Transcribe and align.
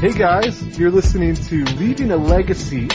Hey 0.00 0.12
guys, 0.12 0.78
you're 0.78 0.92
listening 0.92 1.34
to 1.34 1.64
Leaving 1.74 2.12
a 2.12 2.16
Legacy. 2.16 2.88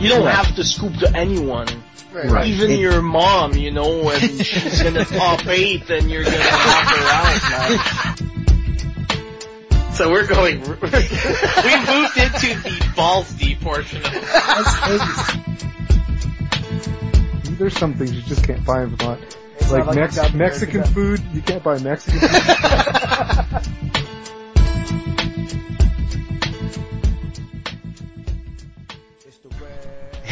You 0.00 0.08
don't 0.08 0.26
have 0.26 0.54
to 0.56 0.64
scoop 0.64 0.94
to 1.00 1.14
anyone. 1.14 1.68
Right. 2.10 2.46
Even 2.46 2.70
your 2.70 3.02
mom, 3.02 3.52
you 3.52 3.70
know, 3.70 4.02
when 4.02 4.18
she's 4.18 4.80
in 4.80 4.94
the 4.94 5.04
top 5.10 5.46
eight, 5.46 5.86
then 5.88 6.08
you're 6.08 6.24
gonna 6.24 6.38
knock 6.38 6.88
her 6.88 7.06
out, 7.10 7.50
man. 7.50 7.78
So 9.92 10.10
we're 10.10 10.26
going. 10.26 10.60
we 10.62 10.68
moved 10.70 10.80
into 12.16 12.54
the 12.62 12.92
balls 12.96 13.30
deep 13.34 13.60
portion 13.60 14.02
of 14.06 14.12
There's 17.58 17.76
some 17.76 17.92
things 17.92 18.14
you 18.14 18.22
just 18.22 18.46
can't 18.46 18.64
buy 18.64 18.84
in 18.84 18.96
Vermont. 18.96 19.36
It's 19.58 19.70
Like, 19.70 19.94
Mex- 19.94 20.32
Mexican 20.32 20.80
you 20.80 20.86
food, 20.86 21.20
you 21.34 21.42
can't 21.42 21.62
buy 21.62 21.78
Mexican 21.78 22.20
food. 22.20 23.70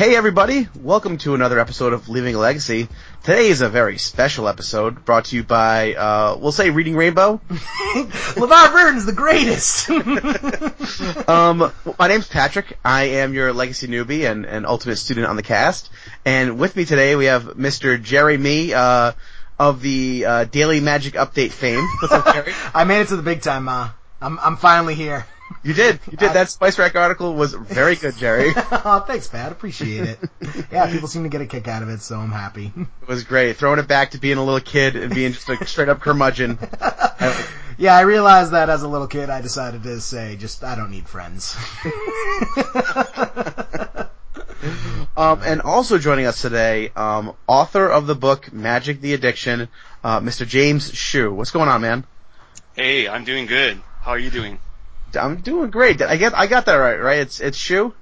Hey 0.03 0.17
everybody, 0.17 0.67
welcome 0.75 1.17
to 1.19 1.37
another 1.37 1.61
episode 1.61 1.93
of 1.93 2.09
Leaving 2.09 2.35
a 2.35 2.39
Legacy. 2.41 2.89
Today 3.23 3.47
is 3.47 3.61
a 3.61 3.69
very 3.69 3.99
special 3.99 4.49
episode 4.49 5.05
brought 5.05 5.27
to 5.27 5.37
you 5.37 5.45
by, 5.45 5.95
uh, 5.95 6.37
we'll 6.41 6.51
say 6.51 6.71
Reading 6.71 6.97
Rainbow. 6.97 7.41
LeVar 7.49 8.73
Burton's 8.73 9.07
the 9.07 9.13
greatest. 9.13 9.89
Um, 11.29 11.73
my 12.01 12.09
name's 12.09 12.27
Patrick. 12.27 12.77
I 12.85 13.05
am 13.05 13.33
your 13.33 13.53
Legacy 13.53 13.87
newbie 13.87 14.29
and, 14.29 14.45
and 14.45 14.67
ultimate 14.67 14.97
student 14.97 15.29
on 15.29 15.37
the 15.37 15.43
cast. 15.45 15.89
And 16.25 16.59
with 16.59 16.75
me 16.75 16.85
today 16.85 17.15
we 17.15 17.27
have 17.27 17.45
Mr. 17.45 18.03
Jerry 18.03 18.37
Mee, 18.37 18.75
uh, 18.75 19.13
of 19.57 19.83
the, 19.83 20.25
uh, 20.27 20.45
Daily 20.47 20.81
Magic 20.81 21.15
Update 21.15 21.53
fame. 21.53 21.87
What's 22.01 22.13
up, 22.13 22.35
Jerry? 22.35 22.53
I 22.75 22.83
made 22.83 23.03
it 23.03 23.09
to 23.09 23.17
the 23.17 23.23
big 23.23 23.41
time, 23.41 23.67
Ma. 23.67 23.91
I'm 24.21 24.39
I'm 24.41 24.57
finally 24.57 24.97
here. 24.97 25.27
You 25.63 25.75
did, 25.75 26.01
you 26.11 26.17
did. 26.17 26.33
That 26.33 26.51
Spice 26.51 26.79
Rack 26.79 26.97
article 26.97 27.35
was 27.35 27.55
very 27.55 27.97
good, 27.97 28.17
Jerry. 28.17 28.53
oh, 28.57 29.05
thanks, 29.07 29.29
Pat. 29.29 29.53
Appreciate 29.53 30.09
it. 30.09 30.19
Yeah, 30.71 30.91
people 30.91 31.09
seem 31.09 31.23
to 31.23 31.29
get 31.29 31.41
a 31.41 31.47
kick 31.47 31.69
out 31.69 31.83
of 31.83 31.89
it, 31.89 32.01
so 32.01 32.19
I'm 32.19 32.33
happy. 32.33 32.73
It 32.77 33.09
was 33.09 33.25
great. 33.25 33.57
Throwing 33.57 33.79
it 33.79 33.89
back 33.89 34.13
to 34.13 34.19
being 34.19 34.39
a 34.39 34.45
little 34.45 34.61
kid 34.61 34.97
and 34.97 35.15
being 35.15 35.33
just 35.33 35.49
a 35.49 35.65
straight 35.67 35.89
up 35.89 36.01
curmudgeon. 36.01 36.59
Yeah, 37.79 37.97
I 37.97 38.03
realized 38.03 38.53
that 38.53 38.69
as 38.69 38.83
a 38.83 38.89
little 38.89 39.09
kid, 39.09 39.31
I 39.31 39.41
decided 39.41 39.83
to 39.85 40.01
say, 40.01 40.37
just 40.37 40.63
I 40.63 40.77
don't 40.77 40.91
need 40.91 41.09
friends. 41.09 41.57
Um, 45.17 45.43
and 45.45 45.61
also 45.61 45.99
joining 45.99 46.27
us 46.27 46.41
today, 46.41 46.91
um, 46.97 47.35
author 47.47 47.87
of 47.87 48.07
the 48.07 48.15
book 48.15 48.53
Magic 48.53 49.01
the 49.01 49.13
Addiction, 49.13 49.69
uh, 50.03 50.21
Mr. 50.21 50.47
James 50.47 50.91
Hsu. 50.91 51.35
What's 51.35 51.51
going 51.51 51.69
on, 51.69 51.83
man? 51.83 52.05
Hey, 52.75 53.09
I'm 53.09 53.25
doing 53.25 53.47
good. 53.47 53.81
How 54.01 54.13
are 54.13 54.19
you 54.19 54.31
doing? 54.31 54.59
I'm 55.17 55.37
doing 55.41 55.71
great. 55.71 56.01
I 56.03 56.17
get, 56.17 56.37
I 56.37 56.47
got 56.47 56.67
that 56.67 56.75
right, 56.75 57.01
right? 57.01 57.19
It's, 57.21 57.41
it's 57.41 57.59
Hsu? 57.59 57.93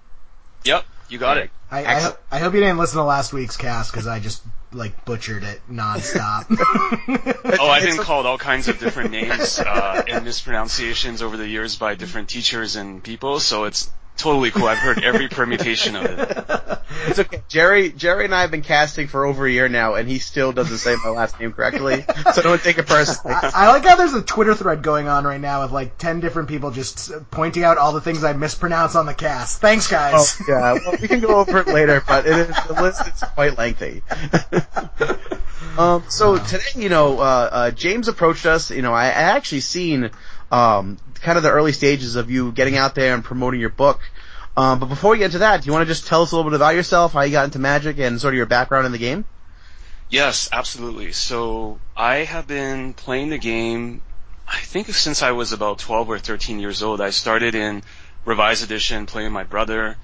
Yep, 0.65 0.85
you 1.09 1.19
got 1.19 1.39
it. 1.39 1.51
I, 1.71 1.85
I, 1.85 2.01
ho- 2.01 2.17
I 2.31 2.39
hope 2.41 2.55
you 2.55 2.61
didn't 2.61 2.79
listen 2.79 2.99
to 2.99 3.05
last 3.05 3.33
week's 3.33 3.57
cast 3.57 3.93
because 3.93 4.07
I 4.07 4.19
just 4.19 4.43
like 4.73 5.05
butchered 5.05 5.45
it 5.45 5.61
nonstop. 5.71 6.47
Oh, 7.59 7.69
I've 7.69 7.83
been 7.83 7.97
called 7.99 8.27
all 8.27 8.39
kinds 8.39 8.69
of 8.69 8.79
different 8.79 9.11
names 9.11 9.59
uh, 9.59 10.03
and 10.09 10.25
mispronunciations 10.25 11.21
over 11.21 11.37
the 11.37 11.47
years 11.47 11.77
by 11.77 11.95
different 11.95 12.29
teachers 12.29 12.77
and 12.77 13.03
people, 13.03 13.41
so 13.41 13.65
it's 13.65 13.91
totally 14.21 14.51
cool. 14.51 14.67
I've 14.67 14.79
heard 14.79 15.03
every 15.03 15.29
permutation 15.31 15.97
of 15.97 16.05
it. 16.05 16.79
It's 17.07 17.19
okay. 17.19 17.43
Jerry, 17.49 17.91
Jerry 17.91 18.25
and 18.27 18.35
I 18.35 18.43
have 18.43 18.51
been 18.51 18.63
casting 18.63 19.09
for 19.09 19.25
over 19.25 19.47
a 19.47 19.51
year 19.51 19.69
now, 19.69 19.95
and 19.95 20.09
he 20.09 20.19
still 20.19 20.53
doesn't 20.53 20.79
say 20.79 20.95
my 21.05 21.11
last 21.11 21.41
name 21.41 21.53
correctly, 21.53 22.05
so 22.35 22.43
don't 22.43 22.61
take 22.63 22.79
it 22.79 22.87
personally. 22.87 23.35
I, 23.35 23.51
I 23.55 23.69
like 23.69 23.85
how 23.85 23.97
there's 23.97 24.13
a 24.15 24.23
Twitter 24.23 24.55
thread 24.55 24.83
going 24.83 25.09
on 25.09 25.25
right 25.25 25.41
now 25.41 25.63
with 25.63 25.73
like 25.73 25.97
ten 25.99 26.21
different 26.21 26.49
people 26.49 26.71
just 26.71 27.11
pointing 27.31 27.65
out 27.65 27.79
all 27.79 27.93
the 27.93 28.01
things 28.01 28.23
I 28.23 28.33
mispronounce 28.35 28.95
on 28.97 29.07
the 29.07 29.15
cast. 29.15 29.61
Thanks, 29.61 29.91
Oh, 29.93 29.97
guys. 29.97 30.43
yeah, 30.49 30.75
well, 30.75 30.97
we 31.01 31.09
can 31.09 31.21
go 31.21 31.37
over 31.37 31.59
it 31.59 31.67
later, 31.69 32.03
but 32.07 32.27
it 32.27 32.37
is, 32.37 32.57
the 32.67 32.83
list 32.83 33.07
is 33.07 33.21
quite 33.35 33.57
lengthy. 33.57 34.03
um, 35.79 36.05
so 36.09 36.39
today, 36.39 36.63
you 36.77 36.89
know, 36.89 37.19
uh, 37.19 37.49
uh, 37.53 37.71
James 37.71 38.09
approached 38.09 38.47
us, 38.47 38.71
you 38.71 38.83
know, 38.83 38.93
I, 38.93 39.07
I 39.07 39.09
actually 39.37 39.61
seen, 39.61 40.11
um, 40.51 40.99
kind 41.15 41.37
of 41.37 41.43
the 41.43 41.51
early 41.51 41.73
stages 41.73 42.17
of 42.17 42.31
you 42.31 42.53
getting 42.53 42.77
out 42.77 42.95
there 42.95 43.15
and 43.15 43.25
promoting 43.25 43.61
your 43.61 43.71
book. 43.71 44.01
Um, 44.57 44.81
but 44.81 44.87
before 44.87 45.13
we 45.13 45.19
get 45.19 45.27
into 45.27 45.39
that, 45.39 45.63
do 45.63 45.67
you 45.67 45.73
want 45.73 45.87
to 45.87 45.93
just 45.93 46.07
tell 46.07 46.23
us 46.23 46.33
a 46.33 46.37
little 46.37 46.51
bit 46.51 46.57
about 46.57 46.75
yourself, 46.75 47.13
how 47.13 47.23
you 47.23 47.33
got 47.33 47.45
into 47.45 47.59
magic, 47.59 47.99
and 47.99 48.21
sort 48.21 48.35
of 48.35 48.37
your 48.37 48.47
background 48.47 48.87
in 48.87 48.93
the 48.93 48.99
game? 48.99 49.25
Yes, 50.09 50.49
absolutely. 50.53 51.13
So 51.13 51.79
I 51.97 52.17
have 52.17 52.49
been 52.49 52.95
playing 52.95 53.31
the 53.31 53.39
game, 53.39 54.03
I 54.47 54.59
think 54.59 54.89
since 54.89 55.23
I 55.23 55.31
was 55.31 55.53
about 55.53 55.79
12 55.79 56.11
or 56.11 56.19
13 56.19 56.59
years 56.59 56.83
old. 56.83 57.01
I 57.01 57.11
started 57.11 57.55
in 57.55 57.83
Revised 58.25 58.65
Edition 58.65 59.07
playing 59.07 59.33
my 59.33 59.45
brother 59.45 59.97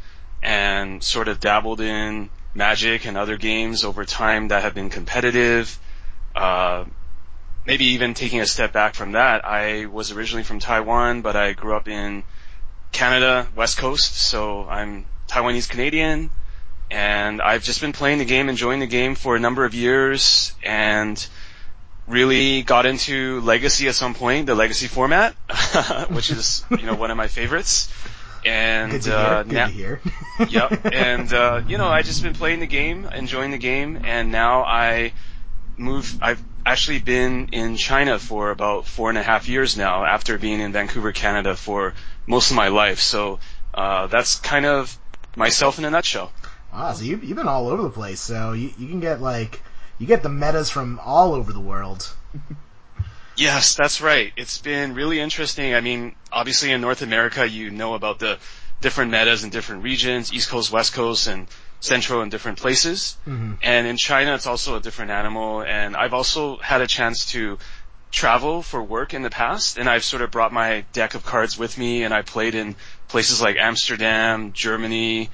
and 0.42 1.02
sort 1.02 1.26
of 1.26 1.40
dabbled 1.40 1.80
in 1.80 2.30
Magic 2.54 3.04
and 3.04 3.18
other 3.18 3.36
games 3.36 3.84
over 3.84 4.04
time 4.04 4.48
that 4.48 4.62
have 4.62 4.74
been 4.74 4.90
competitive. 4.90 5.78
Uh, 6.34 6.84
maybe 7.66 7.84
even 7.86 8.14
taking 8.14 8.40
a 8.40 8.46
step 8.46 8.72
back 8.72 8.94
from 8.94 9.12
that, 9.12 9.44
I 9.44 9.86
was 9.86 10.12
originally 10.12 10.44
from 10.44 10.58
Taiwan, 10.60 11.22
but 11.22 11.36
I 11.36 11.52
grew 11.52 11.74
up 11.74 11.88
in 11.88 12.22
Canada, 12.92 13.48
West 13.54 13.78
Coast, 13.78 14.16
so 14.16 14.66
I'm 14.68 15.04
Taiwanese 15.28 15.68
Canadian, 15.68 16.30
and 16.90 17.42
I've 17.42 17.62
just 17.64 17.80
been 17.80 17.92
playing 17.92 18.18
the 18.18 18.24
game, 18.24 18.48
enjoying 18.48 18.80
the 18.80 18.86
game 18.86 19.14
for 19.16 19.36
a 19.36 19.40
number 19.40 19.64
of 19.64 19.74
years, 19.74 20.54
and 20.62 21.26
really 22.06 22.62
got 22.62 22.86
into 22.86 23.40
Legacy 23.40 23.88
at 23.88 23.96
some 23.96 24.14
point, 24.14 24.46
the 24.46 24.54
Legacy 24.54 24.86
format, 24.86 25.34
which 26.10 26.30
is 26.30 26.64
you 26.70 26.86
know 26.86 26.94
one 26.94 27.10
of 27.10 27.16
my 27.16 27.26
favorites. 27.28 27.92
And 28.44 28.92
Good 28.92 29.02
to 29.02 29.10
hear. 29.10 29.18
uh, 29.18 29.42
Good 29.42 29.52
now, 29.52 29.66
to 29.66 29.72
hear. 29.72 30.00
yep. 30.48 30.84
And 30.84 31.32
uh, 31.32 31.62
you 31.66 31.78
know, 31.78 31.88
I 31.88 32.02
just 32.02 32.22
been 32.22 32.34
playing 32.34 32.60
the 32.60 32.68
game, 32.68 33.04
enjoying 33.12 33.50
the 33.50 33.58
game, 33.58 33.98
and 34.04 34.30
now 34.30 34.62
I 34.62 35.12
move. 35.76 36.16
I've 36.22 36.40
actually 36.66 36.98
been 36.98 37.48
in 37.52 37.76
China 37.76 38.18
for 38.18 38.50
about 38.50 38.86
four 38.86 39.08
and 39.08 39.16
a 39.16 39.22
half 39.22 39.48
years 39.48 39.76
now, 39.76 40.04
after 40.04 40.36
being 40.36 40.60
in 40.60 40.72
Vancouver, 40.72 41.12
Canada, 41.12 41.56
for 41.56 41.94
most 42.26 42.50
of 42.50 42.56
my 42.56 42.68
life. 42.68 42.98
So 42.98 43.38
uh, 43.72 44.08
that's 44.08 44.40
kind 44.40 44.66
of 44.66 44.98
myself 45.36 45.78
in 45.78 45.84
a 45.84 45.90
nutshell. 45.90 46.32
Ah, 46.72 46.92
so 46.92 47.04
you, 47.04 47.18
you've 47.22 47.36
been 47.36 47.48
all 47.48 47.68
over 47.68 47.84
the 47.84 47.90
place. 47.90 48.20
So 48.20 48.52
you, 48.52 48.72
you 48.76 48.88
can 48.88 49.00
get 49.00 49.22
like 49.22 49.62
you 49.98 50.06
get 50.06 50.22
the 50.22 50.28
metas 50.28 50.68
from 50.68 51.00
all 51.02 51.32
over 51.32 51.52
the 51.52 51.60
world. 51.60 52.12
Yes, 53.38 53.74
that's 53.74 54.00
right. 54.00 54.32
It's 54.38 54.58
been 54.62 54.94
really 54.94 55.20
interesting. 55.20 55.74
I 55.74 55.82
mean, 55.82 56.14
obviously 56.32 56.72
in 56.72 56.80
North 56.80 57.02
America, 57.02 57.46
you 57.46 57.70
know 57.70 57.92
about 57.92 58.18
the 58.18 58.38
different 58.80 59.10
metas 59.10 59.44
in 59.44 59.50
different 59.50 59.82
regions, 59.82 60.32
East 60.32 60.48
Coast, 60.48 60.72
West 60.72 60.94
Coast, 60.94 61.26
and 61.26 61.46
Central 61.80 62.22
in 62.22 62.28
different 62.30 62.58
places. 62.58 63.16
Mhm. 63.26 63.58
And 63.62 63.86
in 63.86 63.96
China, 63.96 64.34
it's 64.34 64.46
also 64.46 64.76
a 64.76 64.80
different 64.80 65.10
animal. 65.10 65.62
And 65.62 65.96
I've 65.96 66.14
also 66.14 66.56
had 66.58 66.80
a 66.80 66.86
chance 66.86 67.26
to 67.32 67.58
travel 68.10 68.62
for 68.62 68.82
work 68.82 69.14
in 69.14 69.22
the 69.22 69.30
past, 69.30 69.78
and 69.78 69.88
I've 69.88 70.04
sort 70.04 70.22
of 70.22 70.30
brought 70.30 70.52
my 70.52 70.84
deck 70.92 71.14
of 71.14 71.24
cards 71.24 71.58
with 71.58 71.76
me, 71.76 72.04
and 72.04 72.14
I 72.14 72.22
played 72.22 72.54
in 72.54 72.76
places 73.08 73.42
like 73.42 73.56
Amsterdam, 73.56 74.52
Germany, 74.52 75.28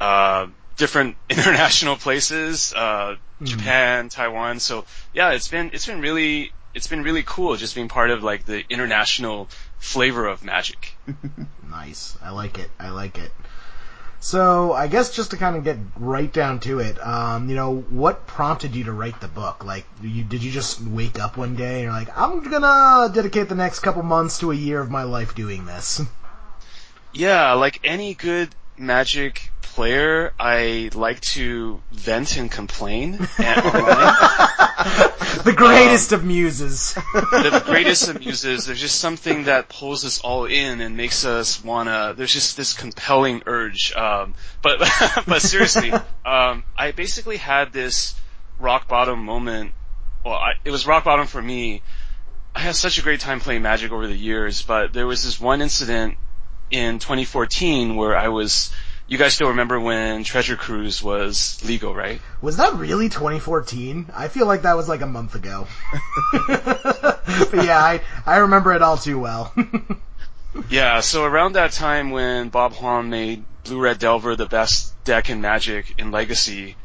uh, 0.00 0.46
different 0.76 1.16
international 1.28 1.96
places, 1.96 2.72
uh, 2.72 3.16
Japan, 3.42 4.08
Taiwan. 4.08 4.60
So 4.60 4.84
yeah, 5.12 5.30
it's 5.30 5.48
been 5.48 5.70
it's 5.72 5.86
been 5.86 6.00
really 6.00 6.52
it's 6.74 6.86
been 6.86 7.02
really 7.02 7.22
cool 7.24 7.56
just 7.56 7.74
being 7.74 7.88
part 7.88 8.10
of 8.10 8.22
like 8.22 8.44
the 8.44 8.64
international 8.68 9.48
flavor 9.78 10.26
of 10.26 10.44
magic. 10.44 10.94
Nice. 11.70 12.18
I 12.20 12.30
like 12.30 12.58
it. 12.58 12.68
I 12.80 12.90
like 12.90 13.16
it. 13.16 13.30
So 14.22 14.74
I 14.74 14.86
guess 14.86 15.14
just 15.14 15.30
to 15.30 15.38
kind 15.38 15.56
of 15.56 15.64
get 15.64 15.78
right 15.96 16.30
down 16.30 16.60
to 16.60 16.78
it, 16.78 17.04
um, 17.04 17.48
you 17.48 17.54
know, 17.54 17.76
what 17.88 18.26
prompted 18.26 18.76
you 18.76 18.84
to 18.84 18.92
write 18.92 19.18
the 19.22 19.28
book? 19.28 19.64
Like, 19.64 19.86
you, 20.02 20.22
did 20.22 20.42
you 20.42 20.50
just 20.50 20.82
wake 20.82 21.18
up 21.18 21.38
one 21.38 21.56
day 21.56 21.76
and 21.76 21.84
you're 21.84 21.92
like, 21.92 22.16
I'm 22.16 22.42
gonna 22.42 23.12
dedicate 23.12 23.48
the 23.48 23.54
next 23.54 23.80
couple 23.80 24.02
months 24.02 24.38
to 24.40 24.52
a 24.52 24.54
year 24.54 24.80
of 24.80 24.90
my 24.90 25.04
life 25.04 25.34
doing 25.34 25.64
this? 25.64 26.02
Yeah, 27.12 27.54
like 27.54 27.80
any 27.82 28.14
good 28.14 28.54
magic 28.76 29.50
player, 29.74 30.32
I 30.38 30.90
like 30.94 31.20
to 31.20 31.80
vent 31.92 32.36
and 32.36 32.50
complain 32.50 33.12
the 35.44 35.54
greatest 35.56 36.12
of 36.12 36.24
muses. 36.24 36.94
the 36.94 37.62
greatest 37.64 38.08
of 38.08 38.20
muses, 38.20 38.66
there's 38.66 38.80
just 38.80 39.00
something 39.00 39.44
that 39.44 39.68
pulls 39.68 40.04
us 40.04 40.20
all 40.20 40.44
in 40.44 40.80
and 40.80 40.96
makes 40.96 41.24
us 41.24 41.62
wanna, 41.64 42.14
there's 42.16 42.32
just 42.32 42.56
this 42.56 42.72
compelling 42.72 43.42
urge. 43.46 43.92
Um, 43.94 44.34
but, 44.62 44.78
but 45.26 45.42
seriously, 45.42 45.92
um, 45.92 46.64
I 46.76 46.92
basically 46.94 47.36
had 47.36 47.72
this 47.72 48.14
rock 48.58 48.88
bottom 48.88 49.24
moment. 49.24 49.72
Well, 50.24 50.34
I, 50.34 50.52
it 50.64 50.70
was 50.70 50.86
rock 50.86 51.04
bottom 51.04 51.26
for 51.26 51.40
me. 51.40 51.82
I 52.54 52.60
had 52.60 52.74
such 52.74 52.98
a 52.98 53.02
great 53.02 53.20
time 53.20 53.40
playing 53.40 53.62
Magic 53.62 53.92
over 53.92 54.06
the 54.06 54.16
years, 54.16 54.62
but 54.62 54.92
there 54.92 55.06
was 55.06 55.24
this 55.24 55.40
one 55.40 55.62
incident 55.62 56.16
in 56.70 56.98
2014 56.98 57.96
where 57.96 58.16
I 58.16 58.28
was, 58.28 58.72
you 59.10 59.18
guys 59.18 59.34
still 59.34 59.48
remember 59.48 59.78
when 59.78 60.24
Treasure 60.24 60.56
Cruise 60.56 61.02
was 61.02 61.62
legal, 61.64 61.94
right? 61.94 62.22
Was 62.40 62.56
that 62.58 62.74
really 62.74 63.08
2014? 63.08 64.06
I 64.14 64.28
feel 64.28 64.46
like 64.46 64.62
that 64.62 64.76
was 64.76 64.88
like 64.88 65.02
a 65.02 65.06
month 65.06 65.34
ago. 65.34 65.66
but 66.46 67.52
yeah, 67.52 67.78
I, 67.78 68.00
I 68.24 68.38
remember 68.38 68.72
it 68.72 68.80
all 68.80 68.96
too 68.96 69.18
well. 69.18 69.52
Yeah, 70.68 71.00
so 71.00 71.24
around 71.24 71.52
that 71.52 71.72
time 71.72 72.10
when 72.10 72.48
Bob 72.48 72.72
Huang 72.74 73.08
made 73.08 73.44
Blue 73.62 73.80
Red 73.80 74.00
Delver 74.00 74.34
the 74.34 74.46
best 74.46 74.92
deck 75.04 75.30
in 75.30 75.40
Magic 75.40 75.94
in 75.96 76.10
Legacy, 76.10 76.76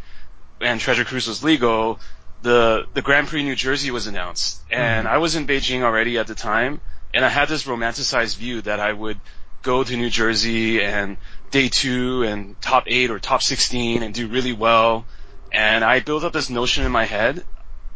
and 0.61 0.79
Treasure 0.79 1.03
Cruise 1.03 1.27
was 1.27 1.43
legal, 1.43 1.99
the 2.43 2.85
the 2.93 3.01
Grand 3.01 3.27
Prix 3.27 3.43
New 3.43 3.55
Jersey 3.55 3.89
was 3.89 4.05
announced, 4.05 4.61
mm-hmm. 4.65 4.79
and 4.79 5.07
I 5.07 5.17
was 5.17 5.35
in 5.35 5.47
Beijing 5.47 5.81
already 5.81 6.19
at 6.19 6.27
the 6.27 6.35
time, 6.35 6.79
and 7.11 7.25
I 7.25 7.29
had 7.29 7.47
this 7.47 7.63
romanticized 7.63 8.37
view 8.37 8.61
that 8.61 8.79
I 8.79 8.93
would 8.93 9.19
go 9.63 9.83
to 9.83 9.97
New 9.97 10.11
Jersey 10.11 10.83
and 10.83 11.17
day 11.51 11.69
two 11.69 12.23
and 12.23 12.59
top 12.61 12.83
eight 12.87 13.11
or 13.11 13.19
top 13.19 13.41
sixteen 13.41 14.03
and 14.03 14.13
do 14.13 14.27
really 14.27 14.53
well, 14.53 15.05
and 15.51 15.83
I 15.83 15.99
built 15.99 16.23
up 16.23 16.33
this 16.33 16.49
notion 16.49 16.85
in 16.85 16.91
my 16.91 17.05
head 17.05 17.43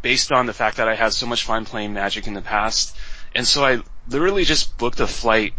based 0.02 0.32
on 0.32 0.46
the 0.46 0.54
fact 0.54 0.78
that 0.78 0.88
I 0.88 0.96
had 0.96 1.14
so 1.14 1.26
much 1.26 1.44
fun 1.44 1.66
playing 1.66 1.94
Magic 1.94 2.28
in 2.28 2.34
the 2.34 2.42
past, 2.42 2.96
and 3.36 3.46
so 3.46 3.66
I 3.66 3.82
literally 4.08 4.46
just 4.46 4.78
booked 4.78 5.00
a 5.00 5.08
flight 5.08 5.54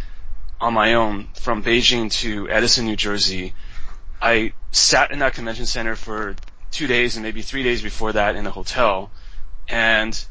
on 0.60 0.74
my 0.74 0.94
own 0.94 1.28
from 1.34 1.62
Beijing 1.62 2.10
to 2.12 2.48
Edison, 2.48 2.84
New 2.84 2.96
Jersey. 2.96 3.54
I 4.20 4.52
sat 4.70 5.10
in 5.10 5.20
that 5.20 5.34
convention 5.34 5.66
center 5.66 5.96
for 5.96 6.36
two 6.70 6.86
days 6.86 7.16
and 7.16 7.24
maybe 7.24 7.42
three 7.42 7.62
days 7.62 7.82
before 7.82 8.12
that 8.12 8.36
in 8.36 8.46
a 8.46 8.50
hotel. 8.50 9.10
And 9.68 10.22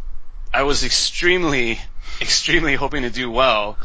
I 0.53 0.63
was 0.63 0.83
extremely, 0.83 1.79
extremely 2.21 2.75
hoping 2.75 3.03
to 3.03 3.09
do 3.09 3.31
well. 3.31 3.77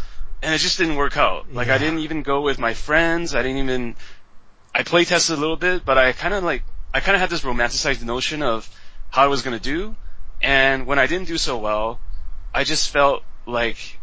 And 0.44 0.54
it 0.54 0.58
just 0.58 0.78
didn't 0.78 0.96
work 0.96 1.16
out. 1.16 1.52
Like 1.52 1.68
Yeah. 1.68 1.74
I 1.74 1.78
didn't 1.78 2.00
even 2.00 2.22
go 2.22 2.42
with 2.42 2.58
my 2.58 2.74
friends. 2.74 3.34
I 3.34 3.42
didn't 3.42 3.58
even, 3.64 3.96
I 4.74 4.82
play 4.82 5.04
tested 5.04 5.36
a 5.36 5.40
little 5.40 5.56
bit, 5.56 5.84
but 5.84 5.98
I 5.98 6.12
kind 6.12 6.34
of 6.34 6.44
like, 6.44 6.62
I 6.92 7.00
kind 7.00 7.16
of 7.16 7.20
had 7.20 7.30
this 7.30 7.40
romanticized 7.40 8.04
notion 8.04 8.42
of 8.42 8.68
how 9.10 9.24
I 9.24 9.26
was 9.26 9.42
going 9.42 9.56
to 9.56 9.62
do. 9.62 9.96
And 10.42 10.86
when 10.86 10.98
I 10.98 11.06
didn't 11.06 11.28
do 11.28 11.38
so 11.38 11.58
well, 11.58 11.98
I 12.54 12.64
just 12.64 12.90
felt 12.90 13.24
like, 13.46 13.98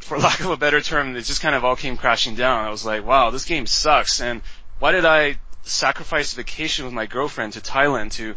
for 0.00 0.18
lack 0.26 0.40
of 0.40 0.50
a 0.50 0.56
better 0.56 0.80
term, 0.80 1.16
it 1.16 1.22
just 1.22 1.40
kind 1.40 1.54
of 1.54 1.64
all 1.64 1.76
came 1.76 1.96
crashing 1.96 2.34
down. 2.34 2.64
I 2.64 2.70
was 2.70 2.84
like, 2.84 3.04
wow, 3.04 3.30
this 3.30 3.44
game 3.44 3.66
sucks. 3.66 4.20
And 4.20 4.42
why 4.78 4.92
did 4.92 5.04
I 5.04 5.38
sacrifice 5.62 6.34
vacation 6.34 6.84
with 6.84 6.94
my 6.94 7.06
girlfriend 7.06 7.52
to 7.52 7.60
Thailand 7.60 8.12
to 8.12 8.34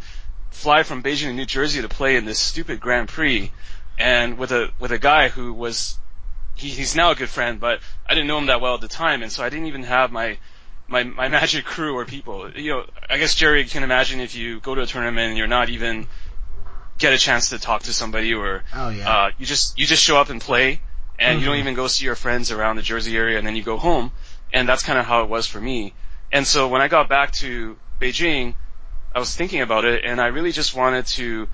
fly 0.50 0.84
from 0.84 1.02
Beijing 1.02 1.28
to 1.28 1.32
New 1.32 1.44
Jersey 1.44 1.82
to 1.82 1.88
play 1.88 2.16
in 2.16 2.24
this 2.24 2.38
stupid 2.38 2.80
Grand 2.80 3.08
Prix 3.08 3.50
and 3.98 4.38
with 4.38 4.52
a, 4.52 4.70
with 4.78 4.92
a 4.92 4.98
guy 4.98 5.28
who 5.28 5.52
was, 5.52 5.98
he, 6.56 6.68
he's 6.70 6.96
now 6.96 7.10
a 7.12 7.14
good 7.14 7.28
friend, 7.28 7.60
but 7.60 7.80
I 8.06 8.14
didn't 8.14 8.26
know 8.26 8.38
him 8.38 8.46
that 8.46 8.60
well 8.60 8.74
at 8.74 8.80
the 8.80 8.88
time. 8.88 9.22
And 9.22 9.30
so 9.30 9.44
I 9.44 9.48
didn't 9.50 9.66
even 9.66 9.84
have 9.84 10.10
my, 10.10 10.38
my, 10.88 11.04
my 11.04 11.28
magic 11.38 11.64
crew 11.64 11.94
or 11.96 12.04
people. 12.04 12.50
You 12.50 12.70
know, 12.70 12.84
I 13.08 13.18
guess 13.18 13.34
Jerry 13.34 13.64
can 13.66 13.82
imagine 13.82 14.20
if 14.20 14.34
you 14.34 14.60
go 14.60 14.74
to 14.74 14.80
a 14.82 14.86
tournament 14.86 15.28
and 15.28 15.38
you're 15.38 15.46
not 15.46 15.68
even 15.68 16.06
get 16.98 17.12
a 17.12 17.18
chance 17.18 17.50
to 17.50 17.58
talk 17.58 17.82
to 17.84 17.92
somebody 17.92 18.32
or, 18.34 18.64
Oh 18.74 18.88
yeah. 18.88 19.08
uh, 19.08 19.30
you 19.38 19.44
just, 19.46 19.78
you 19.78 19.86
just 19.86 20.02
show 20.02 20.16
up 20.16 20.30
and 20.30 20.40
play 20.40 20.80
and 21.18 21.40
you 21.40 21.46
don't 21.46 21.56
Mhm. 21.56 21.60
even 21.60 21.74
go 21.74 21.86
see 21.88 22.04
your 22.06 22.14
friends 22.14 22.50
around 22.50 22.76
the 22.76 22.82
Jersey 22.82 23.16
area 23.16 23.38
and 23.38 23.46
then 23.46 23.54
you 23.54 23.62
go 23.62 23.76
home. 23.76 24.12
And 24.52 24.68
that's 24.68 24.82
kind 24.82 24.98
of 24.98 25.04
how 25.06 25.22
it 25.22 25.28
was 25.28 25.46
for 25.46 25.60
me. 25.60 25.92
And 26.32 26.46
so 26.46 26.68
when 26.68 26.80
I 26.80 26.88
got 26.88 27.08
back 27.08 27.32
to 27.42 27.76
Beijing, 28.00 28.54
I 29.14 29.18
was 29.18 29.34
thinking 29.34 29.60
about 29.60 29.84
it 29.84 30.04
and 30.04 30.20
I 30.20 30.26
really 30.28 30.52
just 30.52 30.74
wanted 30.74 31.06
to 31.06 31.48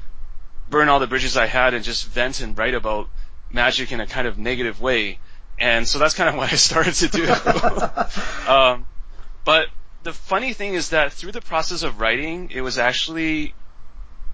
burn 0.68 0.88
all 0.88 1.00
the 1.00 1.06
bridges 1.06 1.36
I 1.36 1.46
had 1.46 1.74
and 1.74 1.84
just 1.84 2.06
vent 2.06 2.40
and 2.40 2.56
write 2.56 2.74
about 2.74 3.08
magic 3.52 3.92
in 3.92 4.00
a 4.00 4.06
kind 4.06 4.26
of 4.26 4.38
negative 4.38 4.80
way. 4.80 5.18
And 5.58 5.86
so 5.86 5.98
that's 5.98 6.14
kind 6.14 6.28
of 6.28 6.34
what 6.40 6.52
I 6.52 6.56
started 6.56 6.94
to 6.94 7.08
do. 7.08 8.50
um, 8.50 8.86
but 9.44 9.68
the 10.02 10.12
funny 10.12 10.52
thing 10.52 10.74
is 10.74 10.90
that 10.90 11.12
through 11.12 11.32
the 11.32 11.40
process 11.40 11.82
of 11.82 12.00
writing, 12.00 12.50
it 12.52 12.60
was 12.60 12.78
actually 12.78 13.54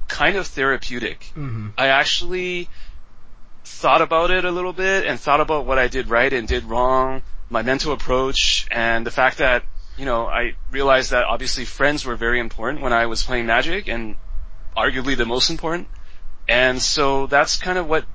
kind 0.06 0.36
of 0.36 0.46
therapeutic. 0.46 1.24
hmm 1.34 1.68
I 1.76 1.88
actually 1.88 2.68
thought 3.64 4.00
about 4.00 4.30
it 4.30 4.44
a 4.44 4.50
little 4.50 4.72
bit 4.72 5.06
and 5.06 5.20
thought 5.20 5.40
about 5.40 5.66
what 5.66 5.78
I 5.78 5.88
did 5.88 6.08
right 6.08 6.32
and 6.32 6.48
did 6.48 6.64
wrong, 6.64 7.22
my 7.50 7.62
mental 7.62 7.92
approach, 7.92 8.66
and 8.70 9.06
the 9.06 9.10
fact 9.10 9.38
that, 9.38 9.64
you 9.98 10.06
know, 10.06 10.26
I 10.26 10.54
realized 10.70 11.10
that 11.10 11.24
obviously 11.24 11.66
friends 11.66 12.04
were 12.06 12.16
very 12.16 12.40
important 12.40 12.82
when 12.82 12.92
I 12.92 13.06
was 13.06 13.22
playing 13.22 13.46
Magic 13.46 13.88
and 13.88 14.16
arguably 14.76 15.16
the 15.16 15.26
most 15.26 15.50
important. 15.50 15.88
And 16.48 16.80
so 16.80 17.26
that's 17.26 17.58
kind 17.58 17.76
of 17.76 17.86
what 17.88 18.06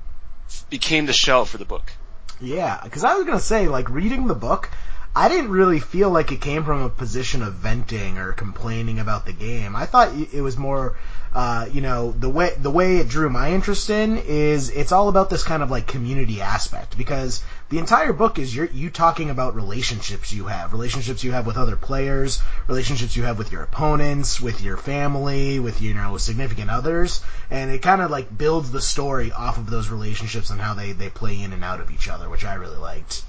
became 0.70 1.06
the 1.06 1.12
shell 1.12 1.44
for 1.44 1.58
the 1.58 1.64
book. 1.64 1.92
Yeah, 2.40 2.80
because 2.82 3.04
I 3.04 3.14
was 3.14 3.24
gonna 3.24 3.40
say, 3.40 3.68
like 3.68 3.88
reading 3.88 4.26
the 4.26 4.34
book, 4.34 4.70
I 5.16 5.28
didn't 5.28 5.50
really 5.50 5.78
feel 5.78 6.10
like 6.10 6.32
it 6.32 6.40
came 6.40 6.64
from 6.64 6.82
a 6.82 6.88
position 6.88 7.42
of 7.42 7.54
venting 7.54 8.18
or 8.18 8.32
complaining 8.32 8.98
about 8.98 9.26
the 9.26 9.32
game. 9.32 9.76
I 9.76 9.86
thought 9.86 10.12
it 10.12 10.40
was 10.40 10.56
more, 10.56 10.96
uh, 11.32 11.68
you 11.72 11.80
know, 11.80 12.10
the 12.10 12.28
way 12.28 12.54
the 12.58 12.70
way 12.70 12.96
it 12.96 13.08
drew 13.08 13.30
my 13.30 13.52
interest 13.52 13.90
in 13.90 14.18
is 14.18 14.70
it's 14.70 14.90
all 14.90 15.08
about 15.08 15.30
this 15.30 15.44
kind 15.44 15.62
of 15.62 15.70
like 15.70 15.86
community 15.86 16.40
aspect 16.40 16.98
because 16.98 17.44
the 17.70 17.78
entire 17.78 18.12
book 18.12 18.38
is 18.38 18.54
you 18.54 18.68
you 18.72 18.90
talking 18.90 19.30
about 19.30 19.54
relationships 19.54 20.32
you 20.32 20.46
have, 20.46 20.72
relationships 20.72 21.24
you 21.24 21.32
have 21.32 21.46
with 21.46 21.56
other 21.56 21.76
players, 21.76 22.42
relationships 22.68 23.16
you 23.16 23.22
have 23.22 23.38
with 23.38 23.50
your 23.50 23.62
opponents, 23.62 24.40
with 24.40 24.60
your 24.60 24.76
family, 24.76 25.58
with 25.58 25.80
you 25.80 25.94
know 25.94 26.16
significant 26.18 26.70
others, 26.70 27.22
and 27.50 27.70
it 27.70 27.80
kind 27.80 28.02
of 28.02 28.10
like 28.10 28.36
builds 28.36 28.70
the 28.70 28.82
story 28.82 29.32
off 29.32 29.56
of 29.56 29.70
those 29.70 29.88
relationships 29.88 30.50
and 30.50 30.60
how 30.60 30.74
they 30.74 30.92
they 30.92 31.08
play 31.08 31.40
in 31.40 31.52
and 31.52 31.64
out 31.64 31.80
of 31.80 31.90
each 31.90 32.08
other, 32.08 32.28
which 32.28 32.44
I 32.44 32.54
really 32.54 32.76
liked. 32.76 33.22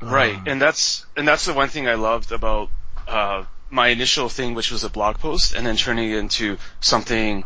Right, 0.00 0.34
Um, 0.34 0.44
and 0.46 0.62
that's 0.62 1.06
and 1.16 1.26
that's 1.26 1.46
the 1.46 1.54
one 1.54 1.68
thing 1.68 1.88
I 1.88 1.94
loved 1.94 2.32
about 2.32 2.70
uh, 3.08 3.44
my 3.70 3.88
initial 3.88 4.28
thing, 4.28 4.54
which 4.54 4.70
was 4.70 4.84
a 4.84 4.90
blog 4.90 5.18
post, 5.18 5.54
and 5.54 5.66
then 5.66 5.76
turning 5.76 6.10
it 6.10 6.18
into 6.18 6.58
something 6.80 7.44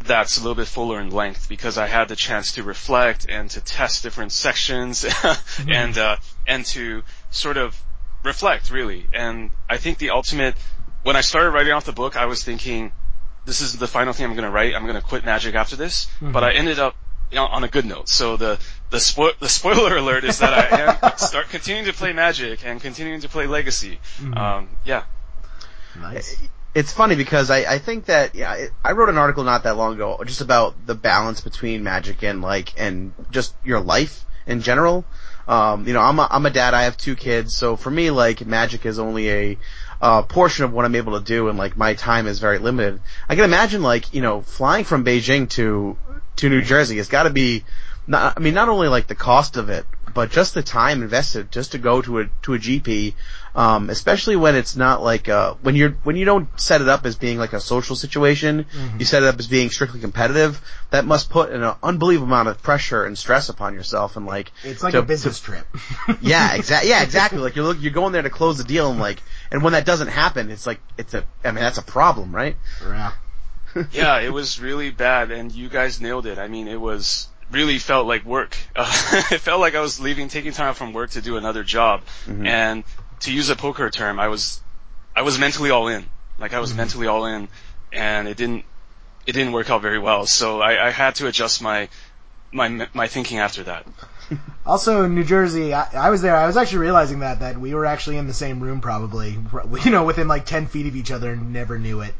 that's 0.00 0.38
a 0.38 0.40
little 0.40 0.54
bit 0.54 0.66
fuller 0.66 1.00
in 1.00 1.10
length 1.10 1.48
because 1.48 1.78
I 1.78 1.86
had 1.86 2.08
the 2.08 2.16
chance 2.16 2.52
to 2.52 2.62
reflect 2.62 3.26
and 3.28 3.50
to 3.50 3.60
test 3.60 4.02
different 4.02 4.32
sections 4.32 5.04
and 5.68 5.96
uh, 5.98 6.16
and 6.46 6.64
to 6.66 7.02
sort 7.30 7.56
of 7.56 7.80
reflect 8.24 8.70
really. 8.70 9.06
And 9.12 9.50
I 9.68 9.76
think 9.76 9.98
the 9.98 10.10
ultimate 10.10 10.54
when 11.02 11.16
I 11.16 11.20
started 11.20 11.50
writing 11.50 11.72
off 11.72 11.84
the 11.84 11.92
book, 11.92 12.16
I 12.16 12.26
was 12.26 12.42
thinking 12.44 12.92
this 13.44 13.60
is 13.60 13.76
the 13.76 13.86
final 13.86 14.12
thing 14.12 14.26
I'm 14.26 14.34
going 14.34 14.44
to 14.44 14.50
write. 14.50 14.74
I'm 14.74 14.82
going 14.82 14.96
to 14.96 15.00
quit 15.00 15.24
Magic 15.24 15.54
after 15.54 15.76
this, 15.76 16.06
but 16.20 16.44
I 16.44 16.52
ended 16.52 16.78
up 16.78 16.94
you 17.30 17.36
know, 17.36 17.46
on 17.46 17.64
a 17.64 17.68
good 17.68 17.84
note. 17.84 18.08
So 18.08 18.36
the 18.36 18.58
the, 18.90 18.98
spo- 18.98 19.38
the 19.38 19.48
spoiler 19.48 19.96
alert 20.02 20.24
is 20.24 20.38
that 20.38 20.52
I 20.52 20.98
am 21.10 21.18
start 21.18 21.48
continuing 21.50 21.86
to 21.86 21.92
play 21.92 22.12
Magic 22.12 22.64
and 22.64 22.80
continuing 22.80 23.20
to 23.20 23.28
play 23.28 23.46
Legacy. 23.46 24.00
Um, 24.34 24.68
yeah. 24.84 25.04
nice. 25.98 26.36
It's 26.78 26.92
funny 26.92 27.16
because 27.16 27.50
I, 27.50 27.58
I 27.74 27.78
think 27.78 28.04
that 28.04 28.36
yeah 28.36 28.68
I 28.84 28.92
wrote 28.92 29.08
an 29.08 29.18
article 29.18 29.42
not 29.42 29.64
that 29.64 29.76
long 29.76 29.94
ago 29.94 30.22
just 30.24 30.40
about 30.40 30.86
the 30.86 30.94
balance 30.94 31.40
between 31.40 31.82
magic 31.82 32.22
and 32.22 32.40
like 32.40 32.72
and 32.80 33.12
just 33.32 33.52
your 33.64 33.80
life 33.80 34.24
in 34.46 34.60
general. 34.60 35.04
Um, 35.48 35.88
you 35.88 35.92
know, 35.92 36.00
I'm 36.00 36.20
a 36.20 36.28
I'm 36.30 36.46
a 36.46 36.50
dad. 36.50 36.74
I 36.74 36.82
have 36.82 36.96
two 36.96 37.16
kids, 37.16 37.56
so 37.56 37.74
for 37.74 37.90
me, 37.90 38.12
like 38.12 38.46
magic 38.46 38.86
is 38.86 39.00
only 39.00 39.28
a 39.30 39.58
uh, 40.00 40.22
portion 40.22 40.64
of 40.66 40.72
what 40.72 40.84
I'm 40.84 40.94
able 40.94 41.18
to 41.18 41.24
do, 41.24 41.48
and 41.48 41.58
like 41.58 41.76
my 41.76 41.94
time 41.94 42.28
is 42.28 42.38
very 42.38 42.58
limited. 42.58 43.00
I 43.28 43.34
can 43.34 43.44
imagine 43.44 43.82
like 43.82 44.14
you 44.14 44.22
know 44.22 44.42
flying 44.42 44.84
from 44.84 45.04
Beijing 45.04 45.50
to 45.50 45.98
to 46.36 46.48
New 46.48 46.62
Jersey 46.62 46.98
It's 46.98 47.08
got 47.08 47.24
to 47.24 47.30
be. 47.30 47.64
Not, 48.08 48.38
I 48.38 48.40
mean, 48.40 48.54
not 48.54 48.70
only 48.70 48.88
like 48.88 49.06
the 49.06 49.14
cost 49.14 49.58
of 49.58 49.68
it, 49.68 49.84
but 50.14 50.30
just 50.30 50.54
the 50.54 50.62
time 50.62 51.02
invested 51.02 51.52
just 51.52 51.72
to 51.72 51.78
go 51.78 52.00
to 52.00 52.20
a 52.20 52.24
to 52.42 52.54
a 52.54 52.58
GP, 52.58 53.12
um, 53.54 53.90
especially 53.90 54.34
when 54.34 54.56
it's 54.56 54.76
not 54.76 55.02
like 55.02 55.28
uh, 55.28 55.54
when 55.60 55.76
you're 55.76 55.90
when 56.04 56.16
you 56.16 56.24
don't 56.24 56.48
set 56.58 56.80
it 56.80 56.88
up 56.88 57.04
as 57.04 57.16
being 57.16 57.36
like 57.38 57.52
a 57.52 57.60
social 57.60 57.94
situation, 57.94 58.64
you 58.98 59.04
set 59.04 59.22
it 59.22 59.26
up 59.26 59.38
as 59.38 59.46
being 59.46 59.68
strictly 59.68 60.00
competitive. 60.00 60.58
That 60.88 61.04
must 61.04 61.28
put 61.28 61.50
an 61.50 61.62
unbelievable 61.82 62.28
amount 62.28 62.48
of 62.48 62.62
pressure 62.62 63.04
and 63.04 63.16
stress 63.16 63.50
upon 63.50 63.74
yourself, 63.74 64.16
and 64.16 64.24
like 64.24 64.52
It's 64.64 64.82
like 64.82 64.92
to- 64.92 65.00
a 65.00 65.02
business 65.02 65.38
trip. 65.38 65.66
yeah, 66.22 66.54
exactly. 66.54 66.88
Yeah, 66.88 67.02
exactly. 67.02 67.40
Like 67.40 67.56
you're 67.56 67.66
look, 67.66 67.76
you're 67.78 67.92
going 67.92 68.14
there 68.14 68.22
to 68.22 68.30
close 68.30 68.56
the 68.56 68.64
deal, 68.64 68.90
and 68.90 68.98
like, 68.98 69.22
and 69.52 69.62
when 69.62 69.74
that 69.74 69.84
doesn't 69.84 70.08
happen, 70.08 70.50
it's 70.50 70.66
like 70.66 70.80
it's 70.96 71.12
a. 71.12 71.24
I 71.44 71.50
mean, 71.50 71.62
that's 71.62 71.78
a 71.78 71.82
problem, 71.82 72.34
right? 72.34 72.56
yeah. 72.82 73.12
yeah, 73.92 74.18
it 74.20 74.32
was 74.32 74.58
really 74.60 74.90
bad, 74.90 75.30
and 75.30 75.52
you 75.52 75.68
guys 75.68 76.00
nailed 76.00 76.24
it. 76.24 76.38
I 76.38 76.48
mean, 76.48 76.68
it 76.68 76.80
was 76.80 77.28
really 77.50 77.78
felt 77.78 78.06
like 78.06 78.24
work. 78.24 78.56
Uh, 78.76 79.22
it 79.32 79.40
felt 79.40 79.60
like 79.60 79.74
I 79.74 79.80
was 79.80 79.98
leaving, 79.98 80.28
taking 80.28 80.52
time 80.52 80.74
from 80.74 80.92
work 80.92 81.10
to 81.10 81.20
do 81.20 81.36
another 81.36 81.64
job. 81.64 82.02
And 82.46 82.84
to 83.20 83.32
use 83.32 83.48
a 83.50 83.56
poker 83.56 83.90
term, 83.90 84.20
I 84.20 84.28
was, 84.28 84.62
I 85.16 85.22
was 85.22 85.38
mentally 85.38 85.70
all 85.70 85.88
in. 85.88 86.06
Like 86.38 86.54
I 86.54 86.60
was 86.60 86.72
mentally 86.74 87.08
all 87.08 87.26
in, 87.26 87.48
and 87.92 88.28
it 88.28 88.36
didn't, 88.36 88.64
it 89.26 89.32
didn't 89.32 89.52
work 89.52 89.68
out 89.68 89.82
very 89.82 89.98
well. 89.98 90.26
So 90.26 90.60
I, 90.60 90.86
I 90.86 90.90
had 90.90 91.16
to 91.16 91.26
adjust 91.26 91.60
my, 91.60 91.88
my, 92.52 92.88
my 92.94 93.08
thinking 93.08 93.38
after 93.38 93.64
that. 93.64 93.84
Also, 94.66 95.06
New 95.06 95.24
Jersey, 95.24 95.72
I, 95.72 95.88
I 95.94 96.10
was 96.10 96.20
there. 96.20 96.36
I 96.36 96.46
was 96.46 96.58
actually 96.58 96.80
realizing 96.80 97.20
that 97.20 97.40
that 97.40 97.58
we 97.58 97.72
were 97.72 97.86
actually 97.86 98.18
in 98.18 98.26
the 98.26 98.34
same 98.34 98.60
room, 98.60 98.82
probably, 98.82 99.38
you 99.82 99.90
know, 99.90 100.04
within 100.04 100.28
like 100.28 100.44
ten 100.44 100.66
feet 100.66 100.86
of 100.86 100.94
each 100.94 101.10
other, 101.10 101.32
and 101.32 101.54
never 101.54 101.78
knew 101.78 102.02
it. 102.02 102.14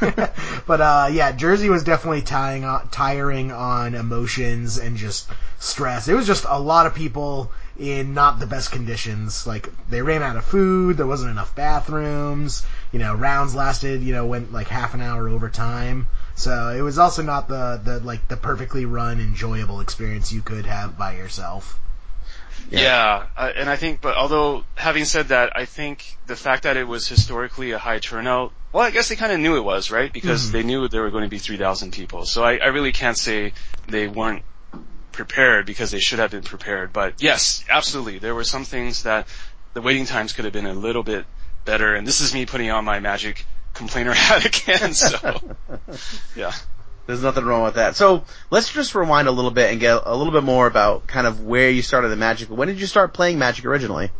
but 0.66 0.80
uh, 0.80 1.08
yeah, 1.12 1.32
Jersey 1.32 1.68
was 1.68 1.84
definitely 1.84 2.22
tying 2.22 2.64
on, 2.64 2.88
tiring 2.88 3.52
on 3.52 3.94
emotions 3.94 4.78
and 4.78 4.96
just 4.96 5.28
stress. 5.58 6.08
It 6.08 6.14
was 6.14 6.26
just 6.26 6.46
a 6.48 6.58
lot 6.58 6.86
of 6.86 6.94
people 6.94 7.52
in 7.78 8.14
not 8.14 8.40
the 8.40 8.46
best 8.46 8.72
conditions. 8.72 9.46
Like 9.46 9.68
they 9.90 10.00
ran 10.00 10.22
out 10.22 10.36
of 10.36 10.44
food, 10.46 10.96
there 10.96 11.06
wasn't 11.06 11.30
enough 11.30 11.54
bathrooms. 11.54 12.64
You 12.96 13.02
know, 13.02 13.14
rounds 13.14 13.54
lasted, 13.54 14.02
you 14.02 14.14
know, 14.14 14.24
went 14.24 14.54
like 14.54 14.68
half 14.68 14.94
an 14.94 15.02
hour 15.02 15.28
over 15.28 15.50
time. 15.50 16.06
So 16.34 16.70
it 16.70 16.80
was 16.80 16.98
also 16.98 17.22
not 17.22 17.46
the, 17.46 17.78
the 17.84 18.00
like 18.00 18.26
the 18.28 18.38
perfectly 18.38 18.86
run, 18.86 19.20
enjoyable 19.20 19.80
experience 19.80 20.32
you 20.32 20.40
could 20.40 20.64
have 20.64 20.96
by 20.96 21.14
yourself. 21.16 21.78
Yeah, 22.70 23.26
uh, 23.36 23.52
and 23.54 23.68
I 23.68 23.76
think, 23.76 24.00
but 24.00 24.16
although 24.16 24.64
having 24.76 25.04
said 25.04 25.28
that, 25.28 25.54
I 25.54 25.66
think 25.66 26.16
the 26.26 26.36
fact 26.36 26.62
that 26.62 26.78
it 26.78 26.88
was 26.88 27.06
historically 27.06 27.72
a 27.72 27.78
high 27.78 27.98
turnout, 27.98 28.54
well, 28.72 28.82
I 28.82 28.90
guess 28.90 29.10
they 29.10 29.16
kind 29.16 29.30
of 29.30 29.40
knew 29.40 29.58
it 29.58 29.62
was, 29.62 29.90
right? 29.90 30.10
Because 30.10 30.48
Mhm. 30.48 30.52
they 30.52 30.62
knew 30.62 30.88
there 30.88 31.02
were 31.02 31.10
going 31.10 31.24
to 31.24 31.28
be 31.28 31.38
3,000 31.38 31.92
people. 31.92 32.24
So 32.24 32.44
I, 32.44 32.56
I 32.56 32.68
really 32.68 32.92
can't 32.92 33.18
say 33.18 33.52
they 33.88 34.08
weren't 34.08 34.42
prepared 35.12 35.66
because 35.66 35.90
they 35.90 36.00
should 36.00 36.18
have 36.18 36.30
been 36.30 36.44
prepared. 36.44 36.94
But 36.94 37.16
yes, 37.18 37.62
absolutely, 37.68 38.20
there 38.20 38.34
were 38.34 38.44
some 38.44 38.64
things 38.64 39.02
that 39.02 39.28
the 39.74 39.82
waiting 39.82 40.06
times 40.06 40.32
could 40.32 40.46
have 40.46 40.54
been 40.54 40.64
a 40.64 40.72
little 40.72 41.02
bit 41.02 41.26
better. 41.66 41.94
And 41.94 42.06
this 42.06 42.22
is 42.22 42.32
me 42.32 42.46
putting 42.46 42.70
on 42.70 42.84
my 42.84 43.00
magic 43.00 43.44
complainer 43.74 44.12
hat 44.14 44.46
again. 44.46 44.94
So 44.94 45.40
yeah. 46.36 46.52
There's 47.06 47.22
nothing 47.22 47.44
wrong 47.44 47.62
with 47.62 47.74
that. 47.74 47.94
So 47.94 48.24
let's 48.50 48.72
just 48.72 48.94
rewind 48.94 49.28
a 49.28 49.32
little 49.32 49.52
bit 49.52 49.70
and 49.70 49.78
get 49.78 50.02
a 50.04 50.16
little 50.16 50.32
bit 50.32 50.42
more 50.42 50.66
about 50.66 51.06
kind 51.06 51.26
of 51.26 51.44
where 51.44 51.70
you 51.70 51.82
started 51.82 52.08
the 52.08 52.16
Magic. 52.16 52.48
When 52.48 52.66
did 52.66 52.80
you 52.80 52.86
start 52.86 53.14
playing 53.14 53.38
Magic 53.38 53.64
originally? 53.64 54.10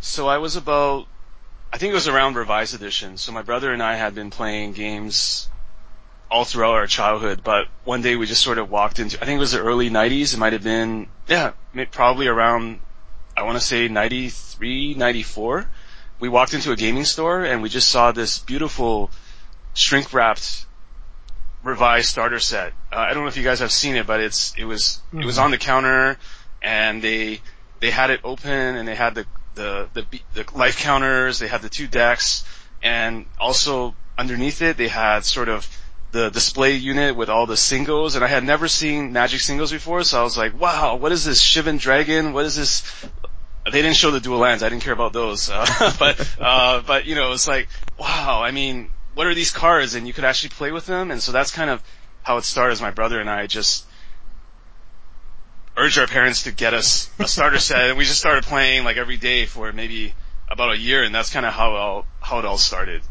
So 0.00 0.26
I 0.26 0.38
was 0.38 0.56
about, 0.56 1.06
I 1.70 1.76
think 1.76 1.90
it 1.90 1.94
was 1.94 2.08
around 2.08 2.36
Revised 2.36 2.74
Edition. 2.74 3.18
So 3.18 3.32
my 3.32 3.42
brother 3.42 3.70
and 3.70 3.82
I 3.82 3.96
had 3.96 4.14
been 4.14 4.30
playing 4.30 4.72
games 4.72 5.50
all 6.30 6.44
throughout 6.44 6.74
our 6.74 6.86
childhood, 6.86 7.42
but 7.44 7.66
one 7.84 8.00
day 8.00 8.16
we 8.16 8.24
just 8.24 8.42
sort 8.42 8.56
of 8.56 8.70
walked 8.70 8.98
into, 8.98 9.20
I 9.20 9.26
think 9.26 9.36
it 9.36 9.40
was 9.40 9.52
the 9.52 9.60
early 9.60 9.90
90s. 9.90 10.32
It 10.32 10.38
might 10.38 10.54
have 10.54 10.62
been, 10.62 11.08
yeah, 11.28 11.52
probably 11.90 12.28
around, 12.28 12.80
I 13.36 13.42
want 13.42 13.58
to 13.58 13.64
say 13.64 13.88
93, 13.88 14.94
94. 14.94 15.68
We 16.20 16.28
walked 16.28 16.54
into 16.54 16.70
a 16.72 16.76
gaming 16.76 17.04
store 17.04 17.44
and 17.44 17.62
we 17.62 17.68
just 17.68 17.88
saw 17.88 18.12
this 18.12 18.38
beautiful 18.38 19.10
shrink 19.74 20.12
wrapped 20.12 20.66
revised 21.62 22.08
starter 22.08 22.38
set. 22.38 22.72
Uh, 22.92 22.96
I 22.96 23.14
don't 23.14 23.22
know 23.22 23.28
if 23.28 23.36
you 23.36 23.44
guys 23.44 23.60
have 23.60 23.72
seen 23.72 23.96
it, 23.96 24.06
but 24.06 24.20
it's, 24.20 24.54
it 24.56 24.64
was, 24.64 25.00
it 25.12 25.24
was 25.24 25.38
on 25.38 25.50
the 25.50 25.58
counter 25.58 26.18
and 26.62 27.02
they, 27.02 27.40
they 27.80 27.90
had 27.90 28.10
it 28.10 28.20
open 28.22 28.50
and 28.50 28.86
they 28.86 28.94
had 28.94 29.14
the, 29.14 29.26
the, 29.54 29.88
the, 29.94 30.20
the 30.34 30.46
life 30.54 30.78
counters, 30.78 31.38
they 31.38 31.48
had 31.48 31.62
the 31.62 31.68
two 31.68 31.86
decks, 31.86 32.44
and 32.82 33.26
also 33.38 33.94
underneath 34.16 34.62
it 34.62 34.76
they 34.76 34.88
had 34.88 35.24
sort 35.24 35.48
of 35.48 35.68
the 36.12 36.30
display 36.30 36.74
unit 36.76 37.14
with 37.16 37.28
all 37.28 37.46
the 37.46 37.56
singles, 37.56 38.14
and 38.14 38.24
I 38.24 38.28
had 38.28 38.44
never 38.44 38.68
seen 38.68 39.12
Magic 39.12 39.40
singles 39.40 39.70
before, 39.70 40.02
so 40.02 40.20
I 40.20 40.22
was 40.22 40.36
like, 40.36 40.58
wow, 40.58 40.96
what 40.96 41.12
is 41.12 41.24
this 41.24 41.40
Shivan 41.40 41.78
Dragon? 41.78 42.32
What 42.32 42.44
is 42.44 42.56
this? 42.56 42.82
They 43.64 43.82
didn't 43.82 43.96
show 43.96 44.10
the 44.10 44.20
dual 44.20 44.38
lands, 44.38 44.62
I 44.62 44.68
didn't 44.68 44.82
care 44.82 44.92
about 44.92 45.12
those, 45.12 45.50
uh, 45.50 45.66
but, 45.98 46.36
uh, 46.40 46.82
but 46.86 47.04
you 47.04 47.14
know, 47.14 47.32
it's 47.32 47.46
like, 47.46 47.68
wow, 47.98 48.42
I 48.42 48.52
mean, 48.52 48.90
what 49.14 49.26
are 49.26 49.34
these 49.34 49.50
cards? 49.50 49.94
And 49.94 50.06
you 50.06 50.12
could 50.12 50.24
actually 50.24 50.50
play 50.50 50.72
with 50.72 50.86
them, 50.86 51.10
and 51.10 51.22
so 51.22 51.30
that's 51.32 51.50
kind 51.50 51.68
of 51.68 51.82
how 52.22 52.38
it 52.38 52.44
started. 52.44 52.72
As 52.72 52.80
my 52.80 52.90
brother 52.90 53.20
and 53.20 53.28
I 53.28 53.46
just, 53.46 53.84
urged 55.76 55.98
our 55.98 56.06
parents 56.06 56.44
to 56.44 56.52
get 56.52 56.74
us 56.74 57.10
a 57.18 57.26
starter 57.26 57.58
set, 57.58 57.88
and 57.88 57.98
we 57.98 58.04
just 58.04 58.18
started 58.18 58.44
playing 58.44 58.84
like 58.84 58.96
every 58.96 59.16
day 59.16 59.46
for 59.46 59.72
maybe 59.72 60.14
about 60.48 60.72
a 60.72 60.78
year, 60.78 61.02
and 61.02 61.14
that's 61.14 61.30
kind 61.30 61.46
of 61.46 61.52
how 61.52 61.74
it 61.74 61.78
all 61.78 62.06
how 62.20 62.38
it 62.38 62.44
all 62.44 62.58
started. 62.58 63.02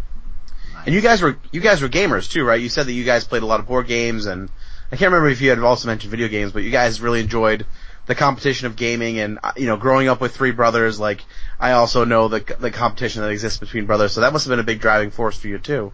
And 0.86 0.94
you 0.94 1.02
guys 1.02 1.22
were 1.22 1.38
you 1.52 1.62
guys 1.62 1.82
were 1.82 1.90
gamers 1.90 2.30
too, 2.30 2.44
right? 2.44 2.62
You 2.62 2.70
said 2.70 2.86
that 2.86 2.94
you 2.94 3.04
guys 3.04 3.26
played 3.26 3.44
a 3.44 3.46
lot 3.46 3.60
of 3.60 3.68
board 3.68 3.88
games, 3.88 4.26
and 4.26 4.50
I 4.92 4.96
can't 4.96 5.12
remember 5.12 5.30
if 5.30 5.42
you 5.42 5.50
had 5.50 5.60
also 5.60 5.88
mentioned 5.88 6.12
video 6.12 6.28
games, 6.28 6.52
but 6.52 6.64
you 6.64 6.72
guys 6.72 7.02
really 7.02 7.22
enjoyed 7.22 7.66
the 8.10 8.16
competition 8.16 8.66
of 8.66 8.76
gaming, 8.76 9.20
and 9.20 9.38
uh, 9.44 9.52
you 9.56 9.68
know, 9.68 9.78
growing 9.78 10.08
up 10.08 10.20
with 10.20 10.36
three 10.36 10.50
brothers, 10.50 11.00
like 11.00 11.24
I 11.60 11.74
also 11.74 12.06
know 12.06 12.28
the 12.28 12.40
the 12.60 12.72
competition 12.72 13.22
that 13.22 13.30
exists 13.30 13.60
between 13.60 13.86
brothers, 13.86 14.14
so 14.14 14.22
that 14.22 14.34
must 14.34 14.46
have 14.46 14.50
been 14.50 14.60
a 14.60 14.64
big 14.64 14.82
driving 14.82 15.12
force 15.12 15.38
for 15.38 15.48
you 15.48 15.60
too. 15.60 15.94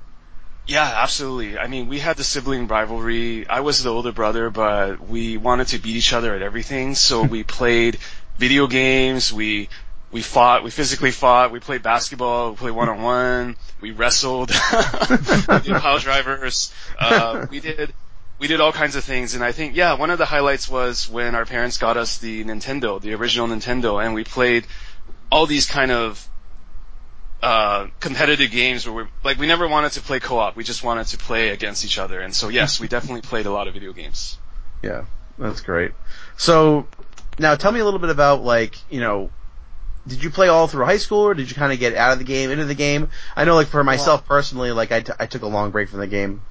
Yeah, 0.65 0.89
absolutely. 0.95 1.59
I 1.59 1.67
mean, 1.67 1.89
we 1.89 1.99
had 1.99 2.15
the 2.15 2.23
sibling 2.23 2.67
rivalry. 2.67 3.45
I 3.47 3.59
was 3.59 3.83
the 3.83 3.89
older 3.89 4.13
brother, 4.13 4.49
but 4.49 5.05
we 5.05 5.35
wanted 5.35 5.67
to 5.67 5.77
beat 5.77 5.97
each 5.97 6.13
other 6.13 6.33
at 6.33 6.41
everything, 6.41 6.95
so 6.95 7.21
we 7.21 7.43
played 7.59 7.99
video 8.37 8.67
games. 8.67 9.33
We 9.33 9.67
we 10.09 10.21
fought. 10.21 10.63
We 10.63 10.71
physically 10.71 11.11
fought. 11.11 11.51
We 11.51 11.59
played 11.59 11.83
basketball. 11.83 12.51
We 12.51 12.55
played 12.55 12.75
one 12.75 12.87
on 12.87 13.01
one. 13.01 13.57
We 13.81 13.91
wrestled. 13.91 14.51
we 15.09 15.59
did 15.59 15.81
pile 15.81 15.99
drivers. 15.99 16.73
Uh, 16.97 17.45
we 17.51 17.59
did 17.59 17.93
we 18.39 18.47
did 18.47 18.59
all 18.59 18.71
kinds 18.71 18.95
of 18.95 19.03
things, 19.03 19.35
and 19.35 19.43
I 19.43 19.51
think 19.51 19.75
yeah, 19.75 19.93
one 19.93 20.09
of 20.09 20.17
the 20.17 20.25
highlights 20.25 20.69
was 20.69 21.09
when 21.09 21.35
our 21.35 21.45
parents 21.45 21.77
got 21.77 21.97
us 21.97 22.17
the 22.17 22.43
Nintendo, 22.43 23.01
the 23.01 23.13
original 23.13 23.47
Nintendo, 23.47 24.03
and 24.03 24.13
we 24.13 24.23
played 24.23 24.67
all 25.31 25.45
these 25.45 25.65
kind 25.65 25.91
of 25.91 26.27
uh, 27.41 27.87
competitive 27.99 28.51
games 28.51 28.87
where 28.87 29.05
we 29.05 29.09
like 29.23 29.37
we 29.37 29.47
never 29.47 29.67
wanted 29.67 29.93
to 29.93 30.01
play 30.01 30.19
co-op. 30.19 30.55
We 30.55 30.63
just 30.63 30.83
wanted 30.83 31.07
to 31.07 31.17
play 31.17 31.49
against 31.49 31.85
each 31.85 31.97
other, 31.97 32.19
and 32.19 32.33
so 32.33 32.49
yes, 32.49 32.79
we 32.79 32.87
definitely 32.87 33.21
played 33.21 33.45
a 33.45 33.51
lot 33.51 33.67
of 33.67 33.73
video 33.73 33.93
games. 33.93 34.37
Yeah, 34.81 35.05
that's 35.37 35.61
great. 35.61 35.91
So 36.37 36.87
now 37.39 37.55
tell 37.55 37.71
me 37.71 37.79
a 37.79 37.85
little 37.85 37.99
bit 37.99 38.09
about 38.09 38.43
like 38.43 38.77
you 38.91 38.99
know. 38.99 39.29
Did 40.07 40.23
you 40.23 40.29
play 40.29 40.49
all 40.49 40.67
through 40.67 40.85
high 40.85 40.97
school, 40.97 41.21
or 41.21 41.33
did 41.33 41.49
you 41.49 41.55
kind 41.55 41.73
of 41.73 41.79
get 41.79 41.95
out 41.95 42.11
of 42.11 42.19
the 42.19 42.25
game, 42.25 42.51
into 42.51 42.65
the 42.65 42.75
game? 42.75 43.09
I 43.35 43.43
know, 43.43 43.55
like 43.55 43.65
for 43.65 43.83
myself 43.83 44.23
personally, 44.27 44.71
like 44.71 44.91
I, 44.91 45.01
t- 45.01 45.13
I 45.19 45.25
took 45.25 45.41
a 45.41 45.47
long 45.47 45.71
break 45.71 45.89
from 45.89 45.99
the 45.99 46.05
game. 46.05 46.41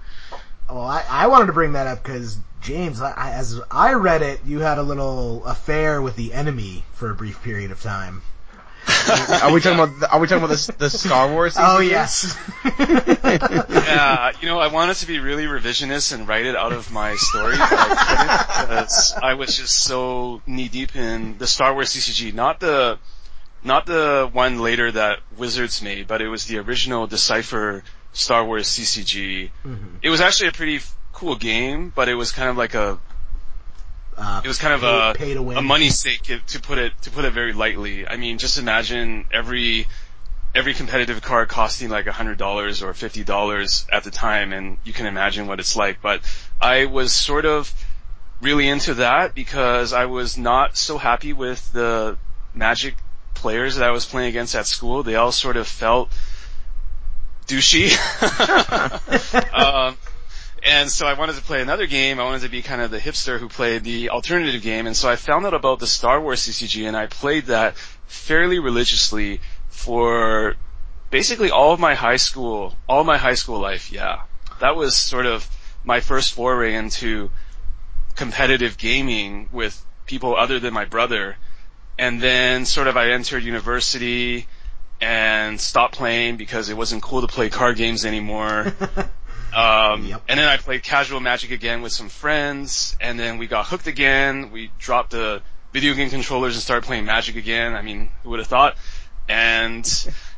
Well, 0.68 0.82
I, 0.82 1.04
I 1.08 1.26
wanted 1.26 1.46
to 1.46 1.52
bring 1.52 1.72
that 1.72 1.86
up 1.86 2.02
because 2.02 2.38
James, 2.60 3.00
I, 3.00 3.12
I, 3.12 3.30
as 3.32 3.60
I 3.70 3.92
read 3.92 4.22
it, 4.22 4.40
you 4.46 4.60
had 4.60 4.78
a 4.78 4.82
little 4.82 5.44
affair 5.44 6.00
with 6.00 6.16
the 6.16 6.32
enemy 6.32 6.84
for 6.94 7.10
a 7.10 7.14
brief 7.14 7.42
period 7.42 7.70
of 7.70 7.82
time. 7.82 8.22
Are 9.42 9.52
we 9.52 9.60
talking 9.60 9.78
about? 9.78 10.00
The, 10.00 10.10
are 10.10 10.20
we 10.20 10.26
talking 10.26 10.44
about 10.44 10.56
the, 10.56 10.74
the 10.78 10.90
Star 10.90 11.30
Wars? 11.30 11.56
Oh 11.58 11.78
yes. 11.80 12.36
yeah, 12.78 14.32
you 14.40 14.46
know, 14.46 14.58
I 14.58 14.68
wanted 14.68 14.96
to 14.96 15.06
be 15.06 15.18
really 15.20 15.44
revisionist 15.44 16.12
and 16.12 16.28
write 16.28 16.46
it 16.46 16.54
out 16.54 16.72
of 16.72 16.92
my 16.92 17.14
story, 17.16 17.56
but 17.56 17.68
I 17.70 18.04
couldn't 18.08 18.68
because 18.68 19.14
I 19.22 19.34
was 19.34 19.56
just 19.56 19.74
so 19.82 20.42
knee 20.46 20.68
deep 20.68 20.96
in 20.96 21.38
the 21.38 21.46
Star 21.46 21.72
Wars 21.72 21.94
CCG, 21.94 22.34
not 22.34 22.60
the 22.60 22.98
not 23.62 23.86
the 23.86 24.28
one 24.32 24.60
later 24.60 24.92
that 24.92 25.20
Wizards 25.36 25.80
made, 25.82 26.06
but 26.06 26.20
it 26.20 26.28
was 26.28 26.44
the 26.46 26.58
original 26.58 27.06
Decipher 27.06 27.82
Star 28.14 28.44
Wars 28.44 28.66
CCG. 28.68 29.50
Mhm. 29.66 29.78
It 30.02 30.08
was 30.08 30.20
actually 30.22 30.48
a 30.48 30.52
pretty 30.52 30.76
f- 30.76 30.94
cool 31.12 31.36
game, 31.36 31.92
but 31.94 32.08
it 32.08 32.14
was 32.14 32.32
kind 32.32 32.48
of 32.48 32.56
like 32.56 32.74
a 32.74 32.98
Uh, 34.16 34.40
it 34.44 34.48
was 34.48 34.58
kind 34.58 34.72
of 34.72 34.80
pay, 35.16 35.32
a 35.32 35.34
pay 35.34 35.56
a 35.58 35.62
money 35.62 35.90
sake 35.90 36.30
if- 36.30 36.46
to 36.46 36.60
put 36.60 36.78
it 36.78 36.92
to 37.02 37.10
put 37.10 37.24
it 37.24 37.32
very 37.32 37.52
lightly. 37.52 38.06
I 38.06 38.16
mean, 38.16 38.38
just 38.38 38.58
imagine 38.58 39.24
every 39.32 39.86
every 40.54 40.72
competitive 40.72 41.20
card 41.20 41.48
costing 41.48 41.90
like 41.90 42.06
a 42.06 42.12
hundred 42.12 42.38
dollars 42.38 42.80
or 42.80 42.94
fifty 42.94 43.24
dollars 43.24 43.86
at 43.90 44.04
the 44.04 44.12
time, 44.12 44.52
and 44.52 44.78
you 44.84 44.92
can 44.92 45.06
imagine 45.06 45.48
what 45.48 45.58
it's 45.58 45.74
like. 45.74 46.00
But 46.00 46.20
I 46.60 46.84
was 46.84 47.12
sort 47.12 47.44
of 47.44 47.72
really 48.40 48.68
into 48.68 48.94
that 48.94 49.34
because 49.34 49.92
I 49.92 50.04
was 50.04 50.38
not 50.38 50.76
so 50.76 50.96
happy 50.98 51.32
with 51.32 51.72
the 51.72 52.16
Magic 52.54 52.94
players 53.34 53.74
that 53.76 53.84
I 53.84 53.90
was 53.90 54.06
playing 54.06 54.28
against 54.28 54.54
at 54.54 54.66
school. 54.68 55.02
They 55.02 55.16
all 55.16 55.32
sort 55.32 55.56
of 55.56 55.66
felt 55.66 56.08
douchey. 57.46 57.90
um, 59.54 59.96
and 60.64 60.90
so 60.90 61.06
I 61.06 61.12
wanted 61.12 61.36
to 61.36 61.42
play 61.42 61.60
another 61.60 61.86
game. 61.86 62.18
I 62.18 62.24
wanted 62.24 62.42
to 62.42 62.48
be 62.48 62.62
kind 62.62 62.80
of 62.80 62.90
the 62.90 62.98
hipster 62.98 63.38
who 63.38 63.48
played 63.48 63.84
the 63.84 64.10
alternative 64.10 64.62
game. 64.62 64.86
And 64.86 64.96
so 64.96 65.10
I 65.10 65.16
found 65.16 65.44
out 65.44 65.52
about 65.52 65.78
the 65.78 65.86
Star 65.86 66.20
Wars 66.20 66.40
CCG 66.40 66.88
and 66.88 66.96
I 66.96 67.06
played 67.06 67.46
that 67.46 67.76
fairly 68.06 68.58
religiously 68.58 69.40
for 69.68 70.56
basically 71.10 71.50
all 71.50 71.72
of 71.72 71.80
my 71.80 71.94
high 71.94 72.16
school, 72.16 72.76
all 72.88 73.04
my 73.04 73.18
high 73.18 73.34
school 73.34 73.60
life. 73.60 73.92
Yeah. 73.92 74.22
That 74.60 74.74
was 74.74 74.96
sort 74.96 75.26
of 75.26 75.46
my 75.84 76.00
first 76.00 76.32
foray 76.32 76.74
into 76.74 77.30
competitive 78.16 78.78
gaming 78.78 79.50
with 79.52 79.84
people 80.06 80.34
other 80.34 80.60
than 80.60 80.72
my 80.72 80.86
brother. 80.86 81.36
And 81.98 82.22
then 82.22 82.64
sort 82.64 82.88
of 82.88 82.96
I 82.96 83.10
entered 83.10 83.44
university 83.44 84.46
and 85.04 85.60
stopped 85.60 85.94
playing 85.96 86.38
because 86.38 86.70
it 86.70 86.76
wasn't 86.76 87.02
cool 87.02 87.20
to 87.20 87.26
play 87.26 87.50
card 87.50 87.76
games 87.76 88.04
anymore. 88.04 88.72
Um, 89.54 90.06
Yep. 90.06 90.22
and 90.26 90.40
then 90.40 90.48
I 90.48 90.56
played 90.56 90.82
casual 90.82 91.20
magic 91.20 91.52
again 91.52 91.80
with 91.80 91.92
some 91.92 92.08
friends, 92.08 92.96
and 93.00 93.16
then 93.16 93.38
we 93.38 93.46
got 93.46 93.66
hooked 93.66 93.86
again. 93.86 94.50
We 94.50 94.72
dropped 94.80 95.10
the 95.12 95.42
video 95.72 95.94
game 95.94 96.10
controllers 96.10 96.54
and 96.56 96.62
started 96.62 96.84
playing 96.84 97.04
magic 97.04 97.36
again. 97.36 97.72
I 97.76 97.82
mean, 97.82 98.10
who 98.24 98.30
would 98.30 98.40
have 98.40 98.48
thought? 98.48 98.76
And, 99.28 99.86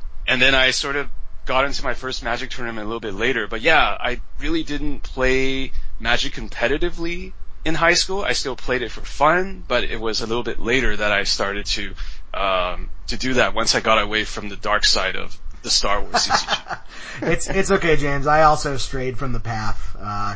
and 0.26 0.42
then 0.42 0.54
I 0.54 0.70
sort 0.72 0.96
of 0.96 1.08
got 1.46 1.64
into 1.64 1.82
my 1.82 1.94
first 1.94 2.22
magic 2.24 2.50
tournament 2.50 2.84
a 2.84 2.88
little 2.88 3.00
bit 3.00 3.14
later. 3.14 3.46
But 3.46 3.62
yeah, 3.62 3.96
I 3.98 4.20
really 4.38 4.64
didn't 4.64 5.02
play 5.02 5.72
magic 5.98 6.34
competitively 6.34 7.32
in 7.64 7.74
high 7.74 7.94
school. 7.94 8.22
I 8.22 8.32
still 8.34 8.54
played 8.54 8.82
it 8.82 8.90
for 8.90 9.00
fun, 9.00 9.64
but 9.66 9.82
it 9.84 9.98
was 9.98 10.20
a 10.20 10.26
little 10.26 10.42
bit 10.42 10.60
later 10.60 10.94
that 10.94 11.10
I 11.10 11.22
started 11.22 11.64
to, 11.66 11.94
um, 12.36 12.90
to 13.08 13.16
do 13.16 13.34
that 13.34 13.54
once 13.54 13.74
I 13.74 13.80
got 13.80 14.00
away 14.00 14.24
from 14.24 14.48
the 14.48 14.56
dark 14.56 14.84
side 14.84 15.16
of 15.16 15.38
the 15.62 15.70
Star 15.70 16.00
Wars 16.00 16.14
CCG. 16.14 16.78
it's 17.22 17.48
it's 17.48 17.70
okay, 17.70 17.96
James. 17.96 18.26
I 18.26 18.42
also 18.42 18.76
strayed 18.76 19.18
from 19.18 19.32
the 19.32 19.40
path 19.40 19.80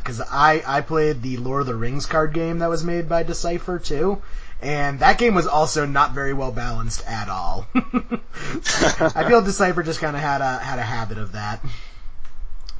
because 0.03 0.21
I 0.21 0.63
I 0.67 0.81
played 0.81 1.23
the 1.23 1.37
Lord 1.37 1.63
of 1.63 1.67
the 1.67 1.77
Rings 1.77 2.07
card 2.07 2.33
game 2.33 2.59
that 2.61 2.69
was 2.69 2.83
made 2.83 3.09
by 3.09 3.23
Decipher 3.23 3.79
too, 3.79 4.23
and 4.61 5.01
that 5.01 5.19
game 5.19 5.35
was 5.35 5.47
also 5.47 5.87
not 5.87 6.13
very 6.13 6.33
well 6.33 6.53
balanced 6.53 7.07
at 7.07 7.29
all. 7.29 7.67
I 7.75 9.25
feel 9.29 9.43
Decipher 9.43 9.83
just 9.83 10.01
kind 10.01 10.17
of 10.17 10.23
had 10.23 10.41
a 10.41 10.59
had 10.59 10.79
a 10.79 10.83
habit 10.83 11.19
of 11.19 11.33
that. 11.33 11.65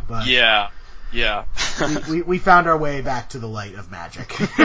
But 0.09 0.27
Yeah. 0.27 0.71
Yeah. 1.13 1.45
we, 1.81 1.97
we, 2.11 2.23
we 2.23 2.39
found 2.39 2.69
our 2.69 2.77
way 2.77 3.01
back 3.01 3.31
to 3.31 3.39
the 3.39 3.49
light 3.49 3.75
of 3.75 3.91
magic, 3.91 4.39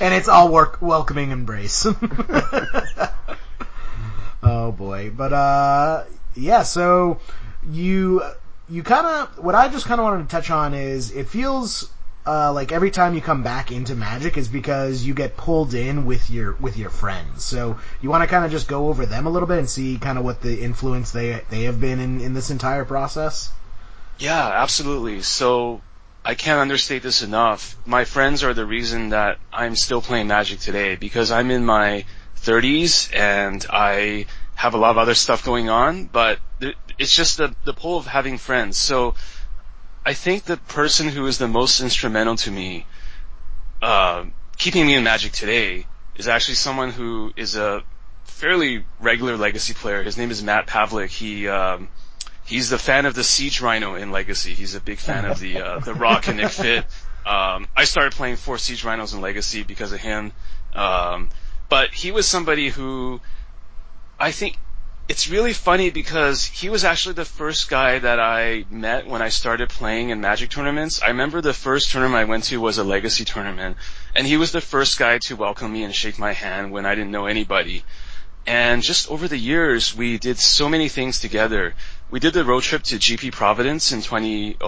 and 0.00 0.14
it's 0.14 0.28
all 0.28 0.50
work 0.50 0.80
welcoming 0.80 1.30
embrace. 1.30 1.86
oh 4.42 4.72
boy, 4.72 5.10
but 5.10 5.32
uh, 5.32 6.04
yeah. 6.34 6.62
So 6.62 7.20
you 7.70 8.22
you 8.68 8.82
kind 8.82 9.06
of 9.06 9.38
what 9.38 9.54
I 9.54 9.68
just 9.68 9.86
kind 9.86 10.00
of 10.00 10.04
wanted 10.04 10.24
to 10.24 10.28
touch 10.28 10.50
on 10.50 10.74
is 10.74 11.12
it 11.12 11.28
feels 11.28 11.90
uh, 12.26 12.52
like 12.52 12.72
every 12.72 12.90
time 12.90 13.14
you 13.14 13.20
come 13.20 13.42
back 13.42 13.70
into 13.70 13.94
Magic 13.94 14.36
is 14.36 14.48
because 14.48 15.04
you 15.04 15.14
get 15.14 15.36
pulled 15.36 15.74
in 15.74 16.06
with 16.06 16.28
your 16.28 16.54
with 16.54 16.76
your 16.76 16.90
friends. 16.90 17.44
So 17.44 17.78
you 18.02 18.10
want 18.10 18.22
to 18.22 18.26
kind 18.26 18.44
of 18.44 18.50
just 18.50 18.66
go 18.66 18.88
over 18.88 19.06
them 19.06 19.26
a 19.26 19.30
little 19.30 19.46
bit 19.46 19.58
and 19.58 19.70
see 19.70 19.98
kind 19.98 20.18
of 20.18 20.24
what 20.24 20.40
the 20.40 20.62
influence 20.62 21.12
they 21.12 21.40
they 21.50 21.64
have 21.64 21.80
been 21.80 22.00
in 22.00 22.20
in 22.20 22.34
this 22.34 22.50
entire 22.50 22.84
process. 22.84 23.52
Yeah, 24.18 24.62
absolutely. 24.62 25.22
So 25.22 25.82
I 26.24 26.34
can't 26.34 26.60
understate 26.60 27.02
this 27.02 27.22
enough. 27.22 27.76
My 27.86 28.04
friends 28.04 28.42
are 28.42 28.54
the 28.54 28.66
reason 28.66 29.10
that 29.10 29.38
I'm 29.52 29.76
still 29.76 30.00
playing 30.00 30.28
Magic 30.28 30.60
today 30.60 30.96
because 30.96 31.30
I'm 31.30 31.50
in 31.50 31.64
my 31.64 32.04
30s 32.38 33.14
and 33.14 33.64
I 33.70 34.26
have 34.54 34.74
a 34.74 34.78
lot 34.78 34.90
of 34.90 34.98
other 34.98 35.14
stuff 35.14 35.44
going 35.44 35.68
on, 35.68 36.06
but 36.06 36.38
it's 36.98 37.14
just 37.14 37.36
the, 37.36 37.54
the 37.64 37.74
pull 37.74 37.98
of 37.98 38.06
having 38.06 38.38
friends. 38.38 38.78
So 38.78 39.14
I 40.04 40.14
think 40.14 40.44
the 40.44 40.56
person 40.56 41.08
who 41.08 41.26
is 41.26 41.38
the 41.38 41.48
most 41.48 41.80
instrumental 41.80 42.36
to 42.36 42.50
me, 42.50 42.86
uh, 43.82 44.24
keeping 44.56 44.86
me 44.86 44.94
in 44.94 45.04
Magic 45.04 45.32
today 45.32 45.86
is 46.14 46.26
actually 46.26 46.54
someone 46.54 46.90
who 46.90 47.32
is 47.36 47.56
a 47.56 47.82
fairly 48.24 48.84
regular 49.00 49.36
Legacy 49.36 49.74
player. 49.74 50.02
His 50.02 50.16
name 50.16 50.30
is 50.30 50.42
Matt 50.42 50.66
Pavlik. 50.66 51.08
He, 51.08 51.48
um, 51.48 51.88
he's 52.46 52.70
the 52.70 52.78
fan 52.78 53.06
of 53.06 53.14
the 53.14 53.24
Siege 53.24 53.60
Rhino 53.60 53.94
in 53.94 54.10
Legacy. 54.10 54.54
He's 54.54 54.74
a 54.74 54.80
big 54.80 54.98
fan 54.98 55.24
of 55.24 55.38
the, 55.38 55.60
uh, 55.60 55.78
the 55.80 55.94
Rock 55.94 56.28
and 56.28 56.38
Nic 56.38 56.50
Fit. 56.50 56.84
Um, 57.26 57.66
I 57.76 57.84
started 57.84 58.12
playing 58.12 58.36
four 58.36 58.56
Siege 58.56 58.84
Rhinos 58.84 59.12
in 59.12 59.20
Legacy 59.20 59.64
because 59.64 59.92
of 59.92 60.00
him. 60.00 60.32
Um, 60.74 61.30
but 61.68 61.92
he 61.92 62.12
was 62.12 62.26
somebody 62.26 62.68
who 62.68 63.20
I 64.18 64.30
think 64.30 64.58
it's 65.08 65.28
really 65.28 65.52
funny 65.52 65.90
because 65.90 66.44
he 66.44 66.68
was 66.68 66.84
actually 66.84 67.14
the 67.14 67.24
first 67.24 67.68
guy 67.68 67.98
that 67.98 68.18
I 68.18 68.64
met 68.70 69.06
when 69.06 69.22
I 69.22 69.28
started 69.28 69.68
playing 69.68 70.10
in 70.10 70.20
Magic 70.20 70.50
tournaments. 70.50 71.02
I 71.02 71.08
remember 71.08 71.40
the 71.40 71.52
first 71.52 71.90
tournament 71.90 72.16
I 72.16 72.24
went 72.24 72.44
to 72.44 72.60
was 72.60 72.78
a 72.78 72.84
Legacy 72.84 73.24
tournament, 73.24 73.76
and 74.16 74.26
he 74.26 74.36
was 74.36 74.52
the 74.52 74.60
first 74.60 74.98
guy 74.98 75.18
to 75.18 75.36
welcome 75.36 75.72
me 75.72 75.84
and 75.84 75.94
shake 75.94 76.18
my 76.18 76.32
hand 76.32 76.72
when 76.72 76.86
I 76.86 76.94
didn't 76.94 77.12
know 77.12 77.26
anybody. 77.26 77.84
And 78.46 78.82
just 78.82 79.10
over 79.10 79.28
the 79.28 79.36
years, 79.36 79.94
we 79.94 80.18
did 80.18 80.38
so 80.38 80.68
many 80.68 80.88
things 80.88 81.20
together. 81.20 81.74
We 82.10 82.20
did 82.20 82.34
the 82.34 82.44
road 82.44 82.62
trip 82.62 82.82
to 82.84 82.96
GP 82.96 83.32
Providence 83.32 83.92
in 83.92 84.00
2011, 84.00 84.58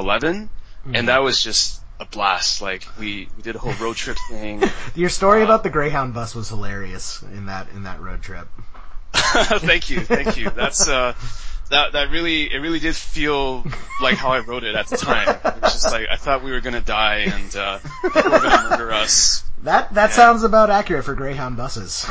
mm-hmm. 0.49 0.95
and 0.95 1.09
that 1.09 1.23
was 1.23 1.42
just 1.42 1.80
a 2.00 2.04
blast. 2.04 2.62
Like 2.62 2.87
we, 2.99 3.28
we 3.37 3.42
did 3.42 3.57
a 3.57 3.59
whole 3.59 3.75
road 3.75 3.97
trip 3.97 4.16
thing. 4.28 4.62
Your 4.95 5.09
story 5.09 5.42
uh, 5.42 5.45
about 5.45 5.62
the 5.62 5.71
Greyhound 5.71 6.14
bus 6.14 6.35
was 6.35 6.49
hilarious 6.49 7.23
in 7.23 7.47
that 7.47 7.68
in 7.75 7.85
that 7.85 8.00
road 8.00 8.23
trip. 8.23 8.49
thank 9.14 9.90
you, 9.90 10.00
thank 10.00 10.37
you. 10.37 10.50
That's 10.50 10.88
uh, 10.88 11.14
that 11.71 11.92
that 11.92 12.11
really 12.11 12.52
it 12.52 12.59
really 12.59 12.78
did 12.78 12.97
feel 12.97 13.64
like 14.00 14.16
how 14.16 14.30
I 14.30 14.40
wrote 14.40 14.64
it 14.64 14.75
at 14.75 14.88
the 14.88 14.97
time. 14.97 15.28
It 15.28 15.62
was 15.62 15.73
just 15.73 15.92
like 15.92 16.09
I 16.11 16.16
thought 16.16 16.42
we 16.42 16.50
were 16.50 16.61
gonna 16.61 16.80
die 16.80 17.28
and 17.33 17.57
uh, 17.57 17.78
were 18.02 18.11
gonna 18.11 18.68
murder 18.71 18.92
us. 18.92 19.45
That 19.62 19.95
that 19.95 20.12
sounds 20.12 20.42
about 20.42 20.71
accurate 20.71 21.04
for 21.04 21.14
Greyhound 21.14 21.57
buses. 21.57 22.09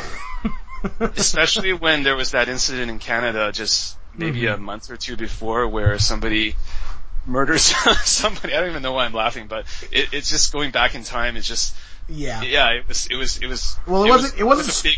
Especially 1.00 1.72
when 1.72 2.02
there 2.04 2.14
was 2.14 2.32
that 2.32 2.48
incident 2.48 2.90
in 2.90 2.98
Canada 2.98 3.50
just 3.52 3.97
maybe 4.16 4.42
mm-hmm. 4.42 4.54
a 4.54 4.64
month 4.64 4.90
or 4.90 4.96
two 4.96 5.16
before 5.16 5.66
where 5.68 5.98
somebody 5.98 6.56
murders 7.26 7.62
somebody. 8.04 8.54
I 8.54 8.60
don't 8.60 8.70
even 8.70 8.82
know 8.82 8.92
why 8.92 9.04
I'm 9.04 9.14
laughing, 9.14 9.46
but 9.46 9.66
it, 9.92 10.08
it's 10.12 10.30
just 10.30 10.52
going 10.52 10.70
back 10.70 10.94
in 10.94 11.04
time. 11.04 11.36
It's 11.36 11.46
just 11.46 11.76
yeah, 12.08 12.42
yeah. 12.42 12.70
It 12.70 12.88
was 12.88 13.06
it 13.06 13.16
was 13.16 13.38
it 13.38 13.46
was. 13.46 13.76
Well, 13.86 14.04
it, 14.04 14.08
it 14.08 14.10
wasn't. 14.10 14.32
Was, 14.32 14.40
it 14.40 14.44
wasn't. 14.44 14.66
It 14.66 14.70
was 14.70 14.80
a 14.80 14.82
big 14.82 14.96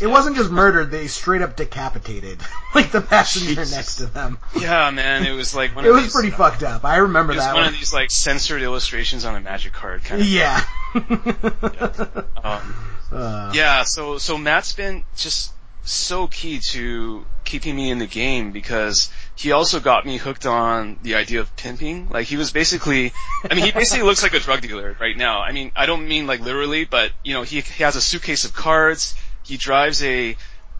it 0.00 0.06
wasn't 0.06 0.36
just 0.36 0.50
murdered; 0.50 0.90
they 0.90 1.08
straight 1.08 1.42
up 1.42 1.56
decapitated, 1.56 2.38
like 2.74 2.92
the 2.92 3.00
passenger 3.00 3.54
Jesus. 3.56 3.72
next 3.72 3.96
to 3.96 4.06
them. 4.06 4.38
Yeah, 4.56 4.90
man, 4.90 5.26
it 5.26 5.32
was 5.32 5.54
like 5.54 5.74
one 5.74 5.84
it 5.84 5.88
of 5.88 5.94
was 5.96 6.04
these, 6.04 6.12
pretty 6.12 6.32
uh, 6.32 6.36
fucked 6.36 6.62
up. 6.62 6.84
I 6.84 6.98
remember 6.98 7.32
it 7.32 7.36
was 7.36 7.44
that 7.44 7.54
one, 7.54 7.64
one 7.64 7.72
of 7.72 7.78
these 7.78 7.92
like 7.92 8.10
censored 8.10 8.62
illustrations 8.62 9.24
on 9.24 9.34
a 9.34 9.40
magic 9.40 9.72
card 9.72 10.04
kind 10.04 10.20
of. 10.20 10.28
Yeah. 10.28 10.64
yeah. 10.94 12.22
Um, 12.44 12.74
uh. 13.10 13.52
yeah. 13.54 13.82
So 13.82 14.18
so 14.18 14.38
Matt's 14.38 14.72
been 14.72 15.02
just 15.16 15.51
so 15.84 16.26
key 16.26 16.60
to 16.70 17.26
keeping 17.44 17.74
me 17.74 17.90
in 17.90 17.98
the 17.98 18.06
game 18.06 18.52
because 18.52 19.10
he 19.34 19.52
also 19.52 19.80
got 19.80 20.06
me 20.06 20.16
hooked 20.16 20.46
on 20.46 20.98
the 21.02 21.16
idea 21.16 21.40
of 21.40 21.54
pimping. 21.56 22.08
Like 22.08 22.26
he 22.26 22.36
was 22.36 22.52
basically, 22.52 23.12
I 23.50 23.54
mean, 23.54 23.64
he 23.64 23.72
basically 23.80 24.04
looks 24.04 24.22
like 24.22 24.34
a 24.34 24.40
drug 24.40 24.60
dealer 24.60 24.96
right 25.00 25.16
now. 25.16 25.40
I 25.40 25.52
mean, 25.52 25.72
I 25.74 25.86
don't 25.86 26.06
mean 26.06 26.26
like 26.26 26.40
literally, 26.40 26.84
but 26.84 27.12
you 27.24 27.34
know, 27.34 27.42
he, 27.42 27.60
he 27.60 27.82
has 27.82 27.96
a 27.96 28.00
suitcase 28.00 28.44
of 28.44 28.54
cards 28.54 29.14
he 29.44 29.56
drives 29.56 30.02
a 30.02 30.36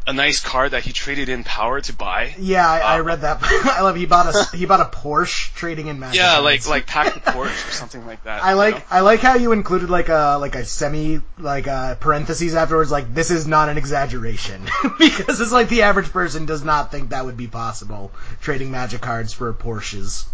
a 0.06 0.12
nice 0.12 0.40
car 0.40 0.68
that 0.68 0.82
he 0.82 0.92
traded 0.92 1.28
in 1.28 1.44
power 1.44 1.80
to 1.80 1.92
buy. 1.92 2.34
Yeah, 2.38 2.68
I, 2.68 2.78
I 2.78 3.00
um, 3.00 3.06
read 3.06 3.20
that. 3.20 3.38
I 3.42 3.82
love. 3.82 3.96
He 3.96 4.06
bought 4.06 4.34
a 4.34 4.56
he 4.56 4.66
bought 4.66 4.80
a 4.80 4.96
Porsche 4.96 5.54
trading 5.54 5.86
in 5.86 6.00
magic. 6.00 6.20
Yeah, 6.20 6.38
like 6.38 6.66
like 6.68 6.86
pack 6.86 7.14
the 7.14 7.20
Porsche 7.20 7.68
or 7.68 7.72
something 7.72 8.06
like 8.06 8.24
that. 8.24 8.42
I 8.44 8.54
like 8.54 8.76
know? 8.76 8.82
I 8.90 9.00
like 9.00 9.20
how 9.20 9.36
you 9.36 9.52
included 9.52 9.90
like 9.90 10.08
a 10.08 10.38
like 10.40 10.54
a 10.54 10.64
semi 10.64 11.20
like 11.38 11.66
a 11.66 11.96
parentheses 12.00 12.54
afterwards. 12.54 12.90
Like 12.90 13.14
this 13.14 13.30
is 13.30 13.46
not 13.46 13.68
an 13.68 13.78
exaggeration 13.78 14.62
because 14.98 15.40
it's 15.40 15.52
like 15.52 15.68
the 15.68 15.82
average 15.82 16.10
person 16.10 16.46
does 16.46 16.64
not 16.64 16.90
think 16.90 17.10
that 17.10 17.24
would 17.24 17.36
be 17.36 17.46
possible 17.46 18.12
trading 18.40 18.70
magic 18.70 19.00
cards 19.00 19.32
for 19.32 19.52
Porsches. 19.52 20.24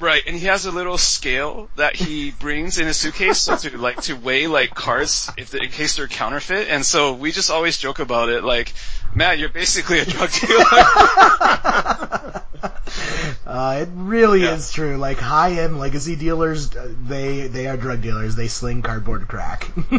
Right, 0.00 0.22
and 0.26 0.34
he 0.34 0.46
has 0.46 0.64
a 0.64 0.70
little 0.70 0.96
scale 0.96 1.68
that 1.76 1.94
he 1.94 2.30
brings 2.30 2.78
in 2.78 2.86
his 2.86 2.96
suitcase 2.96 3.38
so 3.38 3.56
to 3.56 3.76
like 3.76 4.00
to 4.02 4.14
weigh 4.14 4.46
like 4.46 4.74
cards 4.74 5.30
if 5.36 5.54
in 5.54 5.68
case 5.68 5.96
they're 5.96 6.08
counterfeit. 6.08 6.68
And 6.68 6.86
so 6.86 7.12
we 7.12 7.32
just 7.32 7.50
always 7.50 7.76
joke 7.76 7.98
about 7.98 8.30
it, 8.30 8.42
like, 8.42 8.72
Matt, 9.14 9.38
you're 9.38 9.50
basically 9.50 9.98
a 9.98 10.06
drug 10.06 10.30
dealer. 10.32 10.64
uh, 13.46 13.80
it 13.82 13.88
really 13.94 14.44
yeah. 14.44 14.54
is 14.54 14.72
true. 14.72 14.96
Like 14.96 15.18
high 15.18 15.52
end 15.60 15.78
legacy 15.78 16.16
dealers, 16.16 16.74
uh, 16.74 16.94
they 17.02 17.48
they 17.48 17.66
are 17.66 17.76
drug 17.76 18.00
dealers. 18.00 18.36
They 18.36 18.48
sling 18.48 18.80
cardboard 18.80 19.28
crack. 19.28 19.70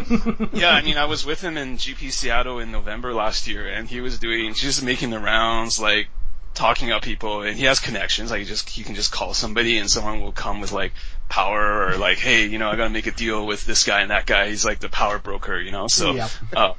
yeah, 0.52 0.70
I 0.70 0.82
mean, 0.82 0.98
I 0.98 1.04
was 1.04 1.24
with 1.24 1.40
him 1.40 1.56
in 1.56 1.76
GP 1.76 2.10
Seattle 2.10 2.58
in 2.58 2.72
November 2.72 3.14
last 3.14 3.46
year, 3.46 3.68
and 3.68 3.88
he 3.88 4.00
was 4.00 4.18
doing 4.18 4.54
just 4.54 4.82
making 4.82 5.10
the 5.10 5.20
rounds, 5.20 5.78
like 5.78 6.08
talking 6.54 6.92
up 6.92 7.02
people 7.02 7.42
and 7.42 7.56
he 7.56 7.64
has 7.64 7.80
connections. 7.80 8.30
Like 8.30 8.40
you 8.40 8.46
just 8.46 8.68
he 8.68 8.84
can 8.84 8.94
just 8.94 9.12
call 9.12 9.34
somebody 9.34 9.78
and 9.78 9.90
someone 9.90 10.20
will 10.20 10.32
come 10.32 10.60
with 10.60 10.72
like 10.72 10.92
power 11.28 11.88
or 11.88 11.96
like, 11.96 12.18
hey, 12.18 12.46
you 12.46 12.58
know, 12.58 12.68
I 12.68 12.76
gotta 12.76 12.90
make 12.90 13.06
a 13.06 13.12
deal 13.12 13.46
with 13.46 13.64
this 13.64 13.84
guy 13.84 14.02
and 14.02 14.10
that 14.10 14.26
guy. 14.26 14.48
He's 14.48 14.64
like 14.64 14.80
the 14.80 14.88
power 14.88 15.18
broker, 15.18 15.58
you 15.58 15.72
know. 15.72 15.88
So 15.88 16.12
yep. 16.12 16.30
uh, 16.54 16.74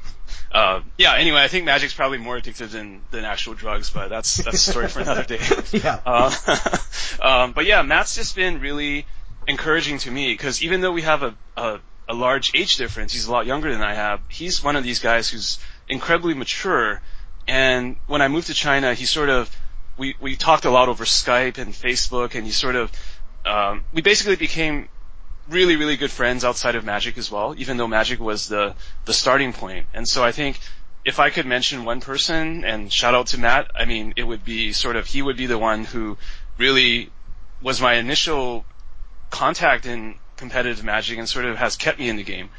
uh, 0.52 0.82
yeah. 0.98 1.16
Anyway, 1.16 1.42
I 1.42 1.48
think 1.48 1.66
magic's 1.66 1.94
probably 1.94 2.20
more 2.20 2.38
addictive 2.38 2.70
than 2.70 3.02
than 3.12 3.26
actual 3.26 3.56
drugs, 3.56 3.90
but 3.90 4.10
that's 4.10 4.38
that's 4.38 4.68
a 4.68 4.72
story 4.72 4.88
for 4.88 5.00
another 5.00 5.24
day. 5.24 5.40
yeah. 5.72 6.00
Uh, 6.06 6.32
um, 7.22 7.54
but 7.54 7.66
yeah, 7.66 7.82
Matt's 7.82 8.16
just 8.16 8.36
been 8.36 8.60
really 8.60 9.06
encouraging 9.48 9.98
to 10.00 10.12
me 10.12 10.34
because 10.34 10.62
even 10.62 10.82
though 10.82 10.92
we 10.92 11.02
have 11.02 11.24
a, 11.24 11.36
a 11.58 11.80
a 12.08 12.14
large 12.14 12.52
age 12.54 12.78
difference, 12.78 13.14
he's 13.14 13.28
a 13.28 13.32
lot 13.32 13.46
younger 13.46 13.72
than 13.72 13.82
I 13.82 13.94
have. 13.96 14.22
He's 14.30 14.64
one 14.64 14.76
of 14.76 14.84
these 14.84 15.00
guys 15.00 15.30
who's 15.30 15.60
incredibly 15.88 16.34
mature. 16.34 17.02
And 17.48 17.98
when 18.08 18.22
I 18.22 18.28
moved 18.28 18.48
to 18.48 18.54
China, 18.54 18.94
he 18.94 19.06
sort 19.06 19.30
of 19.30 19.50
we 19.98 20.16
we 20.20 20.36
talked 20.36 20.66
a 20.66 20.70
lot 20.70 20.90
over 20.90 21.06
Skype 21.06 21.58
and 21.58 21.74
Facebook, 21.74 22.36
and 22.36 22.46
he 22.46 22.52
sort 22.52 22.76
of 22.76 22.92
um, 23.46 23.84
we 23.94 24.02
basically 24.02 24.36
became 24.36 24.90
really 25.50 25.76
really 25.76 25.98
good 25.98 26.12
friends 26.12 26.46
outside 26.46 26.76
of 26.76 26.86
Magic 26.86 27.18
as 27.18 27.30
well, 27.30 27.54
even 27.58 27.78
though 27.78 27.88
Magic 27.88 28.20
was 28.20 28.48
the 28.48 28.76
the 29.06 29.14
starting 29.14 29.54
point. 29.54 29.88
And 29.94 30.08
so 30.08 30.24
I 30.24 30.32
think 30.32 30.60
if 31.06 31.20
I 31.20 31.30
could 31.30 31.46
mention 31.46 31.86
one 31.86 32.02
person 32.02 32.64
and 32.64 32.92
shout 32.92 33.14
out 33.14 33.28
to 33.28 33.38
Matt, 33.38 33.72
I 33.76 33.86
mean 33.86 34.14
it 34.16 34.24
would 34.24 34.44
be 34.44 34.74
sort 34.74 34.96
of 34.96 35.06
he 35.06 35.22
would 35.22 35.38
be 35.38 35.46
the 35.46 35.58
one 35.58 35.84
who 35.84 36.18
really 36.58 37.10
was 37.62 37.82
my 37.82 37.96
initial 37.96 38.66
contact 39.30 39.86
in 39.86 40.16
competitive 40.38 40.84
Magic 40.84 41.18
and 41.18 41.28
sort 41.28 41.46
of 41.46 41.58
has 41.58 41.76
kept 41.76 42.00
me 42.00 42.10
in 42.10 42.16
the 42.16 42.24
game. 42.24 42.50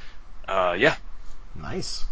Uh, 0.47 0.75
yeah. 0.79 0.97
Nice. 1.55 2.05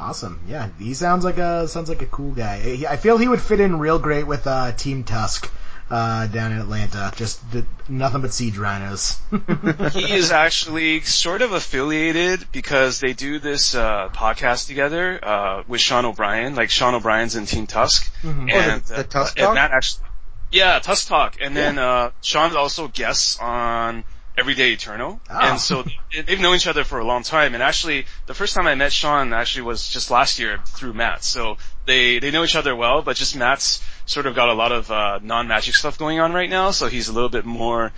Awesome. 0.00 0.40
Yeah, 0.48 0.68
he 0.78 0.94
sounds 0.94 1.24
like 1.24 1.36
a 1.36 1.68
sounds 1.68 1.90
like 1.90 2.00
a 2.00 2.06
cool 2.06 2.32
guy. 2.32 2.84
I 2.88 2.96
feel 2.96 3.18
he 3.18 3.28
would 3.28 3.40
fit 3.40 3.60
in 3.60 3.78
real 3.78 3.98
great 3.98 4.26
with 4.26 4.46
uh, 4.46 4.72
Team 4.72 5.04
Tusk 5.04 5.50
uh, 5.90 6.26
down 6.26 6.52
in 6.52 6.58
Atlanta. 6.58 7.12
Just 7.16 7.42
nothing 7.86 8.22
but 8.22 8.32
siege 8.32 8.56
rhinos. 8.56 9.20
he 9.92 10.10
is 10.10 10.30
actually 10.30 11.02
sort 11.02 11.42
of 11.42 11.52
affiliated 11.52 12.46
because 12.50 13.00
they 13.00 13.12
do 13.12 13.38
this 13.38 13.74
uh, 13.74 14.08
podcast 14.08 14.68
together 14.68 15.22
uh, 15.22 15.64
with 15.68 15.82
Sean 15.82 16.06
O'Brien. 16.06 16.54
Like 16.54 16.70
Sean 16.70 16.94
O'Brien's 16.94 17.36
in 17.36 17.44
Team 17.44 17.66
Tusk, 17.66 18.10
mm-hmm. 18.22 18.48
and, 18.48 18.82
oh, 18.82 18.88
the, 18.88 19.02
the 19.02 19.04
Tusk 19.04 19.36
Talk. 19.36 19.54
Matt 19.54 19.70
actually, 19.72 20.06
yeah, 20.50 20.78
Tusk 20.78 21.08
Talk, 21.08 21.36
and 21.42 21.54
then 21.54 21.74
yeah. 21.74 21.90
uh, 21.90 22.10
Sean 22.22 22.56
also 22.56 22.88
guests 22.88 23.38
on 23.38 24.04
Everyday 24.40 24.72
Eternal. 24.72 25.20
Oh. 25.30 25.38
And 25.38 25.60
so 25.60 25.84
they've 26.26 26.40
known 26.40 26.56
each 26.56 26.66
other 26.66 26.82
for 26.82 26.98
a 26.98 27.04
long 27.04 27.22
time. 27.22 27.54
And 27.54 27.62
actually, 27.62 28.06
the 28.26 28.34
first 28.34 28.54
time 28.54 28.66
I 28.66 28.74
met 28.74 28.92
Sean 28.92 29.32
actually 29.32 29.62
was 29.62 29.86
just 29.86 30.10
last 30.10 30.38
year 30.38 30.58
through 30.64 30.94
Matt. 30.94 31.22
So 31.22 31.58
they, 31.84 32.18
they 32.18 32.30
know 32.30 32.42
each 32.42 32.56
other 32.56 32.74
well, 32.74 33.02
but 33.02 33.16
just 33.16 33.36
Matt's 33.36 33.82
sort 34.06 34.26
of 34.26 34.34
got 34.34 34.48
a 34.48 34.54
lot 34.54 34.72
of, 34.72 34.90
uh, 34.90 35.20
non-magic 35.22 35.74
stuff 35.74 35.98
going 35.98 36.20
on 36.20 36.32
right 36.32 36.50
now. 36.50 36.70
So 36.70 36.88
he's 36.88 37.08
a 37.08 37.12
little 37.12 37.28
bit 37.28 37.44
more, 37.44 37.92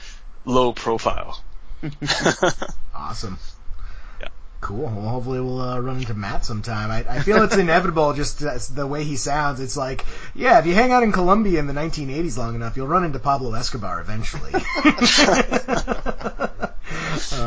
low 0.45 0.73
profile. 0.73 1.43
Awesome. 2.95 3.39
Yeah. 4.63 4.69
Cool. 4.69 4.85
Well, 4.85 5.09
hopefully 5.09 5.41
we'll 5.41 5.61
uh, 5.61 5.79
run 5.81 5.97
into 5.99 6.15
Matt 6.15 6.45
sometime. 6.45 6.91
I, 6.91 7.05
I 7.09 7.21
feel 7.21 7.43
it's 7.43 7.57
inevitable 7.57 8.13
just 8.13 8.43
uh, 8.43 8.59
the 8.73 8.87
way 8.87 9.03
he 9.05 9.17
sounds. 9.17 9.61
It's 9.61 9.77
like, 9.77 10.07
yeah, 10.35 10.59
if 10.61 10.67
you 10.67 10.75
hang 10.75 10.93
out 10.93 11.03
in 11.03 11.13
Colombia 11.13 11.59
in 11.59 11.67
the 11.67 11.73
1980s 11.73 12.39
long 12.39 12.55
enough, 12.55 12.77
you'll 12.77 12.87
run 12.87 13.05
into 13.05 13.19
Pablo 13.19 13.55
Escobar 13.55 14.01
eventually. 14.01 14.53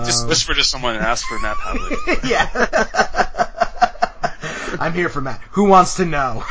Just 0.05 0.27
whisper 0.27 0.53
to 0.53 0.63
someone 0.63 0.95
and 0.95 1.03
ask 1.03 1.25
for 1.27 1.39
Matt 1.39 1.57
Hadley. 1.57 1.95
yeah. 2.29 2.49
I'm 4.79 4.93
here 4.93 5.09
for 5.09 5.21
Matt. 5.21 5.41
Who 5.51 5.65
wants 5.65 5.95
to 5.95 6.05
know? 6.05 6.43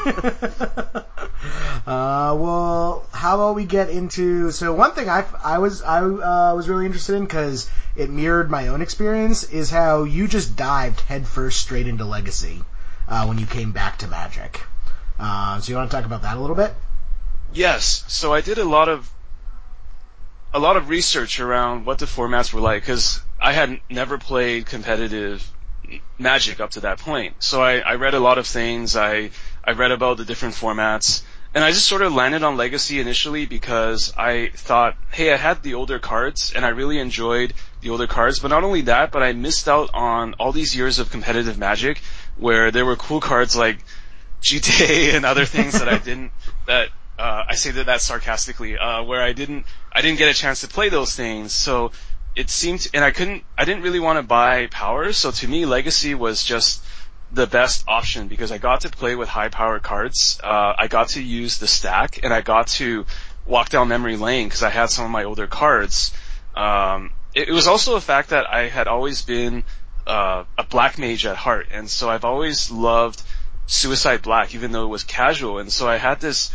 uh, 1.86 2.34
well, 2.38 3.06
how 3.12 3.34
about 3.34 3.54
we 3.54 3.64
get 3.64 3.90
into? 3.90 4.50
So 4.50 4.72
one 4.72 4.92
thing 4.92 5.08
I 5.08 5.24
I 5.42 5.58
was 5.58 5.82
I 5.82 6.00
uh, 6.00 6.54
was 6.54 6.68
really 6.68 6.86
interested 6.86 7.16
in 7.16 7.24
because 7.24 7.68
it 7.96 8.10
mirrored 8.10 8.50
my 8.50 8.68
own 8.68 8.82
experience 8.82 9.44
is 9.44 9.70
how 9.70 10.04
you 10.04 10.28
just 10.28 10.56
dived 10.56 11.00
headfirst 11.00 11.60
straight 11.60 11.86
into 11.86 12.04
Legacy 12.04 12.62
uh, 13.08 13.26
when 13.26 13.38
you 13.38 13.46
came 13.46 13.72
back 13.72 13.98
to 13.98 14.06
Magic. 14.06 14.60
Uh, 15.18 15.60
so 15.60 15.70
you 15.70 15.76
want 15.76 15.90
to 15.90 15.96
talk 15.96 16.06
about 16.06 16.22
that 16.22 16.36
a 16.36 16.40
little 16.40 16.56
bit? 16.56 16.74
Yes. 17.52 18.04
So 18.08 18.32
I 18.32 18.40
did 18.40 18.58
a 18.58 18.64
lot 18.64 18.88
of 18.88 19.10
a 20.54 20.58
lot 20.58 20.76
of 20.76 20.88
research 20.88 21.40
around 21.40 21.84
what 21.84 21.98
the 21.98 22.06
formats 22.06 22.52
were 22.52 22.60
like 22.60 22.82
because 22.82 23.20
I 23.40 23.52
had 23.52 23.80
never 23.88 24.18
played 24.18 24.66
competitive 24.66 25.46
Magic 26.18 26.60
up 26.60 26.70
to 26.72 26.80
that 26.80 26.98
point. 26.98 27.42
So 27.42 27.62
I, 27.62 27.78
I 27.78 27.94
read 27.94 28.14
a 28.14 28.20
lot 28.20 28.38
of 28.38 28.46
things. 28.46 28.96
I 28.96 29.30
I 29.64 29.72
read 29.72 29.90
about 29.90 30.16
the 30.16 30.24
different 30.24 30.54
formats, 30.54 31.22
and 31.54 31.64
I 31.64 31.70
just 31.70 31.86
sort 31.86 32.02
of 32.02 32.14
landed 32.14 32.42
on 32.42 32.56
Legacy 32.56 33.00
initially 33.00 33.46
because 33.46 34.12
I 34.16 34.50
thought, 34.54 34.96
hey, 35.10 35.32
I 35.32 35.36
had 35.36 35.62
the 35.62 35.74
older 35.74 35.98
cards, 35.98 36.52
and 36.54 36.64
I 36.64 36.68
really 36.68 36.98
enjoyed 36.98 37.54
the 37.80 37.90
older 37.90 38.06
cards. 38.06 38.38
But 38.38 38.48
not 38.48 38.64
only 38.64 38.82
that, 38.82 39.10
but 39.10 39.22
I 39.22 39.32
missed 39.32 39.68
out 39.68 39.90
on 39.92 40.34
all 40.34 40.52
these 40.52 40.76
years 40.76 40.98
of 40.98 41.10
competitive 41.10 41.58
Magic 41.58 42.00
where 42.36 42.70
there 42.70 42.86
were 42.86 42.96
cool 42.96 43.20
cards 43.20 43.56
like 43.56 43.84
GTA 44.42 45.14
and 45.14 45.24
other 45.26 45.44
things 45.44 45.74
that 45.74 45.88
I 45.88 45.98
didn't 46.08 46.32
that 46.66 46.88
uh, 47.18 47.44
I 47.48 47.54
say 47.56 47.70
that 47.72 47.86
that 47.86 48.00
sarcastically, 48.00 48.78
uh, 48.78 49.02
where 49.02 49.20
I 49.20 49.32
didn't 49.32 49.66
I 49.92 50.00
didn't 50.00 50.18
get 50.18 50.30
a 50.30 50.34
chance 50.34 50.62
to 50.62 50.68
play 50.68 50.88
those 50.88 51.14
things. 51.14 51.52
So 51.52 51.92
it 52.36 52.48
seemed, 52.48 52.86
and 52.94 53.04
I 53.04 53.10
couldn't, 53.10 53.44
I 53.58 53.64
didn't 53.64 53.82
really 53.82 54.00
want 54.00 54.18
to 54.18 54.22
buy 54.22 54.68
powers. 54.68 55.16
So 55.18 55.30
to 55.30 55.48
me, 55.48 55.66
Legacy 55.66 56.14
was 56.14 56.44
just 56.44 56.84
the 57.32 57.46
best 57.46 57.84
option 57.86 58.28
because 58.28 58.50
I 58.50 58.58
got 58.58 58.82
to 58.82 58.90
play 58.90 59.14
with 59.14 59.28
high 59.28 59.48
power 59.48 59.78
cards. 59.78 60.40
Uh, 60.42 60.74
I 60.76 60.88
got 60.88 61.10
to 61.10 61.22
use 61.22 61.58
the 61.58 61.68
stack, 61.68 62.20
and 62.24 62.32
I 62.32 62.40
got 62.40 62.68
to 62.78 63.06
walk 63.46 63.68
down 63.68 63.88
memory 63.88 64.16
lane 64.16 64.48
because 64.48 64.62
I 64.62 64.70
had 64.70 64.90
some 64.90 65.04
of 65.04 65.10
my 65.10 65.24
older 65.24 65.46
cards. 65.46 66.12
Um, 66.54 67.12
it, 67.34 67.48
it 67.48 67.52
was 67.52 67.66
also 67.66 67.94
a 67.96 68.00
fact 68.00 68.30
that 68.30 68.52
I 68.52 68.68
had 68.68 68.88
always 68.88 69.22
been 69.22 69.64
uh, 70.06 70.44
a 70.58 70.64
black 70.64 70.98
mage 70.98 71.24
at 71.26 71.36
heart, 71.36 71.68
and 71.70 71.88
so 71.88 72.10
I've 72.10 72.24
always 72.24 72.70
loved 72.70 73.22
Suicide 73.66 74.22
Black, 74.22 74.54
even 74.54 74.72
though 74.72 74.84
it 74.84 74.88
was 74.88 75.04
casual. 75.04 75.58
And 75.58 75.72
so 75.72 75.88
I 75.88 75.96
had 75.96 76.20
this 76.20 76.50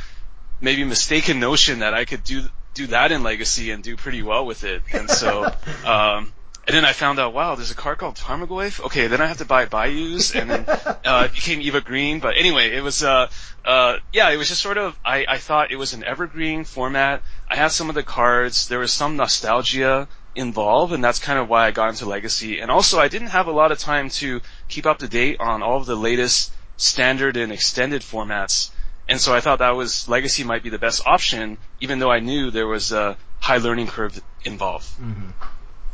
maybe 0.60 0.84
mistaken 0.84 1.40
notion 1.40 1.80
that 1.80 1.94
I 1.94 2.06
could 2.06 2.24
do 2.24 2.44
do 2.74 2.88
that 2.88 3.14
in 3.14 3.24
Legacy 3.24 3.72
and 3.72 3.82
do 3.82 3.96
pretty 3.96 4.22
well 4.22 4.46
with 4.46 4.66
it. 4.66 4.84
And 4.92 5.10
so, 5.10 5.46
um, 5.86 6.34
and 6.68 6.76
then 6.76 6.84
I 6.84 6.94
found 6.94 7.20
out, 7.20 7.34
wow, 7.34 7.54
there's 7.54 7.70
a 7.70 7.76
card 7.76 8.00
called 8.00 8.16
Tarmogoyf. 8.16 8.84
Okay, 8.86 9.06
then 9.06 9.22
I 9.22 9.28
have 9.28 9.38
to 9.38 9.46
buy 9.46 9.66
Bayous, 9.66 10.34
and 10.36 10.50
then 10.50 10.66
uh, 11.06 11.28
it 11.30 11.34
became 11.34 11.62
Eva 11.62 11.80
Green. 11.80 12.20
But 12.20 12.38
anyway, 12.38 12.76
it 12.76 12.82
was, 12.82 13.04
uh, 13.04 13.30
uh, 13.64 13.98
yeah, 14.12 14.32
it 14.32 14.38
was 14.38 14.50
just 14.50 14.62
sort 14.62 14.80
of. 14.80 14.98
I, 15.06 15.26
I 15.28 15.38
thought 15.38 15.72
it 15.72 15.76
was 15.76 15.94
an 15.94 16.04
evergreen 16.04 16.64
format. 16.64 17.22
I 17.48 17.56
had 17.56 17.68
some 17.68 17.90
of 17.90 17.96
the 17.96 18.02
cards. 18.02 18.68
There 18.68 18.80
was 18.80 18.92
some 18.92 19.16
nostalgia 19.16 20.08
involved, 20.34 20.92
and 20.92 21.04
that's 21.04 21.20
kind 21.20 21.38
of 21.38 21.48
why 21.48 21.68
I 21.68 21.72
got 21.72 21.90
into 21.90 22.08
Legacy. 22.08 22.60
And 22.60 22.72
also, 22.72 23.00
I 23.00 23.10
didn't 23.10 23.28
have 23.28 23.46
a 23.46 23.52
lot 23.52 23.72
of 23.72 23.78
time 23.78 24.10
to 24.22 24.42
keep 24.68 24.88
up 24.88 25.00
to 25.00 25.08
date 25.08 25.38
on 25.40 25.62
all 25.62 25.78
of 25.78 25.86
the 25.86 25.96
latest 25.96 26.52
standard 26.78 27.38
and 27.38 27.52
extended 27.52 28.02
formats. 28.02 28.72
And 29.08 29.22
so 29.22 29.36
I 29.36 29.40
thought 29.40 29.60
that 29.60 29.76
was 29.76 30.10
Legacy 30.10 30.44
might 30.44 30.64
be 30.64 30.70
the 30.70 30.80
best 30.80 31.06
option, 31.06 31.60
even 31.80 32.00
though 32.00 32.12
I 32.12 32.22
knew 32.22 32.50
there 32.50 32.66
was 32.66 32.92
a 32.92 33.18
high 33.40 33.58
learning 33.58 33.86
curve 33.86 34.20
involved. 34.44 34.88
Mm-hmm. 35.00 35.30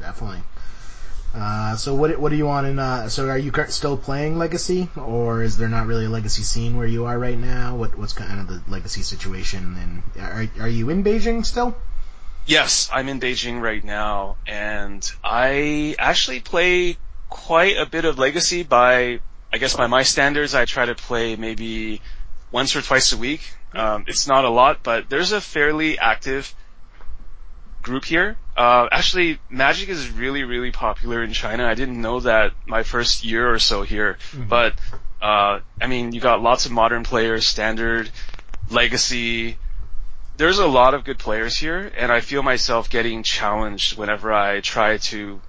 Definitely. 0.01 0.41
Uh, 1.33 1.77
so 1.77 1.95
what 1.95 2.19
what 2.19 2.29
do 2.29 2.35
you 2.35 2.45
want 2.45 2.67
in? 2.67 2.77
Uh, 2.77 3.07
so 3.07 3.29
are 3.29 3.37
you 3.37 3.53
still 3.69 3.95
playing 3.95 4.37
Legacy, 4.37 4.89
or 4.97 5.41
is 5.41 5.57
there 5.57 5.69
not 5.69 5.87
really 5.87 6.05
a 6.05 6.09
Legacy 6.09 6.43
scene 6.43 6.75
where 6.75 6.87
you 6.87 7.05
are 7.05 7.17
right 7.17 7.37
now? 7.37 7.75
What 7.75 7.97
what's 7.97 8.13
kind 8.13 8.41
of 8.41 8.47
the 8.47 8.61
Legacy 8.69 9.01
situation? 9.01 9.77
And 9.79 10.21
are 10.21 10.63
are 10.63 10.67
you 10.67 10.89
in 10.89 11.03
Beijing 11.03 11.45
still? 11.45 11.77
Yes, 12.45 12.89
I'm 12.91 13.07
in 13.07 13.19
Beijing 13.19 13.61
right 13.61 13.83
now, 13.83 14.37
and 14.45 15.09
I 15.23 15.95
actually 15.99 16.41
play 16.41 16.97
quite 17.29 17.77
a 17.77 17.85
bit 17.85 18.03
of 18.03 18.19
Legacy 18.19 18.63
by, 18.63 19.19
I 19.53 19.57
guess 19.57 19.75
by 19.75 19.87
my 19.87 20.03
standards, 20.03 20.53
I 20.53 20.65
try 20.65 20.85
to 20.85 20.95
play 20.95 21.35
maybe 21.35 22.01
once 22.51 22.75
or 22.75 22.81
twice 22.81 23.13
a 23.13 23.17
week. 23.17 23.41
Um, 23.73 24.05
it's 24.07 24.27
not 24.27 24.43
a 24.43 24.49
lot, 24.49 24.83
but 24.83 25.09
there's 25.09 25.31
a 25.31 25.39
fairly 25.39 25.97
active 25.97 26.53
group 27.81 28.05
here. 28.05 28.37
Uh, 28.55 28.87
actually, 28.91 29.39
Magic 29.49 29.89
is 29.89 30.09
really, 30.09 30.43
really 30.43 30.71
popular 30.71 31.23
in 31.23 31.33
China. 31.33 31.65
I 31.65 31.73
didn't 31.73 32.01
know 32.01 32.19
that 32.21 32.53
my 32.65 32.83
first 32.83 33.23
year 33.23 33.51
or 33.51 33.59
so 33.59 33.81
here, 33.81 34.17
mm-hmm. 34.31 34.47
but 34.47 34.75
uh, 35.21 35.59
I 35.79 35.87
mean, 35.87 36.11
you 36.11 36.21
got 36.21 36.41
lots 36.41 36.65
of 36.65 36.71
modern 36.71 37.03
players, 37.03 37.45
standard, 37.45 38.09
legacy. 38.69 39.57
There's 40.37 40.59
a 40.59 40.67
lot 40.67 40.93
of 40.93 41.03
good 41.03 41.19
players 41.19 41.55
here, 41.55 41.91
and 41.95 42.11
I 42.11 42.21
feel 42.21 42.43
myself 42.43 42.89
getting 42.89 43.23
challenged 43.23 43.97
whenever 43.97 44.33
I 44.33 44.61
try 44.61 44.97
to 44.97 45.39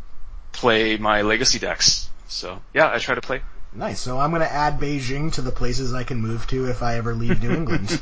play 0.53 0.97
my 0.97 1.23
legacy 1.23 1.59
decks. 1.59 2.09
So 2.29 2.61
yeah, 2.75 2.91
I 2.93 2.99
try 2.99 3.15
to 3.15 3.21
play. 3.21 3.43
Nice. 3.75 4.01
So 4.01 4.19
I'm 4.19 4.31
going 4.31 4.43
to 4.43 4.53
add 4.53 4.79
Beijing 4.79 5.33
to 5.35 5.43
the 5.43 5.51
places 5.51 5.95
I 5.95 6.05
can 6.05 6.19
move 6.19 6.47
to 6.49 6.69
if 6.69 6.83
I 6.83 6.97
ever 6.99 7.15
leave 7.15 7.43
New 7.43 7.53
England. 7.53 7.89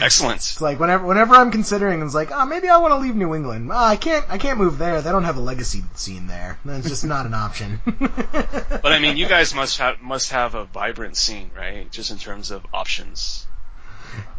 Excellent. 0.00 0.38
It's 0.38 0.60
like 0.60 0.80
whenever 0.80 1.06
whenever 1.06 1.36
I'm 1.36 1.52
considering, 1.52 2.02
it's 2.02 2.14
like, 2.14 2.32
oh, 2.32 2.44
maybe 2.44 2.68
I 2.68 2.78
want 2.78 2.92
to 2.92 2.98
leave 2.98 3.14
New 3.14 3.34
England. 3.34 3.70
Oh, 3.72 3.76
I 3.76 3.94
can't. 3.94 4.24
I 4.28 4.38
can't 4.38 4.58
move 4.58 4.78
there. 4.78 5.00
They 5.00 5.12
don't 5.12 5.24
have 5.24 5.36
a 5.36 5.40
legacy 5.40 5.84
scene 5.94 6.26
there. 6.26 6.58
That's 6.64 6.88
just 6.88 7.04
not 7.04 7.24
an 7.26 7.34
option. 7.34 7.80
but 8.00 8.86
I 8.86 8.98
mean, 8.98 9.16
you 9.16 9.28
guys 9.28 9.54
must 9.54 9.78
have 9.78 10.00
must 10.00 10.30
have 10.32 10.56
a 10.56 10.64
vibrant 10.64 11.16
scene, 11.16 11.52
right? 11.56 11.88
Just 11.90 12.10
in 12.10 12.18
terms 12.18 12.50
of 12.50 12.66
options. 12.74 13.46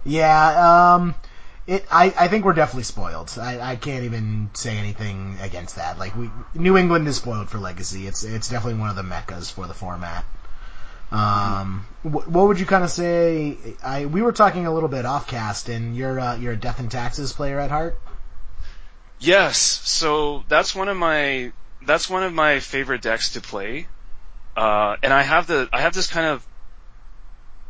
Yeah. 0.03 0.95
Um 0.95 1.15
it, 1.67 1.85
I, 1.91 2.13
I 2.17 2.27
think 2.27 2.45
we're 2.45 2.53
definitely 2.53 2.83
spoiled. 2.83 3.37
I, 3.39 3.59
I 3.59 3.75
can't 3.75 4.03
even 4.05 4.49
say 4.53 4.77
anything 4.77 5.37
against 5.41 5.75
that. 5.75 5.99
Like 5.99 6.15
we, 6.15 6.29
New 6.55 6.77
England 6.77 7.07
is 7.07 7.17
spoiled 7.17 7.49
for 7.49 7.59
Legacy. 7.59 8.07
It's 8.07 8.23
it's 8.23 8.49
definitely 8.49 8.79
one 8.79 8.89
of 8.89 8.95
the 8.95 9.03
meccas 9.03 9.51
for 9.51 9.67
the 9.67 9.73
format. 9.73 10.25
Um, 11.11 11.85
what, 12.03 12.27
what 12.27 12.47
would 12.47 12.59
you 12.59 12.65
kind 12.65 12.83
of 12.83 12.89
say? 12.89 13.57
I 13.83 14.05
we 14.05 14.21
were 14.21 14.31
talking 14.31 14.65
a 14.65 14.73
little 14.73 14.89
bit 14.89 15.05
off 15.05 15.27
cast, 15.27 15.69
and 15.69 15.95
you're 15.95 16.19
uh, 16.19 16.37
you're 16.37 16.53
a 16.53 16.57
Death 16.57 16.79
and 16.79 16.89
Taxes 16.89 17.33
player 17.33 17.59
at 17.59 17.69
heart. 17.69 17.99
Yes, 19.19 19.57
so 19.59 20.43
that's 20.47 20.73
one 20.73 20.89
of 20.89 20.97
my 20.97 21.51
that's 21.85 22.09
one 22.09 22.23
of 22.23 22.33
my 22.33 22.59
favorite 22.59 23.03
decks 23.03 23.33
to 23.33 23.41
play, 23.41 23.87
uh, 24.57 24.95
and 25.03 25.13
I 25.13 25.21
have 25.21 25.45
the 25.45 25.69
I 25.71 25.81
have 25.81 25.93
this 25.93 26.07
kind 26.07 26.25
of 26.25 26.47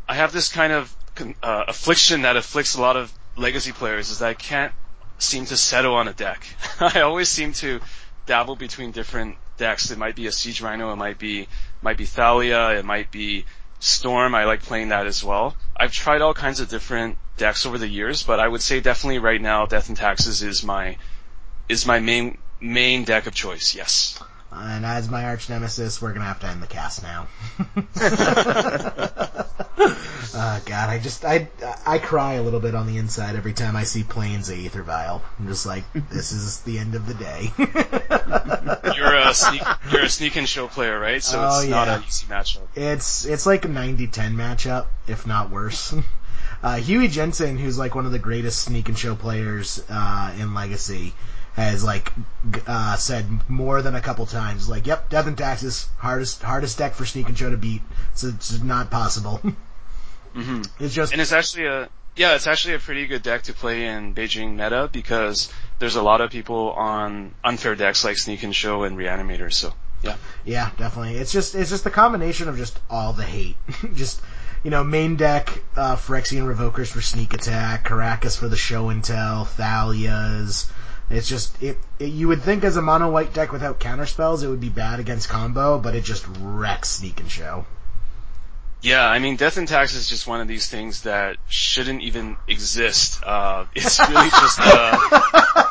I 0.08 0.16
have 0.16 0.32
this 0.32 0.50
kind 0.50 0.72
of 0.72 0.96
uh, 1.44 1.66
affliction 1.68 2.22
that 2.22 2.38
afflicts 2.38 2.76
a 2.76 2.82
lot 2.82 2.96
of 2.96 3.12
legacy 3.36 3.72
players 3.72 4.10
is 4.10 4.20
that 4.20 4.30
I 4.30 4.34
can't 4.34 4.74
seem 5.18 5.46
to 5.46 5.58
settle 5.58 5.96
on 5.96 6.08
a 6.08 6.14
deck. 6.14 6.46
I 6.80 7.02
always 7.02 7.30
seem 7.30 7.54
to 7.54 7.80
dabble 8.26 8.56
between 8.56 8.92
different 8.92 9.38
decks. 9.58 9.92
It 9.92 9.98
might 9.98 10.16
be 10.16 10.28
a 10.28 10.32
Siege 10.32 10.62
Rhino, 10.62 10.92
it 10.92 10.98
might 10.98 11.20
be 11.20 11.48
might 11.82 11.98
be 11.98 12.06
Thalia, 12.06 12.72
it 12.72 12.86
might 12.86 13.12
be 13.12 13.46
Storm. 13.80 14.36
I 14.36 14.46
like 14.46 14.62
playing 14.62 14.90
that 14.90 15.08
as 15.08 15.24
well. 15.24 15.56
I've 15.76 15.92
tried 15.92 16.22
all 16.22 16.34
kinds 16.34 16.60
of 16.60 16.70
different 16.70 17.18
decks 17.38 17.66
over 17.66 17.78
the 17.78 17.88
years, 17.88 18.24
but 18.24 18.40
I 18.40 18.48
would 18.48 18.62
say 18.62 18.80
definitely 18.80 19.20
right 19.20 19.42
now 19.42 19.66
Death 19.66 19.90
and 19.90 19.98
Taxes 19.98 20.44
is 20.44 20.64
my 20.64 20.98
is 21.68 21.86
my 21.86 22.00
main 22.00 22.38
main 22.60 23.04
deck 23.04 23.28
of 23.28 23.34
choice. 23.34 23.76
Yes. 23.76 24.20
And 24.54 24.86
as 24.86 25.10
my 25.10 25.26
arch 25.26 25.50
nemesis, 25.50 26.02
we're 26.02 26.14
gonna 26.14 26.26
have 26.26 26.40
to 26.42 26.48
end 26.48 26.62
the 26.62 26.68
cast 26.68 27.04
now. 27.04 27.28
oh 30.34 30.62
god, 30.66 30.90
I 30.90 31.00
just 31.02 31.24
I 31.24 31.48
I 31.86 32.00
cry 32.00 32.34
a 32.34 32.44
little 32.44 32.60
bit 32.60 32.76
on 32.76 32.86
the 32.86 32.98
inside 32.98 33.36
every 33.36 33.54
time 33.54 33.76
I 33.76 33.84
see 33.84 34.04
planes 34.04 34.50
Aether 34.52 34.84
Vial. 34.84 35.22
I'm 35.40 35.48
just 35.48 35.66
like, 35.66 35.84
this 35.94 36.34
is 36.34 36.62
the 36.62 36.80
end 36.80 36.96
of 36.96 37.08
the 37.08 37.14
day. 37.14 37.52
you're 38.96 39.16
a 39.16 39.34
sneak 39.34 39.64
you're 39.92 40.04
a 40.04 40.10
sneak 40.10 40.36
and 40.36 40.48
show 40.48 40.68
player, 40.68 41.00
right? 41.00 41.24
So 41.24 41.46
it's 41.46 41.60
oh, 41.60 41.62
yeah. 41.62 41.70
not 41.70 41.88
an 41.88 42.04
easy 42.06 42.26
matchup. 42.28 42.68
It's 42.76 43.26
it's 43.26 43.46
like 43.46 43.64
a 43.66 43.70
90-10 43.70 44.36
matchup, 44.36 44.88
if 45.08 45.26
not 45.26 45.50
worse. 45.50 45.94
Uh, 46.64 46.76
Huey 46.76 47.08
Jensen, 47.08 47.58
who's 47.58 47.80
like 47.80 47.96
one 47.96 48.06
of 48.06 48.12
the 48.12 48.20
greatest 48.20 48.62
sneak 48.62 48.88
and 48.88 48.98
show 48.98 49.16
players 49.16 49.84
uh, 49.90 50.32
in 50.38 50.54
Legacy, 50.54 51.12
has 51.54 51.84
like 51.84 52.12
uh, 52.66 52.96
said 52.96 53.28
more 53.50 53.82
than 53.82 53.96
a 53.96 54.02
couple 54.02 54.26
times, 54.26 54.70
like, 54.70 54.88
"Yep, 54.88 55.10
Death 55.10 55.28
and 55.28 55.38
Taxes, 55.38 55.90
hardest 55.98 56.42
hardest 56.42 56.78
deck 56.78 56.94
for 56.94 57.06
Sneak 57.06 57.28
and 57.28 57.38
Show 57.38 57.50
to 57.50 57.58
beat. 57.58 57.82
So 58.14 58.30
it's 58.30 58.62
not 58.62 58.90
possible." 58.90 59.42
mm-hmm. 60.36 60.62
It's 60.80 60.94
just 60.94 61.12
and 61.12 61.22
it's 61.22 61.34
actually 61.34 61.66
a 61.66 61.90
Yeah, 62.16 62.36
it's 62.36 62.48
actually 62.48 62.76
a 62.76 62.80
pretty 62.80 63.08
good 63.08 63.24
deck 63.24 63.44
to 63.44 63.54
play 63.54 63.86
in 63.86 64.16
Beijing 64.16 64.56
meta 64.56 64.90
because 64.92 65.52
there's 65.80 65.96
a 65.96 66.02
lot 66.02 66.22
of 66.22 66.32
people 66.32 66.72
on 66.72 67.36
unfair 67.44 67.76
decks 67.76 68.06
like 68.06 68.18
Sneak 68.18 68.44
and 68.44 68.56
Show 68.56 68.84
and 68.84 68.98
Reanimator. 68.98 69.52
So 69.52 69.74
yeah, 70.04 70.16
Yeah, 70.46 70.72
definitely. 70.78 71.16
It's 71.16 71.32
just 71.32 71.54
it's 71.54 71.70
just 71.70 71.84
the 71.84 71.92
combination 71.92 72.48
of 72.48 72.58
just 72.58 72.80
all 72.90 73.14
the 73.14 73.24
hate. 73.24 73.58
just 73.94 74.22
you 74.64 74.70
know, 74.70 74.84
main 74.84 75.16
deck 75.16 75.62
uh, 75.76 75.96
Phyrexian 75.96 76.44
Revokers 76.44 76.88
for 76.88 77.02
sneak 77.02 77.34
attack, 77.34 77.88
Karakas 77.88 78.38
for 78.38 78.48
the 78.48 78.56
show 78.56 78.90
and 78.90 79.04
tell, 79.04 79.46
Thalias. 79.46 80.70
It's 81.12 81.28
just 81.28 81.62
it, 81.62 81.78
it. 82.00 82.08
You 82.08 82.28
would 82.30 82.42
think 82.42 82.64
as 82.64 82.78
a 82.78 82.82
mono 82.82 83.10
white 83.12 83.34
deck 83.34 83.52
without 83.52 83.80
counter 83.80 84.06
spells, 84.06 84.44
it 84.44 84.48
would 84.48 84.62
be 84.62 84.70
bad 84.70 85.00
against 85.00 85.30
combo, 85.30 85.78
but 85.80 85.96
it 85.96 86.04
just 86.04 86.26
wrecks 86.40 86.90
sneak 86.90 87.20
and 87.20 87.30
show. 87.30 87.66
yeah. 88.82 89.06
I 89.08 89.20
mean, 89.20 89.36
Death 89.36 89.58
and 89.58 89.68
Tax 89.68 89.94
is 89.94 90.08
just 90.10 90.26
one 90.28 90.42
of 90.42 90.48
these 90.48 90.70
things 90.70 91.02
that 91.04 91.38
shouldn't 91.48 92.02
even 92.02 92.38
exist. 92.48 93.22
Uh, 93.24 93.66
it's 93.76 94.00
really 94.00 94.30
just. 94.42 94.60
Uh, 94.62 94.98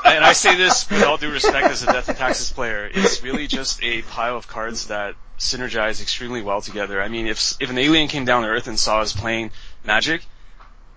and 0.04 0.24
I 0.24 0.32
say 0.34 0.56
this 0.56 0.88
with 0.90 1.02
all 1.04 1.16
due 1.16 1.30
respect 1.32 1.68
as 1.68 1.82
a 1.82 1.86
Death 1.86 2.08
and 2.08 2.18
Taxes 2.18 2.52
player. 2.52 2.90
It's 2.92 3.22
really 3.22 3.46
just 3.46 3.82
a 3.82 4.02
pile 4.02 4.36
of 4.36 4.46
cards 4.46 4.88
that 4.88 5.14
synergize 5.38 6.02
extremely 6.02 6.42
well 6.42 6.60
together. 6.60 7.00
I 7.00 7.08
mean, 7.08 7.26
if 7.26 7.54
if 7.60 7.70
an 7.70 7.78
alien 7.78 8.08
came 8.08 8.24
down 8.26 8.42
to 8.42 8.48
Earth 8.48 8.66
and 8.68 8.78
saw 8.78 9.00
us 9.00 9.12
playing 9.14 9.52
Magic, 9.84 10.22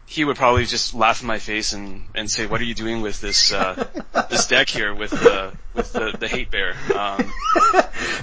he 0.06 0.24
would 0.26 0.36
probably 0.36 0.66
just 0.66 0.94
laugh 0.94 1.22
in 1.22 1.28
my 1.28 1.39
face 1.39 1.74
and, 1.74 2.04
and 2.13 2.30
say, 2.30 2.46
"What 2.46 2.62
are 2.62 2.66
you 2.66 2.76
doing 2.76 3.02
with 3.02 3.20
this 3.22 3.52
uh, 3.54 3.88
this 4.30 4.48
deck 4.48 4.70
here 4.70 4.94
with 4.94 5.12
the 5.12 5.54
with 5.74 5.92
the, 5.94 6.16
the 6.20 6.28
hate 6.28 6.52
bear?" 6.52 6.76
Um, 6.96 7.32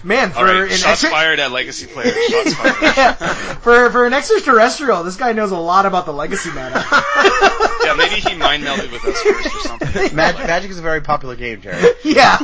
Man, 0.04 0.30
for 0.30 0.38
all 0.38 0.44
right, 0.44 0.62
an 0.62 0.68
shots 0.70 0.84
extra- 1.04 1.10
fired 1.10 1.40
at 1.40 1.50
legacy 1.50 1.86
players. 1.86 2.14
Shots 2.28 2.54
fired. 2.54 2.76
yeah, 2.96 3.12
for 3.62 3.90
for 3.90 4.06
an 4.06 4.12
extraterrestrial, 4.12 5.02
this 5.04 5.16
guy 5.16 5.32
knows 5.32 5.50
a 5.50 5.58
lot 5.58 5.86
about 5.86 6.06
the 6.06 6.12
legacy 6.12 6.50
meta. 6.50 6.84
yeah, 7.84 7.94
maybe 7.96 8.16
he 8.20 8.34
mind 8.36 8.62
melded 8.62 8.92
with 8.92 9.04
us 9.04 9.20
first 9.22 9.46
or 9.54 9.60
something. 9.68 10.14
Mag- 10.16 10.36
Magic 10.36 10.70
is 10.70 10.78
a 10.78 10.82
very 10.82 11.00
popular 11.00 11.34
game, 11.36 11.60
Jerry. 11.60 11.82
yeah, 12.04 12.38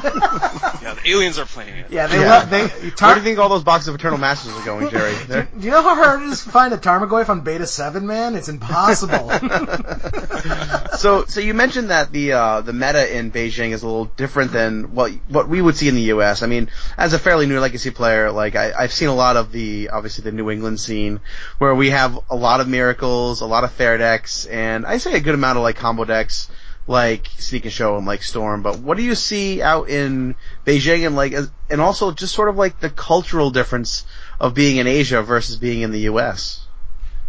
Yeah, 0.82 0.94
the 0.94 1.02
aliens 1.10 1.38
are 1.38 1.44
playing 1.46 1.76
it. 1.76 1.86
yeah. 1.90 2.06
They 2.06 2.20
Yeah. 2.20 2.30
love 2.38 2.50
they. 2.50 2.66
Where 2.66 2.80
do 2.80 2.90
Tar- 2.90 3.16
you 3.16 3.22
think 3.22 3.38
all 3.38 3.48
those 3.48 3.64
boxes 3.64 3.88
of 3.88 3.94
Eternal 3.94 4.18
Masters 4.18 4.52
are 4.56 4.64
going, 4.64 4.88
Jerry? 4.90 5.14
do, 5.28 5.42
do 5.58 5.64
you 5.64 5.70
know 5.70 5.82
how 5.82 5.94
hard 5.94 6.22
it 6.22 6.28
is 6.28 6.44
to 6.44 6.50
find 6.50 6.72
a 6.74 6.78
Tarmogoyf 6.78 7.28
on 7.28 7.42
Beta 7.42 7.66
Seven, 7.66 8.06
man? 8.06 8.34
It's 8.34 8.48
impossible. 8.48 9.25
so, 10.98 11.24
so 11.26 11.40
you 11.40 11.54
mentioned 11.54 11.90
that 11.90 12.12
the 12.12 12.32
uh, 12.32 12.60
the 12.60 12.72
meta 12.72 13.16
in 13.16 13.30
Beijing 13.30 13.72
is 13.72 13.82
a 13.82 13.86
little 13.86 14.06
different 14.06 14.52
than 14.52 14.94
what 14.94 15.12
what 15.28 15.48
we 15.48 15.60
would 15.60 15.76
see 15.76 15.88
in 15.88 15.94
the 15.94 16.02
U.S. 16.02 16.42
I 16.42 16.46
mean, 16.46 16.70
as 16.96 17.12
a 17.12 17.18
fairly 17.18 17.46
new 17.46 17.60
legacy 17.60 17.90
player, 17.90 18.30
like 18.30 18.56
I, 18.56 18.72
I've 18.76 18.92
seen 18.92 19.08
a 19.08 19.14
lot 19.14 19.36
of 19.36 19.52
the 19.52 19.90
obviously 19.90 20.24
the 20.24 20.32
New 20.32 20.50
England 20.50 20.80
scene 20.80 21.20
where 21.58 21.74
we 21.74 21.90
have 21.90 22.18
a 22.30 22.36
lot 22.36 22.60
of 22.60 22.68
miracles, 22.68 23.40
a 23.40 23.46
lot 23.46 23.64
of 23.64 23.72
fair 23.72 23.98
decks, 23.98 24.46
and 24.46 24.86
I 24.86 24.98
say 24.98 25.14
a 25.14 25.20
good 25.20 25.34
amount 25.34 25.58
of 25.58 25.62
like 25.62 25.76
combo 25.76 26.04
decks 26.04 26.48
like 26.86 27.28
Sneak 27.38 27.64
and 27.64 27.72
Show 27.72 27.96
and 27.96 28.06
like 28.06 28.22
Storm. 28.22 28.62
But 28.62 28.78
what 28.78 28.96
do 28.96 29.02
you 29.02 29.14
see 29.14 29.62
out 29.62 29.88
in 29.88 30.34
Beijing 30.64 31.06
and 31.06 31.16
like 31.16 31.34
and 31.70 31.80
also 31.80 32.12
just 32.12 32.34
sort 32.34 32.48
of 32.48 32.56
like 32.56 32.80
the 32.80 32.90
cultural 32.90 33.50
difference 33.50 34.04
of 34.40 34.54
being 34.54 34.76
in 34.76 34.86
Asia 34.86 35.22
versus 35.22 35.56
being 35.56 35.82
in 35.82 35.90
the 35.90 36.00
U.S. 36.00 36.65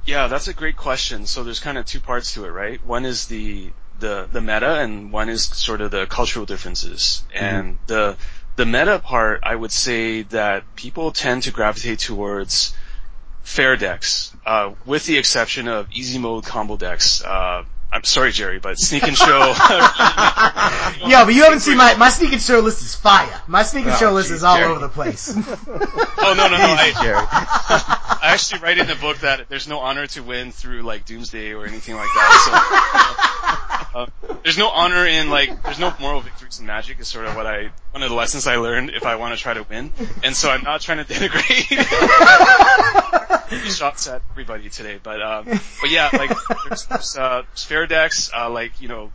Yeah, 0.08 0.28
that's 0.28 0.48
a 0.48 0.54
great 0.54 0.78
question. 0.78 1.26
So 1.26 1.44
there's 1.44 1.60
kind 1.60 1.78
of 1.78 1.86
two 1.86 2.00
parts 2.00 2.34
to 2.34 2.46
it, 2.46 2.50
right? 2.50 2.84
One 2.86 3.04
is 3.06 3.28
the 3.28 3.72
the 4.00 4.28
the 4.32 4.40
meta, 4.40 4.80
and 4.80 5.12
one 5.12 5.28
is 5.28 5.44
sort 5.46 5.82
of 5.82 5.92
the 5.92 6.06
cultural 6.06 6.46
differences. 6.46 7.26
And 7.36 7.78
the 7.88 8.16
the 8.56 8.66
meta 8.66 9.00
part, 9.00 9.42
I 9.44 9.54
would 9.54 9.74
say 9.74 10.24
that 10.24 10.64
people 10.76 11.12
tend 11.12 11.44
to 11.44 11.52
gravitate 11.52 12.00
towards 12.00 12.74
fair 13.44 13.76
decks, 13.76 14.34
uh, 14.46 14.72
with 14.86 15.06
the 15.06 15.18
exception 15.18 15.68
of 15.68 15.92
easy 15.92 16.20
mode 16.20 16.46
combo 16.46 16.78
decks. 16.78 17.22
Uh, 17.22 17.66
I'm 17.92 18.04
sorry, 18.04 18.32
Jerry, 18.32 18.60
but 18.60 18.78
Sneak 18.78 19.04
and 19.04 19.16
Show. 19.18 19.26
yeah, 21.08 21.24
but 21.26 21.34
you 21.34 21.44
haven't 21.44 21.62
seen 21.62 21.78
my 21.78 21.96
my 21.96 22.10
sneak 22.10 22.34
and 22.34 22.42
show 22.42 22.60
list 22.60 22.82
is 22.82 22.94
fire. 22.96 23.42
My 23.48 23.64
sneak 23.64 23.86
and 23.86 23.94
Oh, 23.94 23.98
show 23.98 24.12
list 24.12 24.28
geez, 24.30 24.38
is 24.38 24.44
all 24.44 24.58
Jerry. 24.58 24.70
over 24.72 24.80
the 24.82 24.90
place. 24.90 25.34
oh 25.38 26.34
no, 26.38 26.48
no, 26.50 26.58
no! 26.58 26.76
I, 26.78 26.92
Jerry. 27.02 27.16
I 27.18 28.20
actually 28.34 28.60
write 28.62 28.78
in 28.78 28.88
the 28.88 28.96
book 28.96 29.20
that 29.20 29.48
there's 29.48 29.68
no 29.70 29.80
honor 29.80 30.06
to 30.08 30.22
win 30.22 30.52
through 30.52 30.82
like 30.82 31.06
Doomsday 31.06 31.54
or 31.54 31.66
anything 31.66 31.96
like 31.96 32.10
that. 32.14 33.70
So 33.70 33.77
uh, 33.94 34.06
there's 34.44 34.58
no 34.58 34.70
honor 34.70 35.06
in 35.06 35.30
like 35.30 35.64
there's 35.64 35.80
no 35.80 35.94
moral 36.00 36.22
victories 36.22 36.60
in 36.60 36.66
Magic 36.66 37.00
is 37.00 37.08
sort 37.08 37.26
of 37.26 37.36
what 37.36 37.46
I 37.46 37.70
one 37.92 38.04
of 38.04 38.10
the 38.10 38.16
lessons 38.16 38.48
I 38.48 38.58
learned 38.58 38.92
if 38.92 39.06
I 39.06 39.16
want 39.16 39.36
to 39.36 39.42
try 39.42 39.54
to 39.54 39.64
win. 39.64 39.92
And 40.24 40.36
so 40.36 40.50
I'm 40.50 40.64
not 40.64 40.82
trying 40.82 41.04
to 41.04 41.14
denigrate 41.14 41.68
shots 43.78 44.08
at 44.08 44.22
everybody 44.32 44.70
today, 44.70 45.00
but 45.02 45.22
um, 45.22 45.46
but 45.46 45.90
yeah, 45.90 46.10
like 46.14 46.32
there's, 46.68 46.86
there's 46.86 47.18
uh, 47.18 47.44
fair 47.56 47.88
decks 47.88 48.32
uh, 48.36 48.50
like 48.50 48.82
you 48.82 48.88
know 48.88 49.12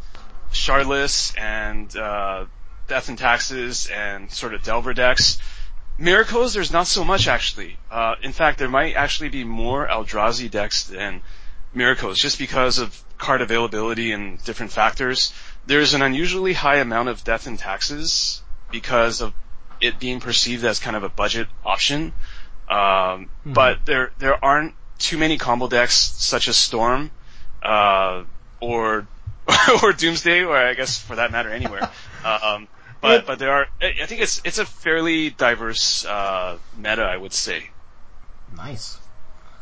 Shardless 0.53 1.39
and 1.39 1.95
uh, 1.97 2.47
Death 2.89 3.09
and 3.09 3.19
Taxes 3.19 3.89
and 3.93 4.31
sort 4.31 4.55
of 4.55 4.63
Delver 4.63 4.95
decks. 4.95 5.39
Miracles, 5.99 6.55
there's 6.55 6.73
not 6.73 6.87
so 6.87 7.05
much 7.05 7.29
actually. 7.29 7.79
Uh, 7.91 8.15
in 8.23 8.33
fact, 8.33 8.59
there 8.59 8.69
might 8.69 8.95
actually 8.95 9.29
be 9.29 9.45
more 9.45 9.87
Eldrazi 9.87 10.51
decks 10.51 10.85
than 10.85 11.23
Miracles, 11.75 12.19
just 12.19 12.39
because 12.39 12.79
of 12.79 13.03
card 13.19 13.41
availability 13.41 14.13
and 14.13 14.43
different 14.45 14.73
factors. 14.73 15.33
There's 15.67 15.95
an 15.95 16.03
unusually 16.03 16.53
high 16.53 16.77
amount 16.77 17.09
of 17.09 17.23
Death 17.25 17.47
and 17.47 17.59
Taxes 17.59 18.43
because 18.71 19.21
of 19.21 19.33
it 19.81 19.99
being 19.99 20.21
perceived 20.21 20.65
as 20.65 20.79
kind 20.81 20.97
of 20.97 21.03
a 21.05 21.09
budget 21.09 21.49
option. 21.65 22.13
Um, 22.69 23.31
But 23.45 23.85
there 23.87 24.13
there 24.19 24.43
aren't 24.45 24.75
too 24.99 25.19
many 25.19 25.39
combo 25.39 25.69
decks 25.69 25.95
such 25.95 26.49
as 26.49 26.57
Storm 26.57 27.11
uh, 27.63 28.25
or 28.61 29.07
or 29.83 29.93
Doomsday, 29.93 30.45
or 30.45 30.57
I 30.57 30.75
guess 30.75 30.99
for 30.99 31.17
that 31.17 31.33
matter 31.33 31.51
anywhere. 31.51 31.91
Um, 32.25 32.69
but 33.01 33.27
but 33.27 33.39
there 33.39 33.53
are. 33.53 33.67
I 33.81 33.95
I 34.03 34.07
think 34.07 34.21
it's 34.21 34.41
it's 34.45 34.59
a 34.59 34.67
fairly 34.67 35.31
diverse 35.31 36.05
uh, 36.05 36.59
meta, 36.77 37.03
I 37.03 37.17
would 37.17 37.33
say. 37.33 37.71
nice. 38.57 38.99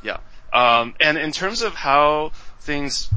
Yeah. 0.02 0.18
Um, 0.52 0.94
and 1.00 1.16
in 1.16 1.32
terms 1.32 1.62
of 1.62 1.74
how 1.74 2.32
things, 2.60 3.10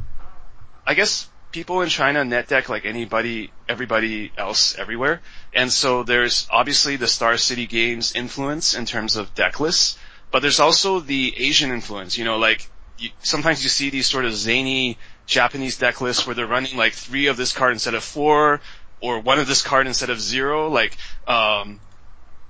I 0.85 0.93
guess 0.93 1.29
people 1.51 1.81
in 1.81 1.89
China 1.89 2.25
net 2.25 2.47
deck 2.47 2.67
like 2.69 2.85
anybody, 2.85 3.51
everybody 3.69 4.31
else 4.37 4.75
everywhere. 4.77 5.21
And 5.53 5.71
so 5.71 6.03
there's 6.03 6.47
obviously 6.51 6.95
the 6.95 7.07
Star 7.07 7.37
City 7.37 7.67
Games 7.67 8.13
influence 8.15 8.75
in 8.75 8.85
terms 8.85 9.15
of 9.15 9.33
deck 9.35 9.59
lists, 9.59 9.97
but 10.31 10.41
there's 10.41 10.59
also 10.59 10.99
the 10.99 11.33
Asian 11.37 11.71
influence, 11.71 12.17
you 12.17 12.25
know, 12.25 12.37
like 12.37 12.69
you, 12.97 13.09
sometimes 13.21 13.63
you 13.63 13.69
see 13.69 13.89
these 13.89 14.07
sort 14.07 14.25
of 14.25 14.33
zany 14.33 14.97
Japanese 15.25 15.77
deck 15.77 16.01
lists 16.01 16.25
where 16.25 16.35
they're 16.35 16.47
running 16.47 16.75
like 16.75 16.93
three 16.93 17.27
of 17.27 17.37
this 17.37 17.53
card 17.53 17.73
instead 17.73 17.93
of 17.93 18.03
four, 18.03 18.61
or 18.99 19.19
one 19.19 19.39
of 19.39 19.47
this 19.47 19.61
card 19.61 19.85
instead 19.85 20.09
of 20.09 20.19
zero, 20.19 20.69
like, 20.69 20.95
um, 21.27 21.79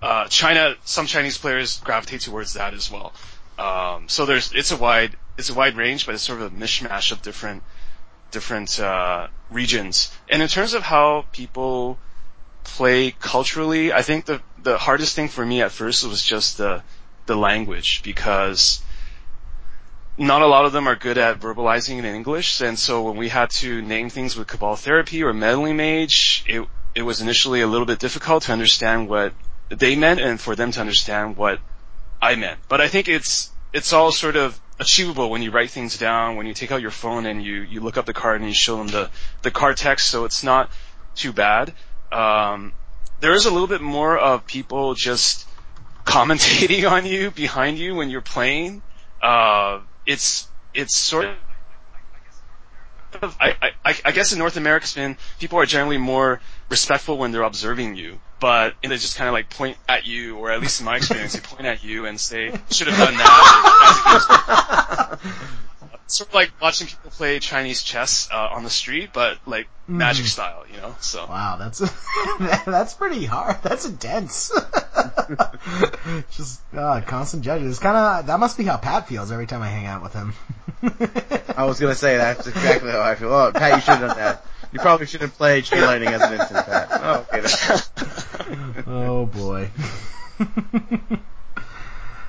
uh, 0.02 0.28
China, 0.28 0.76
some 0.84 1.08
Chinese 1.08 1.38
players 1.38 1.80
gravitate 1.80 2.22
towards 2.22 2.54
that 2.54 2.74
as 2.74 2.92
well. 2.92 3.14
Um, 3.58 4.10
so 4.10 4.26
there's, 4.26 4.52
it's 4.54 4.72
a 4.72 4.78
wide, 4.78 5.16
it's 5.38 5.50
a 5.50 5.54
wide 5.54 5.76
range, 5.76 6.06
but 6.06 6.16
it's 6.16 6.24
sort 6.24 6.42
of 6.42 6.54
a 6.54 6.56
mishmash 6.56 7.12
of 7.12 7.22
different, 7.22 7.64
different, 8.32 8.80
uh, 8.80 9.28
regions. 9.52 10.12
And 10.30 10.42
in 10.42 10.48
terms 10.48 10.74
of 10.74 10.84
how 10.84 11.26
people 11.32 11.98
play 12.64 13.12
culturally, 13.12 13.94
I 13.94 14.02
think 14.02 14.26
the, 14.26 14.42
the 14.62 14.78
hardest 14.78 15.16
thing 15.16 15.28
for 15.28 15.46
me 15.46 15.62
at 15.62 15.72
first 15.72 16.04
was 16.06 16.24
just 16.24 16.58
the, 16.58 16.84
the 17.26 17.36
language 17.36 18.02
because 18.04 18.82
not 20.18 20.42
a 20.42 20.48
lot 20.48 20.66
of 20.66 20.72
them 20.72 20.88
are 20.88 20.96
good 20.96 21.18
at 21.18 21.40
verbalizing 21.40 21.98
in 21.98 22.06
English, 22.06 22.62
and 22.62 22.78
so 22.78 23.02
when 23.04 23.18
we 23.18 23.30
had 23.30 23.50
to 23.50 23.82
name 23.82 24.10
things 24.10 24.36
with 24.36 24.48
Cabal 24.48 24.76
Therapy 24.76 25.24
or 25.24 25.34
Meddling 25.34 25.78
Mage, 25.78 26.44
it, 26.48 26.68
it 26.94 27.02
was 27.02 27.22
initially 27.22 27.62
a 27.62 27.68
little 27.68 27.88
bit 27.88 28.00
difficult 28.00 28.44
to 28.44 28.52
understand 28.52 29.10
what 29.10 29.34
they 29.70 29.96
meant 29.96 30.20
and 30.20 30.40
for 30.40 30.56
them 30.56 30.72
to 30.72 30.80
understand 30.80 31.36
what 31.36 31.60
I 32.24 32.36
meant. 32.36 32.60
But 32.70 32.80
I 32.80 32.88
think 32.88 33.10
it's 33.10 33.52
it's 33.74 33.92
all 33.92 34.12
sort 34.12 34.38
of 34.38 34.60
achievable 34.80 35.30
when 35.30 35.42
you 35.42 35.52
write 35.52 35.72
things 35.72 35.98
down, 35.98 36.38
when 36.38 36.46
you 36.46 36.54
take 36.54 36.72
out 36.72 36.82
your 36.82 36.92
phone 36.92 37.26
and 37.26 37.44
you, 37.44 37.56
you 37.62 37.82
look 37.82 37.98
up 37.98 38.06
the 38.06 38.14
card 38.14 38.40
and 38.40 38.50
you 38.50 38.56
show 38.56 38.78
them 38.78 38.88
the, 38.88 39.10
the 39.42 39.52
card 39.52 39.78
text, 39.78 40.10
so 40.10 40.26
it's 40.26 40.44
not 40.44 40.72
too 41.16 41.34
bad. 41.34 41.74
Um, 42.12 42.74
there 43.20 43.34
is 43.34 43.46
a 43.46 43.52
little 43.52 43.68
bit 43.68 43.82
more 43.82 44.18
of 44.18 44.48
people 44.48 44.94
just 44.94 45.48
commentating 46.06 46.90
on 46.96 47.06
you 47.06 47.32
behind 47.32 47.78
you 47.78 47.94
when 47.94 48.10
you're 48.10 48.22
playing. 48.22 48.82
Uh, 49.22 49.82
it's 50.06 50.48
it's 50.74 50.98
sort 50.98 51.26
of 53.22 53.36
I, 53.40 53.74
I, 53.86 53.96
I 54.06 54.12
guess 54.12 54.34
in 54.34 54.40
North 54.40 54.58
America, 54.58 54.88
spin 54.88 55.18
people 55.40 55.60
are 55.60 55.66
generally 55.66 55.98
more 55.98 56.42
respectful 56.74 57.18
when 57.18 57.32
they're 57.32 57.44
observing 57.44 57.96
you, 57.96 58.20
but 58.40 58.76
they 58.82 58.90
just 58.90 59.16
kind 59.16 59.28
of 59.28 59.34
like 59.34 59.50
point 59.50 59.78
at 59.88 60.06
you, 60.06 60.38
or 60.38 60.52
at 60.52 60.60
least 60.60 60.80
in 60.80 60.86
my 60.86 60.98
experience, 60.98 61.34
they 61.34 61.40
point 61.54 61.66
at 61.66 61.84
you 61.84 62.06
and 62.06 62.20
say, 62.20 62.52
"Should 62.72 62.88
have 62.88 62.98
done 62.98 63.18
that." 63.18 65.20
It's 66.06 66.18
sort 66.18 66.30
of 66.30 66.36
like 66.36 66.52
watching 66.62 66.88
people 66.88 67.12
play 67.12 67.40
Chinese 67.40 67.82
chess 67.82 68.28
uh, 68.32 68.50
on 68.52 68.64
the 68.64 68.70
street, 68.70 69.12
but 69.14 69.38
like 69.46 69.68
magic 69.88 70.26
style, 70.26 70.66
you 70.70 70.78
know. 70.78 70.96
So 71.00 71.26
Wow, 71.26 71.56
that's 71.58 71.80
that's 72.66 72.94
pretty 72.94 73.26
hard. 73.26 73.64
That's 73.64 73.86
intense. 73.86 74.52
Just 76.36 76.62
uh, 76.76 77.02
constant 77.02 77.44
judges. 77.44 77.72
It's 77.72 77.80
kind 77.80 77.96
of 77.96 78.26
that 78.28 78.40
must 78.40 78.58
be 78.58 78.66
how 78.66 78.78
Pat 78.78 79.08
feels 79.08 79.32
every 79.32 79.48
time 79.48 79.62
I 79.62 79.70
hang 79.70 79.86
out 79.86 80.04
with 80.04 80.14
him. 80.14 80.34
I 81.58 81.66
was 81.66 81.80
gonna 81.80 81.96
say 81.96 82.18
that's 82.18 82.48
exactly 82.48 82.92
how 82.92 83.02
I 83.02 83.16
feel. 83.16 83.34
Oh, 83.34 83.52
Pat, 83.54 83.76
you 83.76 83.80
should 83.80 83.98
have 83.98 84.10
done 84.10 84.18
that. 84.18 84.46
You 84.74 84.80
probably 84.80 85.06
should 85.06 85.22
have 85.22 85.36
played 85.38 85.66
Chain 85.66 85.82
Lightning 85.82 86.10
as 86.10 86.22
an 86.22 86.34
instant, 86.34 86.66
Pat. 86.66 86.90
Oh, 87.04 87.26
okay. 87.32 87.42
That's, 87.42 87.90
oh 88.88 89.26
boy. 89.28 89.70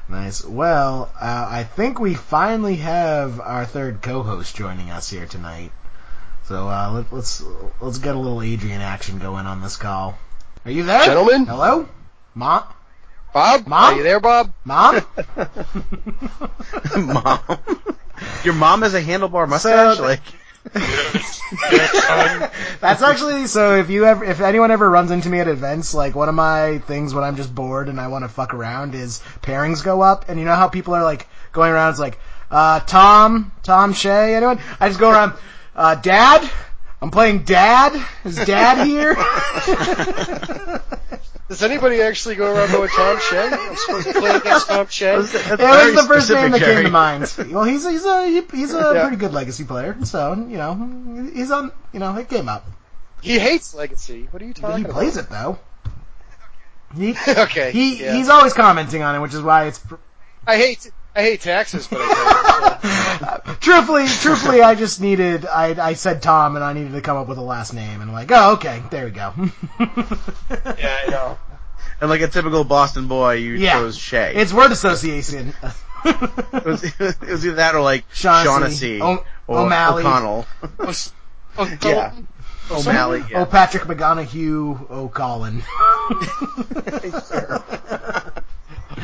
nice. 0.09 0.44
Well, 0.44 1.11
uh, 1.20 1.46
I 1.50 1.64
think 1.64 1.98
we 2.00 2.14
finally 2.14 2.76
have 2.76 3.40
our 3.40 3.64
third 3.64 4.02
co-host 4.02 4.54
joining 4.57 4.90
us 4.90 5.09
here 5.09 5.26
tonight. 5.26 5.72
So 6.44 6.68
uh, 6.68 6.90
let, 6.92 7.12
let's 7.12 7.42
let's 7.80 7.98
get 7.98 8.14
a 8.14 8.18
little 8.18 8.42
Adrian 8.42 8.83
action 8.83 9.18
going 9.18 9.46
on 9.46 9.62
this 9.62 9.76
call. 9.78 10.18
Are 10.66 10.70
you 10.70 10.83
there, 10.83 11.04
Gentlemen? 11.07 11.46
Hello, 11.46 11.88
Mom. 12.35 12.64
Bob? 13.33 13.66
Mom? 13.66 13.94
Are 13.94 13.96
you 13.96 14.02
there, 14.02 14.20
Bob? 14.20 14.52
Mom. 14.64 15.00
mom. 16.96 17.38
Your 18.44 18.54
mom 18.54 18.83
has 18.83 18.92
a 18.94 19.02
handlebar 19.02 19.48
mustache, 19.48 19.96
So- 19.96 20.02
like. 20.02 20.20
That's 22.81 23.03
actually 23.03 23.46
so. 23.46 23.77
If 23.77 23.90
you 23.90 24.07
ever, 24.07 24.24
if 24.24 24.40
anyone 24.40 24.70
ever 24.70 24.88
runs 24.88 25.11
into 25.11 25.29
me 25.29 25.40
at 25.40 25.48
events, 25.48 25.92
like 25.92 26.14
one 26.14 26.29
of 26.29 26.35
my 26.35 26.79
things 26.79 27.12
when 27.12 27.22
I'm 27.22 27.37
just 27.37 27.55
bored 27.55 27.88
and 27.90 28.00
I 28.00 28.09
want 28.09 28.24
to 28.24 28.29
fuck 28.29 28.55
around 28.55 28.94
is 28.94 29.20
pairings 29.42 29.85
go 29.85 30.00
up, 30.00 30.24
and 30.29 30.38
you 30.38 30.46
know 30.46 30.55
how 30.55 30.68
people 30.68 30.94
are 30.94 31.05
like 31.05 31.27
going 31.53 31.70
around, 31.70 31.90
it's 31.90 32.00
like, 32.00 32.18
uh, 32.50 32.81
Tom, 32.81 33.53
Tom 33.62 33.92
Shay, 33.92 34.35
anyone? 34.35 34.59
I 34.81 34.88
just 34.88 35.00
go 35.00 35.11
around, 35.11 35.35
uh, 35.77 35.96
Dad. 35.96 36.50
I'm 37.03 37.11
playing 37.11 37.44
Dad. 37.44 38.03
Is 38.24 38.37
Dad 38.37 38.87
here? 38.87 39.14
Does 41.48 41.62
anybody 41.62 42.00
actually 42.00 42.37
go 42.37 42.54
around 42.54 42.70
going 42.72 42.88
Tom 42.88 43.18
Shea? 43.20 43.48
I'm 43.52 43.76
supposed 43.76 44.07
to 44.09 44.12
play 44.14 44.30
against 44.37 44.66
Tom 44.66 44.87
Shea? 44.88 45.16
That's 45.16 45.35
It 45.35 45.57
very 45.59 45.92
was 45.92 46.02
the 46.02 46.09
first 46.09 46.30
name 46.30 46.50
that 46.52 46.61
came 46.61 46.85
to 46.85 46.90
mind. 46.90 47.35
Well, 47.50 47.64
he's 47.64 47.87
he's 47.87 48.04
a 48.04 48.26
he's 48.50 48.72
a 48.72 48.78
Yeah. 48.94 49.02
pretty 49.02 49.16
good 49.16 49.33
legacy 49.33 49.64
player, 49.64 49.96
so 50.04 50.35
you 50.35 50.57
know 50.57 51.30
he's 51.35 51.50
on. 51.50 51.70
You 51.92 52.00
know 52.00 52.16
it 52.16 52.28
came 52.30 52.48
up. 52.48 52.66
He 53.20 53.38
hates 53.38 53.74
Legacy. 53.74 54.28
What 54.30 54.42
are 54.42 54.46
you 54.46 54.54
But 54.54 54.61
talking 54.61 54.78
he 54.78 54.85
about? 54.85 54.94
plays 54.94 55.16
it 55.16 55.28
though. 55.30 55.59
He 56.96 57.14
okay. 57.28 57.72
he 57.72 58.02
yeah. 58.02 58.14
he's 58.14 58.28
always 58.28 58.52
commenting 58.54 59.02
on 59.02 59.14
it, 59.14 59.18
which 59.20 59.35
is 59.35 59.42
why 59.42 59.64
it's. 59.66 59.78
pr- 59.78 59.94
I 60.46 60.57
hate 60.57 60.90
I 61.16 61.22
hate 61.22 61.40
taxes, 61.42 61.87
but 61.87 62.00
I 62.00 62.79
play 62.81 63.53
it. 63.55 63.61
truthfully, 63.61 64.07
truthfully, 64.07 64.62
I 64.62 64.74
just 64.74 65.00
needed. 65.00 65.46
I 65.46 65.90
I 65.90 65.94
said 65.94 66.22
Tom, 66.22 66.57
and 66.57 66.64
I 66.64 66.72
needed 66.72 66.92
to 66.92 67.00
come 67.00 67.16
up 67.16 67.29
with 67.29 67.38
a 67.38 67.42
last 67.42 67.72
name, 67.72 68.00
and 68.00 68.11
I'm 68.11 68.12
like, 68.12 68.31
oh, 68.33 68.55
okay, 68.55 68.83
there 68.90 69.05
we 69.05 69.11
go. 69.12 69.33
Yeah, 70.79 70.98
I 71.07 71.11
know. 71.11 71.38
And 72.00 72.11
like 72.11 72.20
a 72.20 72.29
typical 72.29 72.64
Boston 72.64 73.07
boy, 73.07 73.35
you 73.35 73.55
Yeah. 73.55 73.74
chose 73.74 73.96
Shay. 73.96 74.35
it's 74.35 74.53
word 74.53 74.72
association. 74.72 75.55
it, 76.05 76.64
was, 76.64 76.83
it 76.85 77.20
was 77.20 77.46
either 77.46 77.55
that 77.57 77.74
or 77.77 77.81
like 77.81 78.05
Shaughnessy. 78.12 78.98
Shaughnessy 78.98 79.00
O- 79.00 79.24
or 79.46 79.59
O'Malley. 79.61 80.03
O'Connell. 80.05 80.46
Oh, 81.57 81.70
Yeah. 81.85 82.12
O'Malley. 82.72 83.20
Oh, 83.22 83.29
Yeah. 83.31 83.44
Patrick 83.44 83.85
McGonaghy. 83.85 84.87
Oh, 84.90 85.09
Colin. 85.09 85.62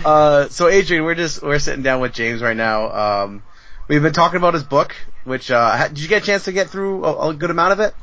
Uh, 0.05 0.49
so 0.49 0.69
Adrian, 0.69 1.05
we're 1.05 1.15
just 1.15 1.43
we're 1.43 1.59
sitting 1.59 1.83
down 1.83 2.01
with 2.01 2.13
James 2.13 2.43
right 2.43 2.57
now. 2.57 3.23
Um, 3.25 3.43
we've 3.89 4.03
been 4.03 4.13
talking 4.13 4.37
about 4.37 4.55
his 4.55 4.65
book, 4.65 4.95
which 5.25 5.51
uh, 5.51 5.89
did 5.89 6.01
you 6.01 6.09
get 6.09 6.23
a 6.23 6.27
chance 6.27 6.45
to 6.45 6.53
get 6.53 6.71
through 6.71 7.05
a, 7.05 7.29
a 7.29 7.35
good 7.35 7.51
amount 7.51 7.73
of 7.73 7.81
it? 7.81 7.95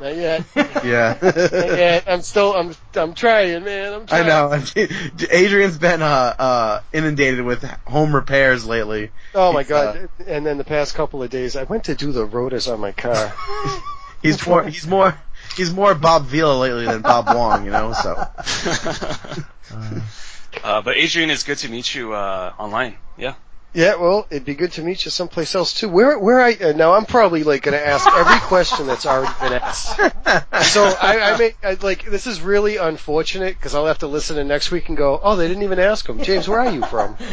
Not 0.00 0.14
yet. 0.14 0.44
Yeah. 0.84 1.16
Not 1.22 1.34
yet. 1.34 2.04
I'm 2.06 2.20
still 2.22 2.54
I'm 2.54 2.76
I'm 2.94 3.14
trying, 3.14 3.64
man. 3.64 3.92
I'm 3.92 4.06
trying. 4.06 4.24
I 4.24 4.28
know. 4.28 4.62
Adrian's 5.30 5.78
been 5.78 6.02
uh, 6.02 6.34
uh, 6.38 6.80
inundated 6.92 7.44
with 7.44 7.64
home 7.86 8.14
repairs 8.14 8.66
lately. 8.66 9.10
Oh 9.34 9.52
my 9.52 9.60
It's, 9.60 9.68
god! 9.68 10.08
and 10.26 10.44
then 10.46 10.58
the 10.58 10.64
past 10.64 10.94
couple 10.94 11.22
of 11.22 11.30
days, 11.30 11.56
I 11.56 11.64
went 11.64 11.84
to 11.84 11.94
do 11.94 12.12
the 12.12 12.24
rotors 12.24 12.68
on 12.68 12.78
my 12.78 12.92
car. 12.92 13.32
He's 14.22 14.44
more 14.46 14.64
he's 14.64 14.86
more 14.86 15.16
he's 15.56 15.72
more 15.72 15.94
Bob 15.94 16.24
Vila 16.26 16.54
lately 16.58 16.86
than 16.86 17.02
Bob 17.02 17.26
Wong, 17.34 17.64
you 17.64 17.70
know. 17.70 17.92
So 17.92 18.14
uh, 18.16 20.00
but 20.62 20.96
Adrian, 20.96 21.30
it's 21.30 21.44
good 21.44 21.58
to 21.58 21.68
meet 21.68 21.94
you 21.94 22.12
uh, 22.12 22.52
online. 22.58 22.96
Yeah. 23.16 23.34
yeah, 23.72 23.96
well, 23.96 24.26
it'd 24.30 24.44
be 24.44 24.54
good 24.54 24.72
to 24.72 24.82
meet 24.82 25.04
you 25.04 25.10
someplace 25.10 25.54
else 25.54 25.72
too. 25.74 25.88
Where 25.88 26.18
where 26.18 26.40
I 26.40 26.52
uh, 26.54 26.72
now 26.72 26.94
I'm 26.94 27.06
probably 27.06 27.44
like 27.44 27.62
going 27.62 27.78
to 27.78 27.86
ask 27.86 28.06
every 28.06 28.40
question 28.40 28.86
that's 28.86 29.06
already 29.06 29.32
been 29.40 29.52
asked. 29.54 30.00
So 30.72 30.84
I, 30.84 31.32
I 31.32 31.38
may 31.38 31.54
I, 31.62 31.76
like 31.80 32.04
this 32.04 32.26
is 32.26 32.40
really 32.40 32.76
unfortunate 32.76 33.54
because 33.56 33.74
I'll 33.74 33.86
have 33.86 33.98
to 33.98 34.06
listen 34.06 34.36
to 34.36 34.44
next 34.44 34.70
week 34.70 34.88
and 34.88 34.96
go, 34.96 35.20
oh, 35.22 35.36
they 35.36 35.48
didn't 35.48 35.62
even 35.62 35.78
ask 35.78 36.08
him. 36.08 36.22
James, 36.22 36.48
where 36.48 36.60
are 36.60 36.72
you 36.72 36.84
from? 36.84 37.16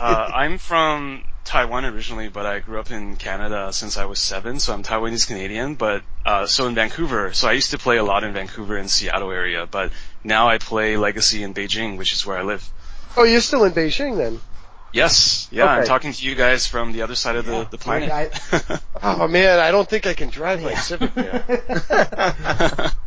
Uh, 0.00 0.30
I'm 0.34 0.58
from 0.58 1.24
Taiwan 1.44 1.84
originally, 1.84 2.28
but 2.28 2.46
I 2.46 2.60
grew 2.60 2.80
up 2.80 2.90
in 2.90 3.16
Canada 3.16 3.72
since 3.72 3.98
I 3.98 4.04
was 4.06 4.18
seven, 4.18 4.60
so 4.60 4.72
I'm 4.72 4.82
Taiwanese 4.82 5.26
Canadian. 5.26 5.74
But 5.74 6.02
uh, 6.24 6.46
so 6.46 6.66
in 6.66 6.74
Vancouver, 6.74 7.32
so 7.32 7.48
I 7.48 7.52
used 7.52 7.72
to 7.72 7.78
play 7.78 7.98
a 7.98 8.04
lot 8.04 8.24
in 8.24 8.32
Vancouver 8.32 8.76
and 8.76 8.90
Seattle 8.90 9.30
area, 9.30 9.66
but 9.66 9.92
now 10.24 10.48
I 10.48 10.58
play 10.58 10.96
Legacy 10.96 11.42
in 11.42 11.54
Beijing, 11.54 11.96
which 11.98 12.12
is 12.12 12.24
where 12.26 12.36
I 12.38 12.42
live. 12.42 12.68
Oh, 13.16 13.24
you're 13.24 13.40
still 13.40 13.64
in 13.64 13.72
Beijing 13.72 14.16
then? 14.16 14.40
Yes, 14.92 15.46
yeah, 15.52 15.66
I'm 15.66 15.84
talking 15.84 16.12
to 16.12 16.24
you 16.24 16.34
guys 16.34 16.66
from 16.66 16.90
the 16.92 17.02
other 17.02 17.14
side 17.14 17.36
of 17.36 17.46
the, 17.46 17.64
the 17.70 17.78
planet. 17.78 18.10
Oh 19.02 19.28
man, 19.28 19.58
I 19.60 19.70
don't 19.70 19.88
think 19.88 20.06
I 20.06 20.12
can 20.14 20.28
drive 20.28 20.62
my 20.62 20.74
Civic 20.74 21.14
there. 21.14 21.42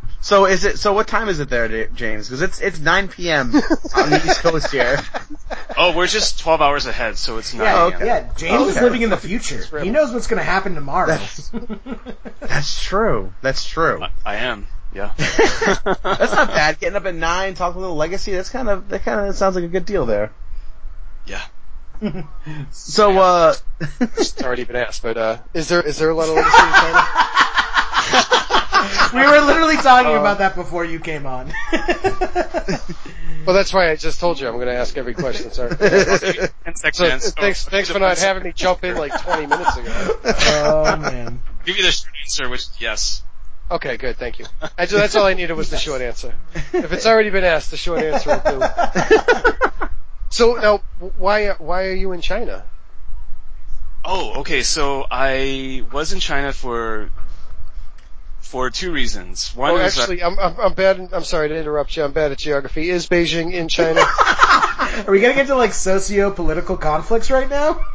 so 0.20 0.46
is 0.46 0.64
it? 0.64 0.78
So 0.78 0.92
what 0.92 1.06
time 1.06 1.28
is 1.28 1.38
it 1.38 1.48
there, 1.48 1.86
James? 1.88 2.26
Because 2.28 2.42
it's 2.42 2.60
it's 2.60 2.80
9 2.80 3.08
p.m. 3.08 3.54
on 3.54 4.10
the 4.10 4.22
East 4.26 4.40
Coast 4.40 4.72
here. 4.72 4.98
oh, 5.76 5.94
we're 5.96 6.08
just 6.08 6.40
12 6.40 6.60
hours 6.62 6.86
ahead, 6.86 7.16
so 7.16 7.38
it's 7.38 7.54
9 7.54 7.64
Yeah, 7.64 7.82
a.m. 7.86 7.92
okay. 7.94 8.06
yeah. 8.06 8.32
James 8.36 8.68
is 8.76 8.80
living 8.82 9.02
in 9.02 9.10
the 9.10 9.16
future. 9.16 9.62
He 9.80 9.90
knows 9.90 10.12
what's 10.12 10.26
going 10.26 10.38
to 10.38 10.44
happen 10.44 10.74
tomorrow. 10.74 11.06
That's- 11.06 11.52
That's 12.40 12.82
true. 12.82 13.32
That's 13.40 13.64
true. 13.64 14.02
I- 14.02 14.10
I 14.24 14.36
am, 14.36 14.66
yeah. 14.94 15.12
That's 15.18 16.32
not 16.32 16.48
bad. 16.48 16.78
Getting 16.78 16.96
up 16.96 17.04
at 17.06 17.14
nine, 17.14 17.54
talking 17.54 17.78
a 17.78 17.80
little 17.80 17.96
legacy. 17.96 18.32
That's 18.32 18.50
kind 18.50 18.68
of 18.68 18.88
that 18.88 19.02
kind 19.04 19.28
of 19.28 19.34
sounds 19.34 19.54
like 19.56 19.64
a 19.64 19.68
good 19.68 19.84
deal 19.86 20.06
there. 20.06 20.32
Yeah. 21.26 21.42
So, 22.70 23.18
uh, 23.18 23.54
It's 24.00 24.42
already 24.42 24.64
been 24.64 24.76
asked, 24.76 25.02
but 25.02 25.16
uh, 25.16 25.38
is 25.54 25.68
there 25.68 25.80
is 25.80 25.98
there 25.98 26.10
a 26.10 26.14
lot 26.14 26.28
of 26.28 26.34
legacy 26.34 26.62
in 26.62 26.72
China? 26.74 27.02
we 29.14 29.20
were 29.30 29.40
literally 29.46 29.76
talking 29.76 30.12
Uh, 30.16 30.20
about 30.20 30.38
that 30.38 30.54
before 30.54 30.84
you 30.84 31.00
came 31.00 31.24
on. 31.26 31.50
Well, 33.46 33.54
that's 33.54 33.72
why 33.74 33.90
I 33.90 33.96
just 33.96 34.20
told 34.20 34.40
you 34.40 34.48
I'm 34.48 34.54
going 34.54 34.66
to 34.68 34.74
ask 34.74 34.96
every 34.96 35.12
question. 35.14 35.50
Sorry. 35.52 35.74
Ten 35.76 36.50
So 36.74 36.90
seconds. 36.92 37.32
thanks 37.32 37.66
Oh, 37.66 37.70
thanks 37.70 37.90
for 37.90 37.98
not 37.98 38.18
having 38.18 38.42
me 38.42 38.52
jump 38.54 38.84
in 38.84 38.96
like 38.96 39.18
20 39.22 39.46
minutes 39.46 39.76
ago. 39.76 40.18
oh 40.24 40.96
man. 40.96 41.42
Give 41.64 41.76
you 41.76 41.82
the 41.82 41.90
short 41.92 42.12
answer, 42.24 42.48
which 42.48 42.66
yes. 42.78 43.22
Okay, 43.70 43.96
good, 43.96 44.16
thank 44.18 44.38
you. 44.38 44.46
I, 44.78 44.86
ju- 44.86 44.96
that's 44.96 45.16
all 45.16 45.24
I 45.26 45.34
needed 45.34 45.54
was 45.54 45.70
the 45.70 45.78
short 45.78 46.02
answer. 46.02 46.34
If 46.72 46.92
it's 46.92 47.06
already 47.06 47.30
been 47.30 47.44
asked, 47.44 47.70
the 47.70 47.76
short 47.76 48.02
answer 48.02 48.40
will 48.44 48.60
do. 48.60 48.66
So 50.30 50.54
now, 50.54 50.78
why 51.16 51.50
why 51.58 51.84
are 51.84 51.94
you 51.94 52.10
in 52.10 52.20
China? 52.20 52.64
Oh, 54.04 54.40
okay. 54.40 54.62
So 54.62 55.06
I 55.08 55.84
was 55.92 56.12
in 56.12 56.18
China 56.18 56.52
for 56.52 57.08
for 58.40 58.68
two 58.70 58.90
reasons. 58.90 59.54
One 59.54 59.70
Oh, 59.70 59.76
is 59.76 59.96
actually, 59.96 60.24
I'm, 60.24 60.36
I'm 60.40 60.58
I'm 60.58 60.74
bad. 60.74 61.10
I'm 61.12 61.22
sorry 61.22 61.50
to 61.50 61.56
interrupt 61.56 61.96
you. 61.96 62.02
I'm 62.02 62.10
bad 62.10 62.32
at 62.32 62.38
geography. 62.38 62.90
Is 62.90 63.06
Beijing 63.08 63.52
in 63.52 63.68
China? 63.68 64.00
Are 65.06 65.10
we 65.10 65.20
gonna 65.20 65.34
get 65.34 65.46
to 65.48 65.54
like 65.56 65.72
socio-political 65.72 66.76
conflicts 66.76 67.30
right 67.30 67.48
now? 67.48 67.80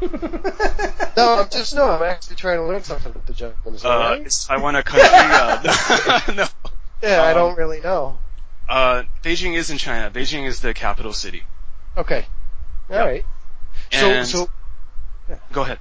No, 1.16 1.40
I'm 1.40 1.48
just 1.50 1.74
no. 1.74 1.90
I'm 1.90 2.02
actually 2.02 2.36
trying 2.36 2.58
to 2.58 2.64
learn 2.64 2.82
something 2.82 3.12
with 3.12 3.26
the 3.26 3.32
gentleman. 3.32 3.74
Is 3.74 3.82
that 3.82 3.88
uh, 3.88 4.10
right? 4.10 4.26
is 4.26 4.44
Taiwan 4.48 4.76
a 4.76 4.82
country? 4.82 5.08
uh, 5.08 6.20
no. 6.34 6.46
Yeah, 7.02 7.22
I 7.22 7.32
um, 7.32 7.34
don't 7.34 7.56
really 7.58 7.80
know. 7.80 8.18
Uh, 8.68 9.02
Beijing 9.22 9.54
is 9.56 9.70
in 9.70 9.78
China. 9.78 10.10
Beijing 10.10 10.46
is 10.46 10.60
the 10.60 10.72
capital 10.74 11.12
city. 11.12 11.42
Okay, 11.96 12.24
all 12.90 12.96
Yeah. 12.96 13.04
right. 13.04 13.24
So 13.90 14.10
And 14.12 14.26
so 14.26 14.48
go 15.52 15.62
ahead. 15.62 15.78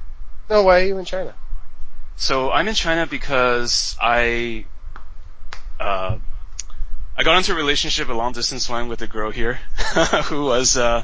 no, 0.50 0.64
why 0.64 0.82
are 0.82 0.86
you 0.86 0.98
in 0.98 1.06
China? 1.06 1.34
So 2.16 2.52
I'm 2.52 2.68
in 2.68 2.76
China 2.76 3.06
because 3.06 3.96
I 4.02 4.66
uh, 5.80 6.18
I 7.20 7.24
got 7.24 7.36
into 7.38 7.52
a 7.52 7.56
relationship, 7.56 8.08
a 8.08 8.14
long 8.14 8.32
distance 8.32 8.70
one, 8.70 8.88
with 8.88 9.02
a 9.02 9.08
girl 9.08 9.30
here 9.30 9.56
who 10.30 10.46
was 10.46 10.78
uh, 10.78 11.04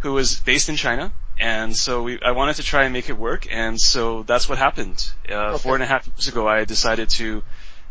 who 0.00 0.12
was 0.12 0.38
based 0.40 0.68
in 0.68 0.76
China, 0.76 1.12
and 1.40 1.74
so 1.74 2.02
we 2.02 2.20
I 2.20 2.32
wanted 2.32 2.56
to 2.56 2.62
try 2.62 2.84
and 2.84 2.92
make 2.92 3.08
it 3.08 3.16
work, 3.16 3.46
and 3.50 3.80
so 3.80 4.22
that's 4.24 4.50
what 4.50 4.58
happened. 4.58 5.10
Uh, 5.30 5.34
Okay. 5.54 5.58
Four 5.62 5.74
and 5.74 5.82
a 5.82 5.86
half 5.86 6.06
years 6.06 6.28
ago, 6.28 6.46
I 6.46 6.64
decided 6.66 7.08
to 7.20 7.42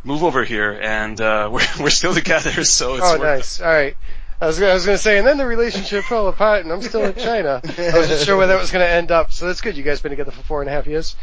move 0.03 0.23
over 0.23 0.43
here, 0.43 0.79
and 0.79 1.19
uh, 1.19 1.49
we're 1.51 1.65
we're 1.79 1.89
still 1.89 2.13
together. 2.13 2.63
So 2.63 2.95
it's 2.97 3.03
Oh, 3.03 3.17
nice. 3.17 3.59
All 3.59 3.67
right. 3.67 3.97
I 4.39 4.47
was, 4.47 4.61
I 4.61 4.73
was 4.73 4.85
going 4.85 4.97
to 4.97 5.01
say, 5.01 5.17
and 5.17 5.25
then 5.25 5.37
the 5.37 5.45
relationship 5.45 6.03
fell 6.03 6.27
apart, 6.27 6.65
and 6.65 6.71
I'm 6.71 6.81
still 6.81 7.05
in 7.05 7.15
China. 7.15 7.61
I 7.63 7.91
wasn't 7.95 8.19
sure 8.25 8.35
where 8.35 8.47
that 8.47 8.59
was 8.59 8.69
going 8.69 8.85
to 8.85 8.91
end 8.91 9.09
up. 9.09 9.31
So 9.31 9.47
that's 9.47 9.61
good. 9.61 9.77
You 9.77 9.81
guys 9.83 10.01
been 10.01 10.09
together 10.09 10.31
for 10.31 10.43
four 10.43 10.61
and 10.61 10.69
a 10.69 10.73
half 10.73 10.85
years. 10.87 11.15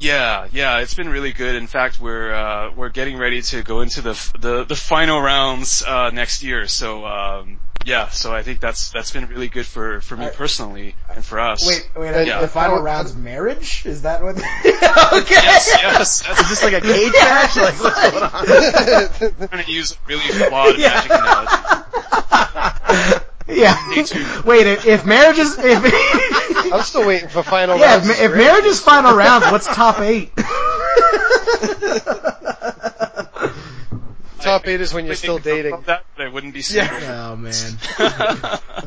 Yeah, 0.00 0.46
yeah, 0.50 0.78
it's 0.78 0.94
been 0.94 1.10
really 1.10 1.32
good. 1.32 1.54
In 1.56 1.66
fact, 1.66 2.00
we're 2.00 2.32
uh, 2.32 2.70
we're 2.74 2.88
getting 2.88 3.18
ready 3.18 3.42
to 3.42 3.62
go 3.62 3.82
into 3.82 4.00
the 4.00 4.10
f- 4.10 4.32
the, 4.38 4.64
the 4.64 4.74
final 4.74 5.20
rounds 5.20 5.82
uh, 5.82 6.08
next 6.08 6.42
year. 6.42 6.66
So 6.68 7.04
um, 7.04 7.60
yeah, 7.84 8.08
so 8.08 8.34
I 8.34 8.40
think 8.42 8.60
that's 8.60 8.90
that's 8.92 9.10
been 9.10 9.26
really 9.26 9.48
good 9.48 9.66
for 9.66 10.00
for 10.00 10.16
me 10.16 10.24
I- 10.26 10.30
personally 10.30 10.94
and 11.14 11.22
for 11.22 11.38
us. 11.38 11.66
Wait, 11.66 11.86
wait. 11.94 12.14
And- 12.14 12.42
the 12.42 12.48
final 12.48 12.80
round's 12.80 13.14
marriage? 13.14 13.84
Is 13.84 14.00
that 14.02 14.22
what? 14.22 14.36
okay. 14.38 15.34
Yes, 15.34 15.68
yes. 15.78 16.26
Is 16.40 16.48
this 16.48 16.62
like 16.62 16.72
a 16.72 16.80
cage 16.80 17.12
match? 17.12 17.56
Like 17.56 17.78
what's 17.80 18.10
going 18.10 18.24
on? 18.24 18.32
I'm 19.42 19.48
trying 19.48 19.64
to 19.66 19.70
use 19.70 19.92
a 19.92 19.96
really 20.08 20.22
flawed 20.22 20.74
Yeah. 20.78 20.94
magic 20.94 21.12
analogy. 21.12 21.56
Yeah. 23.50 23.76
Wait, 24.44 24.66
if, 24.66 24.86
if 24.86 25.04
marriage 25.04 25.38
is 25.38 25.56
if 25.58 26.72
I'm 26.72 26.82
still 26.82 27.06
waiting 27.06 27.28
for 27.28 27.42
final 27.42 27.78
yeah, 27.78 27.96
rounds. 27.96 28.08
if, 28.08 28.20
if 28.20 28.32
marriage 28.32 28.64
is 28.64 28.80
final 28.80 29.16
rounds, 29.16 29.50
what's 29.50 29.66
top 29.66 30.00
eight? 30.00 30.34
top 34.40 34.66
eight 34.66 34.80
is 34.80 34.92
when 34.94 35.06
you're 35.06 35.14
still 35.14 35.38
dating. 35.38 35.82
That, 35.86 36.04
but 36.16 36.26
I 36.26 36.28
wouldn't 36.28 36.54
be 36.54 36.62
single. 36.62 36.96
oh 37.02 37.36
man. 37.36 37.78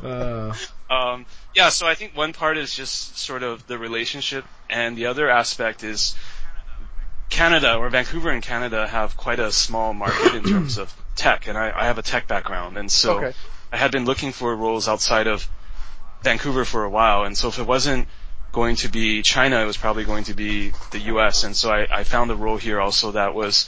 Uh, 0.03 0.53
um, 0.89 1.25
yeah, 1.55 1.69
so 1.69 1.87
I 1.87 1.95
think 1.95 2.15
one 2.15 2.33
part 2.33 2.57
is 2.57 2.73
just 2.73 3.17
sort 3.17 3.43
of 3.43 3.65
the 3.67 3.77
relationship, 3.77 4.45
and 4.69 4.97
the 4.97 5.07
other 5.07 5.29
aspect 5.29 5.83
is 5.83 6.15
Canada 7.29 7.75
or 7.75 7.89
Vancouver 7.89 8.29
and 8.29 8.43
Canada 8.43 8.87
have 8.87 9.17
quite 9.17 9.39
a 9.39 9.51
small 9.51 9.93
market 9.93 10.35
in 10.35 10.43
terms 10.43 10.77
of 10.77 10.93
tech, 11.15 11.47
and 11.47 11.57
I, 11.57 11.71
I 11.75 11.85
have 11.85 11.97
a 11.97 12.03
tech 12.03 12.27
background, 12.27 12.77
and 12.77 12.91
so 12.91 13.17
Okay. 13.17 13.33
I 13.73 13.77
had 13.77 13.91
been 13.91 14.05
looking 14.05 14.31
for 14.31 14.55
roles 14.55 14.87
outside 14.87 15.25
of 15.25 15.49
Vancouver 16.21 16.63
for 16.63 16.83
a 16.83 16.89
while, 16.89 17.23
and 17.23 17.35
so 17.35 17.47
if 17.47 17.57
it 17.57 17.65
wasn't 17.65 18.07
going 18.51 18.75
to 18.77 18.87
be 18.87 19.23
China, 19.23 19.59
it 19.63 19.65
was 19.65 19.77
probably 19.77 20.05
going 20.05 20.25
to 20.25 20.35
be 20.35 20.71
the 20.91 20.99
U.S., 21.13 21.43
and 21.43 21.55
so 21.55 21.71
I, 21.71 21.87
I 21.89 22.03
found 22.03 22.29
a 22.29 22.35
role 22.35 22.57
here 22.57 22.79
also 22.79 23.13
that 23.13 23.33
was 23.33 23.67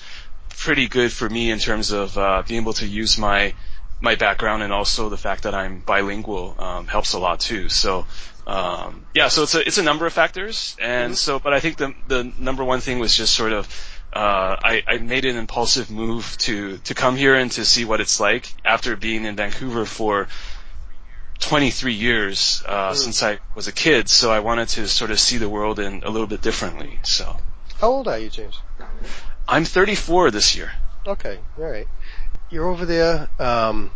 pretty 0.50 0.88
good 0.88 1.12
for 1.12 1.28
me 1.28 1.50
in 1.50 1.58
terms 1.58 1.92
of 1.92 2.16
uh, 2.20 2.44
being 2.48 2.62
able 2.62 2.74
to 2.74 2.88
use 2.88 3.18
my 3.18 3.56
my 4.00 4.14
background 4.14 4.62
and 4.62 4.72
also 4.72 5.10
the 5.10 5.18
fact 5.18 5.44
that 5.44 5.56
I'm 5.56 5.80
bilingual 5.80 6.56
um, 6.60 6.86
helps 6.86 7.14
a 7.14 7.20
lot 7.20 7.40
too. 7.40 7.70
So 7.70 8.06
um, 8.46 9.08
yeah, 9.16 9.30
so 9.30 9.42
it's 9.44 9.56
a 9.56 9.66
it's 9.66 9.80
a 9.80 9.84
number 9.84 10.06
of 10.06 10.14
factors, 10.14 10.78
and 10.80 11.18
so 11.18 11.40
but 11.40 11.54
I 11.54 11.60
think 11.60 11.78
the 11.78 11.96
the 12.08 12.32
number 12.38 12.64
one 12.64 12.80
thing 12.80 13.00
was 13.00 13.18
just 13.18 13.34
sort 13.34 13.54
of 13.54 13.68
uh, 14.16 14.56
I, 14.64 14.84
I 14.88 14.98
made 14.98 15.26
an 15.26 15.36
impulsive 15.36 15.92
move 15.92 16.38
to 16.40 16.78
to 16.78 16.94
come 16.94 17.18
here 17.18 17.36
and 17.36 17.52
to 17.52 17.66
see 17.66 17.84
what 17.84 18.00
it's 18.00 18.20
like 18.20 18.54
after 18.64 18.96
being 18.96 19.26
in 19.26 19.36
Vancouver 19.36 19.86
for 19.86 20.30
23 21.40 21.94
years 21.94 22.64
uh, 22.66 22.94
since 22.94 23.22
I 23.22 23.40
was 23.56 23.68
a 23.68 23.74
kid. 23.74 24.08
So 24.08 24.32
I 24.32 24.40
wanted 24.40 24.70
to 24.70 24.88
sort 24.88 25.12
of 25.12 25.20
see 25.20 25.38
the 25.38 25.50
world 25.50 25.80
in 25.80 26.04
a 26.04 26.10
little 26.10 26.28
bit 26.28 26.42
differently. 26.42 27.00
So 27.04 27.38
How 27.80 27.90
old 27.90 28.08
are 28.08 28.18
you, 28.18 28.30
James? 28.30 28.62
I'm 29.48 29.66
34 29.66 30.32
this 30.32 30.56
year. 30.56 30.72
Okay, 31.06 31.38
all 31.60 31.66
right. 31.66 31.88
You're 32.50 32.68
over 32.68 32.86
there. 32.86 33.28
Um, 33.38 33.92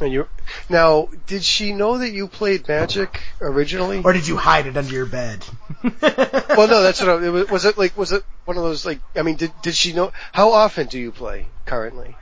and 0.00 0.12
you 0.12 0.28
now. 0.68 1.08
Did 1.26 1.42
she 1.44 1.72
know 1.72 1.98
that 1.98 2.10
you 2.10 2.28
played 2.28 2.66
Magic 2.68 3.20
originally? 3.40 4.02
or 4.04 4.12
did 4.12 4.26
you 4.26 4.36
hide 4.36 4.66
it 4.66 4.76
under 4.76 4.92
your 4.92 5.06
bed? 5.06 5.44
well, 5.82 6.68
no, 6.68 6.82
that's 6.82 7.00
what. 7.00 7.08
I, 7.10 7.26
it 7.26 7.28
was, 7.30 7.48
was 7.50 7.64
it 7.64 7.78
like? 7.78 7.96
Was 7.96 8.12
it 8.12 8.22
one 8.44 8.56
of 8.56 8.62
those 8.62 8.84
like? 8.86 9.00
I 9.16 9.22
mean, 9.22 9.36
did 9.36 9.52
did 9.62 9.74
she 9.74 9.92
know? 9.92 10.12
How 10.32 10.52
often 10.52 10.86
do 10.86 10.98
you 10.98 11.12
play 11.12 11.46
currently? 11.66 12.16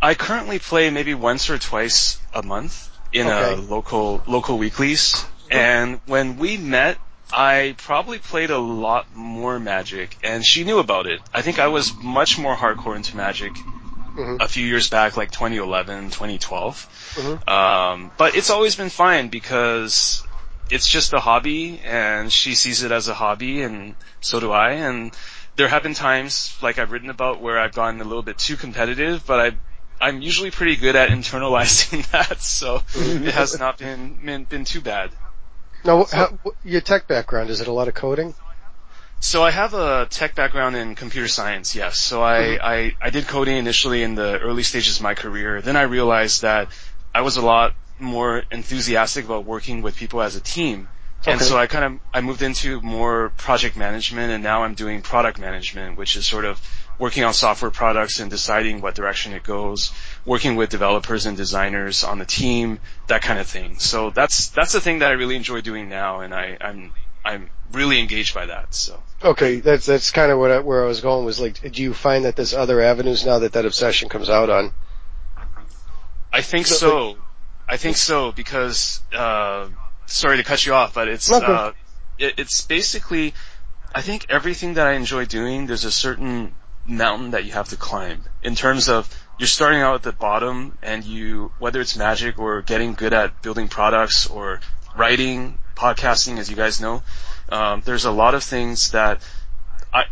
I 0.00 0.14
currently 0.14 0.58
play 0.58 0.90
maybe 0.90 1.14
once 1.14 1.48
or 1.50 1.58
twice 1.58 2.20
a 2.34 2.42
month 2.42 2.90
in 3.12 3.26
Okay. 3.26 3.54
a 3.54 3.56
local 3.56 4.22
local 4.26 4.58
weeklies. 4.58 5.24
And 5.50 6.00
when 6.06 6.38
we 6.38 6.56
met, 6.56 6.98
I 7.32 7.76
probably 7.78 8.18
played 8.18 8.50
a 8.50 8.58
lot 8.58 9.14
more 9.14 9.58
Magic, 9.58 10.16
and 10.22 10.44
she 10.44 10.64
knew 10.64 10.78
about 10.78 11.06
it. 11.06 11.20
I 11.32 11.42
think 11.42 11.58
I 11.58 11.68
was 11.68 11.92
much 12.02 12.38
more 12.38 12.54
hardcore 12.56 12.96
into 12.96 13.16
Magic 13.16 13.52
Mhm. 14.16 14.40
a 14.40 14.48
few 14.48 14.66
years 14.66 14.88
back, 14.88 15.16
like 15.16 15.30
2011, 15.30 16.10
2012. 16.10 16.88
Mhm. 17.16 17.48
Um, 17.48 18.10
but 18.16 18.34
it's 18.36 18.50
always 18.50 18.74
been 18.76 18.90
fine 18.90 19.28
because 19.28 20.22
it's 20.70 20.88
just 20.88 21.12
a 21.12 21.20
hobby, 21.20 21.80
and 21.84 22.32
she 22.32 22.54
sees 22.54 22.82
it 22.82 22.92
as 22.92 23.08
a 23.08 23.14
hobby, 23.14 23.62
and 23.62 23.94
so 24.20 24.40
do 24.40 24.52
I. 24.52 24.70
And 24.72 25.12
there 25.56 25.68
have 25.68 25.82
been 25.82 25.94
times, 25.94 26.56
like 26.62 26.78
I've 26.78 26.90
written 26.92 27.10
about, 27.10 27.40
where 27.40 27.58
I've 27.58 27.72
gotten 27.72 28.00
a 28.00 28.04
little 28.04 28.22
bit 28.22 28.38
too 28.38 28.56
competitive, 28.56 29.24
but 29.26 29.40
I 29.40 29.56
I'm 29.98 30.20
usually 30.20 30.50
pretty 30.50 30.76
good 30.76 30.94
at 30.96 31.08
internalizing 31.18 32.06
that, 32.10 32.42
so 32.42 32.82
it 32.94 33.32
has 33.32 33.58
not 33.58 33.78
been 33.78 34.18
been, 34.24 34.44
been 34.44 34.64
too 34.64 34.80
bad. 34.80 35.10
Now, 35.84 36.04
how, 36.04 36.26
what- 36.42 36.56
your 36.64 36.80
tech 36.80 37.06
background 37.06 37.48
is 37.50 37.60
it 37.60 37.68
a 37.68 37.72
lot 37.72 37.88
of 37.88 37.94
coding? 37.94 38.34
So 39.18 39.42
I 39.42 39.50
have 39.50 39.74
a 39.74 40.06
tech 40.10 40.34
background 40.34 40.76
in 40.76 40.94
computer 40.94 41.28
science, 41.28 41.74
yes. 41.74 41.98
So 41.98 42.22
I, 42.22 42.38
mm-hmm. 42.38 42.66
I, 42.66 42.96
I 43.00 43.10
did 43.10 43.26
coding 43.26 43.56
initially 43.56 44.02
in 44.02 44.14
the 44.14 44.38
early 44.38 44.62
stages 44.62 44.96
of 44.96 45.02
my 45.02 45.14
career. 45.14 45.62
Then 45.62 45.76
I 45.76 45.82
realized 45.82 46.42
that 46.42 46.68
I 47.14 47.22
was 47.22 47.36
a 47.36 47.42
lot 47.42 47.74
more 47.98 48.42
enthusiastic 48.50 49.24
about 49.24 49.44
working 49.44 49.82
with 49.82 49.96
people 49.96 50.20
as 50.20 50.36
a 50.36 50.40
team. 50.40 50.88
Okay. 51.22 51.32
And 51.32 51.40
so 51.40 51.56
I 51.56 51.66
kind 51.66 51.84
of, 51.84 52.00
I 52.12 52.20
moved 52.20 52.42
into 52.42 52.80
more 52.82 53.30
project 53.38 53.74
management 53.76 54.32
and 54.32 54.44
now 54.44 54.64
I'm 54.64 54.74
doing 54.74 55.00
product 55.00 55.38
management, 55.38 55.96
which 55.96 56.14
is 56.16 56.26
sort 56.26 56.44
of 56.44 56.60
working 56.98 57.24
on 57.24 57.32
software 57.32 57.70
products 57.70 58.20
and 58.20 58.30
deciding 58.30 58.80
what 58.80 58.94
direction 58.94 59.32
it 59.32 59.42
goes, 59.42 59.92
working 60.24 60.56
with 60.56 60.70
developers 60.70 61.26
and 61.26 61.36
designers 61.36 62.04
on 62.04 62.18
the 62.18 62.26
team, 62.26 62.78
that 63.08 63.22
kind 63.22 63.38
of 63.38 63.46
thing. 63.46 63.78
So 63.78 64.10
that's, 64.10 64.50
that's 64.50 64.72
the 64.72 64.80
thing 64.80 65.00
that 65.00 65.10
I 65.10 65.14
really 65.14 65.36
enjoy 65.36 65.62
doing 65.62 65.88
now 65.88 66.20
and 66.20 66.34
I, 66.34 66.58
I'm, 66.60 66.92
I'm 67.26 67.50
really 67.72 67.98
engaged 67.98 68.34
by 68.34 68.46
that, 68.46 68.72
so. 68.72 69.02
Okay, 69.22 69.58
that's 69.60 69.84
that's 69.84 70.12
kind 70.12 70.30
of 70.30 70.38
what 70.38 70.50
I, 70.52 70.60
where 70.60 70.84
I 70.84 70.86
was 70.86 71.00
going 71.00 71.24
was 71.24 71.40
like, 71.40 71.72
do 71.72 71.82
you 71.82 71.92
find 71.92 72.24
that 72.24 72.36
there's 72.36 72.54
other 72.54 72.80
avenues 72.80 73.26
now 73.26 73.40
that 73.40 73.52
that 73.54 73.66
obsession 73.66 74.08
comes 74.08 74.30
out 74.30 74.48
on? 74.48 74.72
I 76.32 76.42
think 76.42 76.66
So, 76.66 76.76
so. 76.76 77.16
I 77.68 77.78
think 77.78 77.96
so 77.96 78.30
because 78.30 79.00
uh, 79.12 79.68
sorry 80.06 80.36
to 80.36 80.44
cut 80.44 80.64
you 80.64 80.74
off, 80.74 80.94
but 80.94 81.08
it's 81.08 81.30
uh, 81.30 81.72
it, 82.16 82.34
it's 82.38 82.60
basically 82.60 83.34
I 83.92 84.02
think 84.02 84.26
everything 84.28 84.74
that 84.74 84.86
I 84.86 84.92
enjoy 84.92 85.24
doing. 85.24 85.66
There's 85.66 85.84
a 85.84 85.90
certain 85.90 86.54
mountain 86.86 87.32
that 87.32 87.44
you 87.44 87.52
have 87.52 87.70
to 87.70 87.76
climb 87.76 88.22
in 88.44 88.54
terms 88.54 88.88
of 88.88 89.08
you're 89.38 89.48
starting 89.48 89.80
out 89.80 89.96
at 89.96 90.02
the 90.04 90.12
bottom 90.12 90.78
and 90.82 91.04
you 91.04 91.50
whether 91.58 91.80
it's 91.80 91.96
magic 91.96 92.38
or 92.38 92.62
getting 92.62 92.94
good 92.94 93.12
at 93.12 93.42
building 93.42 93.66
products 93.66 94.28
or 94.28 94.60
writing, 94.96 95.58
podcasting, 95.76 96.38
as 96.38 96.48
you 96.50 96.56
guys 96.56 96.80
know. 96.80 97.02
Um, 97.48 97.82
there's 97.84 98.04
a 98.04 98.10
lot 98.10 98.34
of 98.34 98.42
things 98.42 98.90
that 98.92 99.22
I 99.92 100.04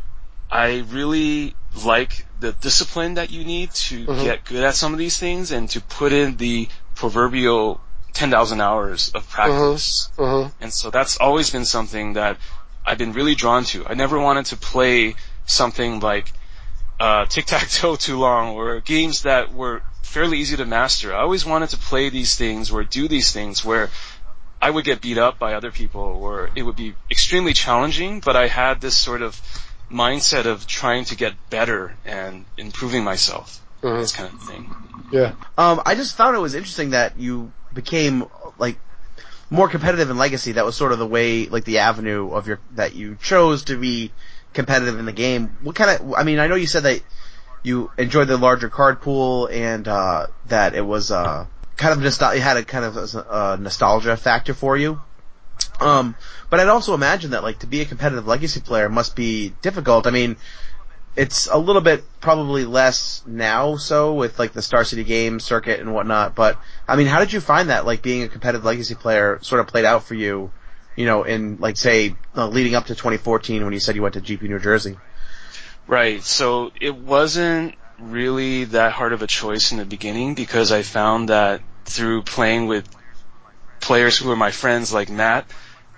I 0.50 0.84
really 0.90 1.54
like 1.84 2.26
the 2.38 2.52
discipline 2.52 3.14
that 3.14 3.30
you 3.30 3.44
need 3.44 3.72
to 3.72 4.06
Mhm. 4.06 4.22
get 4.22 4.44
good 4.44 4.62
at 4.62 4.74
some 4.76 4.92
of 4.92 4.98
these 4.98 5.18
things 5.18 5.50
and 5.50 5.68
to 5.70 5.80
put 5.80 6.12
in 6.12 6.36
the 6.36 6.68
proverbial 6.94 7.80
10,000 8.12 8.60
hours 8.60 9.10
of 9.14 9.28
practice. 9.28 10.08
Uh-huh. 10.18 10.48
And 10.60 10.72
so 10.72 10.90
that's 10.90 11.16
always 11.16 11.50
been 11.50 11.64
something 11.64 12.12
that 12.12 12.36
I've 12.86 12.98
been 12.98 13.12
really 13.12 13.34
drawn 13.34 13.64
to. 13.64 13.84
I 13.86 13.94
never 13.94 14.18
wanted 14.18 14.46
to 14.46 14.56
play 14.56 15.16
something 15.46 15.98
like 16.00 16.32
uh, 17.00 17.24
tic-tac-toe 17.26 17.96
too 18.06 18.18
long 18.18 18.54
or 18.54 18.80
games 18.80 19.22
that 19.22 19.52
were 19.52 19.82
fairly 20.02 20.38
easy 20.38 20.56
to 20.56 20.64
master. 20.64 21.12
I 21.12 21.20
always 21.22 21.44
wanted 21.44 21.70
to 21.70 21.76
play 21.76 22.08
these 22.10 22.36
things 22.36 22.70
or 22.70 22.84
do 22.84 23.08
these 23.08 23.32
things 23.32 23.64
where 23.64 23.90
I 24.64 24.70
would 24.70 24.86
get 24.86 25.02
beat 25.02 25.18
up 25.18 25.38
by 25.38 25.52
other 25.52 25.70
people 25.70 26.00
or 26.00 26.48
it 26.56 26.62
would 26.62 26.74
be 26.74 26.94
extremely 27.10 27.52
challenging, 27.52 28.20
but 28.20 28.34
I 28.34 28.46
had 28.46 28.80
this 28.80 28.96
sort 28.96 29.20
of 29.20 29.38
mindset 29.92 30.46
of 30.46 30.66
trying 30.66 31.04
to 31.06 31.16
get 31.16 31.34
better 31.50 31.94
and 32.06 32.46
improving 32.56 33.04
myself. 33.04 33.60
Mhm. 33.82 34.00
This 34.00 34.12
kind 34.12 34.32
of 34.32 34.40
thing. 34.40 34.74
Yeah. 35.10 35.32
Um, 35.58 35.82
I 35.84 35.94
just 35.94 36.16
found 36.16 36.34
it 36.34 36.38
was 36.38 36.54
interesting 36.54 36.90
that 36.90 37.18
you 37.18 37.52
became 37.74 38.24
like 38.56 38.78
more 39.50 39.68
competitive 39.68 40.08
in 40.08 40.16
Legacy. 40.16 40.52
That 40.52 40.64
was 40.64 40.76
sort 40.76 40.92
of 40.92 40.98
the 40.98 41.06
way, 41.06 41.44
like 41.44 41.64
the 41.64 41.80
avenue 41.80 42.30
of 42.30 42.48
your 42.48 42.58
that 42.74 42.94
you 42.94 43.18
chose 43.20 43.64
to 43.64 43.76
be 43.76 44.12
competitive 44.54 44.98
in 44.98 45.04
the 45.04 45.12
game. 45.12 45.58
What 45.62 45.76
kind 45.76 45.90
of? 45.90 46.14
I 46.14 46.22
mean, 46.22 46.38
I 46.38 46.46
know 46.46 46.54
you 46.54 46.66
said 46.66 46.84
that 46.84 47.02
you 47.62 47.90
enjoyed 47.98 48.28
the 48.28 48.38
larger 48.38 48.70
card 48.70 49.02
pool 49.02 49.46
and 49.46 49.86
uh, 49.86 50.28
that 50.46 50.74
it 50.74 50.86
was 50.86 51.10
uh, 51.10 51.44
kind 51.76 51.92
of 51.92 52.04
nostal- 52.04 52.36
it 52.36 52.40
had 52.40 52.56
a 52.56 52.64
kind 52.64 52.84
of 52.84 52.96
a, 52.96 53.18
a 53.18 53.56
nostalgia 53.56 54.16
factor 54.16 54.54
for 54.54 54.76
you. 54.76 55.00
Um, 55.80 56.14
but 56.50 56.60
I'd 56.60 56.68
also 56.68 56.94
imagine 56.94 57.32
that 57.32 57.42
like 57.42 57.60
to 57.60 57.66
be 57.66 57.80
a 57.80 57.84
competitive 57.84 58.26
Legacy 58.26 58.60
player 58.60 58.88
must 58.88 59.16
be 59.16 59.50
difficult. 59.62 60.06
I 60.06 60.10
mean, 60.10 60.36
it's 61.16 61.46
a 61.46 61.58
little 61.58 61.82
bit 61.82 62.04
probably 62.20 62.64
less 62.64 63.22
now 63.26 63.76
so 63.76 64.14
with 64.14 64.38
like 64.38 64.52
the 64.52 64.62
Star 64.62 64.84
City 64.84 65.04
Games 65.04 65.44
circuit 65.44 65.80
and 65.80 65.94
whatnot, 65.94 66.34
but 66.34 66.58
I 66.88 66.96
mean, 66.96 67.06
how 67.06 67.20
did 67.20 67.32
you 67.32 67.40
find 67.40 67.70
that 67.70 67.86
like 67.86 68.02
being 68.02 68.22
a 68.22 68.28
competitive 68.28 68.64
legacy 68.64 68.94
player 68.94 69.38
sort 69.42 69.60
of 69.60 69.66
played 69.66 69.84
out 69.84 70.04
for 70.04 70.14
you, 70.14 70.50
you 70.96 71.06
know, 71.06 71.22
in 71.22 71.58
like 71.58 71.76
say 71.76 72.16
uh, 72.36 72.48
leading 72.48 72.74
up 72.74 72.86
to 72.86 72.94
2014 72.94 73.64
when 73.64 73.72
you 73.72 73.80
said 73.80 73.94
you 73.96 74.02
went 74.02 74.14
to 74.14 74.20
GP 74.20 74.42
New 74.42 74.58
Jersey? 74.58 74.96
Right. 75.86 76.22
So 76.22 76.72
it 76.80 76.96
wasn't 76.96 77.74
really 78.10 78.64
that 78.64 78.92
hard 78.92 79.12
of 79.12 79.22
a 79.22 79.26
choice 79.26 79.72
in 79.72 79.78
the 79.78 79.84
beginning 79.84 80.34
because 80.34 80.72
I 80.72 80.82
found 80.82 81.28
that 81.28 81.62
through 81.84 82.22
playing 82.22 82.66
with 82.66 82.88
players 83.80 84.16
who 84.16 84.28
were 84.28 84.36
my 84.36 84.50
friends 84.50 84.92
like 84.92 85.10
Matt, 85.10 85.46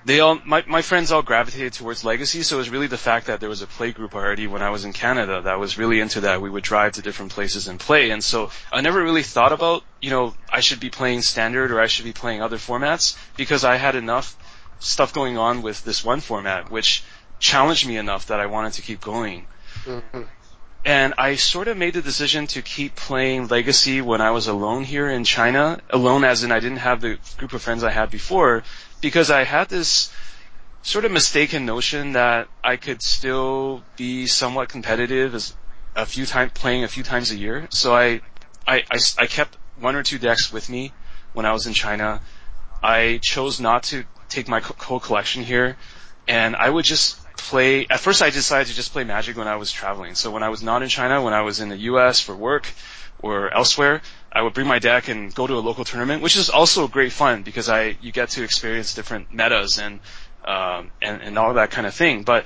they 0.04 0.20
all 0.20 0.38
my 0.44 0.64
my 0.68 0.82
friends 0.82 1.10
all 1.10 1.22
gravitated 1.22 1.72
towards 1.72 2.04
Legacy, 2.04 2.42
so 2.44 2.56
it 2.56 2.58
was 2.58 2.70
really 2.70 2.86
the 2.86 2.96
fact 2.96 3.26
that 3.26 3.40
there 3.40 3.48
was 3.48 3.62
a 3.62 3.66
play 3.66 3.90
group 3.90 4.14
already 4.14 4.46
when 4.46 4.62
I 4.62 4.70
was 4.70 4.84
in 4.84 4.92
Canada 4.92 5.42
that 5.42 5.58
was 5.58 5.78
really 5.78 6.00
into 6.00 6.20
that. 6.22 6.40
We 6.40 6.48
would 6.48 6.62
drive 6.62 6.92
to 6.92 7.02
different 7.02 7.32
places 7.32 7.66
and 7.66 7.80
play, 7.80 8.10
and 8.10 8.22
so 8.22 8.50
I 8.72 8.80
never 8.82 9.02
really 9.02 9.24
thought 9.24 9.52
about 9.52 9.82
you 10.00 10.10
know 10.10 10.34
I 10.48 10.60
should 10.60 10.78
be 10.78 10.90
playing 10.90 11.22
standard 11.22 11.72
or 11.72 11.80
I 11.80 11.88
should 11.88 12.04
be 12.04 12.12
playing 12.12 12.40
other 12.40 12.56
formats 12.56 13.16
because 13.36 13.64
I 13.64 13.76
had 13.76 13.96
enough 13.96 14.36
stuff 14.78 15.12
going 15.12 15.38
on 15.38 15.62
with 15.62 15.84
this 15.84 16.04
one 16.04 16.20
format, 16.20 16.70
which 16.70 17.02
challenged 17.40 17.86
me 17.86 17.96
enough 17.96 18.26
that 18.26 18.38
I 18.38 18.46
wanted 18.46 18.74
to 18.74 18.82
keep 18.82 19.00
going. 19.00 19.46
Mm-hmm. 19.84 20.22
And 20.84 21.14
I 21.18 21.34
sort 21.34 21.68
of 21.68 21.76
made 21.76 21.94
the 21.94 22.02
decision 22.02 22.46
to 22.48 22.62
keep 22.62 22.94
playing 22.94 23.48
Legacy 23.48 24.00
when 24.00 24.20
I 24.20 24.30
was 24.30 24.46
alone 24.46 24.84
here 24.84 25.08
in 25.08 25.24
China. 25.24 25.80
Alone 25.90 26.24
as 26.24 26.44
in 26.44 26.52
I 26.52 26.60
didn't 26.60 26.78
have 26.78 27.00
the 27.00 27.18
group 27.36 27.52
of 27.52 27.62
friends 27.62 27.82
I 27.82 27.90
had 27.90 28.10
before 28.10 28.62
because 29.00 29.30
I 29.30 29.44
had 29.44 29.68
this 29.68 30.12
sort 30.82 31.04
of 31.04 31.10
mistaken 31.10 31.66
notion 31.66 32.12
that 32.12 32.48
I 32.62 32.76
could 32.76 33.02
still 33.02 33.82
be 33.96 34.26
somewhat 34.26 34.68
competitive 34.68 35.34
as 35.34 35.54
a 35.96 36.06
few 36.06 36.26
times 36.26 36.52
playing 36.54 36.84
a 36.84 36.88
few 36.88 37.02
times 37.02 37.32
a 37.32 37.36
year. 37.36 37.66
So 37.70 37.94
I, 37.94 38.20
I, 38.66 38.84
I, 38.90 38.98
I 39.18 39.26
kept 39.26 39.56
one 39.80 39.96
or 39.96 40.04
two 40.04 40.18
decks 40.18 40.52
with 40.52 40.68
me 40.68 40.92
when 41.32 41.46
I 41.46 41.52
was 41.52 41.66
in 41.66 41.72
China. 41.72 42.20
I 42.82 43.18
chose 43.22 43.58
not 43.58 43.82
to 43.84 44.04
take 44.28 44.46
my 44.46 44.60
whole 44.60 45.00
collection 45.00 45.42
here 45.42 45.76
and 46.28 46.56
I 46.56 46.70
would 46.70 46.84
just 46.84 47.20
play. 47.36 47.86
At 47.88 48.00
first, 48.00 48.22
I 48.22 48.30
decided 48.30 48.68
to 48.68 48.74
just 48.74 48.92
play 48.92 49.04
Magic 49.04 49.36
when 49.36 49.48
I 49.48 49.56
was 49.56 49.70
traveling. 49.72 50.14
So 50.14 50.30
when 50.30 50.42
I 50.42 50.48
was 50.48 50.62
not 50.62 50.82
in 50.82 50.88
China, 50.88 51.22
when 51.22 51.34
I 51.34 51.42
was 51.42 51.60
in 51.60 51.68
the 51.68 51.76
U.S. 51.92 52.20
for 52.20 52.34
work 52.34 52.68
or 53.20 53.52
elsewhere, 53.52 54.02
I 54.32 54.42
would 54.42 54.52
bring 54.54 54.66
my 54.66 54.78
deck 54.78 55.08
and 55.08 55.34
go 55.34 55.46
to 55.46 55.54
a 55.54 55.60
local 55.60 55.84
tournament, 55.84 56.22
which 56.22 56.36
is 56.36 56.50
also 56.50 56.88
great 56.88 57.12
fun 57.12 57.42
because 57.42 57.68
I 57.68 57.96
you 58.00 58.12
get 58.12 58.30
to 58.30 58.42
experience 58.42 58.94
different 58.94 59.32
metas 59.32 59.78
and 59.78 60.00
um, 60.44 60.90
and 61.00 61.22
and 61.22 61.38
all 61.38 61.54
that 61.54 61.70
kind 61.70 61.86
of 61.86 61.94
thing. 61.94 62.22
But 62.22 62.44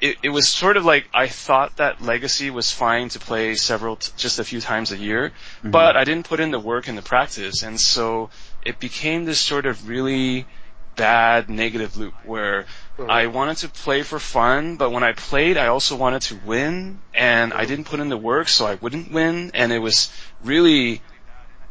it, 0.00 0.16
it 0.22 0.28
was 0.30 0.48
sort 0.48 0.76
of 0.76 0.84
like 0.84 1.08
I 1.12 1.26
thought 1.28 1.76
that 1.76 2.00
Legacy 2.00 2.50
was 2.50 2.70
fine 2.72 3.08
to 3.10 3.18
play 3.18 3.54
several, 3.54 3.96
t- 3.96 4.12
just 4.16 4.38
a 4.38 4.44
few 4.44 4.60
times 4.60 4.92
a 4.92 4.96
year, 4.96 5.32
Mm-hmm. 5.58 5.70
but 5.72 5.96
I 5.96 6.04
didn't 6.04 6.26
put 6.26 6.40
in 6.40 6.50
the 6.52 6.58
work 6.60 6.88
and 6.88 6.96
the 6.96 7.02
practice, 7.02 7.62
and 7.62 7.78
so 7.78 8.30
it 8.64 8.78
became 8.78 9.24
this 9.26 9.38
sort 9.38 9.66
of 9.66 9.88
really 9.88 10.46
bad 10.96 11.48
negative 11.50 11.96
loop 11.96 12.14
where 12.24 12.66
I 13.08 13.26
wanted 13.26 13.58
to 13.58 13.68
play 13.68 14.02
for 14.02 14.18
fun, 14.18 14.76
but 14.76 14.90
when 14.90 15.02
I 15.02 15.12
played, 15.12 15.56
I 15.56 15.68
also 15.68 15.96
wanted 15.96 16.22
to 16.22 16.36
win, 16.44 17.00
and 17.14 17.52
I 17.52 17.64
didn't 17.64 17.84
put 17.86 18.00
in 18.00 18.08
the 18.08 18.16
work, 18.16 18.48
so 18.48 18.66
I 18.66 18.74
wouldn't 18.74 19.10
win, 19.10 19.50
and 19.54 19.72
it 19.72 19.78
was 19.78 20.10
really, 20.44 21.00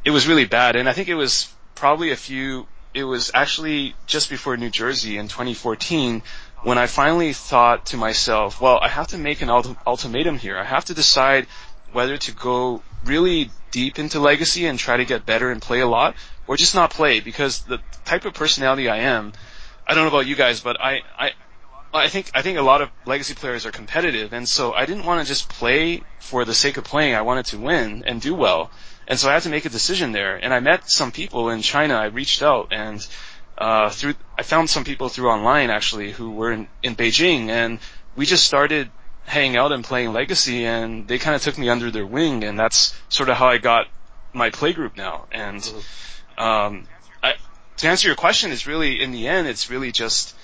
it 0.03 0.11
was 0.11 0.27
really 0.27 0.45
bad, 0.45 0.75
and 0.75 0.89
I 0.89 0.93
think 0.93 1.07
it 1.07 1.15
was 1.15 1.53
probably 1.75 2.11
a 2.11 2.15
few, 2.15 2.67
it 2.93 3.03
was 3.03 3.31
actually 3.33 3.95
just 4.07 4.29
before 4.29 4.57
New 4.57 4.69
Jersey 4.69 5.17
in 5.17 5.27
2014 5.27 6.23
when 6.63 6.77
I 6.77 6.87
finally 6.87 7.33
thought 7.33 7.87
to 7.87 7.97
myself, 7.97 8.59
well, 8.59 8.79
I 8.81 8.89
have 8.89 9.07
to 9.07 9.17
make 9.17 9.41
an 9.41 9.49
ult- 9.49 9.77
ultimatum 9.87 10.37
here. 10.37 10.57
I 10.57 10.65
have 10.65 10.85
to 10.85 10.93
decide 10.93 11.47
whether 11.93 12.17
to 12.17 12.31
go 12.33 12.81
really 13.05 13.49
deep 13.71 13.99
into 13.99 14.19
Legacy 14.19 14.65
and 14.65 14.77
try 14.77 14.97
to 14.97 15.05
get 15.05 15.25
better 15.25 15.51
and 15.51 15.61
play 15.61 15.79
a 15.79 15.87
lot, 15.87 16.15
or 16.47 16.57
just 16.57 16.75
not 16.75 16.91
play 16.91 17.19
because 17.19 17.61
the 17.61 17.79
type 18.05 18.25
of 18.25 18.33
personality 18.33 18.89
I 18.89 18.97
am, 18.97 19.33
I 19.89 19.95
don't 19.95 20.03
know 20.03 20.09
about 20.09 20.27
you 20.27 20.35
guys, 20.35 20.59
but 20.59 20.79
I, 20.79 21.01
I, 21.17 21.31
I 21.91 22.07
think 22.09 22.29
I 22.35 22.43
think 22.43 22.59
a 22.59 22.61
lot 22.61 22.83
of 22.83 22.91
legacy 23.05 23.33
players 23.33 23.65
are 23.65 23.71
competitive, 23.71 24.33
and 24.33 24.47
so 24.47 24.71
I 24.71 24.85
didn't 24.85 25.03
want 25.03 25.19
to 25.21 25.27
just 25.27 25.49
play 25.49 26.03
for 26.19 26.45
the 26.45 26.53
sake 26.53 26.77
of 26.77 26.83
playing. 26.83 27.15
I 27.15 27.23
wanted 27.23 27.47
to 27.47 27.57
win 27.57 28.03
and 28.05 28.21
do 28.21 28.35
well, 28.35 28.69
and 29.07 29.17
so 29.17 29.29
I 29.29 29.33
had 29.33 29.41
to 29.43 29.49
make 29.49 29.65
a 29.65 29.69
decision 29.69 30.11
there. 30.11 30.35
And 30.35 30.53
I 30.53 30.59
met 30.59 30.91
some 30.91 31.11
people 31.11 31.49
in 31.49 31.63
China. 31.63 31.95
I 31.95 32.05
reached 32.05 32.43
out 32.43 32.67
and 32.71 33.05
uh, 33.57 33.89
through 33.89 34.13
I 34.37 34.43
found 34.43 34.69
some 34.69 34.83
people 34.83 35.09
through 35.09 35.29
online 35.29 35.71
actually 35.71 36.11
who 36.11 36.31
were 36.31 36.51
in, 36.51 36.67
in 36.83 36.95
Beijing, 36.95 37.49
and 37.49 37.79
we 38.15 38.27
just 38.27 38.45
started 38.45 38.91
hanging 39.25 39.57
out 39.57 39.71
and 39.71 39.83
playing 39.83 40.13
Legacy, 40.13 40.65
and 40.65 41.07
they 41.07 41.17
kind 41.17 41.35
of 41.35 41.41
took 41.41 41.57
me 41.57 41.67
under 41.67 41.89
their 41.89 42.05
wing, 42.05 42.43
and 42.43 42.59
that's 42.59 42.95
sort 43.09 43.29
of 43.29 43.37
how 43.37 43.47
I 43.47 43.57
got 43.57 43.87
my 44.33 44.51
play 44.51 44.73
group 44.73 44.95
now. 44.95 45.25
And 45.31 45.61
um, 46.37 46.87
I, 47.23 47.33
to 47.79 47.87
answer 47.87 48.07
your 48.07 48.15
question, 48.15 48.51
is 48.51 48.67
really 48.67 49.01
in 49.01 49.11
the 49.11 49.27
end, 49.27 49.47
it's 49.47 49.69
really 49.69 49.91
just 49.91 50.35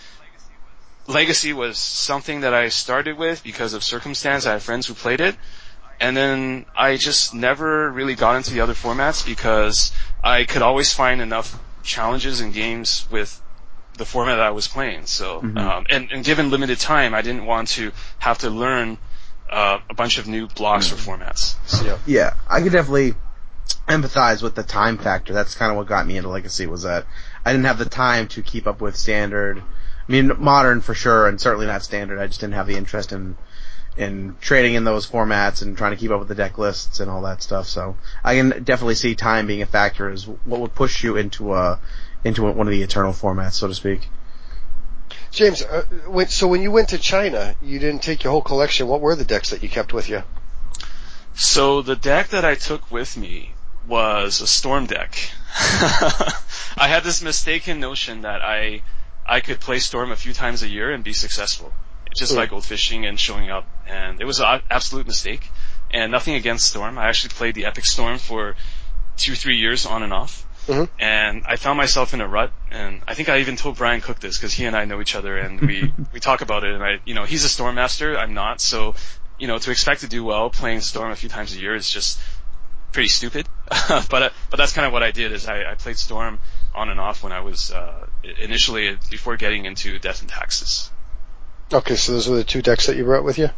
Legacy 1.08 1.54
was 1.54 1.78
something 1.78 2.42
that 2.42 2.54
I 2.54 2.70
started 2.70 3.18
with 3.18 3.44
because 3.44 3.74
of 3.74 3.84
circumstance. 3.84 4.46
I 4.46 4.54
had 4.54 4.64
friends 4.64 4.88
who 4.88 4.94
played 4.94 5.22
it. 5.22 5.36
And 6.00 6.18
then 6.18 6.66
I 6.76 6.98
just 6.98 7.34
never 7.34 7.90
really 7.90 8.16
got 8.16 8.36
into 8.36 8.52
the 8.52 8.62
other 8.62 8.74
formats 8.74 9.26
because 9.26 9.94
I 10.24 10.44
could 10.44 10.62
always 10.62 10.92
find 10.92 11.22
enough 11.22 11.58
challenges 11.84 12.42
and 12.42 12.54
games 12.54 13.08
with 13.12 13.42
the 13.98 14.06
format 14.06 14.38
that 14.38 14.46
I 14.46 14.52
was 14.52 14.68
playing. 14.68 15.06
So, 15.06 15.40
um, 15.40 15.86
and, 15.90 16.12
and 16.12 16.26
given 16.26 16.50
limited 16.50 16.80
time, 16.80 17.14
I 17.14 17.22
didn't 17.22 17.46
want 17.46 17.70
to 17.70 17.92
have 18.18 18.40
to 18.40 18.50
learn 18.50 18.98
uh, 19.50 19.80
a 19.90 19.94
bunch 19.94 20.18
of 20.18 20.28
new 20.28 20.48
blocks 20.48 20.92
or 20.92 20.96
formats. 20.96 21.56
So, 21.66 21.86
Yeah. 21.86 21.98
Yeah, 22.06 22.34
I 22.50 22.62
could 22.62 22.74
definitely 22.74 23.14
empathize 23.88 24.42
with 24.42 24.56
the 24.56 24.64
time 24.64 24.98
factor. 24.98 25.34
That's 25.34 25.56
kind 25.56 25.72
of 25.72 25.78
what 25.78 25.88
got 25.88 26.06
me 26.06 26.18
into 26.18 26.30
Legacy 26.30 26.66
was 26.66 26.84
that 26.84 27.06
I 27.46 27.52
didn't 27.52 27.66
have 27.66 27.78
the 27.78 27.86
time 27.86 28.28
to 28.30 28.42
keep 28.42 28.66
up 28.66 28.82
with 28.82 28.96
standard. 28.96 29.60
I 29.60 30.12
mean, 30.12 30.32
modern 30.40 30.82
for 30.82 30.94
sure, 30.96 31.28
and 31.28 31.40
certainly 31.40 31.68
not 31.68 31.84
standard. 31.84 32.20
I 32.20 32.28
just 32.28 32.42
didn't 32.42 32.56
have 32.56 32.68
the 32.68 32.76
interest 32.76 33.12
in 33.12 33.38
in 33.98 34.36
trading 34.42 34.74
in 34.74 34.84
those 34.84 35.10
formats 35.10 35.62
and 35.62 35.78
trying 35.78 35.92
to 35.92 35.98
keep 35.98 36.12
up 36.12 36.20
with 36.20 36.28
the 36.28 36.36
deck 36.36 36.58
lists 36.58 37.00
and 37.00 37.10
all 37.10 37.22
that 37.22 37.42
stuff. 37.42 37.66
So 37.66 37.96
I 38.24 38.36
can 38.36 38.64
definitely 38.64 38.96
see 38.96 39.16
time 39.16 39.48
being 39.48 39.62
a 39.62 39.66
factor 39.66 40.10
as 40.10 40.28
what 40.28 40.60
would 40.60 40.76
push 40.76 41.04
you 41.04 41.16
into 41.16 41.54
a 41.54 41.80
into 42.24 42.44
one 42.44 42.68
of 42.68 42.72
the 42.72 42.82
eternal 42.82 43.14
formats, 43.14 43.54
so 43.54 43.68
to 43.68 43.76
speak. 43.76 44.10
James, 45.32 45.62
uh, 45.62 45.84
when, 46.08 46.28
so 46.28 46.48
when 46.48 46.62
you 46.62 46.72
went 46.72 46.90
to 46.90 46.98
China, 46.98 47.56
you 47.62 47.78
didn't 47.78 48.02
take 48.02 48.24
your 48.24 48.32
whole 48.32 48.42
collection. 48.42 48.88
What 48.88 49.02
were 49.02 49.16
the 49.16 49.26
decks 49.26 49.52
that 49.52 49.62
you 49.62 49.70
kept 49.70 49.94
with 49.94 50.10
you? 50.10 50.24
So 51.36 51.82
the 51.82 51.96
deck 51.96 52.30
that 52.30 52.44
I 52.44 52.56
took 52.56 52.90
with 52.92 53.16
me 53.16 53.54
was 53.88 54.42
a 54.42 54.48
storm 54.48 54.88
deck. 54.88 55.16
I 56.78 56.88
had 56.88 57.04
this 57.04 57.22
mistaken 57.22 57.80
notion 57.80 58.22
that 58.22 58.42
I 58.42 58.82
I 59.26 59.40
could 59.40 59.60
play 59.60 59.80
storm 59.80 60.12
a 60.12 60.16
few 60.16 60.34
times 60.34 60.62
a 60.62 60.68
year 60.68 60.92
and 60.92 61.04
be 61.04 61.14
successful, 61.14 61.74
just 62.16 62.32
Hmm. 62.34 62.38
by 62.38 62.46
gold 62.46 62.66
fishing 62.66 63.06
and 63.06 63.20
showing 63.20 63.50
up. 63.50 63.68
And 63.88 64.22
it 64.22 64.26
was 64.26 64.40
an 64.40 64.62
absolute 64.70 65.08
mistake. 65.08 65.50
And 65.92 66.12
nothing 66.12 66.36
against 66.36 66.68
storm. 66.68 66.98
I 66.98 67.08
actually 67.08 67.30
played 67.30 67.56
the 67.56 67.66
epic 67.66 67.86
storm 67.86 68.18
for 68.18 68.56
two 69.18 69.36
three 69.36 69.58
years 69.58 69.86
on 69.86 70.04
and 70.04 70.12
off. 70.14 70.44
Mhm. 70.68 70.90
And 71.00 71.44
I 71.48 71.56
found 71.58 71.78
myself 71.78 72.14
in 72.14 72.22
a 72.22 72.28
rut, 72.28 72.52
and 72.72 73.02
I 73.08 73.14
think 73.14 73.30
I 73.30 73.38
even 73.40 73.56
told 73.56 73.78
Bryant 73.78 74.04
Cook 74.04 74.20
this 74.20 74.38
because 74.38 74.54
he 74.54 74.66
and 74.66 74.76
I 74.76 74.86
know 74.86 75.00
each 75.00 75.16
other, 75.16 75.38
and 75.38 75.62
we 75.62 75.94
we 76.14 76.20
talk 76.20 76.42
about 76.42 76.64
it. 76.64 76.74
And 76.74 76.84
I, 76.84 77.00
you 77.06 77.14
know, 77.14 77.24
he's 77.24 77.44
a 77.44 77.50
storm 77.50 77.76
master, 77.76 78.18
I'm 78.18 78.34
not, 78.34 78.60
so 78.62 78.96
you 79.38 79.48
know, 79.48 79.58
to 79.58 79.72
expect 79.72 80.02
to 80.02 80.08
do 80.08 80.24
well 80.24 80.50
playing 80.50 80.80
Storm 80.82 81.12
a 81.12 81.16
few 81.16 81.28
times 81.30 81.54
a 81.56 81.60
year 81.60 81.76
is 81.76 81.90
just 81.90 82.20
pretty 82.94 83.10
stupid. 83.10 83.48
but 84.10 84.24
uh, 84.24 84.30
but 84.50 84.58
that's 84.58 84.72
kind 84.72 84.88
of 84.88 84.94
what 84.94 85.04
I 85.04 85.12
did 85.12 85.32
is 85.34 85.48
I, 85.48 85.72
I 85.72 85.76
played 85.76 85.98
Storm 85.98 86.40
on 86.76 86.90
and 86.90 87.00
off 87.00 87.24
when 87.24 87.32
I 87.32 87.40
was 87.40 87.72
uh, 87.72 88.08
initially 88.40 88.98
before 89.10 89.38
getting 89.38 89.66
into 89.66 89.98
Death 90.00 90.22
and 90.22 90.30
Taxes. 90.30 90.92
Okay, 91.74 91.96
so 91.96 92.12
those 92.12 92.28
were 92.28 92.36
the 92.38 92.44
two 92.44 92.62
decks 92.62 92.88
that 92.88 92.96
you 92.96 93.04
brought 93.04 93.24
with 93.24 93.38
you. 93.38 93.50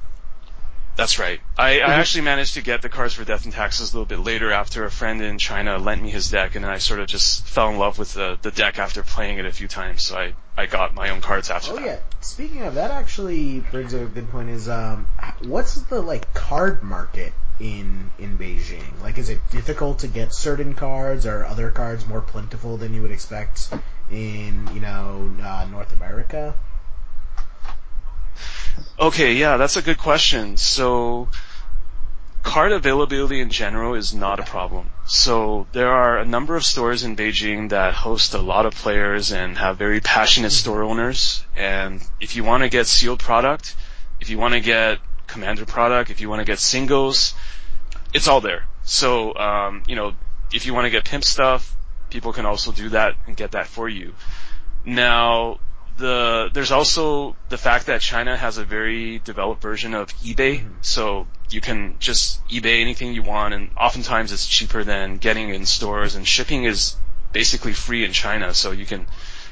That's 0.97 1.19
right. 1.19 1.39
I, 1.57 1.79
I 1.79 1.93
actually 1.93 2.23
managed 2.23 2.55
to 2.55 2.61
get 2.61 2.81
the 2.81 2.89
cards 2.89 3.13
for 3.13 3.23
Death 3.23 3.45
and 3.45 3.53
Taxes 3.53 3.93
a 3.93 3.95
little 3.95 4.07
bit 4.07 4.19
later 4.19 4.51
after 4.51 4.83
a 4.83 4.89
friend 4.91 5.21
in 5.21 5.37
China 5.37 5.77
lent 5.77 6.01
me 6.01 6.09
his 6.09 6.29
deck, 6.31 6.55
and 6.55 6.65
then 6.65 6.71
I 6.71 6.79
sort 6.79 6.99
of 6.99 7.07
just 7.07 7.45
fell 7.45 7.69
in 7.69 7.77
love 7.77 7.99
with 7.99 8.13
the, 8.15 8.39
the 8.41 8.49
deck 8.49 8.79
after 8.79 9.03
playing 9.03 9.37
it 9.37 9.45
a 9.45 9.51
few 9.51 9.67
times. 9.67 10.01
So 10.03 10.17
I, 10.17 10.33
I 10.57 10.65
got 10.65 10.95
my 10.95 11.09
own 11.11 11.21
cards 11.21 11.51
after 11.51 11.73
Oh 11.73 11.75
that. 11.75 11.85
yeah. 11.85 11.99
Speaking 12.21 12.63
of 12.63 12.73
that, 12.75 12.89
actually 12.89 13.59
brings 13.71 13.93
up 13.93 14.01
a 14.01 14.05
good 14.05 14.29
point. 14.31 14.49
Is 14.49 14.67
um, 14.67 15.07
what's 15.43 15.75
the 15.83 16.01
like 16.01 16.33
card 16.33 16.81
market 16.81 17.31
in 17.59 18.09
in 18.17 18.37
Beijing? 18.39 18.99
Like, 19.03 19.19
is 19.19 19.29
it 19.29 19.39
difficult 19.51 19.99
to 19.99 20.07
get 20.07 20.33
certain 20.33 20.73
cards? 20.73 21.27
Or 21.27 21.45
other 21.45 21.69
cards 21.69 22.07
more 22.07 22.21
plentiful 22.21 22.77
than 22.77 22.95
you 22.95 23.03
would 23.03 23.11
expect 23.11 23.69
in 24.09 24.67
you 24.73 24.81
know 24.81 25.31
uh, 25.43 25.67
North 25.69 25.93
America? 25.93 26.55
Okay, 28.99 29.33
yeah, 29.33 29.57
that's 29.57 29.77
a 29.77 29.81
good 29.81 29.97
question. 29.97 30.57
So, 30.57 31.29
card 32.43 32.71
availability 32.71 33.39
in 33.41 33.49
general 33.49 33.93
is 33.93 34.13
not 34.13 34.39
a 34.39 34.43
problem. 34.43 34.89
So, 35.05 35.67
there 35.71 35.91
are 35.91 36.17
a 36.17 36.25
number 36.25 36.55
of 36.55 36.65
stores 36.65 37.03
in 37.03 37.15
Beijing 37.15 37.69
that 37.69 37.93
host 37.93 38.33
a 38.33 38.39
lot 38.39 38.65
of 38.65 38.73
players 38.73 39.31
and 39.31 39.57
have 39.57 39.77
very 39.77 39.99
passionate 39.99 40.51
store 40.51 40.83
owners. 40.83 41.45
And 41.55 42.01
if 42.19 42.35
you 42.35 42.43
want 42.43 42.63
to 42.63 42.69
get 42.69 42.87
sealed 42.87 43.19
product, 43.19 43.75
if 44.19 44.29
you 44.29 44.37
want 44.37 44.53
to 44.53 44.59
get 44.59 44.99
commander 45.27 45.65
product, 45.65 46.09
if 46.09 46.21
you 46.21 46.29
want 46.29 46.39
to 46.39 46.45
get 46.45 46.59
singles, 46.59 47.33
it's 48.13 48.27
all 48.27 48.41
there. 48.41 48.65
So, 48.83 49.35
um, 49.35 49.83
you 49.87 49.95
know, 49.95 50.13
if 50.53 50.65
you 50.65 50.73
want 50.73 50.85
to 50.85 50.89
get 50.89 51.05
pimp 51.05 51.23
stuff, 51.23 51.75
people 52.09 52.33
can 52.33 52.45
also 52.45 52.71
do 52.71 52.89
that 52.89 53.15
and 53.27 53.35
get 53.35 53.51
that 53.51 53.67
for 53.67 53.87
you. 53.87 54.15
Now, 54.85 55.59
the 55.97 56.49
there's 56.53 56.71
also 56.71 57.35
the 57.49 57.57
fact 57.57 57.87
that 57.87 58.01
China 58.01 58.37
has 58.37 58.57
a 58.57 58.65
very 58.65 59.19
developed 59.19 59.61
version 59.61 59.93
of 59.93 60.09
eBay, 60.17 60.65
so 60.81 61.27
you 61.49 61.61
can 61.61 61.95
just 61.99 62.45
eBay 62.47 62.81
anything 62.81 63.13
you 63.13 63.23
want, 63.23 63.53
and 63.53 63.69
oftentimes 63.77 64.31
it's 64.31 64.47
cheaper 64.47 64.83
than 64.83 65.17
getting 65.17 65.49
in 65.49 65.65
stores, 65.65 66.15
and 66.15 66.27
shipping 66.27 66.63
is 66.63 66.95
basically 67.33 67.73
free 67.73 68.05
in 68.05 68.11
China, 68.11 68.53
so 68.53 68.71
you 68.71 68.85
can 68.85 69.07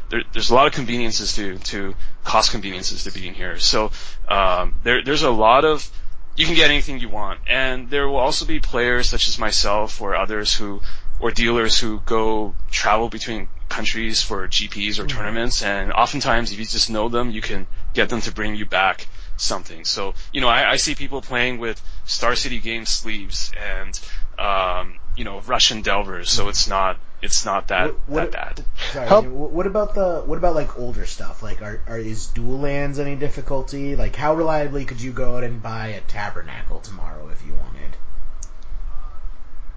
there, 0.09 0.23
there's 0.33 0.49
a 0.49 0.55
lot 0.55 0.67
of 0.67 0.73
conveniences 0.73 1.33
to 1.35 1.57
to 1.57 1.95
cost 2.23 2.51
conveniences 2.51 3.03
to 3.03 3.11
being 3.11 3.33
here. 3.33 3.59
So 3.59 3.91
um, 4.27 4.75
there 4.83 5.03
there's 5.03 5.23
a 5.23 5.31
lot 5.31 5.65
of 5.65 5.89
you 6.35 6.45
can 6.45 6.55
get 6.55 6.69
anything 6.69 6.99
you 6.99 7.09
want, 7.09 7.39
and 7.47 7.89
there 7.89 8.07
will 8.07 8.17
also 8.17 8.45
be 8.45 8.59
players 8.59 9.09
such 9.09 9.27
as 9.27 9.39
myself 9.39 10.01
or 10.01 10.15
others 10.15 10.53
who 10.53 10.81
or 11.19 11.31
dealers 11.31 11.79
who 11.79 12.01
go 12.05 12.55
travel 12.69 13.09
between 13.09 13.47
countries 13.69 14.21
for 14.21 14.47
GPs 14.47 14.99
or 14.99 15.07
tournaments, 15.07 15.63
and 15.63 15.91
oftentimes 15.91 16.51
if 16.51 16.59
you 16.59 16.65
just 16.65 16.89
know 16.89 17.09
them, 17.09 17.31
you 17.31 17.41
can 17.41 17.67
get 17.93 18.09
them 18.09 18.21
to 18.21 18.31
bring 18.31 18.55
you 18.55 18.65
back 18.65 19.07
something. 19.37 19.85
So 19.85 20.13
you 20.31 20.41
know, 20.41 20.47
I, 20.47 20.71
I 20.71 20.75
see 20.77 20.95
people 20.95 21.21
playing 21.21 21.57
with 21.59 21.81
Star 22.05 22.35
City 22.35 22.59
Games 22.59 22.89
sleeves 22.89 23.51
and 23.57 23.99
um, 24.39 24.97
you 25.15 25.23
know 25.23 25.39
Russian 25.41 25.81
Delvers, 25.81 26.29
so 26.29 26.49
it's 26.49 26.67
not 26.67 26.97
it's 27.21 27.45
not 27.45 27.69
that 27.69 27.87
What- 27.87 28.09
what- 28.09 28.31
that 28.33 28.55
bad. 28.57 28.65
Sorry, 28.93 29.07
How- 29.07 29.21
what 29.21 29.65
about 29.67 29.95
the 29.95 30.21
what 30.25 30.37
about 30.37 30.55
like 30.55 30.77
older 30.77 31.05
stuff? 31.05 31.41
Like, 31.41 31.61
are, 31.61 31.81
are 31.87 31.97
is 31.97 32.27
dual 32.27 32.59
lands 32.59 32.99
any 32.99 33.15
difficulty? 33.15 33.95
Like, 33.95 34.15
how 34.15 34.35
reliably 34.35 34.85
could 34.85 35.01
you 35.01 35.11
go 35.11 35.37
out 35.37 35.43
and 35.43 35.61
buy 35.61 35.87
a 35.87 36.01
tabernacle 36.01 36.79
tomorrow 36.79 37.29
if 37.29 37.45
you 37.45 37.53
wanted? 37.53 37.97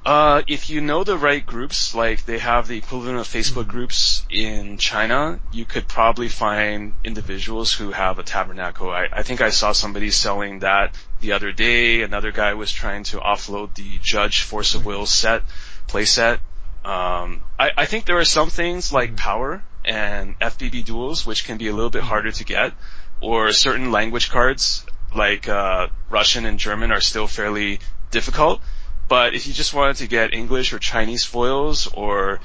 Uh, 0.09 0.43
if 0.47 0.71
you 0.71 0.81
know 0.81 1.05
the 1.05 1.19
right 1.19 1.45
groups, 1.45 1.95
like 1.95 2.25
they 2.25 2.39
have 2.39 2.67
the 2.67 2.79
equivalent 2.79 3.19
of 3.19 3.29
Facebook 3.29 3.69
groups 3.69 4.25
in 4.31 4.79
China, 4.79 5.39
you 5.53 5.67
could 5.67 5.87
probably 5.87 6.31
find 6.31 6.95
individuals 7.05 7.75
who 7.75 7.91
have 7.91 8.19
a 8.19 8.23
tabernacle. 8.23 8.89
I, 8.91 9.09
I 9.13 9.23
think 9.23 9.43
I 9.43 9.51
saw 9.51 9.73
somebody 9.73 10.11
selling 10.11 10.61
that 10.61 10.95
the 11.21 11.33
other 11.33 11.53
day. 11.53 12.01
Another 12.01 12.33
guy 12.33 12.55
was 12.55 12.73
trying 12.73 13.03
to 13.13 13.19
offload 13.19 13.75
the 13.75 13.99
Judge 14.01 14.45
Force 14.45 14.75
of 14.75 14.87
Will 14.87 15.05
set, 15.05 15.43
playset. 15.89 16.39
Um, 16.87 17.43
I, 17.59 17.73
I 17.77 17.85
think 17.85 18.07
there 18.07 18.17
are 18.17 18.25
some 18.25 18.49
things 18.49 18.91
like 18.91 19.15
power 19.15 19.63
and 19.85 20.39
FBB 20.39 20.87
duals, 20.87 21.27
which 21.27 21.45
can 21.45 21.59
be 21.59 21.69
a 21.69 21.75
little 21.75 21.91
bit 21.91 22.03
harder 22.03 22.33
to 22.33 22.45
get, 22.45 22.73
or 23.21 23.53
certain 23.53 23.93
language 23.93 24.31
cards 24.31 24.87
like 25.15 25.51
uh, 25.51 25.89
Russian 26.09 26.47
and 26.47 26.59
German 26.59 26.93
are 26.93 27.03
still 27.03 27.27
fairly 27.27 27.81
difficult. 28.11 28.63
But 29.09 29.35
if 29.35 29.47
you 29.47 29.53
just 29.55 29.73
wanted 29.75 29.97
to 29.97 30.07
get 30.07 30.35
English 30.35 30.73
or 30.73 30.79
Chinese 30.79 31.25
foils 31.25 31.87
or 31.87 32.41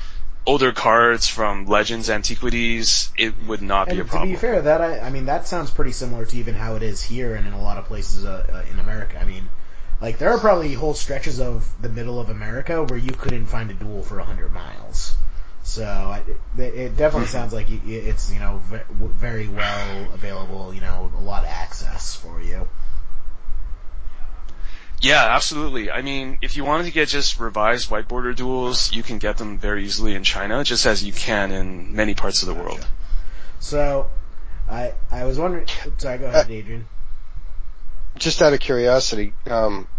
older 0.45 0.71
cards 0.71 1.27
from 1.27 1.65
Legends 1.65 2.09
Antiquities, 2.09 3.11
it 3.17 3.33
would 3.47 3.61
not 3.61 3.87
And 3.89 3.97
be 3.97 4.01
a 4.01 4.05
problem. 4.05 4.29
to 4.29 4.35
be 4.35 4.39
fair, 4.39 4.61
that 4.61 4.81
I, 4.81 4.99
I 4.99 5.09
mean 5.09 5.25
that 5.25 5.47
sounds 5.47 5.71
pretty 5.71 5.91
similar 5.91 6.25
to 6.25 6.37
even 6.37 6.55
how 6.55 6.75
it 6.75 6.83
is 6.83 7.01
here 7.01 7.35
and 7.35 7.47
in 7.47 7.53
a 7.53 7.61
lot 7.61 7.77
of 7.77 7.85
places 7.85 8.25
uh, 8.25 8.45
uh, 8.51 8.71
in 8.71 8.79
America. 8.79 9.19
I 9.19 9.25
mean, 9.25 9.49
like 10.01 10.17
there 10.19 10.31
are 10.31 10.39
probably 10.39 10.73
whole 10.73 10.93
stretches 10.93 11.39
of 11.39 11.69
the 11.81 11.89
middle 11.89 12.19
of 12.19 12.29
America 12.29 12.83
where 12.83 12.97
you 12.99 13.11
couldn't 13.11 13.45
find 13.47 13.71
a 13.71 13.73
dual 13.73 14.03
for 14.03 14.19
hundred 14.19 14.53
miles. 14.53 15.15
So 15.63 15.85
I, 15.85 16.23
it, 16.57 16.61
it 16.61 16.97
definitely 16.97 17.29
sounds 17.29 17.53
like 17.53 17.67
it's 17.69 18.31
you 18.31 18.39
know 18.39 18.61
very 18.99 19.47
well 19.47 20.11
available. 20.13 20.73
You 20.73 20.81
know, 20.81 21.11
a 21.17 21.21
lot 21.21 21.43
of 21.43 21.49
access 21.49 22.15
for 22.15 22.41
you. 22.41 22.67
Yeah, 25.03 25.35
absolutely. 25.35 25.91
I 25.91 26.01
mean, 26.01 26.39
if 26.41 26.55
you 26.55 26.63
wanted 26.63 26.85
to 26.85 26.91
get 26.91 27.09
just 27.09 27.37
revised 27.37 27.91
white 27.91 28.07
border 28.07 28.33
duals, 28.33 28.95
you 28.95 29.03
can 29.03 29.17
get 29.17 29.37
them 29.37 29.57
very 29.57 29.83
easily 29.83 30.15
in 30.15 30.23
China, 30.23 30.63
just 30.63 30.85
as 30.85 31.03
you 31.03 31.11
can 31.11 31.51
in 31.51 31.93
many 31.93 32.15
parts 32.15 32.41
of 32.41 32.47
the 32.47 32.53
world. 32.53 32.87
So 33.59 34.09
I 34.69 34.93
I 35.11 35.25
was 35.25 35.37
wondering. 35.37 35.67
Sorry, 35.97 36.17
go 36.19 36.27
ahead, 36.27 36.49
Adrian. 36.49 36.87
Just 38.15 38.41
out 38.41 38.53
of 38.53 38.61
curiosity, 38.61 39.33
um, 39.45 39.89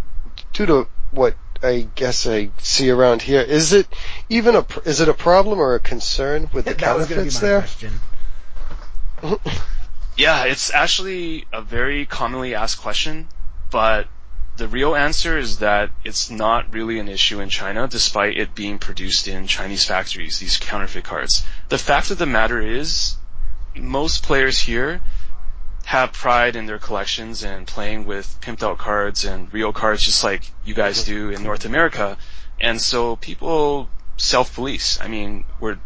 due 0.54 0.64
to 0.64 0.88
what 1.10 1.36
I 1.62 1.86
guess 1.94 2.26
I 2.26 2.48
see 2.56 2.88
around 2.88 3.20
here, 3.20 3.42
is 3.42 3.74
it 3.74 3.86
even 4.30 4.56
a 4.56 4.64
is 4.86 5.02
it 5.02 5.10
a 5.10 5.14
problem 5.14 5.58
or 5.58 5.74
a 5.74 5.80
concern 5.80 6.48
with 6.54 6.64
the 6.64 6.74
that 6.78 6.96
was 6.96 7.08
be 7.08 7.14
counterfeits 7.14 7.42
my 7.42 7.48
there? 7.48 7.60
question. 7.60 7.92
Yeah, 10.16 10.44
it's 10.44 10.72
actually 10.72 11.44
a 11.52 11.60
very 11.60 12.06
commonly 12.06 12.54
asked 12.54 12.80
question, 12.80 13.26
but 13.72 14.06
the 14.56 14.68
real 14.68 14.94
answer 14.94 15.36
is 15.36 15.58
that 15.58 15.90
it's 16.04 16.30
not 16.30 16.72
really 16.72 17.00
an 17.00 17.08
issue 17.08 17.40
in 17.40 17.48
China 17.48 17.88
despite 17.88 18.38
it 18.38 18.54
being 18.54 18.78
produced 18.78 19.26
in 19.26 19.46
Chinese 19.46 19.84
factories, 19.84 20.38
these 20.38 20.58
counterfeit 20.58 21.04
cards. 21.04 21.44
The 21.70 21.78
fact 21.78 22.10
of 22.10 22.18
the 22.18 22.26
matter 22.26 22.60
is, 22.60 23.16
most 23.74 24.22
players 24.22 24.60
here 24.60 25.00
have 25.86 26.12
pride 26.12 26.54
in 26.56 26.66
their 26.66 26.78
collections 26.78 27.42
and 27.42 27.66
playing 27.66 28.06
with 28.06 28.38
pimped 28.40 28.62
out 28.62 28.78
cards 28.78 29.24
and 29.24 29.52
real 29.52 29.72
cards 29.72 30.02
just 30.02 30.22
like 30.22 30.52
you 30.64 30.72
guys 30.72 31.04
do 31.04 31.30
in 31.30 31.42
North 31.42 31.64
America. 31.64 32.16
And 32.60 32.80
so 32.80 33.16
people 33.16 33.90
self-police. 34.16 35.00
I 35.00 35.08
mean, 35.08 35.44
we're, 35.58 35.78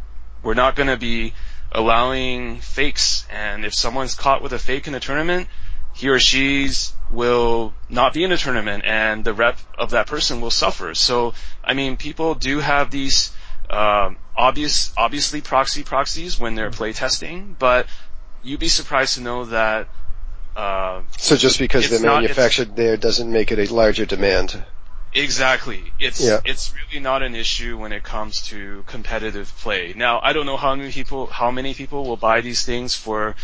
we're 0.43 0.55
not 0.55 0.77
gonna 0.77 0.99
be 0.99 1.33
allowing 1.73 2.61
fakes 2.61 3.27
and 3.31 3.65
if 3.65 3.75
someone's 3.75 4.15
caught 4.15 4.43
with 4.43 4.53
a 4.53 4.59
fake 4.59 4.87
in 4.87 4.95
a 4.95 5.01
tournament, 5.01 5.49
he 5.99 6.09
or 6.09 6.21
she's 6.21 6.93
will 7.11 7.75
not 7.89 8.15
be 8.15 8.23
in 8.23 8.31
a 8.31 8.37
tournament 8.37 8.85
and 8.87 9.25
the 9.25 9.33
rep 9.33 9.59
of 9.77 9.91
that 9.91 10.07
person 10.07 10.41
will 10.41 10.53
suffer. 10.53 10.95
So, 10.95 11.35
I 11.65 11.75
mean, 11.75 11.97
people 11.97 12.37
do 12.37 12.61
have 12.61 12.93
these, 12.93 13.33
um, 13.69 14.17
obvious, 14.37 14.93
obviously 14.97 15.41
proxy 15.41 15.83
proxies 15.83 16.39
when 16.39 16.55
they're 16.55 16.71
playtesting, 16.71 17.59
but 17.59 17.89
you'd 18.45 18.61
be 18.61 18.69
surprised 18.69 19.15
to 19.15 19.23
know 19.23 19.47
that, 19.47 19.89
uh, 20.55 21.01
So 21.17 21.35
just 21.37 21.59
because 21.59 21.91
they're 21.91 21.99
not- 22.01 22.23
manufactured 22.23 22.77
there 22.77 22.97
doesn't 22.97 23.31
make 23.31 23.51
it 23.51 23.59
a 23.59 23.75
larger 23.75 24.07
demand. 24.07 24.63
Exactly. 25.13 25.93
It's 25.99 26.21
Yeah. 26.21 26.41
it's 26.45 26.73
really 26.75 27.01
not 27.01 27.23
an 27.25 27.35
issue 27.35 27.77
when 27.77 27.93
it 27.93 28.05
comes 28.05 28.43
to 28.51 28.85
competitive 28.87 29.53
play. 29.63 29.95
Now, 29.97 30.21
I 30.23 30.33
don't 30.33 30.47
know 30.47 30.59
how 30.59 30.77
many 30.77 30.93
people 30.93 31.27
how 31.27 31.51
many 31.51 31.75
people 31.75 32.05
will 32.07 32.19
buy 32.19 32.41
these 32.41 32.63
things 32.63 32.95
for 32.95 33.35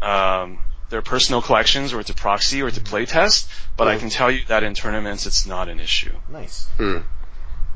um, 0.00 0.58
their 0.90 1.02
personal 1.02 1.42
collections 1.42 1.92
or 1.92 2.02
to 2.02 2.14
proxy 2.14 2.62
or 2.62 2.70
to 2.70 2.80
play 2.80 3.06
test, 3.06 3.48
but 3.76 3.88
I 3.88 3.98
can 3.98 4.10
tell 4.10 4.30
you 4.30 4.44
that 4.46 4.62
in 4.62 4.74
tournaments 4.74 5.26
it's 5.26 5.46
not 5.46 5.68
an 5.68 5.80
issue. 5.80 6.14
Nice. 6.28 6.66
Hmm. 6.76 6.98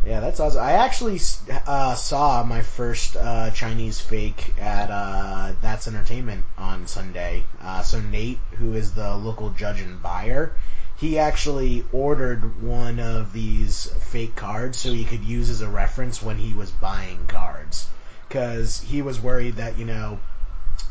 Yeah, 0.04 0.18
that's 0.18 0.40
awesome. 0.40 0.62
I 0.62 0.72
actually 0.72 1.20
uh, 1.64 1.94
saw 1.94 2.42
my 2.42 2.62
first 2.62 3.14
uh, 3.16 3.50
Chinese 3.50 4.00
fake 4.00 4.54
at 4.58 4.90
uh, 4.90 5.52
That's 5.60 5.86
Entertainment 5.86 6.44
on 6.58 6.88
Sunday. 6.88 7.44
Uh, 7.62 7.82
so 7.82 8.00
Nate, 8.00 8.40
who 8.52 8.74
is 8.74 8.92
the 8.92 9.14
local 9.14 9.50
judge 9.50 9.80
and 9.80 10.02
buyer, 10.02 10.56
he 10.96 11.20
actually 11.20 11.84
ordered 11.92 12.60
one 12.60 12.98
of 12.98 13.32
these 13.32 13.92
fake 14.00 14.34
cards 14.34 14.78
so 14.78 14.92
he 14.92 15.04
could 15.04 15.22
use 15.22 15.50
as 15.50 15.60
a 15.60 15.68
reference 15.68 16.20
when 16.20 16.36
he 16.36 16.52
was 16.52 16.72
buying 16.72 17.26
cards. 17.26 17.86
Because 18.28 18.80
he 18.80 19.02
was 19.02 19.20
worried 19.20 19.56
that, 19.56 19.78
you 19.78 19.84
know, 19.84 20.18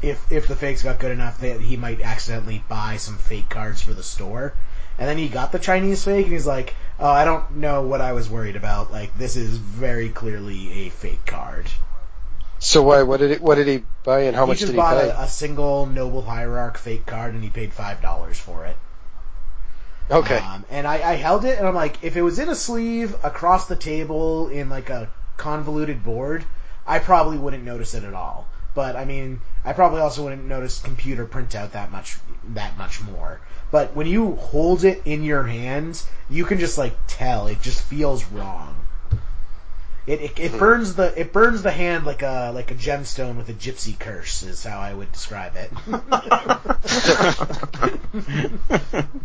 if 0.01 0.32
if 0.32 0.47
the 0.47 0.55
fakes 0.55 0.84
got 0.84 0.99
good 0.99 1.11
enough, 1.11 1.39
that 1.39 1.61
he 1.61 1.77
might 1.77 2.01
accidentally 2.01 2.63
buy 2.67 2.97
some 2.97 3.17
fake 3.17 3.49
cards 3.49 3.82
for 3.82 3.93
the 3.93 4.03
store. 4.03 4.53
And 4.97 5.07
then 5.07 5.17
he 5.17 5.29
got 5.29 5.51
the 5.51 5.59
Chinese 5.59 6.03
fake, 6.03 6.25
and 6.25 6.34
he's 6.34 6.45
like, 6.47 6.75
"Oh, 6.99 7.09
I 7.09 7.25
don't 7.25 7.57
know 7.57 7.82
what 7.84 8.01
I 8.01 8.13
was 8.13 8.29
worried 8.29 8.55
about. 8.55 8.91
Like, 8.91 9.17
this 9.17 9.36
is 9.36 9.57
very 9.57 10.09
clearly 10.09 10.71
a 10.88 10.89
fake 10.89 11.25
card." 11.25 11.71
So 12.59 12.82
why? 12.84 13.03
What 13.03 13.19
did 13.19 13.32
it? 13.32 13.41
What 13.41 13.55
did 13.55 13.67
he 13.67 13.86
buy 14.03 14.21
and 14.21 14.36
how 14.38 14.45
he 14.45 14.47
much 14.47 14.63
did 14.65 14.73
he 14.73 14.73
bought 14.73 14.97
pay? 14.97 15.09
a, 15.09 15.21
a 15.21 15.27
single 15.27 15.86
Noble 15.86 16.21
Hierarch 16.23 16.77
fake 16.77 17.05
card, 17.05 17.34
and 17.34 17.43
he 17.43 17.49
paid 17.49 17.73
five 17.73 18.01
dollars 18.01 18.39
for 18.39 18.65
it. 18.65 18.77
okay. 20.09 20.39
Um, 20.39 20.65
and 20.69 20.88
I, 20.88 20.95
I 21.11 21.15
held 21.15 21.45
it, 21.45 21.57
and 21.57 21.67
I'm 21.67 21.75
like, 21.75 22.03
if 22.03 22.15
it 22.15 22.21
was 22.21 22.39
in 22.39 22.49
a 22.49 22.55
sleeve 22.55 23.15
across 23.23 23.67
the 23.67 23.75
table 23.75 24.49
in 24.49 24.69
like 24.69 24.89
a 24.89 25.11
convoluted 25.38 26.03
board, 26.03 26.45
I 26.86 26.99
probably 26.99 27.38
wouldn't 27.38 27.63
notice 27.63 27.93
it 27.93 28.03
at 28.03 28.13
all. 28.13 28.47
But 28.74 28.95
I 28.95 29.05
mean, 29.05 29.41
I 29.65 29.74
probably 29.74 30.01
also 30.01 30.24
wouldn't 30.24 30.45
notice 30.45 30.80
computer 30.82 31.26
printout 31.26 31.72
that 31.72 31.91
much 31.91 32.17
that 32.49 32.78
much 32.78 33.01
more. 33.01 33.41
But 33.72 33.95
when 33.95 34.07
you 34.07 34.36
hold 34.36 34.84
it 34.84 35.01
in 35.05 35.24
your 35.24 35.43
hands, 35.43 36.07
you 36.30 36.45
can 36.45 36.59
just 36.59 36.78
like 36.78 36.95
tell 37.07 37.47
it 37.47 37.61
just 37.61 37.82
feels 37.84 38.24
wrong. 38.26 38.76
It, 40.07 40.22
it 40.22 40.39
it 40.39 40.57
burns 40.57 40.95
the 40.95 41.19
it 41.19 41.32
burns 41.32 41.61
the 41.61 41.72
hand 41.72 42.05
like 42.05 42.24
a 42.24 42.51
like 42.53 42.72
a 42.72 42.76
gemstone 42.76 43.38
with 43.38 43.49
a 43.49 43.53
gypsy 43.53 43.97
curse 43.97 44.43
is 44.43 44.63
how 44.63 44.80
I 44.80 44.93
would 44.93 45.11
describe 45.11 45.53
it. 45.55 45.72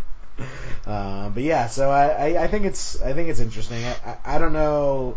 Uh, 0.86 1.30
but 1.30 1.42
yeah, 1.42 1.66
so 1.66 1.90
I, 1.90 2.07
I, 2.07 2.44
I 2.44 2.47
think 2.47 2.64
it's 2.64 3.01
I 3.03 3.12
think 3.12 3.28
it's 3.28 3.40
interesting. 3.40 3.84
I, 3.84 3.97
I, 4.05 4.36
I 4.36 4.38
don't 4.38 4.53
know, 4.53 5.16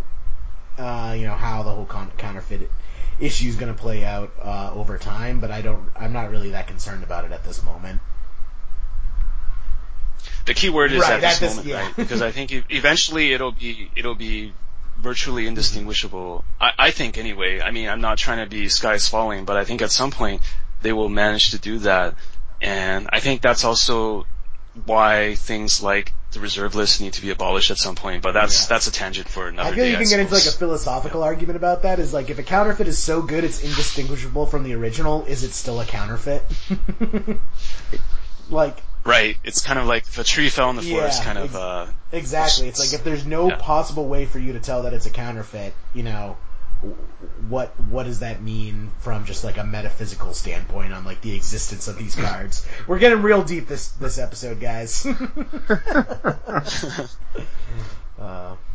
uh, 0.80 1.16
you 1.16 1.28
know, 1.28 1.36
how 1.36 1.62
the 1.62 1.70
whole 1.70 1.86
con- 1.86 2.12
counterfeit 2.18 2.72
issue 3.20 3.48
is 3.48 3.56
going 3.56 3.74
to 3.74 3.80
play 3.80 4.04
out 4.06 4.32
uh, 4.42 4.72
over 4.74 4.98
time, 4.98 5.40
but 5.40 5.52
I 5.52 5.62
don't. 5.62 5.90
I'm 5.96 6.14
not 6.14 6.30
really 6.32 6.52
that 6.52 6.68
concerned 6.68 7.04
about 7.04 7.26
it 7.26 7.32
at 7.32 7.44
this 7.44 7.64
moment. 7.64 8.02
The 10.46 10.54
key 10.54 10.70
word 10.70 10.92
is 10.92 11.02
Right, 11.02 11.14
at 11.14 11.22
this 11.22 11.40
this- 11.40 11.50
moment, 11.58 11.68
yeah. 11.68 11.82
right? 11.86 11.96
Because 11.96 12.22
I 12.22 12.32
think 12.32 12.52
eventually 12.70 13.34
it'll 13.34 13.52
be 13.52 13.92
it'll 13.96 14.16
be 14.16 14.54
virtually 14.98 15.48
indistinguishable. 15.48 16.44
I, 16.60 16.72
I 16.78 16.92
think 16.92 17.18
anyway. 17.18 17.62
I 17.62 17.72
mean, 17.72 17.88
I'm 17.88 18.02
not 18.02 18.18
trying 18.18 18.44
to 18.44 18.50
be 18.50 18.68
skies 18.70 19.08
falling, 19.08 19.46
but 19.46 19.58
I 19.58 19.64
think 19.64 19.82
at 19.82 19.92
some 19.92 20.12
point 20.12 20.42
they 20.82 20.94
will 20.94 21.10
manage 21.10 21.52
to 21.52 21.60
do 21.60 21.80
that, 21.80 22.16
and 22.62 23.10
I 23.12 23.20
think 23.20 23.42
that's 23.42 23.64
also 23.64 24.26
why 24.86 25.36
things 25.36 25.82
like 25.84 26.14
the 26.32 26.40
reserve 26.40 26.76
lists 26.76 27.00
need 27.00 27.14
to 27.14 27.22
be 27.22 27.32
abolished 27.32 27.72
at 27.72 27.78
some 27.78 27.96
point. 27.96 28.22
But 28.22 28.34
that's 28.34 28.62
Yeah. 28.64 28.68
that's 28.70 28.88
a 28.88 28.92
tangent 28.92 29.28
for 29.28 29.48
another 29.48 29.70
I 29.72 29.74
feel 29.76 29.84
day. 29.86 29.92
you 29.92 29.98
can 29.98 30.08
get 30.10 30.20
into 30.20 30.34
like 30.34 30.46
a 30.46 30.52
philosophical 30.52 31.24
argument 31.24 31.58
about 31.58 31.82
that. 31.84 32.00
Is 32.00 32.14
like 32.14 32.30
if 32.30 32.38
a 32.40 32.44
counterfeit 32.44 32.88
is 32.88 32.98
so 33.00 33.22
good 33.22 33.44
it's 33.44 33.62
indistinguishable 33.62 34.46
from 34.46 34.64
the 34.64 34.74
original, 34.76 35.26
is 35.26 35.44
it 35.44 35.52
still 35.54 35.80
a 35.82 35.86
counterfeit? 35.86 36.44
like 38.50 38.78
right. 39.04 39.38
It's 39.44 39.62
kind 39.62 39.80
of 39.80 39.86
like 39.86 40.04
if 40.04 40.18
a 40.18 40.24
tree 40.24 40.50
fell 40.50 40.70
in 40.70 40.76
the 40.76 40.82
forest, 40.82 41.20
Yeah, 41.20 41.26
kind 41.26 41.38
of. 41.40 41.46
ex- 41.46 41.56
Uh, 41.56 41.88
exactly. 42.12 42.68
It's 42.68 42.80
like 42.80 42.94
if 42.94 43.04
there's 43.04 43.26
no 43.26 43.50
Yeah. 43.50 43.56
possible 43.58 44.08
way 44.08 44.26
for 44.26 44.40
you 44.40 44.54
to 44.54 44.60
tell 44.60 44.84
that 44.84 44.94
it's 44.94 45.06
a 45.06 45.10
counterfeit, 45.12 45.74
you 45.94 46.04
know, 46.04 46.38
what 47.50 47.70
what 47.82 48.04
does 48.04 48.20
that 48.20 48.42
mean 48.42 48.92
from 49.00 49.26
just 49.26 49.44
like 49.44 49.58
a 49.58 49.64
metaphysical 49.64 50.34
standpoint 50.34 50.94
on 50.94 51.04
like 51.06 51.22
the 51.22 51.36
existence 51.36 51.88
of 51.88 51.98
these 51.98 52.16
cards? 52.16 52.66
We're 52.88 53.00
getting 53.00 53.22
real 53.22 53.44
deep 53.44 53.68
this 53.68 53.90
this 53.90 54.18
episode, 54.18 54.60
guys. 54.60 55.06
uh, 58.20 58.56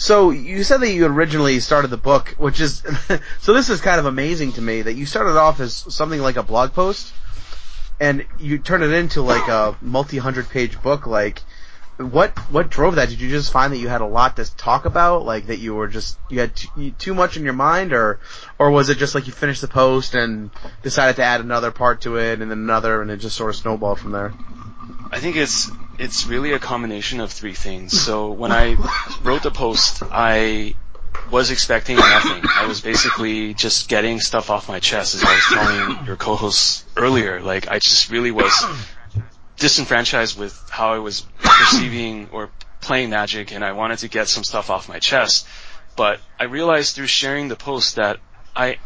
So 0.00 0.30
you 0.30 0.64
said 0.64 0.78
that 0.78 0.90
you 0.92 1.04
originally 1.04 1.60
started 1.60 1.88
the 1.88 1.98
book, 1.98 2.34
which 2.38 2.58
is 2.58 2.82
so 3.40 3.52
this 3.52 3.68
is 3.68 3.82
kind 3.82 4.00
of 4.00 4.06
amazing 4.06 4.52
to 4.52 4.62
me 4.62 4.80
that 4.80 4.94
you 4.94 5.04
started 5.04 5.36
off 5.36 5.60
as 5.60 5.74
something 5.74 6.22
like 6.22 6.36
a 6.36 6.42
blog 6.42 6.72
post, 6.72 7.12
and 8.00 8.24
you 8.38 8.56
turned 8.56 8.82
it 8.82 8.92
into 8.94 9.20
like 9.20 9.46
a 9.48 9.76
multi-hundred 9.82 10.48
page 10.48 10.80
book. 10.80 11.06
Like, 11.06 11.42
what 12.00 12.36
what 12.50 12.70
drove 12.70 12.94
that? 12.96 13.10
Did 13.10 13.20
you 13.20 13.28
just 13.28 13.52
find 13.52 13.72
that 13.72 13.78
you 13.78 13.88
had 13.88 14.00
a 14.00 14.06
lot 14.06 14.36
to 14.36 14.56
talk 14.56 14.86
about, 14.86 15.24
like 15.24 15.46
that 15.46 15.58
you 15.58 15.74
were 15.74 15.88
just 15.88 16.18
you 16.30 16.40
had 16.40 16.56
too, 16.56 16.92
too 16.92 17.14
much 17.14 17.36
in 17.36 17.44
your 17.44 17.52
mind, 17.52 17.92
or 17.92 18.20
or 18.58 18.70
was 18.70 18.88
it 18.88 18.98
just 18.98 19.14
like 19.14 19.26
you 19.26 19.32
finished 19.32 19.60
the 19.60 19.68
post 19.68 20.14
and 20.14 20.50
decided 20.82 21.16
to 21.16 21.22
add 21.22 21.40
another 21.40 21.70
part 21.70 22.02
to 22.02 22.16
it, 22.16 22.40
and 22.40 22.50
then 22.50 22.58
another, 22.58 23.02
and 23.02 23.10
it 23.10 23.18
just 23.18 23.36
sort 23.36 23.50
of 23.50 23.56
snowballed 23.56 23.98
from 23.98 24.12
there? 24.12 24.32
I 25.10 25.20
think 25.20 25.36
it's 25.36 25.70
it's 25.98 26.26
really 26.26 26.52
a 26.52 26.58
combination 26.58 27.20
of 27.20 27.30
three 27.30 27.54
things. 27.54 28.00
So 28.00 28.32
when 28.32 28.52
I 28.52 28.76
wrote 29.22 29.42
the 29.42 29.50
post, 29.50 30.02
I 30.10 30.74
was 31.30 31.50
expecting 31.50 31.96
nothing. 31.96 32.42
I 32.48 32.66
was 32.66 32.80
basically 32.80 33.52
just 33.52 33.88
getting 33.88 34.20
stuff 34.20 34.48
off 34.48 34.68
my 34.68 34.80
chest, 34.80 35.14
as 35.14 35.22
I 35.22 35.34
was 35.34 35.44
telling 35.52 36.06
your 36.06 36.16
co-hosts 36.16 36.84
earlier. 36.96 37.40
Like 37.40 37.68
I 37.68 37.78
just 37.78 38.10
really 38.10 38.30
was 38.30 38.64
disenfranchised 39.60 40.36
with 40.36 40.60
how 40.68 40.92
I 40.92 40.98
was 40.98 41.20
perceiving 41.38 42.28
or 42.32 42.50
playing 42.80 43.10
Magic, 43.10 43.52
and 43.52 43.64
I 43.64 43.72
wanted 43.72 44.00
to 44.00 44.08
get 44.08 44.28
some 44.28 44.42
stuff 44.42 44.70
off 44.70 44.88
my 44.88 44.98
chest. 44.98 45.46
But 45.96 46.20
I 46.38 46.44
realized 46.44 46.96
through 46.96 47.06
sharing 47.06 47.48
the 47.48 47.56
post 47.56 47.96
that 47.96 48.18
I 48.56 48.78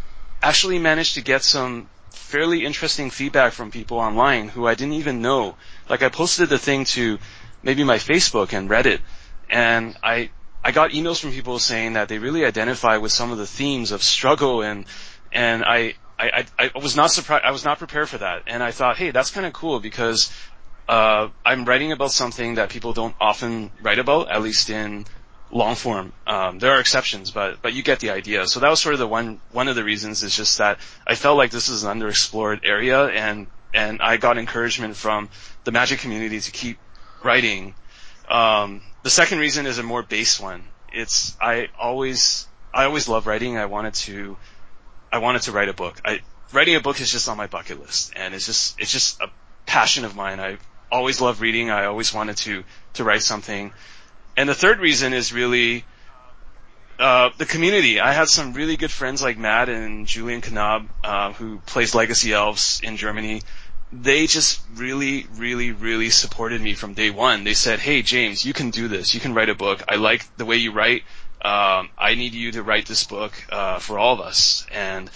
actually 0.43 0.79
managed 0.79 1.15
to 1.15 1.23
get 1.23 1.43
some 1.43 1.89
fairly 2.11 2.65
interesting 2.65 3.11
feedback 3.11 3.53
from 3.53 3.71
people 3.71 3.99
online 3.99 4.49
who 4.49 4.67
I 4.67 4.75
didn't 4.75 4.95
even 4.95 5.23
know. 5.23 5.57
Like 5.89 6.03
I 6.03 6.09
posted 6.09 6.49
the 6.49 6.59
thing 6.59 6.85
to 6.97 7.19
maybe 7.63 7.85
my 7.85 7.97
Facebook 7.97 8.53
and 8.53 8.69
Reddit, 8.69 9.01
and 9.49 9.97
I 10.03 10.31
I 10.65 10.73
got 10.73 10.91
emails 10.91 11.21
from 11.21 11.31
people 11.31 11.59
saying 11.59 11.93
that 11.93 12.09
they 12.09 12.19
really 12.19 12.45
identify 12.45 12.97
with 12.97 13.13
some 13.13 13.31
of 13.31 13.39
the 13.39 13.47
themes 13.47 13.93
of 13.93 14.03
struggle 14.03 14.63
and 14.63 14.87
and 15.33 15.65
I 15.65 15.95
I, 16.19 16.47
I, 16.59 16.71
I 16.75 16.79
was 16.79 16.97
not 16.97 17.11
surprised 17.11 17.45
I 17.45 17.51
was 17.51 17.65
not 17.65 17.79
prepared 17.79 18.09
for 18.09 18.19
that 18.19 18.45
and 18.47 18.63
I 18.63 18.71
thought 18.71 18.97
hey 18.97 19.11
that's 19.11 19.31
kind 19.31 19.47
of 19.47 19.53
cool 19.53 19.79
because 19.81 20.33
uh, 20.89 21.29
I'm 21.45 21.65
writing 21.65 21.93
about 21.93 22.13
something 22.13 22.57
that 22.57 22.69
people 22.71 22.93
don't 22.93 23.15
often 23.21 23.71
write 23.83 23.99
about 23.99 24.31
at 24.31 24.43
least 24.43 24.71
in 24.71 25.07
long 25.51 25.77
form. 25.77 26.13
Um, 26.27 26.59
there 26.59 26.73
are 26.73 26.81
exceptions, 26.81 27.31
but 27.31 27.63
but 27.63 27.73
you 27.73 27.83
get 27.83 28.01
the 28.01 28.11
idea. 28.11 28.47
So 28.47 28.61
that 28.61 28.69
was 28.69 28.81
sort 28.81 28.95
of 28.95 28.99
the 28.99 29.07
one 29.07 29.41
one 29.53 29.69
of 29.69 29.77
the 29.77 29.85
reasons 29.85 30.23
is 30.23 30.37
just 30.37 30.59
that 30.59 30.79
I 31.07 31.15
felt 31.15 31.39
like 31.39 31.51
this 31.51 31.69
is 31.69 31.85
an 31.85 32.01
underexplored 32.01 32.61
area, 32.65 33.07
and 33.07 33.47
and 33.73 34.03
I 34.03 34.17
got 34.19 34.37
encouragement 34.37 34.97
from 34.97 35.29
the 35.65 35.73
Magic 35.73 36.01
community 36.01 36.41
to 36.41 36.51
keep 36.51 36.79
writing. 37.23 37.75
Um, 38.29 38.83
the 39.03 39.11
second 39.11 39.39
reason 39.39 39.67
is 39.67 39.79
a 39.79 39.83
more 39.83 40.03
base 40.03 40.39
one. 40.41 40.65
It's 40.93 41.37
I 41.41 41.69
always 41.79 42.47
I 42.73 42.85
always 42.85 43.09
love 43.09 43.27
writing. 43.27 43.57
I 43.57 43.67
wanted 43.67 43.95
to 43.95 44.37
I 45.13 45.19
wanted 45.19 45.43
to 45.43 45.53
write 45.53 45.69
a 45.69 45.75
book. 45.75 46.01
I 46.05 46.21
writing 46.53 46.77
a 46.77 46.81
book 46.81 47.01
is 47.01 47.11
just 47.11 47.29
on 47.29 47.37
my 47.37 47.47
bucket 47.47 47.81
list, 47.81 48.13
and 48.17 48.35
it's 48.35 48.47
just 48.47 48.81
it's 48.81 48.93
just 48.93 49.21
a 49.21 49.31
passion 49.67 50.05
of 50.05 50.15
mine. 50.15 50.41
I 50.41 50.59
always 50.95 51.21
loved 51.21 51.41
reading. 51.41 51.71
I 51.71 51.87
always 51.87 52.15
wanted 52.15 52.37
to 52.39 52.65
to 52.95 53.05
write 53.05 53.23
something. 53.23 53.73
And 54.37 54.49
the 54.49 54.55
third 54.55 54.79
reason 54.79 55.13
is 55.13 55.33
really 55.33 55.85
uh, 56.99 57.31
the 57.37 57.47
community. 57.47 58.01
I 58.01 58.13
had 58.13 58.29
some 58.29 58.53
really 58.55 58.77
good 58.77 58.91
friends 58.91 59.21
like 59.21 59.37
Matt 59.37 59.69
and 59.69 60.07
Julian 60.07 60.41
Knab, 60.41 60.89
uh, 61.03 61.33
who 61.33 61.59
plays 61.67 61.95
Legacy 61.95 62.33
Elves 62.33 62.81
in 62.83 62.97
Germany. 62.97 63.43
They 63.93 64.27
just 64.27 64.61
really, 64.75 65.27
really, 65.37 65.73
really 65.73 66.11
supported 66.11 66.61
me 66.61 66.75
from 66.75 66.95
day 66.95 67.11
one. 67.11 67.45
They 67.45 67.55
said, 67.55 67.79
"Hey, 67.81 68.03
James, 68.03 68.45
you 68.45 68.53
can 68.53 68.71
do 68.71 68.89
this. 68.89 69.15
You 69.15 69.21
can 69.21 69.35
write 69.35 69.51
a 69.51 69.55
book. 69.55 69.83
I 69.89 69.97
like 69.97 70.25
the 70.37 70.45
way 70.45 70.57
you 70.57 70.73
write. 70.73 71.03
Um, 71.43 71.91
I 71.99 72.15
need 72.15 72.33
you 72.33 72.53
to 72.53 72.63
write 72.63 72.87
this 72.87 73.05
book 73.05 73.33
uh, 73.51 73.79
for 73.79 73.99
all 73.99 74.15
of 74.15 74.21
us." 74.21 74.67
And 74.73 75.11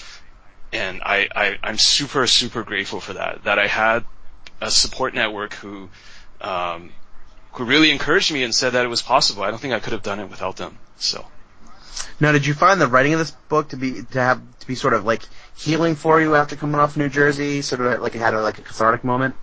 and 0.72 1.02
I, 1.02 1.28
I 1.34 1.58
I'm 1.62 1.78
super, 1.78 2.26
super 2.26 2.62
grateful 2.62 3.00
for 3.00 3.14
that. 3.14 3.44
That 3.44 3.58
I 3.58 3.66
had 3.66 4.04
a 4.60 4.70
support 4.70 5.14
network 5.14 5.54
who 5.54 5.88
um, 6.40 6.90
who 7.52 7.64
really 7.64 7.90
encouraged 7.90 8.32
me 8.32 8.42
and 8.44 8.54
said 8.54 8.74
that 8.74 8.84
it 8.84 8.88
was 8.88 9.02
possible. 9.02 9.42
I 9.42 9.50
don't 9.50 9.58
think 9.58 9.74
I 9.74 9.80
could 9.80 9.92
have 9.92 10.02
done 10.02 10.20
it 10.20 10.30
without 10.30 10.56
them. 10.56 10.78
So. 10.96 11.26
Now, 12.20 12.32
did 12.32 12.46
you 12.46 12.54
find 12.54 12.80
the 12.80 12.86
writing 12.86 13.12
of 13.12 13.18
this 13.18 13.32
book 13.48 13.70
to 13.70 13.76
be 13.76 14.02
to 14.02 14.20
have 14.20 14.40
to 14.60 14.66
be 14.66 14.74
sort 14.74 14.94
of 14.94 15.04
like 15.04 15.22
healing 15.56 15.96
for 15.96 16.20
you 16.20 16.34
after 16.34 16.56
coming 16.56 16.76
off 16.76 16.96
New 16.96 17.08
Jersey? 17.08 17.62
Sort 17.62 17.80
of 17.80 18.00
like 18.00 18.14
it 18.14 18.20
had 18.20 18.34
a, 18.34 18.40
like 18.40 18.58
a 18.58 18.62
cathartic 18.62 19.04
moment. 19.04 19.34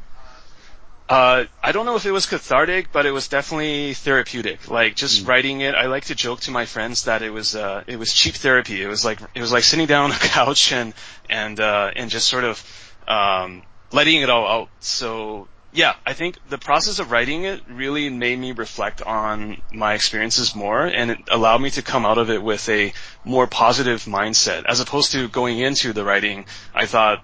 Uh, 1.07 1.45
I 1.61 1.71
don't 1.71 1.85
know 1.85 1.95
if 1.95 2.05
it 2.07 2.11
was 2.11 2.25
cathartic, 2.25 2.91
but 2.91 3.05
it 3.05 3.11
was 3.11 3.27
definitely 3.27 3.93
therapeutic. 3.93 4.71
Like 4.71 4.95
just 4.95 5.27
writing 5.27 5.61
it, 5.61 5.75
I 5.75 5.85
like 5.85 6.05
to 6.05 6.15
joke 6.15 6.39
to 6.41 6.51
my 6.51 6.65
friends 6.65 7.03
that 7.03 7.21
it 7.21 7.29
was 7.29 7.55
uh, 7.55 7.83
it 7.85 7.99
was 7.99 8.11
cheap 8.11 8.35
therapy. 8.35 8.81
It 8.81 8.87
was 8.87 9.05
like 9.05 9.19
it 9.35 9.41
was 9.41 9.51
like 9.51 9.63
sitting 9.63 9.85
down 9.85 10.05
on 10.05 10.11
a 10.11 10.19
couch 10.19 10.71
and 10.71 10.93
and 11.29 11.59
uh, 11.59 11.91
and 11.95 12.09
just 12.09 12.27
sort 12.27 12.43
of 12.43 12.93
um, 13.07 13.61
letting 13.91 14.21
it 14.21 14.29
all 14.29 14.47
out. 14.47 14.69
So 14.79 15.47
yeah, 15.75 15.95
I 16.05 16.13
think 16.13 16.37
the 16.49 16.57
process 16.57 16.99
of 16.99 17.11
writing 17.11 17.43
it 17.43 17.61
really 17.69 18.09
made 18.09 18.39
me 18.39 18.53
reflect 18.53 19.01
on 19.01 19.61
my 19.73 19.93
experiences 19.93 20.55
more, 20.55 20.85
and 20.85 21.11
it 21.11 21.19
allowed 21.29 21.61
me 21.61 21.69
to 21.71 21.81
come 21.81 22.05
out 22.05 22.17
of 22.17 22.29
it 22.29 22.41
with 22.41 22.67
a 22.69 22.93
more 23.25 23.45
positive 23.45 24.03
mindset, 24.05 24.63
as 24.65 24.79
opposed 24.79 25.11
to 25.11 25.27
going 25.27 25.59
into 25.59 25.91
the 25.91 26.05
writing. 26.05 26.45
I 26.73 26.85
thought, 26.85 27.23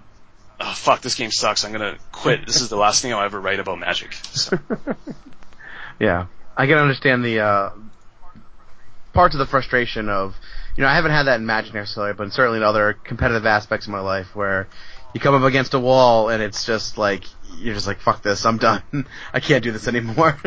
oh, 0.60 0.74
"Fuck, 0.74 1.00
this 1.00 1.14
game 1.14 1.30
sucks. 1.30 1.64
I'm 1.64 1.72
gonna 1.72 1.96
quit. 2.12 2.46
This 2.46 2.60
is 2.60 2.68
the 2.68 2.76
last 2.76 3.00
thing 3.00 3.12
I'll 3.12 3.22
ever 3.22 3.40
write 3.40 3.58
about 3.58 3.78
Magic." 3.78 4.12
So, 4.12 4.58
Yeah, 5.98 6.26
I 6.56 6.66
can 6.66 6.78
understand 6.78 7.24
the 7.24 7.40
uh, 7.40 7.70
parts 9.12 9.34
of 9.34 9.38
the 9.38 9.46
frustration 9.46 10.08
of, 10.08 10.34
you 10.76 10.82
know, 10.82 10.88
I 10.88 10.94
haven't 10.94 11.12
had 11.12 11.24
that 11.24 11.38
in 11.38 11.46
Magic 11.46 11.74
necessarily, 11.74 12.12
but 12.12 12.32
certainly 12.32 12.58
in 12.58 12.64
other 12.64 12.92
competitive 12.92 13.46
aspects 13.46 13.86
of 13.86 13.92
my 13.92 14.00
life 14.00 14.34
where 14.34 14.68
you 15.14 15.20
come 15.20 15.34
up 15.34 15.42
against 15.42 15.74
a 15.74 15.78
wall 15.80 16.28
and 16.28 16.42
it's 16.42 16.64
just 16.64 16.98
like 16.98 17.24
you're 17.58 17.74
just 17.74 17.86
like 17.86 18.00
fuck 18.00 18.22
this, 18.22 18.44
I'm 18.46 18.58
done. 18.58 18.82
I 19.32 19.40
can't 19.40 19.62
do 19.64 19.72
this 19.72 19.88
anymore. 19.88 20.32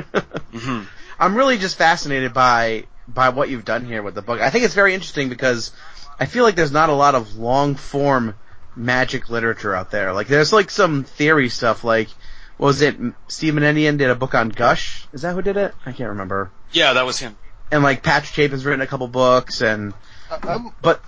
mhm. 0.54 0.86
I'm 1.20 1.36
really 1.36 1.58
just 1.58 1.78
fascinated 1.78 2.34
by 2.34 2.86
by 3.08 3.30
what 3.30 3.50
you've 3.50 3.66
done 3.66 3.86
here 3.86 4.02
with 4.02 4.16
the 4.16 4.22
book. 4.22 4.42
I 4.42 4.50
think 4.50 4.66
it's 4.66 4.74
very 4.74 4.94
interesting 4.94 5.30
because 5.30 5.72
I 6.20 6.26
feel 6.26 6.44
like 6.44 6.56
there's 6.56 6.72
not 6.72 6.90
a 6.90 6.94
lot 6.94 7.16
of 7.16 7.36
long 7.38 7.76
form 7.76 8.36
magic 8.76 9.30
literature 9.30 9.74
out 9.76 9.92
there. 9.92 10.12
Like 10.14 10.28
there's 10.28 10.52
like 10.52 10.70
some 10.70 11.04
theory 11.04 11.50
stuff 11.50 11.84
like 11.84 12.10
was 12.58 12.82
it 12.82 12.96
Stephen 13.28 13.64
Menendian 13.64 13.98
did 13.98 14.10
a 14.10 14.16
book 14.16 14.34
on 14.34 14.50
Gush? 14.50 15.08
Is 15.14 15.22
that 15.24 15.34
who 15.36 15.42
did 15.42 15.58
it? 15.58 15.74
I 15.86 15.92
can't 15.92 16.10
remember. 16.10 16.52
yeah, 16.72 16.94
that 16.94 17.06
was 17.06 17.20
him. 17.20 17.38
And 17.72 17.84
like 17.84 18.02
Patrick 18.04 18.34
Chapin's 18.34 18.66
written 18.66 18.82
a 18.82 18.88
couple 18.88 19.08
books 19.08 19.62
and 19.62 19.94
I- 20.32 20.40
I'm, 20.56 20.72
but 20.82 21.02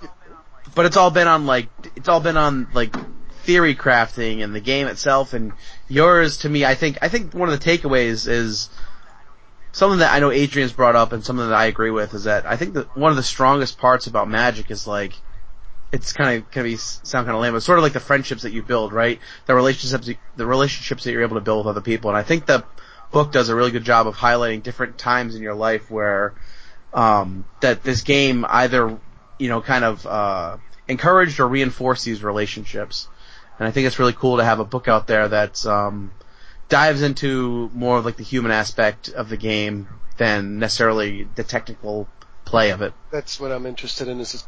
but 0.74 0.86
it's 0.86 0.96
all 0.96 1.10
been 1.10 1.26
on 1.28 1.46
like 1.46 1.68
it's 1.96 2.08
all 2.08 2.20
been 2.20 2.36
on 2.36 2.68
like 2.72 2.94
theory 3.48 3.74
crafting 3.74 4.44
and 4.44 4.54
the 4.54 4.60
game 4.60 4.86
itself 4.86 5.32
and 5.32 5.54
yours 5.88 6.36
to 6.36 6.50
me 6.50 6.66
I 6.66 6.74
think 6.74 6.98
I 7.00 7.08
think 7.08 7.32
one 7.32 7.48
of 7.48 7.58
the 7.58 7.64
takeaways 7.64 8.28
is 8.28 8.68
something 9.72 10.00
that 10.00 10.12
I 10.12 10.18
know 10.18 10.30
Adrian's 10.30 10.74
brought 10.74 10.96
up 10.96 11.12
and 11.12 11.24
something 11.24 11.48
that 11.48 11.54
I 11.54 11.64
agree 11.64 11.90
with 11.90 12.12
is 12.12 12.24
that 12.24 12.44
I 12.44 12.56
think 12.56 12.74
that 12.74 12.94
one 12.94 13.08
of 13.10 13.16
the 13.16 13.22
strongest 13.22 13.78
parts 13.78 14.06
about 14.06 14.28
magic 14.28 14.70
is 14.70 14.86
like 14.86 15.14
it's 15.92 16.12
kind 16.12 16.36
of 16.36 16.50
kind 16.50 16.70
of 16.70 16.78
sound 16.78 17.24
kind 17.24 17.30
of 17.30 17.40
lame, 17.40 17.54
but 17.54 17.62
sort 17.62 17.78
of 17.78 17.84
like 17.84 17.94
the 17.94 18.00
friendships 18.00 18.42
that 18.42 18.52
you 18.52 18.62
build, 18.62 18.92
right? 18.92 19.18
The 19.46 19.54
relationships, 19.54 20.10
the 20.36 20.44
relationships 20.44 21.04
that 21.04 21.12
you're 21.12 21.22
able 21.22 21.36
to 21.36 21.40
build 21.40 21.64
with 21.64 21.70
other 21.70 21.80
people, 21.80 22.10
and 22.10 22.18
I 22.18 22.22
think 22.22 22.44
the 22.44 22.66
book 23.12 23.32
does 23.32 23.48
a 23.48 23.54
really 23.54 23.70
good 23.70 23.84
job 23.84 24.06
of 24.06 24.14
highlighting 24.14 24.62
different 24.62 24.98
times 24.98 25.34
in 25.34 25.40
your 25.40 25.54
life 25.54 25.90
where 25.90 26.34
um, 26.92 27.46
that 27.60 27.82
this 27.82 28.02
game 28.02 28.44
either 28.46 28.98
you 29.38 29.48
know 29.48 29.62
kind 29.62 29.84
of 29.84 30.06
uh, 30.06 30.58
encouraged 30.88 31.40
or 31.40 31.48
reinforced 31.48 32.04
these 32.04 32.22
relationships, 32.22 33.08
and 33.58 33.68
I 33.68 33.70
think 33.70 33.86
it's 33.86 33.98
really 33.98 34.12
cool 34.12 34.38
to 34.38 34.44
have 34.44 34.60
a 34.60 34.64
book 34.64 34.88
out 34.88 35.06
there 35.06 35.28
that's 35.28 35.66
um, 35.66 36.12
dives 36.68 37.02
into 37.02 37.70
more 37.74 37.98
of 37.98 38.04
like 38.04 38.16
the 38.16 38.24
human 38.24 38.52
aspect 38.52 39.08
of 39.08 39.28
the 39.28 39.36
game 39.36 39.88
than 40.16 40.58
necessarily 40.58 41.28
the 41.34 41.44
technical 41.44 42.08
play 42.44 42.70
of 42.70 42.82
it. 42.82 42.92
that's 43.10 43.38
what 43.38 43.52
I'm 43.52 43.66
interested 43.66 44.08
in. 44.08 44.20
Is 44.20 44.44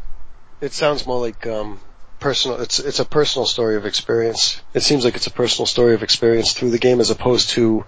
it 0.61 0.73
sounds 0.73 1.07
more 1.07 1.21
like 1.21 1.47
um, 1.47 1.81
personal. 2.21 2.61
It's 2.61 2.79
it's 2.79 3.01
a 3.01 3.05
personal 3.05 3.47
story 3.47 3.77
of 3.77 3.87
experience. 3.87 4.63
It 4.75 4.83
seems 4.83 5.05
like 5.05 5.17
it's 5.17 5.27
a 5.27 5.33
personal 5.33 5.67
story 5.67 5.95
of 5.95 6.03
experience 6.03 6.53
through 6.53 6.71
the 6.71 6.79
game 6.79 7.01
as 7.01 7.11
opposed 7.11 7.51
to 7.51 7.85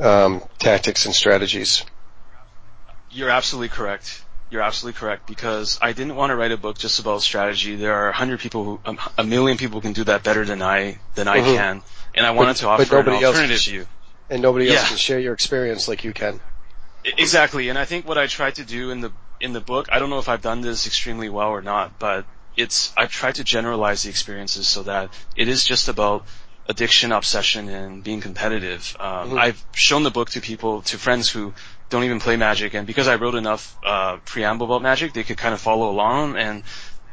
um, 0.00 0.42
tactics 0.58 1.06
and 1.06 1.14
strategies. 1.14 1.84
You're 3.10 3.30
absolutely 3.30 3.68
correct. 3.68 4.23
You're 4.54 4.62
absolutely 4.62 4.96
correct 5.00 5.26
because 5.26 5.80
I 5.82 5.92
didn't 5.92 6.14
want 6.14 6.30
to 6.30 6.36
write 6.36 6.52
a 6.52 6.56
book 6.56 6.78
just 6.78 7.00
about 7.00 7.22
strategy. 7.22 7.74
There 7.74 7.92
are 7.92 8.10
a 8.10 8.12
hundred 8.12 8.38
people 8.38 8.62
who, 8.62 8.80
um, 8.84 9.00
a 9.18 9.24
million 9.24 9.58
people 9.58 9.80
can 9.80 9.94
do 9.94 10.04
that 10.04 10.22
better 10.22 10.44
than 10.44 10.62
I 10.62 10.98
than 11.16 11.26
I 11.26 11.38
Mhm. 11.40 11.56
can, 11.56 11.82
and 12.14 12.24
I 12.24 12.30
wanted 12.30 12.54
to 12.58 12.66
but 12.66 12.80
offer 12.82 13.00
an 13.00 13.08
alternative 13.08 13.60
can- 13.60 13.72
view. 13.72 13.86
And 14.30 14.42
nobody 14.42 14.68
else 14.68 14.82
Yeah. 14.82 14.88
can 14.90 14.96
share 14.96 15.18
your 15.18 15.34
experience 15.34 15.88
like 15.88 16.04
you 16.04 16.12
can. 16.12 16.38
I- 17.04 17.14
Exactly, 17.18 17.68
and 17.68 17.76
I 17.76 17.84
think 17.84 18.06
what 18.06 18.16
I 18.16 18.28
tried 18.28 18.54
to 18.54 18.64
do 18.64 18.92
in 18.92 19.00
the 19.00 19.10
in 19.40 19.54
the 19.54 19.60
book, 19.60 19.88
I 19.90 19.98
don't 19.98 20.08
know 20.08 20.20
if 20.20 20.28
I've 20.28 20.40
done 20.40 20.60
this 20.60 20.86
extremely 20.86 21.28
well 21.28 21.48
or 21.48 21.60
not, 21.60 21.98
but 21.98 22.24
it's 22.56 22.92
I've 22.96 23.10
tried 23.10 23.34
to 23.34 23.42
generalize 23.42 24.04
the 24.04 24.10
experiences 24.10 24.68
so 24.68 24.84
that 24.84 25.10
it 25.34 25.48
is 25.48 25.64
just 25.64 25.88
about 25.88 26.24
addiction, 26.68 27.10
obsession, 27.10 27.68
and 27.68 28.04
being 28.04 28.20
competitive. 28.20 28.96
Um, 29.00 29.32
Mhm. 29.32 29.38
I've 29.40 29.64
shown 29.74 30.04
the 30.04 30.12
book 30.12 30.30
to 30.30 30.40
people, 30.40 30.80
to 30.82 30.96
friends 30.96 31.28
who 31.28 31.52
don't 31.90 32.04
even 32.04 32.20
play 32.20 32.36
Magic, 32.36 32.74
and 32.74 32.86
because 32.86 33.08
I 33.08 33.16
wrote 33.16 33.34
enough 33.34 33.76
uh, 33.84 34.16
preamble 34.24 34.66
about 34.66 34.82
Magic, 34.82 35.12
they 35.12 35.22
could 35.22 35.36
kind 35.36 35.54
of 35.54 35.60
follow 35.60 35.90
along, 35.90 36.36
and 36.36 36.62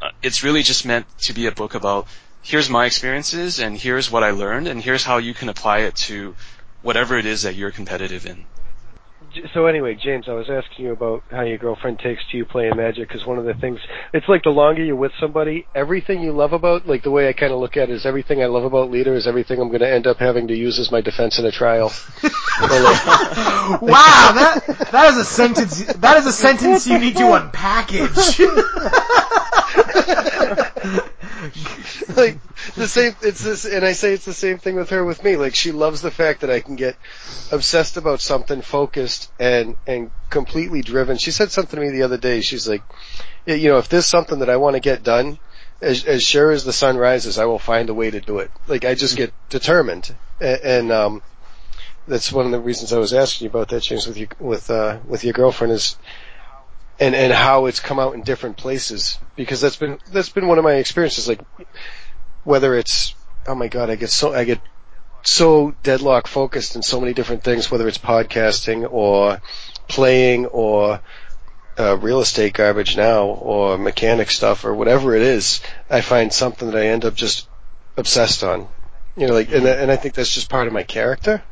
uh, 0.01 0.09
it's 0.21 0.43
really 0.43 0.63
just 0.63 0.85
meant 0.85 1.05
to 1.21 1.33
be 1.33 1.47
a 1.47 1.51
book 1.51 1.75
about 1.75 2.07
here's 2.41 2.69
my 2.69 2.85
experiences, 2.85 3.59
and 3.59 3.77
here's 3.77 4.11
what 4.11 4.23
I 4.23 4.31
learned, 4.31 4.67
and 4.67 4.81
here's 4.81 5.03
how 5.03 5.17
you 5.17 5.33
can 5.33 5.49
apply 5.49 5.79
it 5.79 5.95
to 6.07 6.35
whatever 6.81 7.17
it 7.17 7.25
is 7.25 7.43
that 7.43 7.55
you're 7.55 7.71
competitive 7.71 8.25
in. 8.25 8.45
So 9.53 9.65
anyway, 9.65 9.95
James, 9.95 10.25
I 10.27 10.33
was 10.33 10.49
asking 10.49 10.85
you 10.85 10.91
about 10.91 11.23
how 11.31 11.43
your 11.43 11.57
girlfriend 11.57 11.99
takes 11.99 12.21
to 12.31 12.37
you 12.37 12.43
playing 12.43 12.75
Magic 12.75 13.07
because 13.07 13.25
one 13.25 13.37
of 13.37 13.45
the 13.45 13.53
things, 13.53 13.79
it's 14.13 14.27
like 14.27 14.43
the 14.43 14.49
longer 14.49 14.83
you're 14.83 14.95
with 14.95 15.13
somebody, 15.21 15.65
everything 15.73 16.21
you 16.21 16.33
love 16.33 16.51
about, 16.51 16.85
like 16.85 17.03
the 17.03 17.11
way 17.11 17.29
I 17.29 17.33
kind 17.33 17.53
of 17.53 17.59
look 17.59 17.77
at 17.77 17.89
it 17.89 17.95
is 17.95 18.05
everything 18.05 18.43
I 18.43 18.47
love 18.47 18.65
about 18.65 18.91
Leader 18.91 19.15
is 19.15 19.27
everything 19.27 19.61
I'm 19.61 19.69
going 19.69 19.79
to 19.81 19.89
end 19.89 20.05
up 20.05 20.17
having 20.17 20.49
to 20.49 20.55
use 20.55 20.79
as 20.79 20.91
my 20.91 20.99
defense 20.99 21.39
in 21.39 21.45
a 21.45 21.51
trial. 21.51 21.93
Or 22.63 22.79
like- 22.79 23.05
wow, 23.81 24.31
that 24.35 24.89
that 24.91 25.11
is 25.13 25.17
a 25.17 25.25
sentence. 25.25 25.83
That 25.95 26.17
is 26.17 26.25
a 26.25 26.33
sentence 26.33 26.87
you 26.87 26.99
need 26.99 27.15
to 27.17 27.23
unpackage. 27.23 28.39
like 32.15 32.37
the 32.75 32.87
same 32.87 33.15
it's 33.21 33.43
this 33.43 33.65
and 33.65 33.83
I 33.85 33.93
say 33.93 34.13
it's 34.13 34.25
the 34.25 34.33
same 34.33 34.57
thing 34.57 34.75
with 34.75 34.89
her 34.89 35.03
with 35.03 35.23
me. 35.23 35.37
Like 35.37 35.55
she 35.55 35.71
loves 35.71 36.01
the 36.01 36.11
fact 36.11 36.41
that 36.41 36.49
I 36.49 36.59
can 36.59 36.75
get 36.75 36.95
obsessed 37.51 37.97
about 37.97 38.21
something, 38.21 38.61
focused 38.61 39.31
and 39.39 39.75
and 39.87 40.11
completely 40.29 40.81
driven. 40.81 41.17
She 41.17 41.31
said 41.31 41.51
something 41.51 41.79
to 41.79 41.85
me 41.85 41.91
the 41.91 42.03
other 42.03 42.17
day. 42.17 42.41
She's 42.41 42.67
like, 42.67 42.83
you 43.45 43.69
know, 43.69 43.77
if 43.77 43.89
there's 43.89 44.05
something 44.05 44.39
that 44.39 44.49
I 44.49 44.57
want 44.57 44.75
to 44.75 44.79
get 44.79 45.03
done, 45.03 45.39
as 45.81 46.05
as 46.05 46.23
sure 46.23 46.51
as 46.51 46.63
the 46.63 46.73
sun 46.73 46.97
rises, 46.97 47.37
I 47.39 47.45
will 47.45 47.59
find 47.59 47.89
a 47.89 47.93
way 47.93 48.11
to 48.11 48.19
do 48.19 48.39
it. 48.39 48.51
Like 48.67 48.85
I 48.85 48.95
just 48.95 49.17
get 49.17 49.33
determined. 49.49 50.13
And, 50.39 50.61
and 50.61 50.91
um 50.91 51.21
that's 52.07 52.31
one 52.31 52.45
of 52.45 52.51
the 52.51 52.59
reasons 52.59 52.93
I 52.93 52.99
was 52.99 53.13
asking 53.13 53.45
you 53.45 53.49
about 53.49 53.69
that, 53.69 53.83
James, 53.83 54.07
with 54.07 54.17
you 54.17 54.27
with 54.39 54.69
uh 54.69 54.99
with 55.05 55.23
your 55.23 55.33
girlfriend 55.33 55.73
is 55.73 55.97
and 56.99 57.15
and 57.15 57.33
how 57.33 57.65
it's 57.65 57.79
come 57.79 57.99
out 57.99 58.13
in 58.13 58.21
different 58.21 58.57
places 58.57 59.17
because 59.35 59.59
that's 59.59 59.75
been 59.75 59.99
that's 60.11 60.29
been 60.29 60.47
one 60.47 60.57
of 60.57 60.63
my 60.63 60.75
experiences 60.75 61.27
like 61.27 61.41
whether 62.43 62.75
it's 62.75 63.15
oh 63.47 63.55
my 63.55 63.67
god 63.67 63.89
I 63.89 63.95
get 63.95 64.09
so 64.09 64.33
I 64.33 64.43
get 64.43 64.61
so 65.23 65.71
deadlock 65.83 66.27
focused 66.27 66.75
in 66.75 66.81
so 66.81 66.99
many 66.99 67.13
different 67.13 67.43
things 67.43 67.69
whether 67.69 67.87
it's 67.87 67.97
podcasting 67.97 68.87
or 68.89 69.41
playing 69.87 70.45
or 70.47 71.01
uh, 71.79 71.97
real 71.97 72.19
estate 72.19 72.53
garbage 72.53 72.97
now 72.97 73.25
or 73.25 73.77
mechanic 73.77 74.29
stuff 74.29 74.65
or 74.65 74.73
whatever 74.73 75.15
it 75.15 75.23
is 75.23 75.61
I 75.89 76.01
find 76.01 76.31
something 76.31 76.69
that 76.69 76.77
I 76.77 76.87
end 76.87 77.05
up 77.05 77.15
just 77.15 77.47
obsessed 77.97 78.43
on. 78.43 78.67
You 79.17 79.27
know 79.27 79.33
like 79.33 79.51
and 79.51 79.65
and 79.65 79.91
I 79.91 79.95
think 79.95 80.13
that's 80.13 80.33
just 80.33 80.49
part 80.49 80.67
of 80.67 80.73
my 80.73 80.83
character 80.83 81.43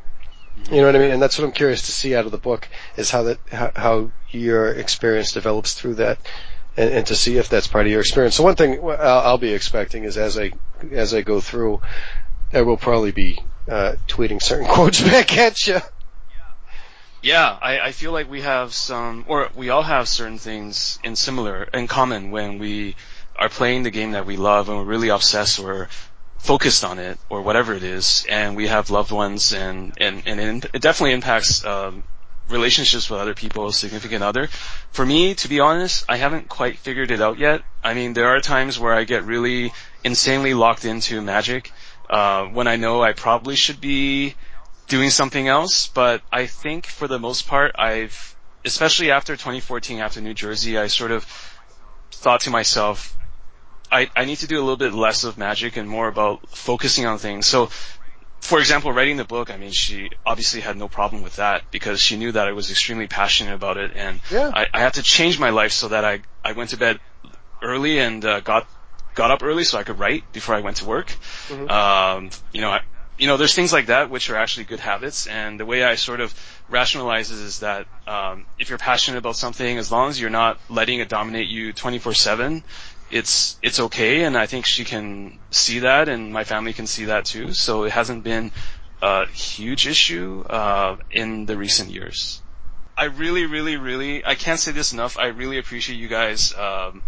you 0.70 0.80
know 0.80 0.86
what 0.86 0.96
I 0.96 0.98
mean? 0.98 1.10
And 1.10 1.22
that's 1.22 1.38
what 1.38 1.44
I'm 1.44 1.52
curious 1.52 1.82
to 1.82 1.92
see 1.92 2.14
out 2.14 2.26
of 2.26 2.32
the 2.32 2.38
book 2.38 2.68
is 2.96 3.10
how 3.10 3.24
that 3.24 3.38
how, 3.74 4.10
your 4.30 4.68
experience 4.68 5.32
develops 5.32 5.74
through 5.74 5.94
that, 5.96 6.18
and, 6.76 6.90
and 6.90 7.06
to 7.08 7.16
see 7.16 7.36
if 7.36 7.48
that's 7.48 7.66
part 7.66 7.86
of 7.86 7.92
your 7.92 8.00
experience. 8.00 8.36
So 8.36 8.44
one 8.44 8.54
thing 8.54 8.80
I'll, 8.82 9.20
I'll 9.20 9.38
be 9.38 9.52
expecting 9.52 10.04
is 10.04 10.16
as 10.16 10.38
I 10.38 10.52
as 10.92 11.14
I 11.14 11.22
go 11.22 11.40
through, 11.40 11.80
I 12.52 12.62
will 12.62 12.76
probably 12.76 13.12
be 13.12 13.40
uh, 13.68 13.94
tweeting 14.06 14.42
certain 14.42 14.66
quotes 14.68 15.00
back 15.00 15.36
at 15.36 15.66
you. 15.66 15.80
Yeah, 17.22 17.58
I, 17.60 17.80
I 17.80 17.92
feel 17.92 18.12
like 18.12 18.30
we 18.30 18.40
have 18.40 18.72
some, 18.72 19.26
or 19.28 19.50
we 19.54 19.68
all 19.68 19.82
have 19.82 20.08
certain 20.08 20.38
things 20.38 20.98
in 21.04 21.16
similar, 21.16 21.64
in 21.64 21.86
common 21.86 22.30
when 22.30 22.58
we 22.58 22.96
are 23.36 23.50
playing 23.50 23.82
the 23.82 23.90
game 23.90 24.12
that 24.12 24.24
we 24.24 24.38
love 24.38 24.68
and 24.68 24.78
we're 24.78 24.84
really 24.84 25.10
obsessed 25.10 25.58
or 25.58 25.88
focused 26.40 26.84
on 26.84 26.98
it 26.98 27.18
or 27.28 27.42
whatever 27.42 27.74
it 27.74 27.82
is, 27.82 28.26
and 28.28 28.56
we 28.56 28.66
have 28.66 28.90
loved 28.90 29.12
ones 29.12 29.52
and, 29.52 29.92
and, 29.98 30.26
and 30.26 30.64
it 30.72 30.82
definitely 30.82 31.12
impacts, 31.12 31.64
um, 31.64 32.02
relationships 32.48 33.08
with 33.08 33.20
other 33.20 33.34
people, 33.34 33.70
significant 33.70 34.24
other. 34.24 34.48
For 34.90 35.06
me, 35.06 35.34
to 35.36 35.48
be 35.48 35.60
honest, 35.60 36.04
I 36.08 36.16
haven't 36.16 36.48
quite 36.48 36.78
figured 36.78 37.10
it 37.10 37.20
out 37.20 37.38
yet. 37.38 37.62
I 37.82 37.94
mean, 37.94 38.12
there 38.12 38.28
are 38.28 38.40
times 38.40 38.78
where 38.78 38.92
I 38.92 39.04
get 39.04 39.24
really 39.24 39.72
insanely 40.02 40.54
locked 40.54 40.84
into 40.84 41.20
magic, 41.22 41.72
uh, 42.08 42.46
when 42.46 42.66
I 42.66 42.76
know 42.76 43.02
I 43.02 43.12
probably 43.12 43.54
should 43.54 43.80
be 43.80 44.34
doing 44.88 45.10
something 45.10 45.46
else, 45.46 45.86
but 45.86 46.22
I 46.32 46.46
think 46.46 46.86
for 46.86 47.06
the 47.06 47.18
most 47.18 47.46
part, 47.46 47.72
I've, 47.78 48.34
especially 48.64 49.12
after 49.12 49.34
2014, 49.36 50.00
after 50.00 50.20
New 50.20 50.34
Jersey, 50.34 50.76
I 50.76 50.88
sort 50.88 51.12
of 51.12 51.24
thought 52.10 52.40
to 52.42 52.50
myself, 52.50 53.16
I, 53.90 54.10
I 54.14 54.24
need 54.24 54.36
to 54.38 54.46
do 54.46 54.58
a 54.58 54.62
little 54.62 54.76
bit 54.76 54.92
less 54.92 55.24
of 55.24 55.36
magic 55.38 55.76
and 55.76 55.88
more 55.88 56.08
about 56.08 56.48
focusing 56.50 57.06
on 57.06 57.18
things. 57.18 57.46
So, 57.46 57.70
for 58.40 58.58
example, 58.58 58.92
writing 58.92 59.16
the 59.16 59.24
book, 59.24 59.50
I 59.50 59.56
mean, 59.56 59.72
she 59.72 60.10
obviously 60.24 60.60
had 60.60 60.76
no 60.76 60.88
problem 60.88 61.22
with 61.22 61.36
that 61.36 61.70
because 61.70 62.00
she 62.00 62.16
knew 62.16 62.32
that 62.32 62.48
I 62.48 62.52
was 62.52 62.70
extremely 62.70 63.06
passionate 63.06 63.54
about 63.54 63.76
it 63.76 63.92
and 63.94 64.20
Yeah. 64.30 64.50
I, 64.54 64.66
I 64.72 64.80
had 64.80 64.94
to 64.94 65.02
change 65.02 65.38
my 65.38 65.50
life 65.50 65.72
so 65.72 65.88
that 65.88 66.04
I, 66.04 66.20
I 66.44 66.52
went 66.52 66.70
to 66.70 66.76
bed 66.76 67.00
early 67.62 67.98
and 67.98 68.24
uh, 68.24 68.40
got 68.40 68.66
got 69.14 69.30
up 69.30 69.42
early 69.42 69.64
so 69.64 69.78
I 69.78 69.82
could 69.82 69.98
write 69.98 70.32
before 70.32 70.54
I 70.54 70.60
went 70.60 70.78
to 70.78 70.86
work. 70.86 71.14
Um, 71.50 72.30
you 72.52 72.60
know, 72.60 72.70
I, 72.70 72.80
you 73.18 73.26
know, 73.26 73.36
there's 73.36 73.54
things 73.54 73.70
like 73.72 73.86
that 73.86 74.08
which 74.08 74.30
are 74.30 74.36
actually 74.36 74.64
good 74.64 74.80
habits, 74.80 75.26
and 75.26 75.60
the 75.60 75.66
way 75.66 75.84
I 75.84 75.96
sort 75.96 76.20
of 76.20 76.34
rationalize 76.70 77.30
is 77.30 77.58
that 77.60 77.86
um, 78.06 78.46
if 78.58 78.70
you're 78.70 78.78
passionate 78.78 79.18
about 79.18 79.36
something, 79.36 79.76
as 79.76 79.92
long 79.92 80.08
as 80.08 80.18
you're 80.18 80.30
not 80.30 80.58
letting 80.70 81.00
it 81.00 81.10
dominate 81.10 81.48
you 81.48 81.74
24/7, 81.74 82.62
it's 83.10 83.58
it's 83.62 83.80
okay. 83.80 84.24
And 84.24 84.36
I 84.36 84.46
think 84.46 84.66
she 84.66 84.84
can 84.84 85.38
see 85.50 85.80
that, 85.80 86.08
and 86.08 86.32
my 86.32 86.44
family 86.44 86.72
can 86.72 86.86
see 86.86 87.06
that 87.06 87.24
too. 87.24 87.52
So 87.52 87.84
it 87.84 87.92
hasn't 87.92 88.24
been 88.24 88.52
a 89.02 89.26
huge 89.26 89.86
issue 89.86 90.42
uh, 90.48 90.96
in 91.10 91.46
the 91.46 91.56
recent 91.56 91.90
years. 91.90 92.42
I 92.96 93.04
really, 93.04 93.46
really, 93.46 93.76
really, 93.76 94.24
I 94.26 94.34
can't 94.34 94.60
say 94.60 94.72
this 94.72 94.92
enough. 94.92 95.18
I 95.18 95.28
really 95.28 95.56
appreciate 95.58 95.96
you 95.96 96.06
guys 96.08 96.52
um, 96.54 97.02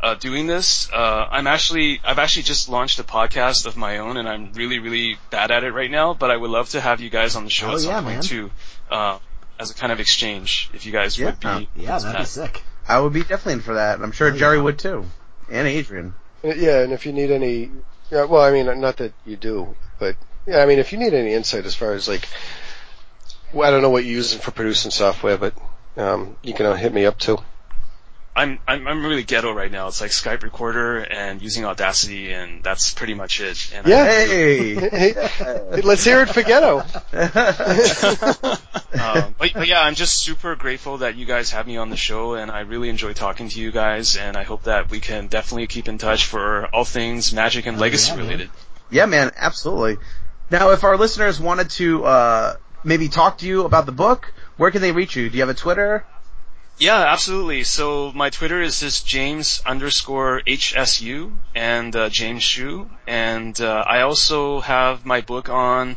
uh, 0.00 0.14
doing 0.14 0.46
this. 0.46 0.88
Uh, 0.92 1.26
I'm 1.28 1.48
actually, 1.48 2.00
I've 2.04 2.20
actually 2.20 2.44
just 2.44 2.68
launched 2.68 3.00
a 3.00 3.02
podcast 3.02 3.66
of 3.66 3.76
my 3.76 3.98
own, 3.98 4.16
and 4.16 4.28
I'm 4.28 4.52
really, 4.52 4.78
really 4.78 5.18
bad 5.30 5.50
at 5.50 5.64
it 5.64 5.72
right 5.72 5.90
now. 5.90 6.14
But 6.14 6.30
I 6.30 6.36
would 6.36 6.50
love 6.50 6.68
to 6.70 6.80
have 6.80 7.00
you 7.00 7.10
guys 7.10 7.34
on 7.34 7.42
the 7.44 7.50
show 7.50 7.70
Oh, 7.70 7.74
at 7.74 7.80
some 7.80 7.90
yeah, 7.90 8.00
point 8.00 8.14
man. 8.14 8.22
too, 8.22 8.50
uh, 8.92 9.18
as 9.58 9.72
a 9.72 9.74
kind 9.74 9.92
of 9.92 9.98
exchange. 9.98 10.70
If 10.72 10.86
you 10.86 10.92
guys 10.92 11.18
Yeah. 11.18 11.26
would 11.26 11.40
be, 11.40 11.68
yeah, 11.74 11.98
that'd 11.98 12.20
be 12.20 12.24
sick. 12.26 12.62
I 12.86 13.00
would 13.00 13.12
be 13.12 13.22
definitely 13.22 13.54
in 13.54 13.60
for 13.62 13.74
that. 13.74 14.00
I'm 14.00 14.12
sure 14.12 14.28
Oh, 14.28 14.36
Jerry 14.36 14.58
yeah. 14.58 14.62
would 14.62 14.78
too. 14.78 15.06
And 15.48 15.68
Adrian. 15.68 16.14
Yeah, 16.42 16.80
and 16.80 16.92
if 16.92 17.06
you 17.06 17.12
need 17.12 17.30
any, 17.30 17.70
yeah, 18.10 18.24
well, 18.24 18.42
I 18.42 18.50
mean, 18.50 18.66
not 18.80 18.98
that 18.98 19.12
you 19.24 19.36
do, 19.36 19.74
but 19.98 20.16
yeah, 20.46 20.58
I 20.58 20.66
mean, 20.66 20.78
if 20.78 20.92
you 20.92 20.98
need 20.98 21.14
any 21.14 21.32
insight 21.32 21.64
as 21.64 21.74
far 21.74 21.92
as 21.92 22.06
like, 22.06 22.28
well, 23.52 23.68
I 23.68 23.70
don't 23.70 23.82
know 23.82 23.90
what 23.90 24.04
you're 24.04 24.14
using 24.14 24.40
for 24.40 24.50
producing 24.50 24.90
software, 24.90 25.38
but 25.38 25.54
um, 25.96 26.36
you 26.42 26.52
can 26.54 26.66
uh, 26.66 26.74
hit 26.74 26.92
me 26.92 27.06
up 27.06 27.18
too. 27.18 27.38
I'm, 28.36 28.58
I'm 28.66 28.88
I'm 28.88 29.06
really 29.06 29.22
ghetto 29.22 29.52
right 29.52 29.70
now. 29.70 29.86
It's 29.86 30.00
like 30.00 30.10
Skype 30.10 30.42
recorder 30.42 30.98
and 30.98 31.40
using 31.40 31.64
Audacity, 31.64 32.32
and 32.32 32.64
that's 32.64 32.92
pretty 32.92 33.14
much 33.14 33.40
it. 33.40 33.70
And 33.72 33.86
I- 33.86 33.90
Yeah. 33.90 34.04
Hey! 34.06 34.74
Hey, 34.74 35.12
hey, 35.12 35.80
let's 35.82 36.02
hear 36.02 36.22
it 36.22 36.30
for 36.30 36.42
Ghetto. 36.42 36.78
um, 38.98 39.34
but, 39.38 39.52
but 39.54 39.68
yeah, 39.68 39.82
I'm 39.82 39.94
just 39.94 40.16
super 40.20 40.56
grateful 40.56 40.98
that 40.98 41.14
you 41.14 41.26
guys 41.26 41.50
have 41.52 41.66
me 41.66 41.76
on 41.76 41.90
the 41.90 41.96
show, 41.96 42.34
and 42.34 42.50
I 42.50 42.60
really 42.60 42.88
enjoy 42.88 43.12
talking 43.12 43.48
to 43.50 43.60
you 43.60 43.70
guys. 43.70 44.16
And 44.16 44.36
I 44.36 44.42
hope 44.42 44.64
that 44.64 44.90
we 44.90 44.98
can 44.98 45.28
definitely 45.28 45.68
keep 45.68 45.88
in 45.88 45.98
touch 45.98 46.26
for 46.26 46.66
all 46.74 46.84
things 46.84 47.32
magic 47.32 47.66
and 47.66 47.78
legacy 47.78 48.10
yeah, 48.10 48.16
man. 48.16 48.24
related. 48.26 48.50
Yeah, 48.90 49.06
man, 49.06 49.30
absolutely. 49.36 49.98
Now, 50.50 50.70
if 50.70 50.82
our 50.82 50.96
listeners 50.96 51.40
wanted 51.40 51.70
to 51.70 52.04
uh, 52.04 52.56
maybe 52.82 53.08
talk 53.08 53.38
to 53.38 53.46
you 53.46 53.64
about 53.64 53.86
the 53.86 53.92
book, 53.92 54.32
where 54.56 54.70
can 54.70 54.82
they 54.82 54.92
reach 54.92 55.14
you? 55.16 55.30
Do 55.30 55.36
you 55.36 55.42
have 55.42 55.50
a 55.50 55.54
Twitter? 55.54 56.04
Yeah, 56.78 56.96
absolutely. 57.12 57.62
So 57.64 58.12
my 58.12 58.30
Twitter 58.30 58.60
is 58.60 58.80
just 58.80 59.06
James 59.06 59.62
underscore 59.64 60.42
HSU 60.46 61.32
and 61.54 61.94
uh, 61.94 62.08
James 62.08 62.42
Hsu, 62.44 62.90
and 63.06 63.58
uh, 63.60 63.84
I 63.86 64.00
also 64.02 64.60
have 64.60 65.06
my 65.06 65.20
book 65.20 65.48
on 65.48 65.96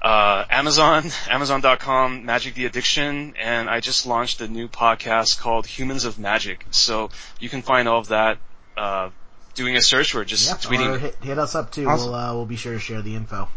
uh, 0.00 0.44
Amazon, 0.50 1.04
Amazon.com, 1.28 2.24
Magic 2.24 2.54
the 2.54 2.66
Addiction, 2.66 3.34
and 3.38 3.68
I 3.68 3.80
just 3.80 4.06
launched 4.06 4.40
a 4.40 4.46
new 4.46 4.68
podcast 4.68 5.40
called 5.40 5.66
Humans 5.66 6.04
of 6.04 6.18
Magic. 6.18 6.64
So 6.70 7.10
you 7.40 7.48
can 7.48 7.62
find 7.62 7.88
all 7.88 7.98
of 7.98 8.08
that 8.08 8.38
uh, 8.76 9.10
doing 9.54 9.76
a 9.76 9.80
search 9.80 10.14
or 10.14 10.24
just 10.24 10.48
Yep, 10.48 10.58
tweeting. 10.60 10.94
or 10.94 10.98
hit, 10.98 11.16
hit 11.24 11.38
us 11.38 11.54
up 11.56 11.72
too. 11.72 11.88
Awesome. 11.88 12.10
We'll 12.10 12.20
uh, 12.20 12.34
we'll 12.34 12.46
be 12.46 12.56
sure 12.56 12.74
to 12.74 12.78
share 12.78 13.02
the 13.02 13.16
info. 13.16 13.48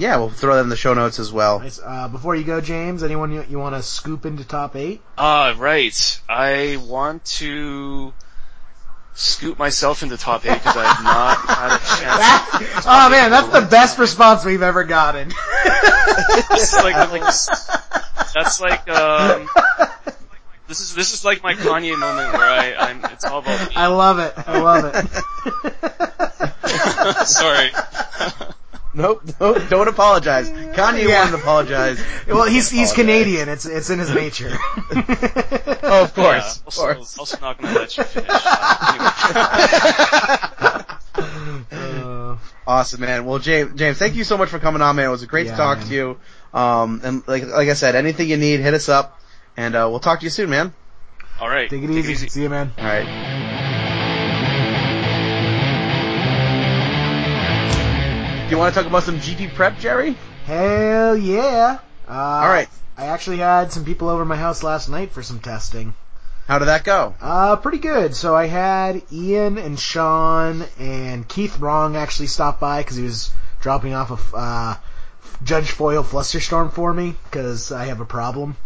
Yeah, 0.00 0.16
we'll 0.16 0.30
throw 0.30 0.54
that 0.54 0.62
in 0.62 0.70
the 0.70 0.76
show 0.76 0.94
notes 0.94 1.18
as 1.18 1.30
well. 1.30 1.60
Nice. 1.60 1.78
Uh, 1.84 2.08
before 2.08 2.34
you 2.34 2.42
go, 2.42 2.62
James, 2.62 3.02
anyone 3.02 3.32
you, 3.32 3.44
you 3.50 3.58
want 3.58 3.74
to 3.74 3.82
scoop 3.82 4.24
into 4.24 4.44
top 4.44 4.74
eight? 4.74 5.02
Ah, 5.18 5.54
right. 5.58 6.20
I 6.26 6.78
want 6.86 7.22
to 7.36 8.14
scoop 9.12 9.58
myself 9.58 10.02
into 10.02 10.16
top 10.16 10.46
eight 10.46 10.54
because 10.54 10.74
I've 10.74 11.04
not 11.04 11.36
had 11.36 11.76
a 11.76 11.78
chance. 12.70 12.86
oh 12.86 13.10
man, 13.10 13.30
that's 13.30 13.48
the 13.48 13.60
best 13.60 13.98
response 13.98 14.42
we've 14.42 14.62
ever 14.62 14.84
gotten. 14.84 15.32
It's 16.52 16.74
like, 16.82 16.94
like 17.10 17.22
that's 18.34 18.60
like 18.60 18.88
um, 18.88 19.48
this 20.68 20.80
is 20.80 20.94
this 20.94 21.12
is 21.12 21.24
like 21.24 21.42
my 21.42 21.54
Kanye 21.54 21.98
moment 21.98 22.32
where 22.32 22.48
I 22.48 22.74
I'm 22.74 23.04
it's 23.06 23.24
all 23.24 23.40
about 23.40 23.68
me. 23.68 23.74
I 23.76 23.88
love 23.88 24.18
it. 24.18 24.32
I 24.46 24.60
love 24.60 24.84
it. 27.20 27.26
Sorry. 27.26 27.70
Nope, 28.92 29.22
nope, 29.40 29.62
don't 29.68 29.86
apologize. 29.88 30.50
Kanye 30.50 31.06
Yeah. 31.08 31.20
wanted 31.20 31.30
to 31.36 31.36
apologize. 31.42 32.00
well, 32.26 32.44
he's 32.46 32.68
he's 32.70 32.90
Apologize. 32.90 32.94
Canadian. 32.94 33.48
It's 33.48 33.64
it's 33.66 33.88
in 33.90 33.98
his 34.00 34.10
nature. 34.14 34.50
Oh, 35.82 36.04
of 36.04 36.16
Yeah, 36.16 36.22
course, 36.22 36.58
of 36.58 36.64
also, 36.66 36.82
course. 36.94 37.18
also 37.18 37.38
not 37.40 37.58
gonna 37.60 37.76
let 37.78 37.96
you 37.96 38.04
finish. 38.04 38.28
Uh, 38.30 38.84
anyway. 38.92 40.84
Uh, 41.72 42.36
Awesome, 42.66 43.00
man. 43.00 43.24
Well, 43.24 43.38
James, 43.40 43.74
James, 43.76 43.98
thank 43.98 44.14
you 44.14 44.22
so 44.22 44.36
much 44.38 44.48
for 44.50 44.60
coming 44.60 44.80
on, 44.82 44.94
man. 44.94 45.06
It 45.06 45.08
was 45.08 45.24
great 45.24 45.46
Yeah, 45.46 45.52
to 45.52 45.56
talk 45.56 45.78
man. 45.78 45.86
to 45.88 45.92
you. 45.94 46.20
Um, 46.54 47.00
and 47.02 47.22
like, 47.26 47.44
like 47.46 47.68
I 47.68 47.72
said, 47.72 47.96
anything 47.96 48.28
you 48.28 48.36
need, 48.36 48.60
hit 48.60 48.74
us 48.74 48.88
up, 48.88 49.20
and 49.56 49.74
uh, 49.74 49.88
we'll 49.90 49.98
talk 49.98 50.20
to 50.20 50.24
you 50.24 50.30
soon, 50.30 50.50
man. 50.50 50.72
All 51.40 51.48
right. 51.48 51.68
take 51.68 51.82
it 51.82 51.90
easy. 51.90 52.28
See 52.28 52.42
you, 52.42 52.48
man. 52.50 52.70
All 52.78 52.84
right. 52.84 53.78
You 58.50 58.58
want 58.58 58.74
to 58.74 58.80
talk 58.80 58.90
about 58.90 59.04
some 59.04 59.18
GP 59.18 59.54
prep, 59.54 59.78
Jerry? 59.78 60.16
Hell 60.44 61.16
yeah. 61.16 61.78
Uh, 62.08 62.12
All 62.12 62.48
right. 62.48 62.68
I 62.98 63.06
actually 63.06 63.36
had 63.36 63.70
some 63.70 63.84
people 63.84 64.08
over 64.08 64.24
my 64.24 64.34
house 64.34 64.64
last 64.64 64.88
night 64.88 65.12
for 65.12 65.22
some 65.22 65.38
testing. 65.38 65.94
How 66.48 66.58
did 66.58 66.64
that 66.64 66.82
go? 66.82 67.14
Uh, 67.20 67.54
pretty 67.54 67.78
good. 67.78 68.16
So 68.16 68.34
I 68.34 68.46
had 68.46 69.02
Ian 69.12 69.56
and 69.56 69.78
Sean 69.78 70.64
and 70.80 71.28
Keith 71.28 71.60
Wrong 71.60 71.94
actually 71.94 72.26
stop 72.26 72.58
by 72.58 72.80
because 72.80 72.96
he 72.96 73.04
was 73.04 73.30
dropping 73.60 73.94
off 73.94 74.32
a 74.34 74.36
uh, 74.36 74.74
Judge 75.44 75.70
Foil 75.70 76.02
Flusterstorm 76.02 76.72
for 76.72 76.92
me 76.92 77.14
because 77.24 77.70
I 77.70 77.84
have 77.84 78.00
a 78.00 78.04
problem. 78.04 78.56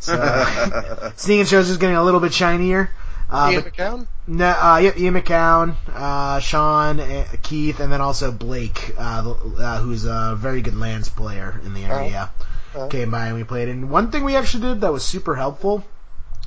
So 0.00 0.14
Sneak 1.16 1.40
and 1.40 1.48
Shows 1.48 1.68
is 1.68 1.76
getting 1.76 1.96
a 1.96 2.02
little 2.02 2.20
bit 2.20 2.32
shinier. 2.32 2.88
Uh, 3.28 3.50
Ian 3.52 3.62
but 3.62 3.72
McCown? 3.72 4.06
no, 4.26 4.46
uh, 4.48 4.78
yep, 4.78 4.98
Ian 4.98 5.14
McCown, 5.14 5.74
uh, 5.92 6.38
Sean, 6.38 7.00
uh, 7.00 7.26
Keith, 7.42 7.80
and 7.80 7.92
then 7.92 8.00
also 8.00 8.30
Blake, 8.30 8.94
uh, 8.96 9.34
uh, 9.58 9.78
who's 9.80 10.04
a 10.04 10.36
very 10.38 10.62
good 10.62 10.76
lands 10.76 11.08
player 11.08 11.60
in 11.64 11.74
the 11.74 11.84
area, 11.84 12.30
came 12.90 13.10
by 13.10 13.26
and 13.26 13.36
we 13.36 13.44
played. 13.44 13.68
And 13.68 13.90
one 13.90 14.10
thing 14.10 14.22
we 14.22 14.36
actually 14.36 14.68
did 14.68 14.80
that 14.82 14.92
was 14.92 15.04
super 15.04 15.34
helpful, 15.34 15.84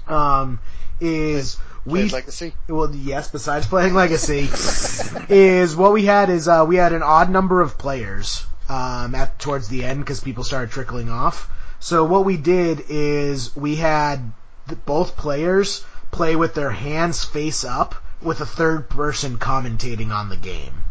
um, 0.07 0.59
is 1.01 1.57
we 1.85 2.09
Legacy? 2.09 2.53
well, 2.67 2.93
yes, 2.95 3.29
besides 3.29 3.67
playing 3.67 3.93
Legacy, 3.93 4.47
is 5.29 5.75
what 5.75 5.91
we 5.91 6.05
had 6.05 6.29
is 6.29 6.47
uh, 6.47 6.65
we 6.67 6.77
had 6.77 6.93
an 6.93 7.03
odd 7.03 7.29
number 7.29 7.61
of 7.61 7.77
players 7.77 8.45
um, 8.69 9.15
at 9.15 9.37
towards 9.39 9.67
the 9.67 9.83
end 9.83 9.99
because 9.99 10.21
people 10.21 10.43
started 10.43 10.71
trickling 10.71 11.09
off. 11.09 11.49
So 11.79 12.03
what 12.05 12.25
we 12.25 12.37
did 12.37 12.85
is 12.89 13.55
we 13.55 13.75
had 13.77 14.31
both 14.85 15.17
players 15.17 15.83
play 16.11 16.35
with 16.35 16.53
their 16.53 16.71
hands 16.71 17.23
face 17.23 17.63
up 17.63 17.95
with 18.21 18.41
a 18.41 18.45
third 18.45 18.89
person 18.89 19.37
commentating 19.37 20.11
on 20.11 20.29
the 20.29 20.35
game. 20.37 20.83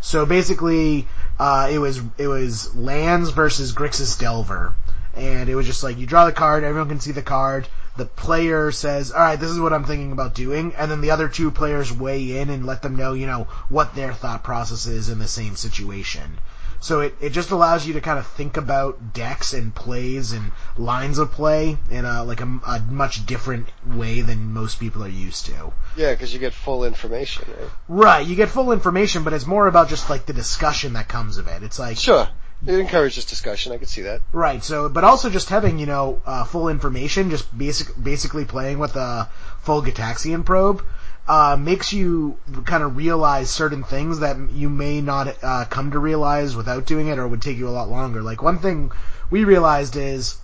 So 0.00 0.24
basically, 0.24 1.06
uh, 1.38 1.68
it 1.70 1.78
was 1.78 2.00
it 2.16 2.28
was 2.28 2.74
lands 2.74 3.30
versus 3.30 3.74
Grixis 3.74 4.18
Delver, 4.18 4.72
and 5.14 5.50
it 5.50 5.54
was 5.54 5.66
just 5.66 5.82
like 5.82 5.98
you 5.98 6.06
draw 6.06 6.24
the 6.24 6.32
card, 6.32 6.64
everyone 6.64 6.88
can 6.88 7.00
see 7.00 7.12
the 7.12 7.20
card. 7.20 7.68
The 7.96 8.06
player 8.06 8.72
says, 8.72 9.12
"All 9.12 9.20
right, 9.20 9.38
this 9.38 9.50
is 9.50 9.60
what 9.60 9.74
I'm 9.74 9.84
thinking 9.84 10.12
about 10.12 10.34
doing," 10.34 10.72
and 10.74 10.90
then 10.90 11.02
the 11.02 11.10
other 11.10 11.28
two 11.28 11.50
players 11.50 11.92
weigh 11.92 12.38
in 12.38 12.48
and 12.48 12.64
let 12.64 12.80
them 12.80 12.96
know, 12.96 13.12
you 13.12 13.26
know, 13.26 13.46
what 13.68 13.94
their 13.94 14.14
thought 14.14 14.42
process 14.42 14.86
is 14.86 15.10
in 15.10 15.18
the 15.18 15.28
same 15.28 15.56
situation. 15.56 16.38
So 16.80 17.00
it, 17.00 17.14
it 17.20 17.30
just 17.30 17.50
allows 17.50 17.86
you 17.86 17.92
to 17.94 18.00
kind 18.00 18.18
of 18.18 18.26
think 18.26 18.56
about 18.56 19.12
decks 19.12 19.52
and 19.52 19.74
plays 19.74 20.32
and 20.32 20.50
lines 20.78 21.18
of 21.18 21.30
play 21.30 21.76
in 21.90 22.04
a 22.06 22.24
like 22.24 22.40
a, 22.40 22.60
a 22.66 22.80
much 22.88 23.26
different 23.26 23.68
way 23.86 24.22
than 24.22 24.52
most 24.52 24.80
people 24.80 25.04
are 25.04 25.08
used 25.08 25.46
to. 25.46 25.72
Yeah, 25.94 26.12
because 26.12 26.32
you 26.32 26.40
get 26.40 26.54
full 26.54 26.84
information, 26.84 27.44
right? 27.48 27.70
Right, 27.88 28.26
you 28.26 28.34
get 28.34 28.48
full 28.48 28.72
information, 28.72 29.24
but 29.24 29.34
it's 29.34 29.46
more 29.46 29.66
about 29.66 29.88
just 29.88 30.08
like 30.08 30.24
the 30.26 30.32
discussion 30.32 30.94
that 30.94 31.06
comes 31.06 31.36
of 31.36 31.48
it. 31.48 31.62
It's 31.62 31.78
like 31.78 31.98
Sure. 31.98 32.28
It 32.66 32.78
encourages 32.78 33.24
discussion. 33.24 33.72
I 33.72 33.78
could 33.78 33.88
see 33.88 34.02
that. 34.02 34.20
right, 34.32 34.62
so 34.62 34.88
but 34.90 35.02
also 35.02 35.30
just 35.30 35.48
having 35.48 35.78
you 35.78 35.86
know 35.86 36.20
uh, 36.26 36.44
full 36.44 36.68
information, 36.68 37.30
just 37.30 37.56
basic 37.56 37.88
basically 38.02 38.44
playing 38.44 38.78
with 38.78 38.96
a 38.96 39.30
full 39.62 39.82
Gitaxian 39.82 40.44
probe. 40.44 40.82
Uh, 41.28 41.56
makes 41.56 41.92
you 41.92 42.36
kind 42.64 42.82
of 42.82 42.96
realize 42.96 43.50
certain 43.50 43.84
things 43.84 44.18
that 44.18 44.36
you 44.52 44.68
may 44.68 45.00
not 45.00 45.36
uh, 45.44 45.64
come 45.66 45.92
to 45.92 45.98
realize 45.98 46.56
without 46.56 46.86
doing 46.86 47.06
it, 47.06 47.18
or 47.18 47.28
would 47.28 47.42
take 47.42 47.56
you 47.56 47.68
a 47.68 47.70
lot 47.70 47.88
longer. 47.88 48.20
Like 48.20 48.42
one 48.42 48.58
thing 48.58 48.90
we 49.30 49.44
realized 49.44 49.94
is 49.96 50.38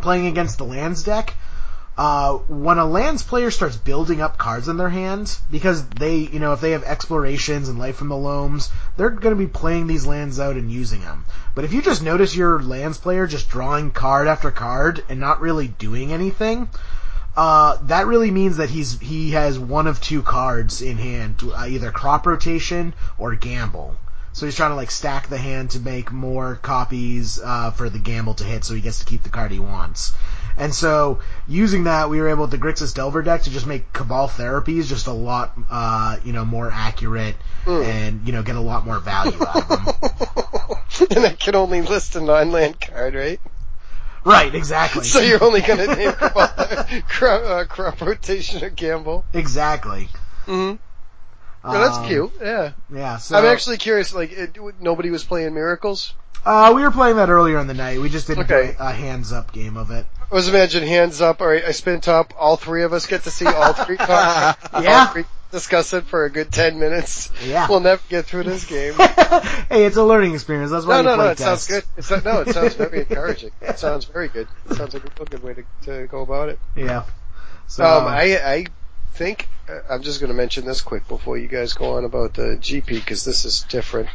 playing 0.00 0.26
against 0.26 0.56
the 0.58 0.64
lands 0.64 1.02
deck. 1.02 1.34
Uh, 1.98 2.34
when 2.48 2.76
a 2.76 2.84
lands 2.84 3.22
player 3.22 3.50
starts 3.50 3.76
building 3.76 4.20
up 4.20 4.36
cards 4.36 4.68
in 4.68 4.76
their 4.76 4.90
hands, 4.90 5.40
because 5.50 5.86
they, 5.88 6.16
you 6.16 6.38
know, 6.38 6.52
if 6.52 6.60
they 6.60 6.72
have 6.72 6.84
explorations 6.84 7.70
and 7.70 7.78
life 7.78 7.96
from 7.96 8.08
the 8.08 8.16
loams, 8.16 8.70
they're 8.96 9.08
going 9.08 9.34
to 9.34 9.42
be 9.42 9.46
playing 9.46 9.86
these 9.86 10.06
lands 10.06 10.38
out 10.38 10.56
and 10.56 10.70
using 10.70 11.00
them. 11.00 11.24
But 11.54 11.64
if 11.64 11.72
you 11.72 11.80
just 11.80 12.02
notice 12.02 12.36
your 12.36 12.62
lands 12.62 12.98
player 12.98 13.26
just 13.26 13.48
drawing 13.48 13.92
card 13.92 14.28
after 14.28 14.50
card 14.50 15.04
and 15.08 15.20
not 15.20 15.40
really 15.40 15.68
doing 15.68 16.12
anything, 16.12 16.68
uh, 17.36 17.76
that 17.82 18.06
really 18.06 18.30
means 18.30 18.56
that 18.56 18.70
he's 18.70 18.98
he 18.98 19.32
has 19.32 19.58
one 19.58 19.86
of 19.86 20.00
two 20.00 20.22
cards 20.22 20.80
in 20.80 20.96
hand, 20.96 21.42
uh, 21.44 21.66
either 21.68 21.90
crop 21.90 22.26
rotation 22.26 22.94
or 23.18 23.34
gamble. 23.34 23.96
So 24.32 24.44
he's 24.44 24.54
trying 24.54 24.70
to 24.70 24.76
like 24.76 24.90
stack 24.90 25.28
the 25.28 25.38
hand 25.38 25.70
to 25.70 25.80
make 25.80 26.12
more 26.12 26.56
copies 26.56 27.40
uh, 27.42 27.70
for 27.70 27.88
the 27.88 27.98
gamble 27.98 28.34
to 28.34 28.44
hit, 28.44 28.64
so 28.64 28.74
he 28.74 28.80
gets 28.80 28.98
to 28.98 29.04
keep 29.06 29.22
the 29.22 29.30
card 29.30 29.50
he 29.50 29.58
wants. 29.58 30.12
And 30.58 30.74
so 30.74 31.20
using 31.46 31.84
that, 31.84 32.08
we 32.08 32.20
were 32.20 32.28
able 32.28 32.42
with 32.42 32.50
the 32.50 32.58
Grixis 32.58 32.94
Delver 32.94 33.22
deck 33.22 33.42
to 33.42 33.50
just 33.50 33.66
make 33.66 33.92
Cabal 33.92 34.28
therapies 34.28 34.88
just 34.88 35.06
a 35.06 35.12
lot, 35.12 35.52
uh, 35.70 36.18
you 36.24 36.32
know, 36.32 36.44
more 36.44 36.70
accurate 36.70 37.36
and 37.66 38.26
you 38.26 38.32
know 38.32 38.42
get 38.42 38.56
a 38.56 38.60
lot 38.60 38.86
more 38.86 38.98
value 38.98 39.38
out 39.46 39.56
of 39.56 39.68
them. 39.68 41.08
and 41.16 41.26
I 41.26 41.34
can 41.34 41.54
only 41.54 41.82
list 41.82 42.16
a 42.16 42.20
non-land 42.20 42.80
card, 42.80 43.14
right? 43.14 43.40
Right, 44.26 44.54
exactly. 44.54 45.04
So 45.16 45.20
you're 45.20 45.42
only 45.42 45.60
going 45.62 45.78
to 45.78 45.96
name 45.96 46.12
crop, 47.08 47.42
uh, 47.44 47.64
crop 47.68 48.00
rotation 48.02 48.62
or 48.62 48.70
gamble. 48.70 49.24
exactly. 49.32 50.08
Mm-hmm. 50.46 50.76
Yeah, 51.72 51.78
that's 51.80 51.96
Um, 51.98 52.06
cute. 52.06 52.32
Yeah. 52.40 52.72
Yeah. 52.92 53.16
So 53.16 53.36
I'm 53.36 53.44
actually 53.46 53.78
curious. 53.78 54.14
Like, 54.14 54.30
it, 54.32 54.56
nobody 54.80 55.10
was 55.10 55.24
playing 55.24 55.54
miracles. 55.54 56.12
Uh, 56.44 56.72
we 56.76 56.82
were 56.82 56.92
playing 56.92 57.16
that 57.16 57.28
earlier 57.28 57.58
in 57.58 57.66
the 57.66 57.74
night. 57.74 58.00
We 58.00 58.08
just 58.08 58.28
didn't 58.28 58.44
Okay. 58.44 58.74
play 58.74 58.76
a 58.78 58.92
hands 58.92 59.32
up 59.32 59.52
game 59.52 59.76
of 59.76 59.90
it. 59.90 60.06
I 60.30 60.34
was 60.34 60.48
imagining 60.48 60.88
hands 60.88 61.20
up. 61.20 61.40
All 61.40 61.48
right, 61.48 61.64
I 61.64 61.72
spin 61.72 62.00
top. 62.00 62.34
All 62.38 62.56
three 62.56 62.82
of 62.84 62.92
us 62.92 63.06
get 63.06 63.24
to 63.24 63.30
see 63.32 63.46
all 63.46 63.72
three 63.72 63.96
cards. 63.96 64.58
Yeah. 64.80 65.06
All 65.06 65.06
three 65.12 65.24
discuss 65.50 65.92
it 65.94 66.04
for 66.04 66.24
a 66.24 66.30
good 66.30 66.52
ten 66.52 66.78
minutes. 66.78 67.30
Yeah. 67.44 67.66
We'll 67.68 67.80
never 67.80 68.02
get 68.08 68.26
through 68.26 68.44
this 68.44 68.64
game. 68.64 68.94
hey, 69.68 69.84
it's 69.84 69.96
a 69.96 70.04
learning 70.04 70.34
experience. 70.34 70.70
That's 70.70 70.86
why 70.86 71.02
No, 71.02 71.10
no, 71.10 71.14
play 71.16 71.24
no. 71.26 71.30
It 71.32 71.38
sounds 71.38 71.66
good. 71.66 71.84
It's 71.96 72.10
not, 72.10 72.24
no, 72.24 72.40
it 72.42 72.52
sounds 72.52 72.74
very 72.74 73.00
encouraging. 73.08 73.50
It 73.60 73.78
sounds 73.78 74.04
very 74.04 74.28
good. 74.28 74.48
It 74.70 74.76
sounds 74.76 74.94
like 74.94 75.04
a 75.04 75.24
good 75.24 75.42
way 75.42 75.54
to, 75.54 75.64
to 75.82 76.06
go 76.08 76.20
about 76.22 76.48
it. 76.48 76.58
Yeah. 76.74 77.04
So 77.68 77.84
Um, 77.84 78.06
I, 78.06 78.38
I 78.38 78.66
think 79.14 79.48
uh, 79.68 79.80
I'm 79.90 80.02
just 80.02 80.20
going 80.20 80.28
to 80.30 80.36
mention 80.36 80.64
this 80.64 80.80
quick 80.80 81.08
before 81.08 81.36
you 81.38 81.48
guys 81.48 81.72
go 81.72 81.96
on 81.96 82.04
about 82.04 82.34
the 82.34 82.58
GP 82.60 82.86
because 82.86 83.24
this 83.24 83.44
is 83.44 83.62
different. 83.68 84.08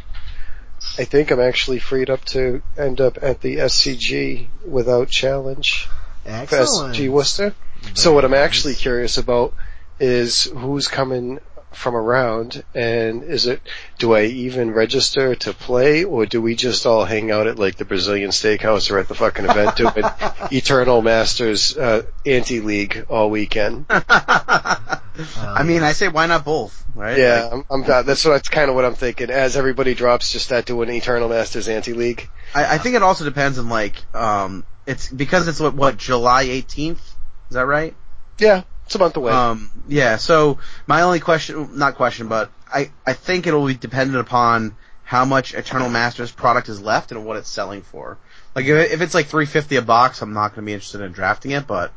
I 0.98 1.04
think 1.04 1.32
I'm 1.32 1.40
actually 1.40 1.80
freed 1.80 2.10
up 2.10 2.26
to 2.26 2.62
end 2.78 3.02
up 3.02 3.20
at 3.22 3.42
the 3.42 3.58
SCG 3.58 4.48
without 4.66 5.10
challenge 5.10 5.88
for 6.24 6.30
excellent. 6.32 6.96
SCG 6.96 7.10
Worcester. 7.10 7.54
So 7.94 8.14
what 8.14 8.26
I'm 8.26 8.34
actually 8.34 8.76
curious 8.76 9.18
about 9.18 9.54
is 10.02 10.46
who's 10.46 10.88
coming 10.88 11.40
from 11.72 11.96
around 11.96 12.64
and 12.76 13.24
is 13.24 13.48
it, 13.48 13.62
do 13.98 14.14
I 14.14 14.24
even 14.24 14.72
register 14.72 15.36
to 15.36 15.54
play 15.54 16.04
or 16.04 16.26
do 16.26 16.42
we 16.42 16.56
just 16.56 16.86
all 16.86 17.06
hang 17.06 17.32
out 17.32 17.48
at 17.48 17.58
like 17.58 17.78
the 17.78 17.86
Brazilian 17.86 18.32
steakhouse 18.32 18.92
or 18.92 19.00
at 19.00 19.08
the 19.08 19.16
fucking 19.16 19.46
event 19.46 19.78
doing 19.78 19.94
Eternal 20.52 21.02
Masters, 21.02 21.78
uh, 21.78 22.04
anti-league 22.26 23.06
all 23.10 23.30
weekend? 23.30 23.86
I 23.90 25.64
mean, 25.64 25.84
I 25.84 25.94
say 25.94 26.08
why 26.08 26.26
not 26.26 26.44
both, 26.44 26.84
right? 26.96 27.18
Yeah, 27.18 27.44
Like, 27.44 27.54
I'm, 27.54 27.66
I'm 27.70 27.84
that, 27.84 28.06
that's 28.06 28.26
what, 28.26 28.32
that's 28.32 28.50
kind 28.50 28.70
of 28.70 28.76
what 28.76 28.86
I'm 28.86 28.96
thinking. 28.96 29.30
As 29.30 29.56
everybody 29.56 29.94
drops, 29.94 30.34
just 30.34 30.46
start 30.46 30.66
doing 30.66 30.90
Eternal 30.90 31.30
Masters 31.30 31.68
anti-league. 31.70 32.28
I, 32.54 32.76
I 32.76 32.78
think 32.80 32.96
it 32.96 33.04
also 33.04 33.24
depends 33.24 33.60
on 33.60 33.70
like, 33.70 34.04
um, 34.16 34.66
it's 34.86 35.10
because 35.10 35.48
it's 35.48 35.60
what, 35.60 35.74
what 35.74 35.98
July 35.98 36.48
18th. 36.48 36.92
Is 36.92 37.56
that 37.56 37.66
right? 37.66 37.96
Yeah. 38.40 38.64
It's 38.92 38.96
a 38.98 39.00
month 39.00 39.16
away. 39.16 39.32
Um, 39.32 39.72
yeah. 39.88 40.18
So 40.18 40.60
my 40.86 41.04
only 41.04 41.22
question, 41.22 41.78
not 41.78 41.96
question, 41.96 42.28
but 42.28 42.52
I 42.68 42.92
I 43.06 43.14
think 43.14 43.48
it'll 43.48 43.66
be 43.66 43.74
dependent 43.74 44.20
upon 44.20 44.76
how 45.06 45.24
much 45.24 45.54
Eternal 45.54 45.88
Masters 45.88 46.30
product 46.30 46.68
is 46.68 46.82
left 46.82 47.14
and 47.14 47.26
what 47.26 47.38
it's 47.38 47.48
selling 47.48 47.84
for. 47.84 48.18
Like 48.54 48.66
if, 48.66 48.92
if 48.92 49.00
it's 49.00 49.14
like 49.14 49.28
three 49.28 49.46
fifty 49.46 49.78
a 49.78 49.82
box, 49.82 50.22
I'm 50.22 50.34
not 50.34 50.50
going 50.50 50.66
to 50.66 50.70
be 50.70 50.74
interested 50.74 51.00
in 51.00 51.14
drafting 51.14 51.52
it. 51.52 51.68
But 51.68 51.94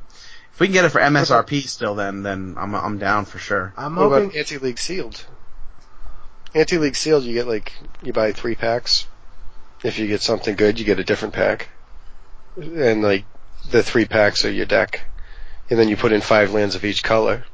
if 0.52 0.60
we 0.60 0.68
can 0.68 0.74
get 0.74 0.84
it 0.84 0.90
for 0.90 1.00
MSRP 1.00 1.66
still, 1.66 1.96
then 1.96 2.22
then 2.22 2.54
I'm 2.56 2.76
I'm 2.76 2.98
down 2.98 3.24
for 3.24 3.40
sure. 3.40 3.74
I'm 3.76 3.96
what 3.96 4.10
hoping. 4.10 4.38
anti-league 4.38 4.78
sealed? 4.78 5.26
Anti-league 6.54 6.94
sealed, 6.94 7.24
you 7.24 7.34
get 7.34 7.48
like 7.48 7.72
you 8.04 8.12
buy 8.12 8.30
three 8.30 8.54
packs. 8.54 9.08
If 9.82 9.98
you 9.98 10.06
get 10.06 10.22
something 10.22 10.54
good, 10.54 10.78
you 10.78 10.84
get 10.84 11.00
a 11.00 11.04
different 11.04 11.34
pack, 11.34 11.70
and 12.56 13.02
like 13.02 13.24
the 13.68 13.82
three 13.82 14.04
packs 14.04 14.44
are 14.44 14.52
your 14.52 14.66
deck, 14.66 15.06
and 15.70 15.78
then 15.78 15.88
you 15.88 15.96
put 15.96 16.12
in 16.12 16.20
five 16.20 16.52
lands 16.52 16.74
of 16.74 16.84
each 16.84 17.02
color. 17.02 17.44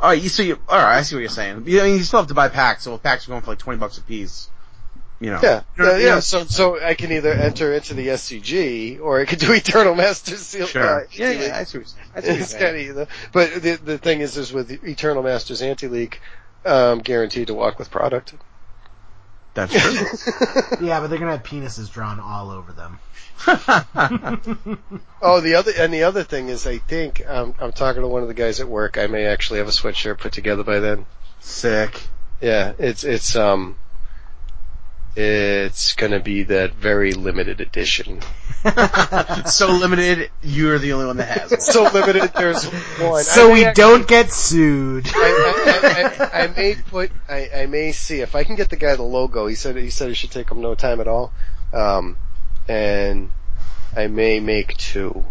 All 0.00 0.10
right, 0.10 0.20
you 0.22 0.28
so 0.28 0.42
you 0.42 0.58
all 0.68 0.78
right? 0.78 0.98
I 0.98 1.02
see 1.02 1.14
what 1.16 1.20
you're 1.20 1.28
saying. 1.28 1.64
You, 1.66 1.80
I 1.80 1.84
mean, 1.84 1.96
you 1.96 2.02
still 2.04 2.20
have 2.20 2.28
to 2.28 2.34
buy 2.34 2.48
packs, 2.48 2.84
so 2.84 2.96
packs 2.96 3.26
are 3.26 3.32
going 3.32 3.42
for 3.42 3.50
like 3.50 3.58
twenty 3.58 3.78
bucks 3.78 3.98
a 3.98 4.02
piece, 4.02 4.48
you 5.20 5.30
know. 5.30 5.40
Yeah, 5.42 5.62
You 5.76 5.84
know, 5.84 5.90
yeah. 5.92 5.98
you 5.98 6.06
know, 6.06 6.20
So 6.20 6.44
so 6.44 6.82
I 6.82 6.94
can 6.94 7.12
either 7.12 7.30
enter 7.32 7.74
into 7.74 7.92
the 7.92 8.08
SCG 8.08 8.98
or 9.00 9.20
I 9.20 9.26
could 9.26 9.40
do 9.40 9.52
Eternal 9.52 9.94
Masters 9.94 10.40
sealed. 10.40 10.70
Sure. 10.70 11.02
uh, 11.02 11.04
Yeah, 11.12 11.32
yeah. 11.32 11.58
I 11.58 11.64
see 11.64 11.78
what 11.78 11.82
you're 11.82 11.84
saying. 11.84 12.06
I 12.14 12.20
see 12.20 12.26
what 12.28 12.34
you're 12.34 12.42
It's 12.44 12.54
kind 12.54 12.76
of 12.76 12.82
either. 12.82 13.08
But 13.32 13.62
the 13.62 13.76
the 13.76 13.98
thing 13.98 14.20
is, 14.20 14.38
is 14.38 14.54
with 14.54 14.70
Eternal 14.84 15.22
Masters 15.22 15.60
Anti 15.60 15.88
League, 15.88 16.18
um, 16.64 17.00
guaranteed 17.00 17.48
to 17.48 17.54
walk 17.54 17.78
with 17.78 17.90
product. 17.90 18.32
That's 19.54 19.72
true. 19.72 20.06
Yeah, 20.86 21.00
but 21.00 21.08
they're 21.10 21.18
gonna 21.18 21.32
have 21.32 21.42
penises 21.42 21.90
drawn 21.90 22.20
all 22.20 22.50
over 22.50 22.72
them. 22.72 22.98
Oh, 25.22 25.40
the 25.40 25.54
other 25.54 25.72
and 25.76 25.92
the 25.92 26.04
other 26.04 26.24
thing 26.24 26.48
is, 26.48 26.66
I 26.66 26.78
think 26.78 27.22
um, 27.28 27.54
I'm 27.58 27.72
talking 27.72 28.00
to 28.02 28.08
one 28.08 28.22
of 28.22 28.28
the 28.28 28.34
guys 28.34 28.60
at 28.60 28.68
work. 28.68 28.96
I 28.96 29.06
may 29.06 29.26
actually 29.26 29.58
have 29.58 29.68
a 29.68 29.72
sweatshirt 29.72 30.18
put 30.18 30.32
together 30.32 30.62
by 30.62 30.78
then. 30.78 31.04
Sick. 31.40 32.00
Yeah, 32.40 32.72
it's 32.78 33.04
it's 33.04 33.36
um, 33.36 33.76
it's 35.16 35.94
gonna 35.94 36.20
be 36.20 36.44
that 36.44 36.74
very 36.74 37.12
limited 37.12 37.60
edition. 37.60 38.20
so 39.46 39.68
limited, 39.68 40.30
you're 40.42 40.78
the 40.78 40.92
only 40.92 41.06
one 41.06 41.16
that 41.16 41.38
has 41.38 41.50
one. 41.50 41.60
So 41.60 41.82
limited, 41.84 42.30
there's 42.36 42.64
one. 43.00 43.24
so 43.24 43.50
I 43.50 43.52
we 43.52 43.64
actually- 43.64 43.82
don't 43.82 44.08
get 44.08 44.32
sued. 44.32 45.08
I, 45.12 46.20
I, 46.22 46.24
I, 46.24 46.44
I 46.44 46.46
may 46.48 46.74
put, 46.74 47.10
I, 47.28 47.48
I 47.54 47.66
may 47.66 47.92
see 47.92 48.20
if 48.20 48.34
I 48.34 48.44
can 48.44 48.56
get 48.56 48.68
the 48.70 48.76
guy 48.76 48.94
the 48.96 49.02
logo. 49.02 49.46
He 49.46 49.54
said 49.54 49.76
he 49.76 49.90
said 49.90 50.10
it 50.10 50.14
should 50.14 50.30
take 50.30 50.50
him 50.50 50.60
no 50.60 50.74
time 50.74 51.00
at 51.00 51.08
all, 51.08 51.32
um, 51.72 52.16
and 52.68 53.30
I 53.96 54.06
may 54.06 54.40
make 54.40 54.76
two. 54.76 55.24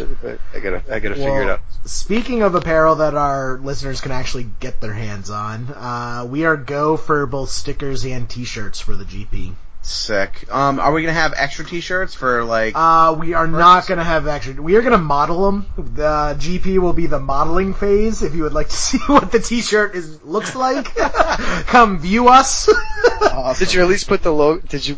Nice. 0.00 0.08
Should- 0.08 0.20
but 0.22 0.40
I 0.54 0.60
gotta, 0.60 0.82
I 0.94 1.00
gotta 1.00 1.14
figure 1.14 1.42
it 1.42 1.48
out. 1.48 1.60
Speaking 1.84 2.42
of 2.42 2.54
apparel 2.54 2.96
that 2.96 3.14
our 3.14 3.58
listeners 3.58 4.00
can 4.00 4.12
actually 4.12 4.48
get 4.60 4.80
their 4.80 4.92
hands 4.92 5.30
on, 5.30 5.68
uh, 5.70 6.26
we 6.28 6.44
are 6.44 6.56
go 6.56 6.96
for 6.96 7.26
both 7.26 7.50
stickers 7.50 8.04
and 8.04 8.28
t-shirts 8.28 8.80
for 8.80 8.94
the 8.94 9.04
GP. 9.04 9.54
Sick. 9.82 10.52
Um, 10.52 10.80
are 10.80 10.92
we 10.92 11.02
gonna 11.02 11.12
have 11.12 11.32
extra 11.36 11.64
T-shirts 11.64 12.12
for 12.12 12.42
like? 12.42 12.74
Uh, 12.74 13.14
we 13.20 13.34
are 13.34 13.46
not 13.46 13.86
going 13.86 13.98
to 13.98 14.04
have 14.04 14.26
actually. 14.26 14.58
We 14.58 14.74
are 14.74 14.80
going 14.80 14.90
to 14.90 14.98
model 14.98 15.46
them. 15.46 15.66
The 15.76 16.36
GP 16.40 16.78
will 16.78 16.92
be 16.92 17.06
the 17.06 17.20
modeling 17.20 17.72
phase. 17.72 18.20
If 18.20 18.34
you 18.34 18.42
would 18.42 18.52
like 18.52 18.68
to 18.68 18.74
see 18.76 18.98
what 19.06 19.30
the 19.30 19.38
T-shirt 19.38 19.94
is 19.94 20.24
looks 20.24 20.56
like, 20.56 20.92
come 21.66 22.00
view 22.00 22.26
us. 22.28 22.68
awesome. 23.22 23.64
Did 23.64 23.74
you 23.74 23.82
at 23.82 23.88
least 23.88 24.08
put 24.08 24.24
the 24.24 24.32
logo? 24.32 24.60
Did 24.66 24.84
you? 24.88 24.96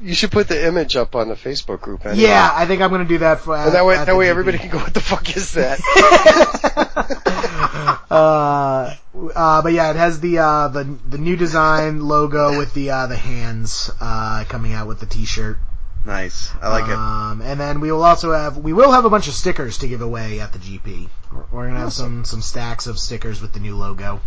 You 0.00 0.14
should 0.14 0.30
put 0.30 0.48
the 0.48 0.66
image 0.66 0.96
up 0.96 1.14
on 1.14 1.28
the 1.28 1.34
Facebook 1.34 1.80
group. 1.80 2.04
Anyway. 2.04 2.22
yeah, 2.22 2.50
I 2.52 2.66
think 2.66 2.82
I'm 2.82 2.90
going 2.90 3.02
to 3.02 3.08
do 3.08 3.18
that 3.18 3.40
for. 3.40 3.56
And 3.56 3.74
that 3.74 3.86
way, 3.86 3.96
that 3.96 4.16
way 4.16 4.28
everybody 4.28 4.58
can 4.58 4.68
go. 4.68 4.78
What 4.78 4.92
the 4.92 5.00
fuck 5.00 5.36
is 5.36 5.52
that? 5.52 5.80
uh, 8.10 8.94
uh, 9.34 9.62
but 9.62 9.72
yeah, 9.72 9.90
it 9.90 9.96
has 9.96 10.20
the 10.20 10.38
uh, 10.38 10.68
the 10.68 10.84
the 11.08 11.18
new 11.18 11.36
design 11.36 12.00
logo 12.00 12.58
with 12.58 12.74
the 12.74 12.90
uh, 12.90 13.06
the 13.06 13.16
hands 13.16 13.90
uh, 14.00 14.44
coming 14.48 14.74
out 14.74 14.86
with 14.86 15.00
the 15.00 15.06
T-shirt. 15.06 15.58
Nice. 16.04 16.50
I 16.62 16.68
like 16.68 16.84
it. 16.84 16.96
Um, 16.96 17.42
and 17.42 17.58
then 17.58 17.80
we 17.80 17.90
will 17.90 18.04
also 18.04 18.32
have 18.32 18.58
we 18.58 18.72
will 18.72 18.92
have 18.92 19.06
a 19.06 19.10
bunch 19.10 19.28
of 19.28 19.34
stickers 19.34 19.78
to 19.78 19.88
give 19.88 20.02
away 20.02 20.40
at 20.40 20.52
the 20.52 20.58
GP. 20.58 21.08
We're, 21.32 21.44
we're 21.50 21.66
gonna 21.68 21.80
have 21.80 21.92
some 21.92 22.24
some 22.24 22.42
stacks 22.42 22.86
of 22.86 22.98
stickers 22.98 23.42
with 23.42 23.52
the 23.52 23.60
new 23.60 23.76
logo. 23.76 24.20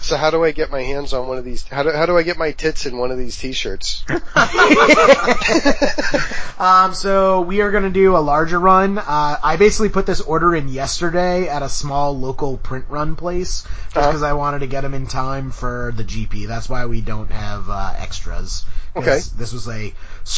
So 0.00 0.16
how 0.16 0.30
do 0.30 0.44
I 0.44 0.52
get 0.52 0.70
my 0.70 0.82
hands 0.82 1.12
on 1.12 1.26
one 1.28 1.38
of 1.38 1.44
these? 1.44 1.66
How 1.66 1.82
do 1.82 1.90
how 1.90 2.06
do 2.06 2.16
I 2.16 2.22
get 2.22 2.38
my 2.38 2.52
tits 2.52 2.86
in 2.86 2.96
one 2.96 3.10
of 3.10 3.18
these 3.18 3.36
T-shirts? 3.36 4.04
Um, 6.58 6.94
so 6.94 7.42
we 7.42 7.60
are 7.60 7.70
gonna 7.70 7.90
do 7.90 8.16
a 8.16 8.18
larger 8.18 8.58
run. 8.58 8.96
Uh, 8.96 9.36
I 9.42 9.56
basically 9.58 9.90
put 9.90 10.06
this 10.06 10.22
order 10.22 10.54
in 10.56 10.68
yesterday 10.68 11.48
at 11.50 11.62
a 11.62 11.68
small 11.68 12.18
local 12.18 12.56
print 12.56 12.86
run 12.88 13.14
place, 13.14 13.62
just 13.62 13.96
Uh-huh. 13.96 14.06
because 14.08 14.22
I 14.22 14.32
wanted 14.32 14.60
to 14.60 14.66
get 14.66 14.80
them 14.80 14.94
in 14.94 15.06
time 15.06 15.50
for 15.50 15.92
the 15.94 16.02
GP. 16.02 16.48
That's 16.48 16.66
why 16.70 16.86
we 16.86 17.02
don't 17.02 17.30
have 17.30 17.68
uh, 17.68 17.92
extras. 17.98 18.64
'Cause 18.94 19.02
Okay. 19.06 19.20
This 19.36 19.52
was 19.52 19.68
a 19.68 19.92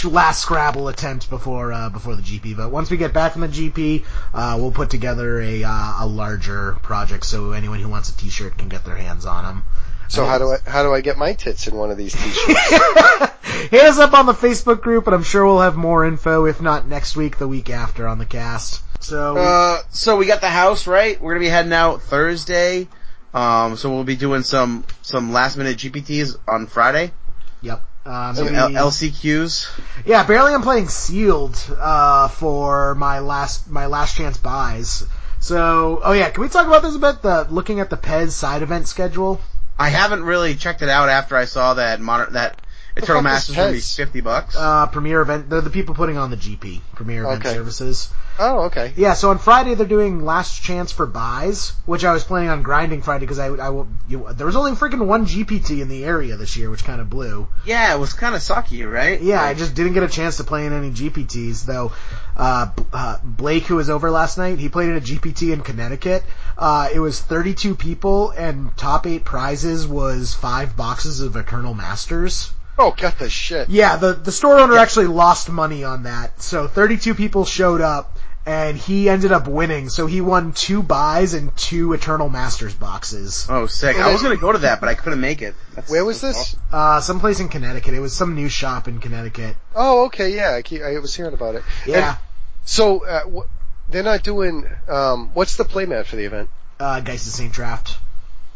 last 0.09 0.40
Scrabble 0.42 0.88
attempt 0.88 1.30
before 1.30 1.72
uh, 1.72 1.88
before 1.90 2.16
the 2.16 2.22
GP. 2.22 2.56
But 2.56 2.72
once 2.72 2.90
we 2.90 2.96
get 2.96 3.12
back 3.12 3.30
from 3.32 3.42
the 3.42 3.48
GP, 3.48 4.04
uh, 4.34 4.56
we'll 4.59 4.72
put 4.72 4.90
together 4.90 5.40
a 5.40 5.62
uh, 5.62 5.92
a 6.00 6.06
larger 6.06 6.72
project 6.82 7.26
so 7.26 7.52
anyone 7.52 7.78
who 7.78 7.88
wants 7.88 8.11
a 8.11 8.16
T-shirt 8.16 8.59
can 8.59 8.68
get 8.68 8.84
their 8.84 8.96
hands 8.96 9.24
on 9.24 9.44
them. 9.49 9.64
So 10.09 10.24
how 10.24 10.38
do 10.38 10.53
I 10.53 10.57
how 10.70 10.82
do 10.82 10.92
I 10.94 11.01
get 11.03 11.18
my 11.18 11.34
tits 11.34 11.66
in 11.66 11.74
one 11.74 11.90
of 11.90 11.99
these 11.99 12.12
T-shirts? 12.18 13.70
Hit 13.70 13.82
us 13.84 13.99
up 13.99 14.14
on 14.14 14.26
the 14.26 14.32
Facebook 14.32 14.80
group, 14.80 15.07
and 15.07 15.14
I'm 15.14 15.22
sure 15.22 15.44
we'll 15.44 15.61
have 15.61 15.76
more 15.76 16.07
info, 16.07 16.46
if 16.46 16.61
not 16.62 16.86
next 16.88 17.16
week, 17.16 17.36
the 17.38 17.49
week 17.49 17.68
after 17.70 18.07
on 18.09 18.18
the 18.18 18.24
cast. 18.24 18.82
So, 19.01 19.36
Uh, 19.36 19.78
so 19.90 20.16
we 20.16 20.26
got 20.26 20.40
the 20.40 20.49
house 20.49 20.86
right. 20.86 21.20
We're 21.20 21.32
gonna 21.32 21.44
be 21.44 21.49
heading 21.51 21.72
out 21.72 22.03
Thursday. 22.03 22.88
Um, 23.34 23.76
so 23.76 23.90
we'll 23.94 24.05
be 24.05 24.16
doing 24.16 24.42
some 24.42 24.84
some 25.03 25.32
last 25.32 25.57
minute 25.59 25.76
GPTs 25.76 26.36
on 26.49 26.66
Friday. 26.66 27.12
yep. 27.61 27.84
Um, 28.07 28.34
Some 28.34 28.46
we- 28.46 28.55
L- 28.57 28.70
LCQs. 28.70 29.68
yeah, 30.07 30.24
barely. 30.24 30.55
I'm 30.55 30.62
playing 30.62 30.88
sealed 30.88 31.62
uh, 31.78 32.28
for 32.28 32.94
my 32.94 33.18
last 33.18 33.68
my 33.68 33.84
last 33.86 34.16
chance 34.16 34.38
buys. 34.38 35.05
So, 35.41 36.01
oh 36.05 36.12
yeah, 36.12 36.30
can 36.30 36.43
we 36.43 36.49
talk 36.49 36.66
about 36.66 36.82
this 36.82 36.95
a 36.95 36.99
bit? 36.99 37.22
The 37.22 37.47
looking 37.51 37.80
at 37.80 37.91
the 37.91 37.97
Pez 37.97 38.30
side 38.32 38.62
event 38.62 38.89
schedule. 38.89 39.41
I 39.78 39.89
haven't 39.91 40.24
really 40.24 40.55
checked 40.57 40.82
it 40.82 40.89
out 40.89 41.09
after 41.09 41.36
I 41.36 41.45
saw 41.45 41.74
that 41.74 42.01
moder- 42.01 42.30
that 42.32 42.61
Eternal 42.99 43.22
fuck 43.22 43.30
is 43.30 43.34
Masters 43.51 43.57
gonna 43.57 43.72
be 43.72 43.80
fifty 43.80 44.20
bucks. 44.20 44.57
Uh, 44.57 44.86
Premier 44.86 45.20
event. 45.20 45.49
They're 45.51 45.61
the 45.61 45.70
people 45.70 45.94
putting 45.94 46.16
on 46.18 46.30
the 46.30 46.36
GP 46.36 46.80
Premier 46.94 47.24
Event 47.24 47.44
Okay. 47.46 47.55
Services. 47.55 48.11
oh, 48.38 48.64
okay. 48.66 48.92
Yeah, 48.96 49.14
so 49.14 49.30
on 49.30 49.38
Friday 49.38 49.74
they're 49.74 49.86
doing 49.86 50.24
last 50.24 50.62
chance 50.62 50.92
for 50.92 51.07
buys, 51.07 51.72
which 51.86 52.05
I 52.05 52.12
was 52.12 52.24
planning 52.24 52.51
on 52.51 52.62
grinding 52.62 53.03
Friday 53.03 53.20
because 53.24 53.38
I, 53.38 53.46
I 53.49 53.68
will. 53.70 53.88
You, 54.09 54.26
there 54.32 54.46
was 54.46 54.57
only 54.57 54.72
freaking 54.72 55.07
one 55.07 55.26
GPT 55.26 55.80
in 55.80 55.88
the 55.88 56.05
area 56.05 56.36
this 56.36 56.57
year, 56.57 56.70
which 56.70 56.84
kind 56.84 57.01
of 57.01 57.09
blew. 57.09 57.49
yeah, 57.64 57.94
it 57.94 57.99
was 57.99 58.12
kind 58.12 58.34
of 58.34 58.40
sucky, 58.40 58.90
right? 58.90 59.20
Yeah, 59.20 59.42
I 59.42 59.55
just 59.55 59.74
didn't 59.74 59.94
get 59.94 60.03
a 60.03 60.09
chance 60.09 60.36
to 60.38 60.44
play 60.44 60.66
in 60.66 60.72
any 60.72 60.90
GPTs 60.90 61.64
though. 61.66 61.92
Uh, 62.36 62.66
B- 62.76 62.84
uh, 62.92 63.18
Blake, 63.24 63.64
who 63.64 63.76
was 63.76 63.90
over 63.90 64.11
last 64.11 64.38
night, 64.38 64.59
he 64.61 64.68
played 64.68 64.88
in 64.90 64.96
a 64.96 65.01
GPT 65.01 65.53
in 65.53 65.61
Connecticut. 65.62 66.22
Uh, 66.57 66.88
it 66.92 67.01
was 67.01 67.20
32 67.20 67.74
people, 67.74 68.30
and 68.30 68.76
top 68.76 69.07
eight 69.07 69.24
prizes 69.24 69.86
was 69.86 70.34
five 70.34 70.76
boxes 70.76 71.20
of 71.20 71.34
Eternal 71.36 71.74
Masters. 71.74 72.53
Oh, 72.79 72.93
got 72.97 73.18
the 73.18 73.29
shit. 73.29 73.68
Yeah, 73.68 73.97
the 73.97 74.12
the 74.14 74.33
store 74.33 74.59
owner 74.61 74.76
actually 74.79 75.07
lost 75.09 75.51
money 75.51 75.85
on 75.85 76.05
that. 76.05 76.41
So 76.41 76.68
32 76.68 77.14
people 77.14 77.45
showed 77.45 77.81
up, 77.81 78.16
and 78.47 78.76
he 78.76 79.09
ended 79.09 79.33
up 79.33 79.49
winning. 79.49 79.89
So 79.89 80.07
he 80.07 80.20
won 80.20 80.53
two 80.53 80.83
buys 80.83 81.35
and 81.35 81.55
two 81.57 81.93
Eternal 81.93 82.29
Masters 82.29 82.74
boxes. 82.74 83.47
Oh, 83.51 83.66
sick! 83.66 83.97
I 83.97 84.12
was 84.12 84.22
gonna 84.22 84.37
go 84.37 84.53
to 84.53 84.59
that, 84.59 84.79
but 84.81 84.89
I 84.89 84.95
couldn't 84.95 85.20
make 85.20 85.43
it. 85.43 85.55
That's, 85.74 85.91
Where 85.91 86.05
was 86.05 86.20
this? 86.20 86.37
awesome. 86.37 86.61
Uh, 86.72 87.01
someplace 87.01 87.41
in 87.41 87.49
Connecticut. 87.49 87.95
It 87.95 88.01
was 88.01 88.14
some 88.14 88.35
new 88.37 88.49
shop 88.49 88.87
in 88.87 89.01
Connecticut. 89.01 89.57
Oh, 89.74 90.07
okay, 90.07 90.31
yeah. 90.35 90.55
I, 90.55 90.62
keep, 90.62 90.83
I 90.83 90.99
was 91.01 91.14
hearing 91.14 91.35
about 91.35 91.57
it. 91.57 91.64
Yeah, 91.87 92.11
And 92.11 92.19
so 92.65 93.05
uh, 93.05 93.20
wh- 93.28 93.90
they're 93.90 94.02
not 94.05 94.23
doing. 94.23 94.66
Um, 94.86 95.31
what's 95.35 95.57
the 95.57 95.65
playmat 95.65 96.07
for 96.07 96.15
the 96.16 96.24
event? 96.27 96.48
uh, 96.78 97.01
Geist 97.01 97.27
of 97.27 97.32
Saint 97.32 97.52
Traft. 97.52 97.97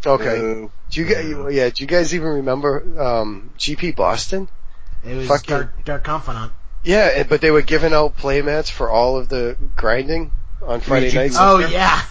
Okay. 0.07 0.39
Boo. 0.39 0.73
Do 0.91 1.01
you 1.01 1.07
guys? 1.07 1.55
Yeah. 1.55 1.71
Do 1.71 1.83
you 1.83 1.87
guys 1.87 2.15
even 2.15 2.29
remember 2.29 3.01
um, 3.01 3.51
GP 3.59 3.97
Boston? 3.97 4.49
It 5.05 5.17
was 5.17 5.29
Fucking- 5.29 5.49
Dark, 5.57 5.85
Dark 5.85 6.05
Confidant. 6.05 6.53
Yeah, 6.85 7.23
but 7.23 7.41
they 7.41 7.51
were 7.51 7.63
giving 7.63 7.93
out 7.93 8.17
playmats 8.17 8.71
for 8.71 8.91
all 8.91 9.17
of 9.17 9.29
the 9.29 9.57
grinding 9.77 10.33
on 10.61 10.81
Friday 10.81 11.11
GP 11.11 11.15
nights. 11.15 11.37
Oh 11.39 11.59
yeah. 11.59 12.03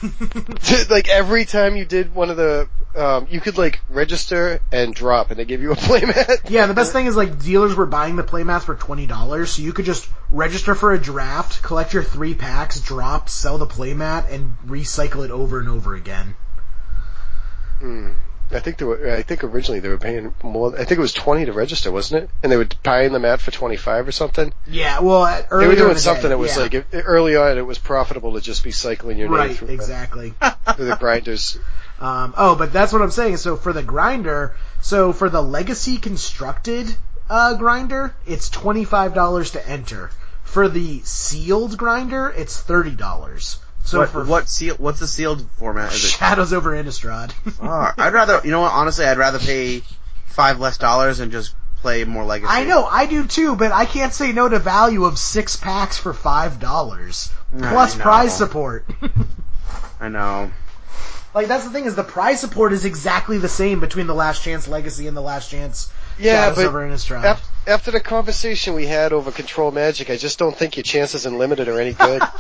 like 0.90 1.10
every 1.10 1.46
time 1.46 1.76
you 1.76 1.86
did 1.86 2.16
one 2.16 2.30
of 2.30 2.38
the, 2.38 2.70
um, 2.96 3.28
you 3.30 3.42
could 3.42 3.58
like 3.58 3.82
register 3.90 4.62
and 4.72 4.94
drop, 4.96 5.30
and 5.30 5.40
they 5.40 5.46
give 5.46 5.62
you 5.62 5.72
a 5.74 5.76
playmat. 5.78 6.50
yeah, 6.50 6.68
the 6.68 6.74
best 6.74 6.94
thing 6.94 7.06
is 7.06 7.16
like 7.18 7.40
dealers 7.40 7.76
were 7.76 7.86
buying 7.86 8.16
the 8.16 8.24
playmats 8.24 8.64
for 8.64 8.76
twenty 8.76 9.08
dollars, 9.08 9.52
so 9.52 9.62
you 9.62 9.74
could 9.74 9.86
just 9.86 10.10
register 10.32 10.74
for 10.76 10.94
a 10.94 11.00
draft, 11.00 11.62
collect 11.64 11.94
your 11.94 12.04
three 12.04 12.34
packs, 12.34 12.80
drop, 12.80 13.28
sell 13.30 13.58
the 13.58 13.68
playmat, 13.68 14.32
and 14.32 14.58
recycle 14.66 15.26
it 15.26 15.32
over 15.32 15.60
and 15.60 15.68
over 15.68 15.96
again. 15.96 16.36
Hmm. 17.82 18.10
I 18.54 18.60
think 18.60 18.78
they 18.78 18.86
were. 18.86 19.12
I 19.12 19.22
think 19.22 19.44
originally 19.46 19.80
they 19.80 19.88
were 19.88 19.98
paying 19.98 20.36
more. 20.44 20.74
I 20.76 20.84
think 20.84 20.98
it 20.98 21.00
was 21.00 21.14
twenty 21.14 21.46
to 21.46 21.54
register, 21.54 21.90
wasn't 21.90 22.24
it? 22.26 22.30
And 22.44 22.52
they 22.52 22.58
were 22.58 22.68
buying 22.84 23.14
them 23.14 23.24
out 23.24 23.40
for 23.40 23.50
twenty 23.50 23.78
five 23.78 24.08
or 24.08 24.12
something. 24.12 24.52
Yeah, 24.68 25.00
well, 25.00 25.24
uh, 25.24 25.42
They 25.42 25.48
earlier 25.52 25.68
were 25.68 25.74
in 25.74 25.80
doing 25.80 25.94
the 25.94 26.00
something 26.00 26.24
day, 26.24 26.30
that 26.30 26.38
was 26.38 26.58
yeah. 26.58 26.64
like 26.64 26.86
early 26.94 27.38
on. 27.38 27.58
It 27.58 27.66
was 27.66 27.80
profitable 27.80 28.34
to 28.34 28.42
just 28.42 28.64
be 28.64 28.72
cycling 28.72 29.18
your 29.18 29.30
name 29.30 29.38
right, 29.38 29.56
through, 29.56 29.68
the- 29.68 29.74
exactly. 29.74 30.34
through 30.76 30.86
the 30.86 30.98
grinders. 30.98 31.58
Um, 32.00 32.34
oh, 32.38 32.56
but 32.56 32.74
that's 32.74 32.92
what 32.92 33.02
I'm 33.02 33.12
saying. 33.12 33.38
So 33.38 33.56
for 33.56 33.72
the 33.72 33.84
grinder, 33.84 34.54
so 34.82 35.14
for 35.14 35.30
the 35.30 35.42
legacy 35.42 35.98
constructed 35.98 36.94
uh, 37.30 37.56
grinder, 37.56 38.14
it's 38.28 38.50
twenty 38.50 38.84
five 38.84 39.14
dollars 39.14 39.52
to 39.52 39.66
enter. 39.66 40.12
For 40.44 40.68
the 40.68 41.00
sealed 41.06 41.78
grinder, 41.78 42.30
it's 42.36 42.60
thirty 42.60 42.92
dollars. 42.92 43.60
So 43.84 44.00
what, 44.00 44.10
for 44.10 44.24
what 44.24 44.48
seal? 44.50 44.76
What's 44.76 45.00
the 45.00 45.08
sealed 45.08 45.46
format? 45.58 45.94
Is 45.94 46.04
it? 46.06 46.08
Shadows 46.10 46.54
over 46.54 46.72
Innistrad. 46.72 47.34
Oh, 47.62 47.92
I'd 47.98 48.14
rather. 48.14 48.42
You 48.44 48.52
know 48.52 48.62
what? 48.62 48.72
Honestly, 48.72 49.06
I'd 49.06 49.18
rather 49.18 49.40
pay 49.40 49.82
five 50.28 50.60
less 50.60 50.78
dollars 50.78 51.20
and 51.20 51.32
just 51.32 51.56
play 51.82 52.04
more 52.04 52.24
legacy. 52.24 52.52
I 52.54 52.64
know, 52.64 52.86
I 52.86 53.08
do 53.08 53.26
too, 53.26 53.56
but 53.56 53.72
I 53.72 53.86
can't 53.86 54.14
say 54.14 54.32
no 54.32 54.48
to 54.48 54.60
value 54.60 55.06
of 55.06 55.18
six 55.18 55.56
packs 55.56 55.98
for 55.98 56.14
five 56.14 56.60
dollars 56.60 57.32
plus 57.58 57.96
prize 57.96 58.38
support. 58.38 58.86
I 60.00 60.08
know. 60.10 60.52
like 61.34 61.48
that's 61.48 61.64
the 61.64 61.72
thing 61.72 61.86
is 61.86 61.96
the 61.96 62.04
prize 62.04 62.40
support 62.40 62.72
is 62.74 62.86
exactly 62.86 63.40
the 63.40 63.50
same 63.50 63.80
between 63.80 64.06
the 64.08 64.14
Last 64.14 64.44
Chance 64.44 64.68
Legacy 64.68 65.08
and 65.08 65.18
the 65.18 65.22
Last 65.22 65.50
Chance 65.50 65.92
Yeah, 66.20 66.44
Shadows 66.44 66.56
but 66.58 66.66
over 66.68 66.88
Innistrad. 66.88 67.24
af- 67.32 67.48
after 67.68 67.92
the 67.92 68.00
conversation 68.00 68.74
we 68.74 68.86
had 68.88 69.14
over 69.14 69.32
Control 69.32 69.72
Magic, 69.72 70.10
I 70.10 70.18
just 70.18 70.40
don't 70.40 70.56
think 70.56 70.78
your 70.78 70.84
chances 70.84 71.26
in 71.26 71.38
limited 71.38 71.68
are 71.68 71.80
any 71.80 71.94
good. 71.94 72.22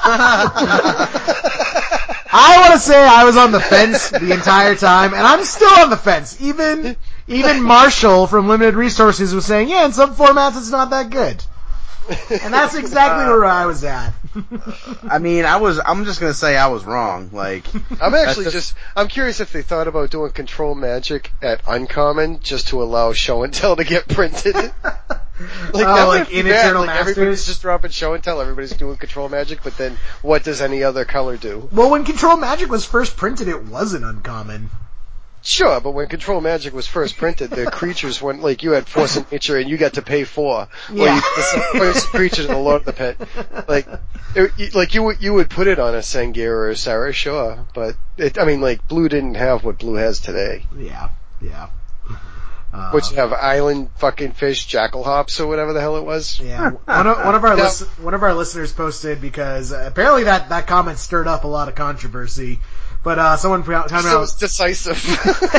I 2.33 2.57
want 2.61 2.73
to 2.73 2.79
say 2.79 2.97
I 2.97 3.25
was 3.25 3.37
on 3.37 3.51
the 3.51 3.59
fence 3.59 4.09
the 4.09 4.31
entire 4.31 4.75
time, 4.75 5.13
and 5.13 5.21
I'm 5.21 5.43
still 5.43 5.73
on 5.79 5.89
the 5.89 5.97
fence. 5.97 6.41
Even 6.41 6.95
even 7.27 7.61
Marshall 7.61 8.27
from 8.27 8.47
Limited 8.47 8.75
Resources 8.75 9.35
was 9.35 9.45
saying, 9.45 9.69
yeah, 9.69 9.85
in 9.85 9.93
some 9.93 10.15
formats 10.15 10.57
it's 10.57 10.69
not 10.69 10.89
that 10.89 11.09
good. 11.09 11.43
And 12.43 12.53
that's 12.53 12.75
exactly 12.75 13.25
uh, 13.25 13.29
where 13.29 13.45
I 13.45 13.65
was 13.65 13.83
at. 13.83 14.13
I 15.03 15.19
mean, 15.19 15.45
I 15.45 15.57
was. 15.57 15.79
I'm 15.83 16.05
just 16.05 16.19
gonna 16.19 16.33
say 16.33 16.55
I 16.57 16.67
was 16.67 16.83
wrong. 16.85 17.29
Like, 17.33 17.65
I'm 18.01 18.13
actually 18.13 18.45
That's 18.45 18.53
just, 18.53 18.75
I'm 18.95 19.07
curious 19.07 19.39
if 19.39 19.51
they 19.51 19.61
thought 19.61 19.87
about 19.87 20.09
doing 20.11 20.31
Control 20.31 20.73
Magic 20.75 21.31
at 21.41 21.61
Uncommon 21.67 22.39
just 22.39 22.69
to 22.69 22.81
allow 22.81 23.11
Show 23.13 23.43
and 23.43 23.53
Tell 23.53 23.75
to 23.75 23.83
get 23.83 24.07
printed. 24.07 24.55
like, 24.83 25.13
Oh, 25.73 25.73
that 25.73 26.07
like 26.07 26.31
in 26.31 26.45
bad. 26.45 26.65
Eternal 26.67 26.85
like, 26.85 26.99
everybody's 26.99 27.45
just 27.45 27.61
dropping 27.61 27.91
Show 27.91 28.13
and 28.13 28.23
Tell, 28.23 28.39
everybody's 28.41 28.71
doing 28.73 28.97
Control 28.97 29.27
Magic, 29.29 29.59
but 29.63 29.77
then 29.77 29.97
what 30.21 30.43
does 30.43 30.61
any 30.61 30.83
other 30.83 31.05
color 31.05 31.37
do? 31.37 31.67
well, 31.71 31.89
when 31.91 32.05
Control 32.05 32.37
Magic 32.37 32.69
was 32.69 32.85
first 32.85 33.17
printed, 33.17 33.47
it 33.47 33.63
wasn't 33.65 34.05
uncommon. 34.05 34.69
Sure, 35.43 35.79
but 35.81 35.91
when 35.91 36.07
Control 36.07 36.39
Magic 36.39 36.73
was 36.73 36.85
first 36.85 37.17
printed, 37.17 37.49
the 37.49 37.65
creatures 37.71 38.21
went 38.21 38.41
like 38.41 38.61
you 38.61 38.71
had 38.71 38.87
Force 38.87 39.17
of 39.17 39.31
Nature 39.31 39.57
and 39.57 39.69
you 39.69 39.77
got 39.77 39.93
to 39.93 40.01
pay 40.01 40.23
four. 40.23 40.67
Yeah. 40.91 41.03
Or 41.03 41.15
you 41.15 41.21
the 41.21 41.79
first 41.79 42.07
creature 42.07 42.43
in 42.43 42.47
the 42.49 42.57
Lord 42.57 42.81
of 42.81 42.85
the 42.85 42.93
Pit. 42.93 43.17
Like, 43.67 43.87
it, 44.35 44.75
like 44.75 44.93
you 44.93 45.03
would 45.03 45.21
you 45.21 45.33
would 45.33 45.49
put 45.49 45.67
it 45.67 45.79
on 45.79 45.95
a 45.95 45.99
Sengir 45.99 46.49
or 46.49 46.69
a 46.69 46.75
Serra, 46.75 47.11
sure, 47.11 47.65
but 47.73 47.95
it, 48.17 48.37
I 48.37 48.45
mean, 48.45 48.61
like 48.61 48.87
Blue 48.87 49.09
didn't 49.09 49.35
have 49.35 49.63
what 49.63 49.79
Blue 49.79 49.95
has 49.95 50.19
today. 50.19 50.65
Yeah, 50.77 51.09
yeah. 51.41 51.69
Uh, 52.73 52.91
Which 52.91 53.09
have 53.11 53.33
island 53.33 53.89
fucking 53.97 54.31
fish, 54.31 54.65
jackal 54.65 55.03
hops, 55.03 55.41
or 55.41 55.47
whatever 55.47 55.73
the 55.73 55.81
hell 55.81 55.97
it 55.97 56.05
was. 56.05 56.39
Yeah, 56.39 56.69
one 56.69 57.07
of, 57.07 57.17
one 57.17 57.35
of 57.35 57.43
our 57.43 57.57
one 57.99 58.13
of 58.13 58.23
our 58.23 58.33
listeners 58.33 58.71
posted 58.71 59.19
because 59.19 59.71
apparently 59.71 60.23
that 60.23 60.49
that 60.49 60.67
comment 60.67 60.97
stirred 60.97 61.27
up 61.27 61.43
a 61.43 61.47
lot 61.47 61.67
of 61.67 61.75
controversy. 61.75 62.59
But 63.03 63.19
uh, 63.19 63.37
someone 63.37 63.61
out 63.73 63.89
talking 63.89 64.09
So 64.09 64.17
about 64.17 64.23
it's 64.23 64.35
decisive. 64.35 65.03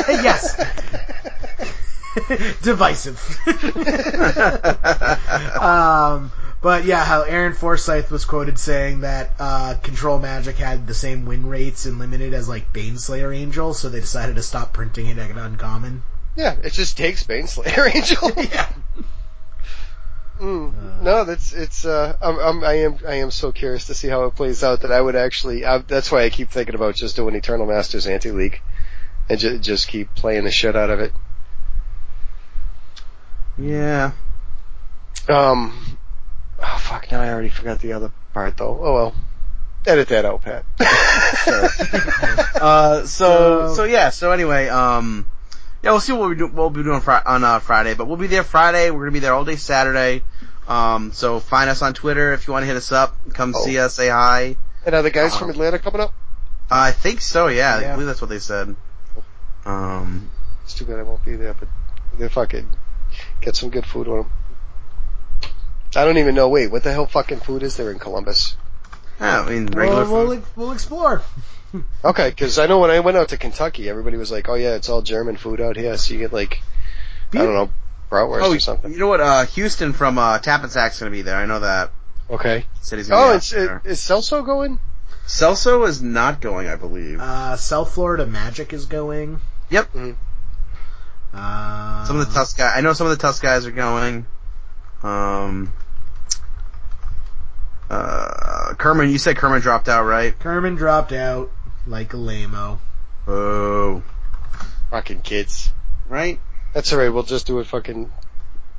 yes, 0.09 0.57
divisive. 2.63 3.19
um, 5.61 6.31
but 6.61 6.85
yeah, 6.85 7.05
how 7.05 7.23
Aaron 7.23 7.55
Forsythe 7.55 8.11
was 8.11 8.25
quoted 8.25 8.59
saying 8.59 9.01
that 9.01 9.33
uh, 9.41 9.75
Control 9.83 10.21
Magic 10.21 10.57
had 10.57 10.87
the 10.87 10.95
same 10.95 11.27
win 11.27 11.47
rates 11.47 11.87
in 11.87 11.99
limited 11.99 12.33
as 12.33 12.49
like 12.49 12.73
Baneslayer 12.73 13.37
Angel, 13.37 13.75
so 13.75 13.89
they 13.89 14.01
decided 14.01 14.37
to 14.37 14.43
stop 14.43 14.73
printing 14.73 15.09
it 15.09 15.19
at 15.19 15.37
uncommon. 15.37 16.05
yeah, 16.37 16.55
it 16.63 16.73
just 16.73 16.97
takes 16.97 17.25
Baneslayer 17.25 17.93
Angel. 17.93 18.31
yeah. 18.37 18.69
Mm. 20.43 21.03
no, 21.03 21.25
that's 21.25 21.53
it's. 21.53 21.85
Uh, 21.85 22.17
I'm, 22.21 22.37
I'm, 22.41 22.65
I 22.65 22.73
am 22.81 22.99
I 23.07 23.15
am 23.17 23.31
so 23.31 23.53
curious 23.53 23.87
to 23.87 23.95
see 23.95 24.09
how 24.09 24.25
it 24.25 24.35
plays 24.35 24.65
out 24.65 24.81
that 24.81 24.91
I 24.91 25.01
would 25.01 25.15
actually. 25.15 25.65
I, 25.65 25.79
that's 25.79 26.11
why 26.11 26.25
I 26.25 26.31
keep 26.31 26.51
thinking 26.51 26.75
about 26.75 26.97
just 26.97 27.15
doing 27.15 27.37
Eternal 27.37 27.65
Masters 27.65 28.09
Anti 28.09 28.33
League, 28.33 28.61
and 29.31 29.39
ju- 29.39 29.59
just 29.59 29.87
keep 29.87 30.13
playing 30.17 30.43
the 30.43 30.51
shit 30.51 30.75
out 30.75 30.91
of 30.91 30.99
it. 30.99 31.13
yeah. 33.57 34.13
Um, 35.29 35.99
oh 36.61 36.79
fuck! 36.81 37.13
Now 37.13 37.21
I 37.21 37.31
already 37.33 37.49
forgot 37.49 37.79
the 37.79 37.93
other 37.93 38.11
part 38.35 38.57
though. 38.57 38.79
Oh 38.83 38.95
well, 38.95 39.15
edit 39.87 40.09
that 40.09 40.25
out, 40.25 40.43
Pat. 40.43 40.65
Uh, 42.63 43.05
so, 43.07 43.75
So- 43.75 43.85
yeah. 43.85 44.11
So 44.11 44.31
anyway, 44.31 44.69
um, 44.69 45.27
yeah, 45.83 45.91
we'll 45.91 46.01
see 46.01 46.13
what 46.13 46.29
we 46.29 46.37
do. 46.37 46.47
What 46.47 46.55
we'll 46.55 46.71
be 46.71 46.83
doing 46.85 47.01
fri- 47.01 47.19
on 47.27 47.43
uh, 47.43 47.59
Friday, 47.59 47.95
but 47.95 48.07
we'll 48.07 48.17
be 48.17 48.29
there 48.29 48.45
Friday. 48.45 48.91
We're 48.91 49.01
gonna 49.01 49.11
be 49.13 49.19
there 49.21 49.35
all 49.35 49.45
day 49.45 49.57
Saturday. 49.57 50.23
Um, 50.73 51.13
so 51.13 51.39
find 51.41 51.69
us 51.69 51.83
on 51.83 51.93
Twitter 51.95 52.33
if 52.33 52.47
you 52.47 52.53
want 52.53 52.63
to 52.63 52.67
hit 52.67 52.77
us 52.77 52.93
up. 52.93 53.17
Come 53.35 53.53
Oh. 53.57 53.65
see 53.65 53.79
us. 53.79 53.95
Say 53.95 54.09
hi. 54.09 54.57
and 54.85 54.95
are 54.97 55.03
the 55.03 55.11
guys 55.11 55.31
Uh-huh. 55.33 55.41
from 55.41 55.51
Atlanta 55.51 55.79
coming 55.79 56.01
up? 56.01 56.13
I 56.71 56.91
think 56.93 57.21
so. 57.21 57.47
Yeah, 57.49 57.79
Yeah. 57.81 57.89
I 57.91 57.93
believe 57.93 58.07
that's 58.09 58.21
what 58.21 58.31
they 58.31 58.39
said. 58.41 58.75
Um, 59.65 60.31
It's 60.65 60.75
too 60.75 60.85
bad 60.85 60.99
I 60.99 61.03
won't 61.03 61.25
be 61.25 61.37
there, 61.37 61.55
but 61.55 61.69
they 62.19 62.29
fucking 62.29 62.69
get 63.41 63.55
some 63.57 63.71
good 63.71 63.87
food 63.87 64.09
on 64.09 64.17
them. 64.19 64.31
I 65.95 66.05
don't 66.05 66.19
even 66.19 66.35
know. 66.35 66.49
Wait, 66.49 66.71
what 66.71 66.83
the 66.83 66.91
hell 66.93 67.07
fucking 67.07 67.41
food 67.41 67.63
is 67.63 67.77
there 67.77 67.91
in 67.91 67.99
Columbus? 67.99 68.57
yeah, 69.21 69.43
I 69.43 69.51
mean 69.51 69.67
regular 69.67 70.05
We'll, 70.05 70.27
food. 70.27 70.29
we'll, 70.57 70.67
we'll 70.67 70.73
explore. 70.73 71.23
Okay, 72.05 72.29
because 72.29 72.59
I 72.59 72.67
know 72.67 72.81
when 72.81 72.91
I 72.91 73.01
went 73.01 73.17
out 73.17 73.29
to 73.31 73.39
Kentucky, 73.39 73.89
everybody 73.89 74.19
was 74.19 74.31
like, 74.31 74.47
"Oh 74.49 74.55
yeah, 74.57 74.75
it's 74.75 74.91
all 74.91 75.01
German 75.01 75.37
food 75.39 75.59
out 75.59 75.75
here." 75.77 75.97
So 75.97 76.13
you 76.13 76.21
get 76.21 76.31
like, 76.31 76.61
I 77.33 77.39
don't 77.39 77.55
know, 77.55 77.71
bratwurst 78.13 78.43
Oh, 78.43 78.55
or 78.55 78.59
something. 78.61 78.93
you 78.93 78.99
know 78.99 79.09
what? 79.09 79.21
Uh, 79.21 79.45
Houston 79.47 79.93
from 79.93 80.19
uh, 80.19 80.39
Tap 80.39 80.63
and 80.63 80.71
Sack's 80.71 80.99
gonna 80.99 81.11
be 81.11 81.23
there. 81.23 81.37
I 81.37 81.47
know 81.47 81.61
that. 81.61 81.91
Okay. 82.31 82.65
Said 82.83 82.99
he's 82.99 83.09
gonna 83.09 83.27
Oh, 83.27 83.31
be 83.33 83.37
it's 83.37 83.53
out 83.53 83.59
it, 83.59 83.67
there. 83.67 83.83
is 83.85 83.99
Celso 84.01 84.45
going? 84.45 84.79
Celso 85.27 85.87
is 85.89 86.03
not 86.03 86.41
going, 86.41 86.69
I 86.69 86.77
believe. 86.77 87.21
Uh, 87.21 87.57
South 87.57 87.93
Florida 87.95 88.27
Magic 88.27 88.73
is 88.73 88.87
going. 88.87 89.41
yep. 89.71 89.89
Uh, 91.35 92.05
Some 92.05 92.19
of 92.19 92.27
the 92.29 92.35
Tusk 92.35 92.59
guys. 92.59 92.73
I 92.77 92.81
know 92.83 92.93
some 92.93 93.07
of 93.07 93.11
the 93.17 93.23
Tusk 93.23 93.43
guys 93.43 93.65
are 93.67 93.71
going. 93.71 94.27
Um. 95.03 95.73
Uh, 97.91 98.75
Kerman, 98.75 99.11
you 99.11 99.19
said 99.19 99.37
Kerman 99.37 99.61
dropped 99.61 99.89
out, 99.89 100.05
right? 100.05 100.39
Kerman 100.39 100.77
dropped 100.77 101.13
out 101.13 101.51
like 101.87 102.13
a 102.15 102.17
lamo. 102.17 102.81
Oh. 103.27 104.03
Fucking 104.91 105.21
kids. 105.23 105.71
Right? 106.09 106.41
That's 106.73 106.93
alright. 106.93 107.13
We'll 107.13 107.23
just 107.23 107.47
do 107.47 107.59
it 107.61 107.67
fucking 107.67 108.11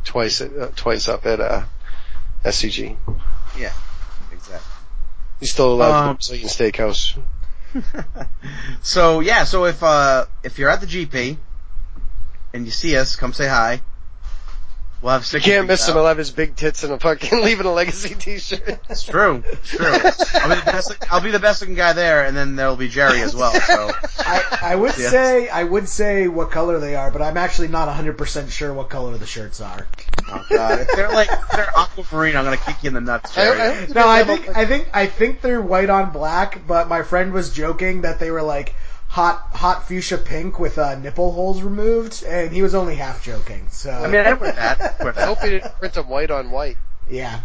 twice 0.04 0.42
at, 0.42 0.56
uh, 0.58 0.68
twice 0.76 1.08
up 1.08 1.26
at 1.26 1.40
uh, 1.40 1.64
SCG. 2.44 2.98
Yeah, 3.58 3.72
exactly. 4.32 4.72
He's 5.40 5.52
still 5.52 5.74
allowed 5.74 6.10
Um, 6.10 6.18
to 6.18 6.30
Brazilian 6.30 6.48
steakhouse. 6.48 7.20
so 8.82 9.20
yeah, 9.20 9.44
so 9.46 9.66
if 9.66 9.82
uh 9.82 10.26
if 10.44 10.60
you're 10.60 10.70
at 10.70 10.80
the 10.82 10.88
GP 10.88 11.38
and 12.54 12.66
you 12.66 12.72
see 12.72 12.96
us, 12.96 13.16
come 13.16 13.34
say 13.34 13.48
hi. 13.48 13.82
We'll 15.04 15.12
have 15.12 15.32
You 15.34 15.42
can't 15.42 15.68
miss 15.68 15.86
him. 15.86 15.96
He'll 15.96 16.06
have 16.08 16.18
his 16.18 16.32
big 16.32 16.56
tits 16.56 16.86
and 16.86 16.94
a 16.94 16.98
fucking 17.00 17.42
leaving 17.44 17.66
a 17.66 17.74
legacy 17.74 18.16
T-shirt. 18.16 18.80
It's 18.90 19.04
true. 19.04 19.44
It's 19.52 19.70
true. 19.72 19.86
I'll 19.86 20.50
be 20.50 20.56
the 20.56 20.62
best. 20.66 20.94
I'll 21.12 21.20
be 21.22 21.32
the 21.32 21.40
best 21.40 21.60
looking 21.62 21.76
guy 21.76 21.92
there, 21.92 22.24
and 22.26 22.38
then 22.38 22.56
there'll 22.56 22.78
be 22.78 22.88
Jerry 22.88 23.22
as 23.22 23.36
well. 23.36 23.52
So 23.54 23.92
I, 24.20 24.60
I 24.62 24.76
would 24.76 24.98
Yes. 24.98 25.12
say 25.12 25.50
I 25.50 25.64
would 25.66 25.90
say 25.90 26.30
what 26.30 26.52
color 26.52 26.80
they 26.80 26.96
are, 26.96 27.12
but 27.12 27.22
I'm 27.22 27.36
actually 27.36 27.68
not 27.68 27.90
100% 27.94 28.50
sure 28.50 28.74
what 28.74 28.90
color 28.90 29.18
the 29.18 29.26
shirts 29.26 29.60
are. 29.60 29.88
oh 30.30 30.46
god, 30.50 30.80
if 30.80 30.88
they're 30.96 31.10
like 31.12 31.30
if 31.30 31.50
they're 31.52 31.70
aquamarine, 31.78 32.38
I'm 32.38 32.46
gonna 32.46 32.56
kick 32.56 32.78
you 32.84 32.88
in 32.88 32.94
the 32.94 33.02
nuts, 33.02 33.36
Jerry. 33.36 33.60
I- 33.60 33.72
I- 33.84 33.88
No, 33.88 34.08
I 34.08 34.24
think 34.24 34.56
I 34.56 34.66
think 34.66 34.88
I 34.94 35.08
think 35.08 35.42
they're 35.42 35.62
white 35.62 35.90
on 35.90 36.12
black, 36.12 36.66
but 36.66 36.88
my 36.88 37.02
friend 37.04 37.34
was 37.34 37.52
joking 37.54 38.02
that 38.04 38.20
they 38.20 38.32
were 38.32 38.42
like 38.42 38.74
hot 39.14 39.48
hot 39.54 39.88
fuchsia 39.88 40.18
pink 40.18 40.58
with 40.58 40.80
uh, 40.80 40.98
nipple 40.98 41.32
holes 41.32 41.62
removed, 41.62 42.24
and 42.24 42.52
he 42.52 42.64
was 42.64 42.74
only 42.74 42.96
half 42.96 43.24
joking. 43.24 43.68
So 43.70 43.92
I 43.92 44.08
mean, 44.08 44.26
I 44.26 44.34
wear 44.34 44.52
that. 44.54 44.96
I 45.18 45.26
hope 45.26 45.40
he 45.42 45.52
didn't 45.52 45.72
print 45.78 45.94
them 45.94 46.10
white 46.10 46.32
on 46.32 46.50
white. 46.50 46.78
yeah, 47.08 47.42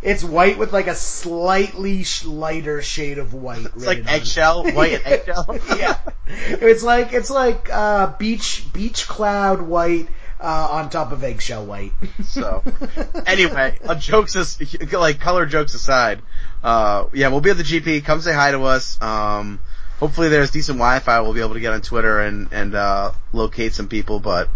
it's 0.00 0.24
white 0.24 0.56
with 0.56 0.72
like 0.72 0.86
a 0.86 0.94
slightly 0.94 2.04
sh- 2.04 2.24
lighter 2.24 2.80
shade 2.80 3.18
of 3.18 3.34
white. 3.34 3.66
It's 3.66 3.84
like 3.84 3.98
written 3.98 4.08
on. 4.08 4.14
eggshell, 4.14 4.72
white 4.72 4.94
and 4.94 5.06
eggshell. 5.06 5.58
yeah, 5.76 5.98
it's 6.26 6.82
like 6.82 7.12
it's 7.12 7.30
like 7.30 7.68
uh, 7.70 8.16
beach 8.16 8.64
beach 8.72 9.06
cloud 9.06 9.60
white 9.60 10.08
uh, 10.40 10.68
on 10.70 10.88
top 10.88 11.12
of 11.12 11.22
eggshell 11.22 11.66
white. 11.66 11.92
So, 12.24 12.64
anyway, 13.26 13.78
uh, 13.84 13.96
jokes 13.96 14.34
as 14.36 14.58
like 14.92 15.20
color 15.20 15.44
jokes 15.44 15.74
aside, 15.74 16.22
uh, 16.62 17.08
yeah, 17.12 17.28
we'll 17.28 17.42
be 17.42 17.50
at 17.50 17.58
the 17.58 17.64
GP. 17.64 18.02
Come 18.06 18.22
say 18.22 18.32
hi 18.32 18.52
to 18.52 18.62
us. 18.62 18.98
Um, 19.02 19.60
hopefully 20.02 20.28
there's 20.28 20.50
decent 20.50 20.78
Wi-Fi. 20.78 21.20
We'll 21.20 21.32
be 21.32 21.40
able 21.40 21.54
to 21.54 21.60
get 21.60 21.72
on 21.72 21.80
Twitter 21.80 22.20
and 22.20 22.48
and 22.52 22.74
uh, 22.74 23.12
locate 23.32 23.72
some 23.72 23.86
people. 23.86 24.18
But 24.18 24.48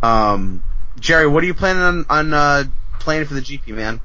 um, 0.00 0.62
Jerry, 1.00 1.26
what 1.26 1.42
are 1.42 1.46
you 1.46 1.54
planning 1.54 1.82
on 1.82 2.06
on 2.08 2.32
uh, 2.32 2.64
playing 3.00 3.24
for 3.26 3.34
the 3.34 3.40
GP, 3.40 3.74
man? 3.74 4.00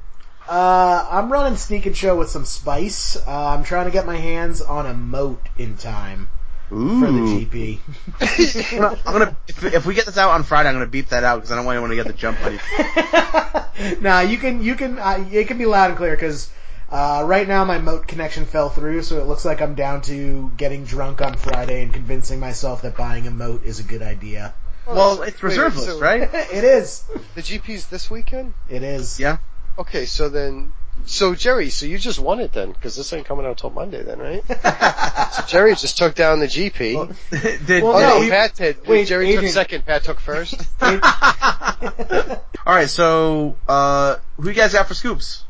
Uh, 0.48 1.06
I'm 1.08 1.30
running 1.30 1.56
Sneak 1.56 1.86
and 1.86 1.96
Show 1.96 2.16
with 2.16 2.30
some 2.30 2.44
spice. 2.44 3.16
Uh, 3.16 3.48
I'm 3.48 3.62
trying 3.62 3.84
to 3.84 3.92
get 3.92 4.06
my 4.06 4.16
hands 4.16 4.60
on 4.60 4.86
a 4.86 4.94
moat 4.94 5.46
in 5.56 5.76
time 5.76 6.28
Ooh. 6.72 7.00
for 7.00 7.12
the 7.12 7.20
GP. 7.20 8.72
I'm 8.72 8.78
gonna, 8.78 8.98
I'm 9.06 9.12
gonna 9.12 9.36
if, 9.46 9.62
if 9.62 9.86
we 9.86 9.94
get 9.94 10.06
this 10.06 10.18
out 10.18 10.30
on 10.30 10.42
Friday, 10.42 10.68
I'm 10.68 10.74
gonna 10.74 10.86
beep 10.86 11.10
that 11.10 11.22
out 11.22 11.36
because 11.36 11.52
I 11.52 11.56
don't 11.56 11.64
want 11.64 11.76
anyone 11.76 11.90
to 11.90 11.96
get 11.96 12.08
the 12.08 12.12
jump 12.12 12.44
on 12.44 12.54
you. 12.54 14.00
nah, 14.00 14.20
you 14.20 14.38
can 14.38 14.62
you 14.64 14.74
can 14.74 14.98
uh, 14.98 15.24
it 15.30 15.46
can 15.46 15.58
be 15.58 15.66
loud 15.66 15.90
and 15.90 15.96
clear 15.96 16.16
because 16.16 16.50
uh, 16.90 17.22
right 17.26 17.46
now 17.46 17.64
my 17.64 17.78
moat 17.78 18.06
connection 18.06 18.46
fell 18.46 18.68
through, 18.70 19.02
so 19.02 19.18
it 19.20 19.26
looks 19.26 19.44
like 19.44 19.60
I'm 19.60 19.74
down 19.74 20.00
to 20.02 20.50
getting 20.56 20.84
drunk 20.84 21.20
on 21.20 21.34
Friday 21.36 21.82
and 21.82 21.92
convincing 21.92 22.40
myself 22.40 22.82
that 22.82 22.96
buying 22.96 23.26
a 23.26 23.30
moat 23.30 23.64
is 23.64 23.78
a 23.80 23.82
good 23.84 24.02
idea. 24.02 24.54
Well, 24.86 25.20
it's 25.22 25.42
reserveless, 25.42 25.84
so- 25.86 26.00
right? 26.00 26.22
it 26.32 26.64
is. 26.64 27.04
The 27.34 27.42
GP's 27.42 27.88
this 27.88 28.10
weekend? 28.10 28.54
It 28.70 28.82
is. 28.82 29.20
Yeah. 29.20 29.36
Okay, 29.78 30.06
so 30.06 30.30
then, 30.30 30.72
so 31.04 31.34
Jerry, 31.34 31.68
so 31.68 31.84
you 31.84 31.98
just 31.98 32.18
won 32.18 32.40
it 32.40 32.52
then, 32.54 32.72
because 32.72 32.96
this 32.96 33.12
ain't 33.12 33.26
coming 33.26 33.44
out 33.44 33.58
till 33.58 33.68
Monday 33.70 34.02
then, 34.02 34.18
right? 34.18 34.42
so 35.34 35.42
Jerry 35.46 35.74
just 35.74 35.98
took 35.98 36.14
down 36.14 36.40
the 36.40 36.46
GP. 36.46 37.14
Did, 37.66 37.82
Well, 37.82 37.96
oh 37.96 38.00
no, 38.00 38.08
no, 38.16 38.20
he- 38.22 38.30
Pat 38.30 38.54
did. 38.54 38.86
wait, 38.86 39.06
Jerry 39.08 39.26
Adrian- 39.28 39.44
took 39.44 39.52
second, 39.52 39.84
Pat 39.84 40.04
took 40.04 40.20
first. 40.20 40.54
All 40.80 42.74
right, 42.74 42.88
so 42.88 43.56
uh, 43.68 44.16
who 44.38 44.48
you 44.48 44.54
guys 44.54 44.72
got 44.72 44.88
for 44.88 44.94
scoops? 44.94 45.44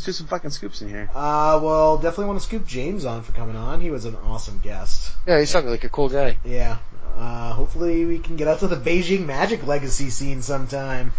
Let's 0.00 0.06
do 0.06 0.12
some 0.12 0.28
fucking 0.28 0.48
scoops 0.52 0.80
in 0.80 0.88
here. 0.88 1.10
Uh, 1.14 1.60
well, 1.62 1.98
definitely 1.98 2.24
want 2.24 2.38
to 2.40 2.46
scoop 2.46 2.66
James 2.66 3.04
on 3.04 3.20
for 3.22 3.32
coming 3.32 3.54
on. 3.54 3.82
He 3.82 3.90
was 3.90 4.06
an 4.06 4.16
awesome 4.16 4.58
guest. 4.60 5.12
yeah, 5.26 5.38
he 5.38 5.44
sounded 5.44 5.70
like 5.70 5.84
a 5.84 5.90
cool 5.90 6.08
guy. 6.08 6.38
Yeah. 6.42 6.78
Uh, 7.18 7.52
hopefully 7.52 8.06
we 8.06 8.18
can 8.18 8.36
get 8.36 8.48
out 8.48 8.60
to 8.60 8.66
the 8.66 8.76
Beijing 8.76 9.26
Magic 9.26 9.66
Legacy 9.66 10.08
scene 10.08 10.40
sometime. 10.40 11.12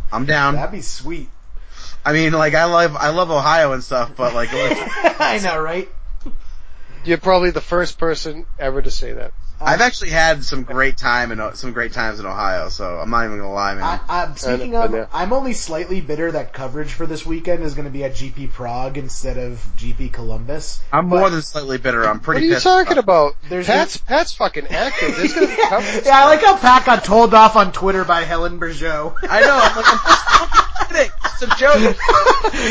I'm 0.12 0.24
down. 0.24 0.54
That'd 0.54 0.72
be 0.72 0.80
sweet. 0.80 1.28
I 2.06 2.14
mean, 2.14 2.32
like 2.32 2.54
I 2.54 2.64
love 2.64 2.96
I 2.96 3.10
love 3.10 3.30
Ohio 3.30 3.74
and 3.74 3.84
stuff, 3.84 4.12
but 4.16 4.32
like 4.32 4.48
I 4.54 5.38
know, 5.44 5.60
right? 5.60 5.90
You're 7.04 7.18
probably 7.18 7.50
the 7.50 7.60
first 7.60 7.98
person 7.98 8.46
ever 8.58 8.80
to 8.80 8.90
say 8.90 9.12
that. 9.12 9.32
I've 9.64 9.80
actually 9.80 10.10
had 10.10 10.44
some 10.44 10.62
great 10.64 10.96
time 10.96 11.32
and 11.32 11.56
some 11.56 11.72
great 11.72 11.92
times 11.92 12.20
in 12.20 12.26
Ohio, 12.26 12.68
so 12.68 12.98
I'm 12.98 13.10
not 13.10 13.24
even 13.24 13.38
gonna 13.38 13.52
lie, 13.52 13.74
man. 13.74 13.84
I, 13.84 14.00
I'm 14.08 14.36
speaking 14.36 14.74
of, 14.76 14.92
yeah. 14.92 15.06
I'm 15.12 15.32
only 15.32 15.52
slightly 15.52 16.00
bitter 16.00 16.32
that 16.32 16.52
coverage 16.52 16.92
for 16.92 17.06
this 17.06 17.24
weekend 17.24 17.62
is 17.62 17.74
going 17.74 17.84
to 17.86 17.90
be 17.90 18.04
at 18.04 18.12
GP 18.12 18.52
Prague 18.52 18.98
instead 18.98 19.38
of 19.38 19.64
GP 19.76 20.12
Columbus. 20.12 20.80
I'm 20.92 21.08
but- 21.08 21.18
more 21.20 21.30
than 21.30 21.42
slightly 21.42 21.78
bitter. 21.78 22.04
I'm 22.04 22.20
pretty. 22.20 22.40
What 22.40 22.44
are 22.44 22.48
you 22.48 22.54
pissed 22.54 22.64
talking 22.64 22.98
about? 22.98 23.36
There's 23.48 23.66
Pat's 23.66 23.96
Pat's 23.96 24.32
fucking 24.34 24.66
active. 24.68 25.16
There's 25.16 25.34
gonna 25.34 25.46
be 25.46 25.56
coverage. 25.56 26.06
yeah, 26.06 26.18
I 26.18 26.24
like 26.26 26.40
how 26.40 26.56
Pat 26.56 26.84
got 26.86 27.04
told 27.04 27.34
off 27.34 27.56
on 27.56 27.72
Twitter 27.72 28.04
by 28.04 28.24
Helene 28.24 28.58
Bergeot. 28.58 29.14
I 29.22 29.40
know. 29.40 29.58
I'm 29.62 29.76
like, 29.76 29.86
I'm 29.88 29.98
just 30.06 30.88
kidding. 30.88 31.10
It's 31.24 31.42
a 31.42 31.56
joke. 31.56 31.96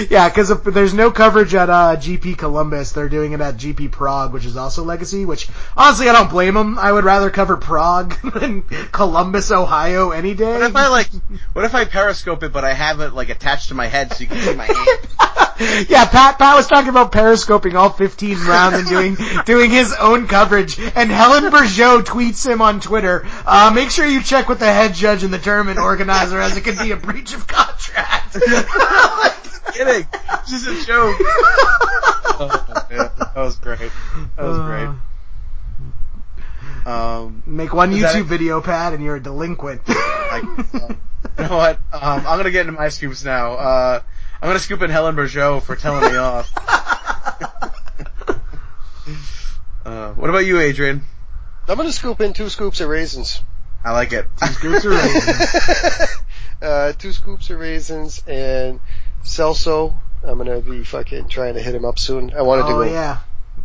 yeah, 0.11 0.30
because 0.30 0.61
there's 0.63 0.93
no 0.93 1.11
coverage 1.11 1.53
at 1.53 1.69
uh, 1.69 1.95
GP 1.97 2.38
Columbus. 2.38 2.91
They're 2.91 3.09
doing 3.09 3.34
it 3.34 3.41
at 3.41 3.55
GP 3.55 3.91
Prague, 3.91 4.34
which 4.34 4.45
is 4.45 4.57
also 4.57 4.84
Legacy. 4.84 5.26
Which 5.26 5.49
honestly, 5.76 6.09
I 6.09 6.13
don't 6.13 6.30
blame 6.30 6.53
them. 6.53 6.77
I 6.82 6.91
would 6.91 7.03
rather 7.03 7.30
cover 7.30 7.58
Prague 7.58 8.16
than 8.34 8.64
Columbus, 8.91 9.52
Ohio, 9.52 10.10
any 10.10 10.34
day. 10.34 10.52
What 10.52 10.64
if 10.64 10.76
I 10.76 10.88
like? 10.88 11.10
What 11.53 11.64
if 11.66 11.76
I 11.76 11.86
periscope 11.86 12.44
it, 12.44 12.52
but 12.52 12.66
I 12.66 12.74
have 12.74 12.99
it 13.02 13.14
like 13.14 13.30
attached 13.30 13.70
to 13.70 13.76
my 13.76 13.86
head 13.86 14.12
so 14.12 14.22
you 14.22 14.28
can 14.28 14.40
see 14.40 14.56
my 14.56 14.66
hand? 14.66 15.88
yeah, 15.90 16.06
Pat 16.06 16.40
Pat 16.40 16.56
was 16.56 16.68
talking 16.68 16.90
about 16.90 17.12
periscoping 17.12 17.76
all 17.76 17.91
15 17.91 18.40
rounds 18.45 18.80
and 18.80 18.88
doing 18.88 19.18
doing 19.45 19.70
his 19.70 19.94
own 19.94 20.28
coverage. 20.28 20.80
And 20.80 21.12
Helene 21.12 21.52
Bergeot 21.52 22.03
tweets 22.03 22.49
him 22.49 22.62
on 22.62 22.80
Twitter. 22.80 23.28
Uh, 23.45 23.72
make 23.74 23.91
sure 23.91 24.06
you 24.06 24.24
check 24.24 24.49
with 24.49 24.60
the 24.60 24.72
head 24.72 24.95
judge 24.95 25.24
and 25.24 25.32
the 25.32 25.40
tournament 25.40 25.78
organizer, 25.78 26.40
as 26.40 26.58
it 26.58 26.64
could 26.64 26.80
be 26.80 26.91
a 26.91 26.98
breach 26.98 27.34
of 27.34 27.45
contract. 27.45 28.34
kidding. 29.74 30.08
It's 30.34 30.49
just 30.49 30.68
a 30.68 30.86
joke. 30.86 31.16
oh. 31.20 32.86
That 32.90 33.36
was 33.36 33.56
great. 33.58 33.91
That 34.36 34.44
was 34.44 34.58
great. 34.58 34.90
Um, 36.86 37.44
Make 37.45 37.74
one 37.74 37.94
Is 37.94 38.02
that 38.02 38.16
YouTube 38.16 38.26
video, 38.26 38.62
Pat, 38.62 38.94
and 38.94 39.03
you're 39.03 39.18
a 39.18 39.20
delinquent. 39.22 39.82
I, 39.88 40.41
uh, 40.74 40.94
you 41.38 41.48
know 41.49 41.56
what? 41.56 41.78
Um, 41.94 42.26
I'm 42.26 42.38
gonna 42.38 42.52
get 42.52 42.62
into 42.62 42.72
my 42.80 42.90
scoops 42.90 43.24
now. 43.24 43.53
Uh, 43.53 44.02
I'm 44.41 44.49
gonna 44.49 44.60
scoop 44.60 44.82
in 44.82 44.90
Helene 44.90 45.16
Bergeot 45.16 45.64
for 45.64 45.76
telling 45.76 46.12
me 46.12 46.18
off. 46.18 46.52
Uh, 49.84 50.14
what 50.14 50.30
about 50.30 50.45
you, 50.45 50.60
Adrian? 50.60 51.02
I'm 51.68 51.76
gonna 51.76 51.91
scoop 51.91 52.22
in 52.22 52.34
two 52.34 52.49
scoops 52.49 52.82
of 52.82 52.90
raisins. 52.90 53.41
I 53.84 53.94
like 53.94 54.14
it. 54.14 54.28
Two 54.40 54.53
Scoops 54.53 54.86
of 54.86 54.91
raisins? 54.91 56.08
uh, 56.62 56.94
two 56.94 57.12
scoops 57.12 57.49
of 57.49 57.60
raisins 57.60 58.24
and 58.28 58.80
Celso. 59.24 59.95
I'm 60.24 60.38
gonna 60.38 60.62
be 60.62 60.84
fucking 60.84 61.30
trying 61.30 61.56
to 61.56 61.62
hit 61.62 61.74
him 61.74 61.84
up 61.86 61.98
soon. 61.98 62.32
I 62.36 62.44
wanted 62.44 62.64
to 62.64 62.68
oh 62.70 62.84
go. 62.84 62.84
yeah. 62.84 63.20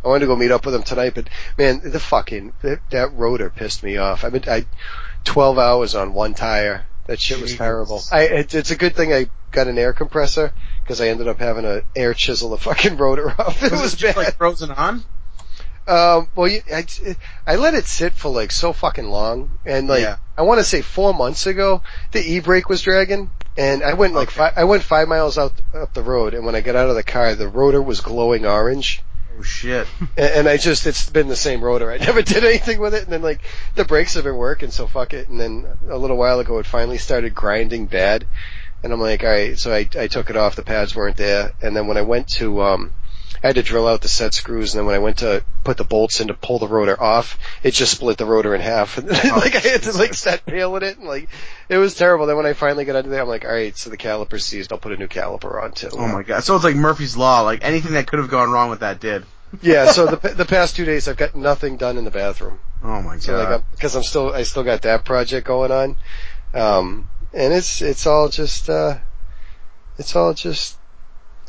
I 0.07 0.09
wanted 0.09 0.21
to 0.21 0.27
go 0.29 0.37
meet 0.37 0.53
up 0.53 0.65
with 0.65 0.75
him 0.75 0.85
tonight, 0.85 1.15
but 1.17 1.29
man, 1.59 1.81
the 1.85 1.99
fucking 1.99 2.53
that, 2.63 2.79
that 2.91 3.13
rotor 3.15 3.51
pissed 3.51 3.83
me 3.83 3.97
off. 3.97 4.23
I 4.23 4.29
mean, 4.29 4.45
I 4.47 4.65
12 5.25 5.59
hours 5.59 5.97
on 5.97 6.15
one 6.15 6.33
tire. 6.33 6.87
That 7.09 7.19
shit 7.21 7.41
was 7.41 7.57
terrible. 7.57 8.01
I 8.13 8.23
it, 8.23 8.55
it's 8.55 8.71
a 8.71 8.77
good 8.77 8.95
thing 8.95 9.13
I 9.13 9.29
got 9.51 9.67
an 9.67 9.79
air 9.79 9.93
compressor 9.93 10.53
because 10.83 11.01
I 11.01 11.09
ended 11.09 11.27
up 11.27 11.41
having 11.41 11.65
to 11.65 11.85
air 11.97 12.15
chisel 12.15 12.51
the 12.51 12.59
fucking 12.69 12.97
rotor 12.97 13.31
off. 13.31 13.61
It 13.65 13.73
was, 13.73 13.95
it 13.95 13.97
just 13.97 14.15
bad. 14.15 14.17
like 14.17 14.37
frozen 14.37 14.71
on? 14.71 15.03
Um, 15.89 16.29
well, 16.35 16.51
I, 16.73 16.85
I 17.47 17.57
let 17.57 17.75
it 17.75 17.87
sit 17.87 18.13
for 18.15 18.29
like 18.29 18.51
so 18.53 18.73
fucking 18.73 19.07
long, 19.09 19.59
and 19.65 19.89
like 19.89 20.03
Yeah. 20.03 20.17
I 20.39 20.43
want 20.43 20.59
to 20.59 20.65
say 20.65 20.83
four 20.83 21.15
months 21.15 21.47
ago, 21.47 21.83
the 22.13 22.21
e-brake 22.21 22.69
was 22.69 22.83
dragging, 22.83 23.31
and 23.57 23.83
I 23.85 23.95
went 23.95 24.15
like 24.15 24.29
Okay. 24.29 24.37
five, 24.39 24.53
I 24.57 24.65
went 24.65 24.83
five 24.83 25.07
miles 25.09 25.37
out 25.39 25.53
up 25.75 25.95
the 25.95 26.03
road, 26.03 26.35
and 26.35 26.45
when 26.45 26.55
I 26.57 26.61
got 26.61 26.75
out 26.77 26.91
of 26.91 26.97
the 26.97 27.03
car, 27.05 27.35
the 27.37 27.49
rotor 27.49 27.81
was 27.83 28.01
glowing 28.01 28.45
orange, 28.47 29.01
Oh 29.39 29.43
shit. 29.43 29.87
and, 30.17 30.31
and 30.33 30.49
I 30.49 30.57
just 30.57 30.87
it's 30.87 31.09
been 31.11 31.29
the 31.29 31.37
same 31.37 31.63
rotor. 31.63 31.91
I 31.91 31.99
never 31.99 32.23
did 32.35 32.45
anything 32.45 32.81
with 32.81 32.95
it, 32.95 33.05
and 33.05 33.13
then 33.13 33.23
like 33.23 33.43
the 33.75 33.85
brakes 33.85 34.15
have 34.15 34.25
been 34.25 34.37
working, 34.37 34.71
so 34.71 34.87
fuck 34.87 35.15
it. 35.15 35.29
And 35.29 35.41
then 35.41 35.67
a 35.89 35.97
little 35.97 36.17
while 36.17 36.41
ago, 36.41 36.59
it 36.59 36.67
finally 36.67 36.99
started 36.99 37.35
grinding 37.35 37.87
bad, 37.87 38.27
and 38.83 38.93
I'm 38.93 39.01
like, 39.01 39.23
all 39.25 39.31
right, 39.31 39.59
so 39.59 39.73
I 39.73 39.89
I 39.99 40.07
took 40.07 40.31
it 40.31 40.37
off. 40.37 40.57
The 40.57 40.63
pads 40.63 40.95
weren't 40.95 41.17
there, 41.17 41.53
and 41.63 41.77
then 41.77 41.87
when 41.87 41.97
I 41.97 42.03
went 42.03 42.29
to 42.29 42.63
um. 42.63 42.93
I 43.47 43.51
had 43.51 43.57
to 43.57 43.63
drill 43.63 43.87
out 43.87 44.01
the 44.03 44.09
set 44.09 44.35
screws, 44.35 44.75
and 44.75 44.81
then 44.81 44.87
when 44.87 44.97
I 44.97 44.99
went 44.99 45.19
to 45.19 45.45
put 45.63 45.77
the 45.77 45.85
bolts 45.85 46.19
in 46.21 46.27
to 46.27 46.35
pull 46.35 46.59
the 46.59 46.67
rotor 46.67 47.01
off, 47.01 47.39
it 47.63 47.71
just 47.75 47.93
split 47.93 48.19
the 48.19 48.27
rotor 48.27 48.57
in 48.57 48.61
half. 48.61 48.99
And 48.99 49.09
then, 49.09 49.31
like 49.37 49.55
I 49.55 49.61
had 49.61 49.83
to 49.85 49.93
like 49.93 50.15
set 50.15 50.45
pail 50.45 50.75
in 50.75 50.83
it, 50.83 50.99
and 50.99 51.07
like 51.07 51.29
it 51.69 51.79
was 51.79 51.95
terrible. 51.95 52.27
Then 52.27 52.37
when 52.37 52.45
I 52.47 52.55
finally 52.55 52.85
got 52.85 52.97
under 52.97 53.09
there, 53.09 53.23
I'm 53.23 53.29
like, 53.29 53.45
all 53.45 53.53
right, 53.53 53.77
so 53.79 53.89
the 53.89 53.97
caliper's 53.97 54.45
seized. 54.45 54.73
I'll 54.73 54.79
put 54.79 54.91
a 54.91 54.97
new 54.97 55.07
caliper 55.07 55.63
on 55.63 55.71
too. 55.71 55.91
Oh 55.93 56.09
my 56.09 56.25
god. 56.25 56.43
So 56.43 56.57
it's 56.57 56.65
like 56.65 56.75
Murphy's 56.75 57.17
Law. 57.17 57.43
Like 57.43 57.63
anything 57.63 57.93
that 57.93 58.09
could 58.09 58.19
have 58.19 58.31
gone 58.31 58.51
wrong 58.51 58.69
with 58.69 58.81
that 58.81 58.99
did. 58.99 59.25
Yeah. 59.63 59.93
So 59.93 60.07
the 60.07 60.29
the 60.31 60.45
past 60.45 60.75
two 60.75 60.85
days, 60.85 61.07
I've 61.07 61.17
got 61.17 61.37
nothing 61.37 61.77
done 61.77 61.99
in 61.99 62.05
the 62.05 62.11
bathroom. 62.11 62.59
Oh 62.83 63.01
my 63.01 63.17
So 63.19 63.39
like, 63.39 63.49
god. 63.49 63.65
because 63.71 63.95
I'm 63.95 64.03
still, 64.03 64.35
I 64.35 64.43
still 64.43 64.65
got 64.65 64.83
that 64.83 65.05
project 65.05 65.47
going 65.47 65.71
on, 65.71 65.97
um, 66.53 67.09
and 67.33 67.55
it's 67.55 67.81
it's 67.81 68.07
all 68.09 68.29
just, 68.29 68.69
uh, 68.69 68.99
it's 69.99 70.17
all 70.17 70.35
just, 70.35 70.76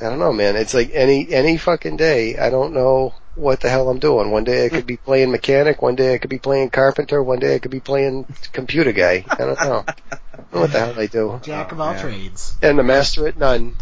I 0.01 0.09
don't 0.09 0.19
know, 0.19 0.33
man. 0.33 0.55
It's 0.55 0.73
like 0.73 0.91
any 0.93 1.29
any 1.31 1.57
fucking 1.57 1.97
day. 1.97 2.37
I 2.37 2.49
don't 2.49 2.73
know 2.73 3.15
what 3.35 3.59
the 3.61 3.69
hell 3.69 3.89
I'm 3.89 3.99
doing. 3.99 4.31
One 4.31 4.43
day 4.43 4.65
I 4.65 4.69
could 4.69 4.85
be 4.87 4.97
playing 5.05 5.31
mechanic. 5.31 5.81
One 5.81 5.95
day 5.95 6.13
I 6.13 6.17
could 6.17 6.29
be 6.29 6.39
playing 6.39 6.69
carpenter. 6.71 7.21
One 7.21 7.39
day 7.39 7.55
I 7.55 7.59
could 7.59 7.71
be 7.71 7.79
playing 7.79 8.25
computer 8.53 8.91
guy. 8.91 9.25
I 9.29 9.35
don't 9.37 9.59
know. 9.59 9.83
I 9.87 9.93
don't 10.37 10.53
know 10.53 10.59
what 10.61 10.71
the 10.71 10.79
hell 10.79 10.99
I 10.99 11.05
do. 11.07 11.39
Jack 11.43 11.67
Oh, 11.71 11.75
of 11.75 11.81
all 11.81 11.93
man. 11.93 12.01
trades. 12.01 12.55
And 12.61 12.77
the 12.77 12.83
master 12.83 13.27
at 13.27 13.37
none. 13.37 13.75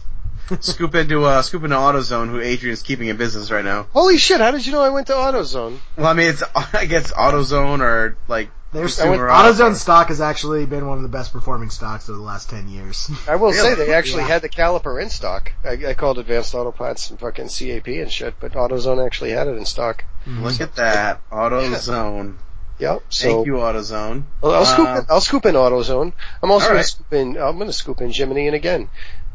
scoop 0.60 0.94
into 0.94 1.26
uh 1.26 1.42
scoop 1.42 1.64
into 1.64 1.76
AutoZone, 1.76 2.30
who 2.30 2.40
Adrian's 2.40 2.84
keeping 2.84 3.08
in 3.08 3.18
business 3.18 3.50
right 3.50 3.66
now. 3.66 3.88
Holy 3.94 4.18
shit! 4.18 4.40
How 4.42 4.52
did 4.52 4.64
you 4.66 4.72
know 4.74 4.82
I 4.84 4.90
went 4.90 5.08
to 5.08 5.14
AutoZone? 5.14 5.80
Well, 5.98 6.06
I 6.06 6.14
mean, 6.14 6.30
it's 6.30 6.44
I 6.74 6.86
guess 6.86 7.12
AutoZone 7.12 7.80
or 7.82 8.16
like 8.28 8.52
There's 8.74 9.00
I 9.00 9.10
went- 9.10 9.22
AutoZone 9.22 9.76
stock 9.76 10.10
has 10.10 10.20
actually 10.20 10.66
been 10.66 10.86
one 10.88 10.98
of 10.98 11.04
the 11.04 11.10
best 11.10 11.32
performing 11.32 11.70
stocks 11.70 12.10
over 12.10 12.18
the 12.18 12.24
last 12.24 12.50
ten 12.50 12.68
years. 12.68 13.10
I 13.28 13.36
will 13.38 13.54
say 13.54 13.74
they 13.76 13.94
actually 13.94 14.24
Yeah. 14.24 14.28
had 14.30 14.42
the 14.42 14.50
caliper 14.50 15.02
in 15.02 15.10
stock. 15.10 15.54
I, 15.64 15.72
I 15.88 15.94
called 15.94 16.20
Advanced 16.20 16.54
Auto 16.54 16.72
Parts 16.72 17.10
and 17.10 17.20
fucking 17.20 17.48
CAP 17.50 17.88
and 17.88 18.12
shit, 18.12 18.36
but 18.40 18.52
AutoZone 18.54 19.06
actually 19.06 19.32
had 19.32 19.48
it 19.48 19.56
in 19.56 19.66
stock. 19.66 20.04
look 20.28 20.60
at 20.60 20.76
that 20.76 21.22
AutoZone. 21.32 22.36
Yep. 22.78 23.04
So 23.08 23.30
Thank 23.36 23.46
you, 23.46 23.54
AutoZone. 23.54 24.24
I'll, 24.44 24.52
I'll 24.52 24.66
scoop. 24.66 24.86
Uh, 24.90 24.98
in, 25.00 25.06
I'll 25.10 25.22
scoop 25.22 25.46
in 25.46 25.56
AutoZone. 25.56 26.12
I'm 26.44 26.52
also 26.52 26.66
all 26.68 26.72
going 26.74 26.84
to 26.84 26.90
scoop 26.90 27.14
in. 27.14 27.38
I'm 27.38 27.56
going 27.56 27.68
to 27.68 27.74
scoop 27.74 28.02
in 28.02 28.12
Jiminy 28.12 28.48
and 28.48 28.56
again, 28.56 28.90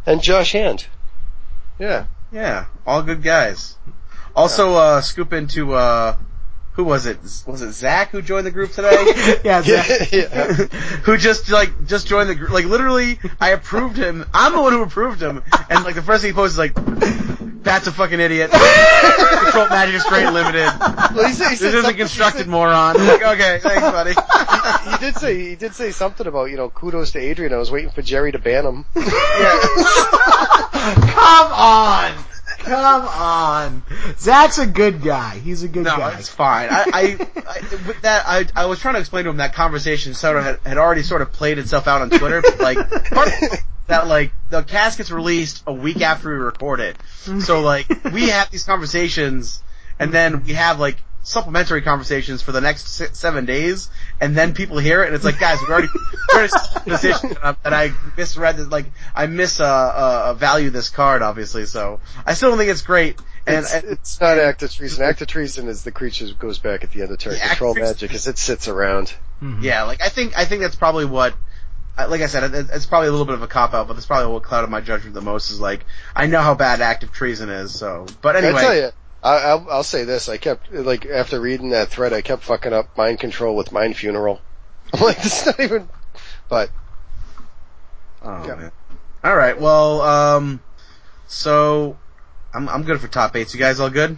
and 0.04 0.20
Josh 0.20 0.52
Hand. 0.52 0.86
Yeah. 1.78 2.04
Yeah, 2.30 2.66
all 2.86 3.02
good 3.02 3.22
guys. 3.22 3.76
Also, 4.36 4.74
uh, 4.74 5.00
scoop 5.00 5.32
into 5.32 5.72
uh, 5.72 6.16
who 6.72 6.84
was 6.84 7.06
it? 7.06 7.18
Was 7.46 7.62
it 7.62 7.72
Zach 7.72 8.10
who 8.10 8.22
joined 8.22 8.46
the 8.46 8.50
group 8.50 8.72
today? 8.72 9.40
yeah, 9.44 9.62
Zach. 9.62 10.12
yeah. 10.12 10.54
who 11.04 11.16
just 11.16 11.50
like 11.50 11.86
just 11.86 12.06
joined 12.06 12.30
the 12.30 12.34
group. 12.34 12.50
Like 12.50 12.64
literally, 12.66 13.18
I 13.40 13.50
approved 13.50 13.96
him. 13.96 14.24
I'm 14.32 14.52
the 14.52 14.60
one 14.60 14.72
who 14.72 14.82
approved 14.82 15.20
him. 15.20 15.42
And 15.68 15.84
like 15.84 15.94
the 15.94 16.02
first 16.02 16.22
thing 16.22 16.30
he 16.30 16.34
posts 16.34 16.54
is 16.54 16.58
like, 16.58 16.74
"That's 17.62 17.86
a 17.86 17.92
fucking 17.92 18.20
idiot." 18.20 18.50
Control 18.52 19.68
Magic 19.68 19.94
is 19.96 20.04
great 20.04 20.30
limited. 20.30 20.68
Well, 21.14 21.26
he 21.26 21.32
said, 21.32 21.48
he 21.48 21.56
This 21.56 21.62
isn't 21.62 21.82
something- 21.82 21.96
constructed 21.98 22.46
moron. 22.46 22.96
Like, 22.96 23.22
okay, 23.22 23.58
thanks, 23.60 23.80
buddy. 23.80 24.14
He, 24.84 24.90
he 24.90 24.96
did 24.98 25.16
say 25.16 25.48
he 25.50 25.54
did 25.56 25.74
say 25.74 25.90
something 25.90 26.26
about 26.26 26.50
you 26.50 26.56
know 26.56 26.70
kudos 26.70 27.10
to 27.12 27.18
Adrian. 27.18 27.52
I 27.52 27.56
was 27.56 27.70
waiting 27.70 27.90
for 27.90 28.02
Jerry 28.02 28.32
to 28.32 28.38
ban 28.38 28.64
him. 28.64 28.84
Come 28.94 29.04
on! 31.52 32.14
Come 32.60 33.06
on! 33.08 33.82
Zach's 34.18 34.58
a 34.58 34.66
good 34.66 35.02
guy. 35.02 35.38
He's 35.38 35.62
a 35.62 35.68
good 35.68 35.84
No, 35.84 35.96
guy. 35.96 36.18
it's 36.18 36.28
fine. 36.28 36.68
I, 36.70 36.84
I, 36.92 37.26
I 37.48 37.60
with 37.86 38.02
that, 38.02 38.24
I, 38.26 38.46
I 38.54 38.66
was 38.66 38.78
trying 38.80 38.94
to 38.94 39.00
explain 39.00 39.24
to 39.24 39.30
him 39.30 39.38
that 39.38 39.54
conversation 39.54 40.14
sort 40.14 40.36
of 40.36 40.44
had, 40.44 40.60
had 40.64 40.78
already 40.78 41.02
sort 41.02 41.22
of 41.22 41.32
played 41.32 41.58
itself 41.58 41.88
out 41.88 42.02
on 42.02 42.10
Twitter. 42.10 42.42
but, 42.42 42.60
like, 42.60 42.78
that 43.86 44.06
like 44.06 44.32
the 44.50 44.62
cast 44.62 44.98
gets 44.98 45.10
released 45.10 45.62
a 45.66 45.72
week 45.72 46.00
after 46.00 46.28
we 46.30 46.36
record 46.36 46.80
it, 46.80 46.96
so 47.40 47.60
like 47.60 47.88
we 48.12 48.28
have 48.28 48.50
these 48.50 48.62
conversations, 48.64 49.62
and 49.98 50.12
then 50.12 50.44
we 50.44 50.52
have 50.52 50.78
like 50.78 51.02
supplementary 51.22 51.82
conversations 51.82 52.42
for 52.42 52.52
the 52.52 52.60
next 52.60 52.88
si- 52.88 53.06
seven 53.12 53.44
days, 53.44 53.90
and 54.20 54.36
then 54.36 54.54
people 54.54 54.78
hear 54.78 55.02
it, 55.02 55.06
and 55.06 55.14
it's 55.14 55.24
like, 55.24 55.38
guys, 55.38 55.58
we 55.66 55.72
already, 55.72 55.88
we 55.94 56.34
already 56.34 56.48
saw 56.48 56.72
the 56.74 56.80
position 56.90 57.28
that 57.30 57.44
I- 57.44 57.56
that 57.62 57.72
I 57.74 57.92
misread. 58.16 58.56
This, 58.56 58.68
like, 58.68 58.86
I 59.14 59.26
miss 59.26 59.60
uh, 59.60 59.64
uh, 59.66 60.34
value 60.34 60.70
this 60.70 60.88
card, 60.88 61.22
obviously. 61.22 61.66
So 61.66 62.00
I 62.24 62.34
still 62.34 62.50
don't 62.50 62.58
think 62.58 62.70
it's 62.70 62.82
great. 62.82 63.18
And, 63.46 63.56
it's, 63.58 63.74
and 63.74 63.84
it's 63.84 64.20
not 64.20 64.38
act 64.38 64.62
of 64.62 64.72
treason. 64.72 65.04
Act 65.04 65.20
of 65.22 65.26
treason 65.28 65.68
is 65.68 65.82
the 65.82 65.90
creature 65.92 66.26
who 66.26 66.34
goes 66.34 66.58
back 66.58 66.84
at 66.84 66.92
the 66.92 67.02
end 67.02 67.10
of 67.10 67.18
turn. 67.18 67.34
Control 67.36 67.72
act 67.72 67.80
magic 67.80 68.14
is 68.14 68.26
it 68.26 68.38
sits 68.38 68.68
around. 68.68 69.12
Mhm. 69.42 69.62
Yeah, 69.62 69.84
like 69.84 70.02
I 70.02 70.08
think 70.10 70.36
I 70.36 70.44
think 70.44 70.62
that's 70.62 70.76
probably 70.76 71.04
what. 71.06 71.34
Like 71.98 72.22
I 72.22 72.26
said, 72.28 72.54
it's 72.54 72.86
probably 72.86 73.08
a 73.08 73.10
little 73.10 73.26
bit 73.26 73.34
of 73.34 73.42
a 73.42 73.46
cop 73.46 73.74
out, 73.74 73.86
but 73.88 73.94
that's 73.94 74.06
probably 74.06 74.32
what 74.32 74.42
clouded 74.42 74.70
my 74.70 74.80
judgment 74.80 75.12
the 75.12 75.20
most. 75.20 75.50
Is 75.50 75.60
like 75.60 75.84
I 76.16 76.28
know 76.28 76.40
how 76.40 76.54
bad 76.54 76.80
act 76.80 77.02
of 77.02 77.12
treason 77.12 77.50
is. 77.50 77.72
So, 77.78 78.06
but 78.22 78.36
I 78.36 78.40
tell 78.40 78.56
anyway, 78.56 78.76
you, 78.86 78.90
I, 79.22 79.36
I'll, 79.38 79.66
I'll 79.70 79.82
say 79.82 80.04
this. 80.04 80.28
I 80.28 80.36
kept 80.38 80.72
like 80.72 81.06
after 81.06 81.40
reading 81.40 81.70
that 81.70 81.88
thread, 81.88 82.12
I 82.12 82.22
kept 82.22 82.42
fucking 82.44 82.72
up 82.72 82.96
mind 82.96 83.20
control 83.20 83.54
with 83.54 83.72
mind 83.72 83.96
funeral. 83.96 84.40
I'm 84.92 85.00
like, 85.00 85.22
this 85.22 85.40
is 85.40 85.46
not 85.46 85.60
even. 85.60 85.88
But 86.48 86.70
oh, 88.22 88.46
Yeah. 88.46 88.54
man. 88.56 88.72
all 89.22 89.36
right. 89.36 89.60
Well, 89.60 90.00
um, 90.00 90.60
so 91.28 91.96
I'm 92.54 92.68
I'm 92.68 92.82
good 92.84 93.00
for 93.00 93.08
top 93.08 93.36
eights. 93.36 93.52
You 93.54 93.60
guys 93.60 93.78
all 93.78 93.90
good? 93.90 94.16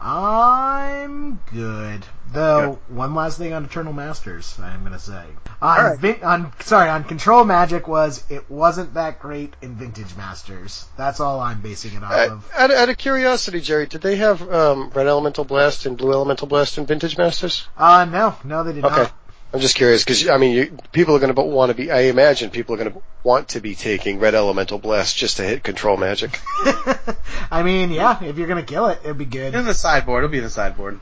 I'm 0.00 1.40
good. 1.52 2.04
Though, 2.32 2.78
one 2.88 3.14
last 3.14 3.38
thing 3.38 3.52
on 3.52 3.64
Eternal 3.64 3.92
Masters, 3.92 4.58
I'm 4.62 4.82
gonna 4.82 4.98
say. 4.98 5.24
On, 5.62 5.78
Alright. 5.78 5.98
Vin- 5.98 6.22
on, 6.22 6.52
sorry, 6.60 6.90
on 6.90 7.04
Control 7.04 7.44
Magic 7.44 7.88
was, 7.88 8.22
it 8.28 8.50
wasn't 8.50 8.94
that 8.94 9.18
great 9.18 9.54
in 9.62 9.76
Vintage 9.76 10.14
Masters. 10.16 10.86
That's 10.96 11.20
all 11.20 11.40
I'm 11.40 11.60
basing 11.60 11.94
it 11.94 12.02
off 12.02 12.12
uh, 12.12 12.32
of. 12.32 12.50
out, 12.54 12.70
out 12.70 12.88
of 12.88 12.98
curiosity, 12.98 13.60
Jerry, 13.60 13.86
did 13.86 14.02
they 14.02 14.16
have 14.16 14.42
um, 14.42 14.90
red 14.90 15.06
elemental 15.06 15.44
blast 15.44 15.86
and 15.86 15.96
blue 15.96 16.12
elemental 16.12 16.46
blast 16.46 16.76
in 16.78 16.86
Vintage 16.86 17.16
Masters? 17.16 17.66
Uh, 17.76 18.04
no, 18.04 18.36
no 18.44 18.62
they 18.62 18.74
did 18.74 18.82
not. 18.82 18.98
Okay. 18.98 19.10
I'm 19.52 19.60
just 19.60 19.76
curious 19.76 20.04
because 20.04 20.28
I 20.28 20.36
mean, 20.36 20.54
you, 20.54 20.78
people 20.92 21.16
are 21.16 21.20
going 21.20 21.34
to 21.34 21.40
want 21.40 21.70
to 21.70 21.74
be. 21.74 21.90
I 21.90 22.00
imagine 22.02 22.50
people 22.50 22.74
are 22.74 22.78
going 22.78 22.92
to 22.92 23.02
want 23.24 23.48
to 23.50 23.60
be 23.60 23.74
taking 23.74 24.18
red 24.18 24.34
elemental 24.34 24.78
blast 24.78 25.16
just 25.16 25.38
to 25.38 25.42
hit 25.42 25.62
control 25.62 25.96
magic. 25.96 26.38
I 27.50 27.62
mean, 27.62 27.90
yeah, 27.90 28.22
if 28.22 28.36
you're 28.36 28.46
gonna 28.46 28.62
kill 28.62 28.86
it, 28.88 29.00
it'd 29.04 29.16
be 29.16 29.24
good. 29.24 29.54
In 29.54 29.64
the 29.64 29.72
sideboard, 29.72 30.24
it'll 30.24 30.32
be 30.32 30.38
in 30.38 30.44
the 30.44 30.50
sideboard. 30.50 31.00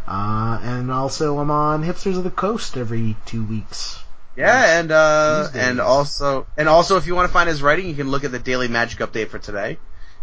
Uh, 0.06 0.60
and 0.62 0.92
also 0.92 1.40
I'm 1.40 1.50
on 1.50 1.82
Hipsters 1.82 2.16
of 2.16 2.22
the 2.22 2.30
Coast 2.30 2.76
every 2.76 3.16
two 3.26 3.44
weeks. 3.44 3.98
Yeah, 4.36 4.78
and 4.78 4.92
uh, 4.92 5.48
These 5.52 5.60
and 5.60 5.80
also, 5.80 6.46
and 6.56 6.68
also, 6.68 6.96
if 6.96 7.08
you 7.08 7.16
want 7.16 7.28
to 7.28 7.32
find 7.32 7.48
his 7.48 7.60
writing, 7.60 7.88
you 7.88 7.96
can 7.96 8.08
look 8.08 8.22
at 8.22 8.30
the 8.30 8.38
daily 8.38 8.68
magic 8.68 9.00
update 9.00 9.26
for 9.28 9.40
today. 9.40 9.76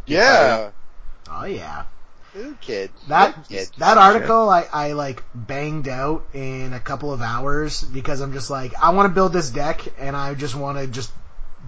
Yeah, 0.05 0.69
Oh 1.29 1.43
yeah. 1.43 1.83
Ooh, 2.37 2.55
kid. 2.61 2.91
That 3.07 3.47
kid. 3.49 3.69
that 3.77 3.97
article 3.97 4.49
I, 4.49 4.67
I 4.71 4.91
like 4.93 5.23
banged 5.33 5.87
out 5.87 6.23
in 6.33 6.73
a 6.73 6.79
couple 6.79 7.11
of 7.11 7.21
hours 7.21 7.81
because 7.81 8.21
I'm 8.21 8.33
just 8.33 8.49
like 8.49 8.73
I 8.81 8.91
want 8.91 9.09
to 9.09 9.13
build 9.13 9.33
this 9.33 9.49
deck 9.49 9.81
and 9.99 10.15
I 10.15 10.33
just 10.35 10.55
want 10.55 10.77
to 10.77 10.87
just 10.87 11.11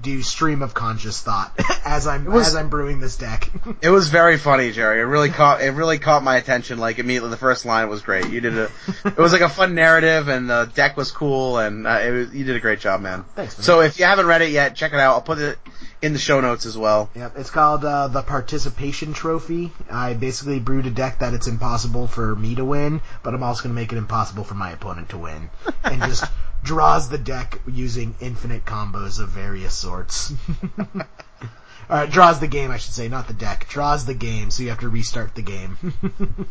do 0.01 0.21
stream 0.21 0.61
of 0.61 0.73
conscious 0.73 1.21
thought 1.21 1.51
as 1.85 2.07
I'm 2.07 2.23
was- 2.25 2.47
as 2.47 2.55
I'm 2.55 2.69
brewing 2.69 2.99
this 2.99 3.17
deck. 3.17 3.49
It 3.81 3.89
was 3.89 4.09
very 4.09 4.37
funny, 4.37 4.71
Jerry. 4.71 4.99
It 4.99 5.03
really 5.05 5.29
caught 5.41 5.61
it 5.61 5.71
really 5.71 5.99
caught 5.99 6.23
my 6.23 6.37
attention. 6.37 6.77
Like 6.79 6.99
immediately, 6.99 7.29
the 7.31 7.37
first 7.37 7.65
line 7.65 7.89
was 7.89 8.01
great. 8.01 8.29
You 8.29 8.39
did 8.41 8.57
a, 8.57 8.69
it 9.05 9.17
was 9.17 9.31
like 9.33 9.41
a 9.41 9.49
fun 9.49 9.73
narrative, 9.75 10.27
and 10.27 10.49
the 10.49 10.69
deck 10.75 10.95
was 10.97 11.11
cool, 11.11 11.57
and 11.57 11.87
uh, 11.87 11.99
it 12.01 12.11
was, 12.11 12.33
you 12.35 12.45
did 12.45 12.55
a 12.55 12.59
great 12.59 12.79
job, 12.79 13.01
man. 13.01 13.23
Thanks. 13.35 13.57
Man. 13.57 13.63
So 13.63 13.81
if 13.81 13.99
you 13.99 14.05
haven't 14.05 14.25
read 14.27 14.41
it 14.41 14.51
yet, 14.51 14.75
check 14.75 14.93
it 14.93 14.99
out. 14.99 15.13
I'll 15.13 15.21
put 15.21 15.39
it 15.39 15.57
in 16.01 16.13
the 16.13 16.19
show 16.19 16.39
notes 16.39 16.65
as 16.65 16.77
well. 16.77 17.09
Yep, 17.15 17.33
it's 17.37 17.49
called 17.49 17.83
uh, 17.83 18.07
the 18.07 18.21
Participation 18.21 19.13
Trophy. 19.13 19.71
I 19.91 20.13
basically 20.13 20.59
brewed 20.59 20.85
a 20.85 20.91
deck 20.91 21.19
that 21.19 21.33
it's 21.33 21.47
impossible 21.47 22.07
for 22.07 22.35
me 22.35 22.55
to 22.55 22.63
win, 22.65 23.01
but 23.23 23.33
I'm 23.33 23.43
also 23.43 23.63
going 23.63 23.75
to 23.75 23.81
make 23.81 23.91
it 23.91 23.97
impossible 23.97 24.43
for 24.43 24.55
my 24.55 24.71
opponent 24.71 25.09
to 25.09 25.17
win, 25.17 25.49
and 25.83 26.01
just 26.03 26.23
draws 26.63 27.09
the 27.09 27.17
deck 27.17 27.59
using 27.67 28.15
infinite 28.19 28.65
combos 28.65 29.19
of 29.19 29.29
various 29.29 29.73
sorts. 29.73 30.33
Or 31.91 32.05
draws 32.05 32.39
the 32.39 32.45
game, 32.45 32.69
I 32.69 32.77
should 32.77 32.93
say, 32.93 33.07
not 33.07 33.27
the 33.27 33.33
deck. 33.33 33.67
Draws 33.67 34.05
the 34.05 34.13
game, 34.13 34.51
so 34.51 34.61
you 34.61 34.69
have 34.69 34.81
to 34.81 34.89
restart 34.89 35.33
the 35.33 35.41
game. 35.41 35.77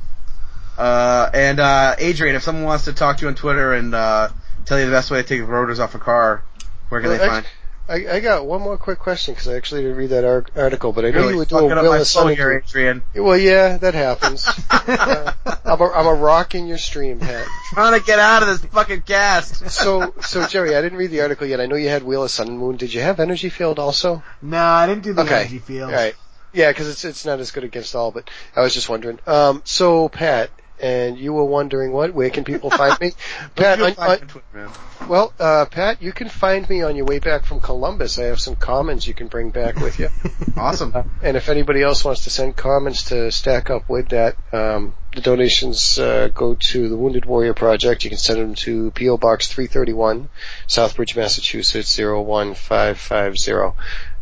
Uh, 0.76 1.28
and 1.34 1.58
uh, 1.58 1.96
Adrian, 1.98 2.36
if 2.36 2.42
someone 2.44 2.62
wants 2.64 2.84
to 2.84 2.92
talk 2.92 3.16
to 3.16 3.22
you 3.22 3.28
on 3.28 3.34
Twitter 3.34 3.72
and 3.74 3.92
uh, 3.92 4.28
tell 4.64 4.78
you 4.78 4.86
the 4.86 4.92
best 4.92 5.10
way 5.10 5.20
to 5.20 5.26
take 5.26 5.40
the 5.40 5.44
rotors 5.46 5.80
off 5.80 5.96
a 5.96 5.98
car, 5.98 6.44
where 6.88 7.00
can 7.00 7.10
Well, 7.10 7.18
they 7.18 7.24
act- 7.24 7.32
find? 7.32 7.46
I, 7.88 8.16
I 8.16 8.20
got 8.20 8.44
one 8.46 8.60
more 8.60 8.76
quick 8.76 8.98
question 8.98 9.32
because 9.34 9.48
I 9.48 9.56
actually 9.56 9.82
didn't 9.82 9.96
read 9.96 10.10
that 10.10 10.24
ar- 10.24 10.44
article, 10.54 10.92
but 10.92 11.04
I 11.06 11.10
know 11.10 11.20
Really 11.20 11.32
you 11.32 11.38
would 11.38 11.48
do 11.48 11.58
doing 11.58 11.72
up 11.72 11.82
Will 11.82 11.92
my 11.92 11.98
of 12.00 12.08
flow 12.08 12.26
here, 12.28 12.62
Adrian. 12.66 13.02
Well, 13.14 13.36
yeah, 13.38 13.78
that 13.78 13.94
happens. 13.94 14.46
Uh, 14.88 15.32
I'm, 15.66 15.80
a, 15.82 15.84
I'm 15.90 16.06
a 16.06 16.14
rock 16.14 16.54
in 16.54 16.66
your 16.66 16.78
stream, 16.78 17.20
Pat. 17.20 17.46
Trying 17.74 17.98
to 18.00 18.04
get 18.06 18.18
out 18.18 18.42
of 18.42 18.48
this 18.48 18.64
fucking 18.70 19.02
cast. 19.02 19.68
So, 19.70 20.14
so 20.22 20.46
Jerry, 20.46 20.74
I 20.74 20.80
didn't 20.80 20.96
read 20.98 21.10
the 21.10 21.20
article 21.20 21.46
yet. 21.46 21.60
I 21.60 21.66
know 21.66 21.76
you 21.76 21.90
had 21.90 22.02
Wheel 22.02 22.24
of 22.24 22.30
Sun 22.30 22.48
and 22.48 22.58
Moon. 22.58 22.76
Did 22.76 22.94
you 22.94 23.02
have 23.02 23.20
Energy 23.20 23.50
Field 23.50 23.78
also? 23.78 24.22
no, 24.40 24.56
I 24.62 24.86
didn't 24.86 25.02
do 25.04 25.12
the 25.12 25.22
Okay. 25.22 25.40
energy 25.40 25.58
field. 25.58 25.90
All 25.90 25.96
right. 25.96 26.14
Yeah, 26.54 26.70
because 26.70 26.88
it's 26.88 27.04
it's 27.04 27.26
not 27.26 27.38
as 27.40 27.50
good 27.50 27.64
against 27.64 27.94
all, 27.94 28.10
but 28.10 28.30
I 28.56 28.62
was 28.62 28.72
just 28.72 28.88
wondering. 28.88 29.18
Um, 29.26 29.60
so 29.66 30.08
Pat, 30.08 30.48
and 30.80 31.18
you 31.18 31.32
were 31.32 31.44
wondering 31.44 31.92
what? 31.92 32.14
Where 32.14 32.30
can 32.30 32.44
people 32.44 32.70
find 32.70 32.98
me? 33.00 33.12
Pat, 33.56 33.80
on, 33.80 33.94
find 33.94 34.22
on, 34.22 34.28
Twitter, 34.28 34.70
well, 35.08 35.32
uh, 35.38 35.64
Pat, 35.66 36.02
you 36.02 36.12
can 36.12 36.28
find 36.28 36.68
me 36.68 36.82
on 36.82 36.96
your 36.96 37.06
way 37.06 37.18
back 37.18 37.44
from 37.44 37.60
Columbus. 37.60 38.18
I 38.18 38.24
have 38.24 38.40
some 38.40 38.56
comments 38.56 39.06
you 39.06 39.14
can 39.14 39.28
bring 39.28 39.50
back 39.50 39.76
with 39.76 39.98
you. 39.98 40.08
Awesome. 40.56 40.92
And 41.22 41.36
if 41.36 41.48
anybody 41.48 41.82
else 41.82 42.04
wants 42.04 42.24
to 42.24 42.30
send 42.30 42.56
comments 42.56 43.04
to 43.10 43.30
stack 43.30 43.70
up 43.70 43.88
with 43.88 44.08
that, 44.08 44.34
um, 44.52 44.94
the 45.14 45.20
donations 45.20 46.00
uh, 46.00 46.28
go 46.34 46.56
to 46.56 46.88
the 46.88 46.96
Wounded 46.96 47.26
Warrior 47.26 47.54
Project. 47.54 48.02
You 48.02 48.10
can 48.10 48.18
send 48.18 48.40
them 48.40 48.54
to 48.56 48.90
PO 48.90 49.18
Box 49.18 49.46
331, 49.46 50.28
Southbridge, 50.66 51.14
Massachusetts 51.16 51.96
01550. 51.96 53.76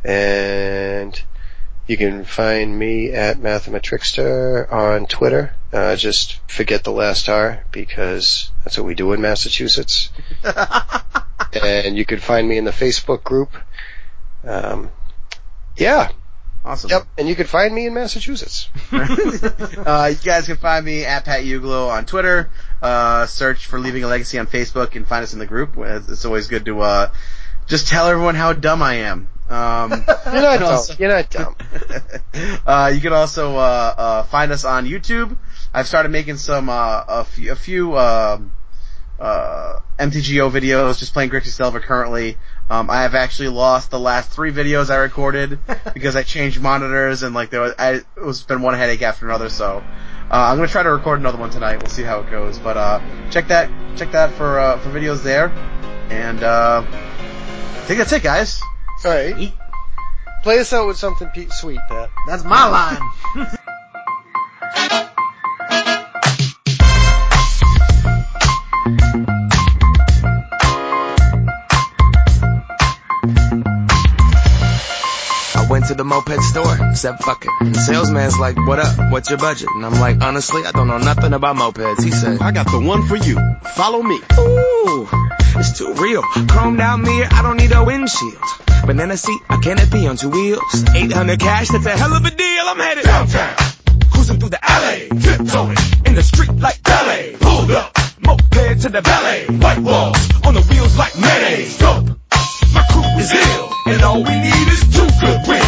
And 0.05 1.23
you 1.87 1.97
can 1.97 2.25
find 2.25 2.79
me 2.79 3.13
at 3.13 3.39
Mathematrickster 3.39 4.71
on 4.73 5.07
Twitter. 5.07 5.55
Uh, 5.73 5.97
just 5.97 6.39
forget 6.51 6.85
the 6.85 6.93
last 6.93 7.29
R 7.29 7.65
because 7.73 8.51
that's 8.65 8.79
what 8.79 8.87
we 8.87 8.95
do 8.95 9.13
in 9.13 9.21
Massachusetts. 9.21 10.11
and 11.63 11.97
you 11.97 12.05
can 12.05 12.19
find 12.19 12.49
me 12.49 12.57
in 12.59 12.65
the 12.65 12.71
Facebook 12.71 13.23
group. 13.25 13.53
Um, 14.45 14.91
yeah, 15.77 16.11
Awesome. 16.65 16.91
Yep, 16.91 17.07
and 17.17 17.29
you 17.29 17.37
can 17.37 17.47
find 17.47 17.73
me 17.73 17.87
in 17.87 17.95
Massachusetts. 17.95 18.69
uh, 18.93 20.09
you 20.11 20.17
guys 20.25 20.47
can 20.47 20.57
find 20.57 20.85
me 20.85 21.05
at 21.05 21.25
Pat 21.25 21.45
Uglo 21.45 21.89
on 21.91 22.07
Twitter. 22.07 22.51
Uh, 22.83 23.25
search 23.27 23.67
for 23.67 23.79
Leaving 23.79 24.03
a 24.03 24.09
Legacy 24.09 24.37
on 24.41 24.49
Facebook 24.49 24.97
and 24.97 25.07
find 25.07 25.23
us 25.23 25.33
in 25.33 25.39
the 25.39 25.47
group. 25.47 25.75
It's 25.77 26.09
it's 26.09 26.25
always 26.25 26.49
good 26.49 26.65
to 26.65 26.81
uh, 26.81 27.11
just 27.69 27.87
tell 27.87 28.09
everyone 28.09 28.35
how 28.35 28.53
dumb 28.53 28.83
I 28.83 28.95
am. 28.95 29.29
Um, 29.49 29.91
You're 30.27 30.43
not 30.43 30.59
dumb. 30.59 30.63
also- 30.65 30.95
You're 30.99 31.09
not 31.09 31.31
dumb. 31.31 31.55
uh, 32.67 32.91
you 32.93 33.01
can 33.01 33.13
also 33.13 33.55
uh, 33.57 33.95
uh, 33.97 34.23
find 34.25 34.51
us 34.51 34.65
on 34.65 34.87
YouTube. 34.87 35.37
I've 35.77 35.87
started 35.87 36.09
making 36.09 36.39
some 36.39 36.71
uh, 36.71 37.05
a 37.07 37.25
few, 37.25 37.53
a 37.53 37.55
few 37.55 37.99
um, 37.99 38.51
uh, 39.21 39.79
MTGO 39.99 40.51
videos, 40.51 40.99
just 40.99 41.13
playing 41.13 41.29
Grixis 41.29 41.59
Delver 41.59 41.81
currently. 41.81 42.39
Um, 42.71 42.89
I 42.89 43.03
have 43.03 43.15
actually 43.15 43.49
lost 43.49 43.91
the 43.91 43.99
last 43.99 44.31
three 44.31 44.51
videos 44.51 44.89
I 44.89 44.97
recorded 44.97 45.59
because 45.93 46.17
I 46.17 46.23
changed 46.23 46.63
monitors 46.63 47.23
and 47.23 47.35
like 47.35 47.51
there 47.51 47.61
was, 47.61 47.75
I, 47.79 47.91
it 47.97 48.07
was 48.17 48.43
been 48.43 48.63
one 48.63 48.73
headache 48.73 49.03
after 49.03 49.27
another. 49.27 49.51
So 49.51 49.67
uh, 49.77 49.83
I'm 50.31 50.57
gonna 50.57 50.67
try 50.67 50.83
to 50.83 50.91
record 50.91 51.21
another 51.21 51.37
one 51.37 51.51
tonight. 51.51 51.83
We'll 51.83 51.91
see 51.91 52.05
how 52.05 52.21
it 52.21 52.31
goes. 52.31 52.59
But 52.59 52.79
uh, 52.79 53.01
check 53.31 53.49
that 53.49 53.71
check 53.99 54.13
that 54.13 54.33
for 54.33 54.59
uh, 54.59 54.79
for 54.79 54.89
videos 54.89 55.23
there. 55.23 55.51
And 56.09 56.43
uh, 56.43 56.87
I 56.89 57.81
think 57.81 57.99
that's 57.99 58.13
it, 58.13 58.23
guys. 58.23 58.63
All 59.05 59.11
right. 59.11 59.53
Play 60.43 60.59
us 60.59 60.73
out 60.73 60.87
with 60.87 60.97
something 60.97 61.29
pe- 61.35 61.49
sweet, 61.51 61.81
Pat. 61.87 62.09
That's 62.27 62.45
my 62.45 62.67
line. 63.37 63.53
moped 76.05 76.43
store. 76.43 76.95
Said 76.95 77.19
fuck 77.21 77.45
it. 77.45 77.51
And 77.61 77.75
the 77.75 77.79
salesman's 77.79 78.39
like, 78.39 78.57
what 78.57 78.79
up? 78.79 79.13
What's 79.13 79.31
your 79.31 79.39
budget? 79.39 79.69
And 79.75 79.85
I'm 79.85 80.01
like, 80.01 80.23
honestly, 80.23 80.63
I 80.65 80.73
don't 80.73 80.89
know 80.89 80.99
nothing 80.99 81.33
about 81.33 81.57
mopeds. 81.57 82.03
He 82.03 82.11
said, 82.11 82.41
I 82.41 82.53
got 82.53 82.71
the 82.71 82.81
one 82.81 83.07
for 83.07 83.17
you. 83.17 83.37
Follow 83.75 84.03
me. 84.03 84.17
ooh, 84.39 85.09
it's 85.59 85.79
too 85.79 85.93
real. 85.95 86.23
Chromed 86.23 86.81
out 86.81 86.99
mirror, 87.01 87.29
I 87.31 87.43
don't 87.43 87.57
need 87.57 87.73
a 87.73 87.85
windshield. 87.85 88.43
Banana 88.87 89.17
seat, 89.17 89.41
a 89.51 89.59
canopy 89.59 90.07
on 90.07 90.17
two 90.17 90.31
wheels. 90.31 90.85
800 90.95 91.41
cash, 91.41 91.69
that's 91.69 91.87
a 91.87 91.97
hell 91.97 92.13
of 92.15 92.25
a 92.25 92.31
deal. 92.31 92.65
I'm 92.67 92.79
headed 92.79 93.05
downtown. 93.05 93.57
Cruising 94.13 94.39
through 94.39 94.51
the 94.51 94.61
alley, 94.63 95.09
tiptoeing 95.09 95.77
in 96.07 96.15
the 96.15 96.23
street 96.23 96.53
like 96.53 96.83
ballet. 96.83 97.37
Pulled 97.41 97.71
up, 97.73 97.93
moped 98.21 98.83
to 98.83 98.89
the 98.89 99.03
ballet. 99.03 99.47
White 99.47 99.79
walls 99.81 100.19
on 100.45 100.55
the 100.55 100.63
wheels 100.63 100.97
like 100.97 101.19
mayonnaise. 101.19 101.79
Dope. 101.79 102.07
My 102.75 102.85
crew 102.91 103.03
is 103.19 103.33
ill, 103.33 103.73
and 103.87 104.03
all 104.03 104.23
we 104.23 104.35
need 104.39 104.69
is 104.69 104.81
two 104.95 105.09
good 105.21 105.41
wheels. 105.49 105.66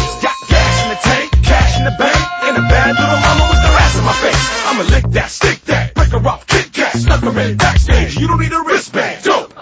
In 1.79 1.85
the 1.85 1.95
bank, 1.97 2.19
and 2.43 2.57
a 2.57 2.61
bad 2.61 2.91
little 2.99 3.19
mama 3.23 3.47
with 3.49 3.61
the 3.63 3.71
ass 3.71 3.97
in 3.97 4.03
my 4.03 4.13
face. 4.13 4.45
I'ma 4.67 4.83
lick 4.83 5.05
that, 5.15 5.29
stick 5.29 5.63
that, 5.65 5.93
break 5.93 6.09
her 6.09 6.27
off, 6.27 6.45
kick 6.45 6.73
cat, 6.73 6.95
stuck 6.95 7.21
her 7.21 7.39
in 7.39 7.55
backstage. 7.55 8.17
You 8.17 8.27
don't 8.27 8.39
need 8.39 8.51
a 8.51 8.61
wristband. 8.61 9.23
Dope. 9.23 9.53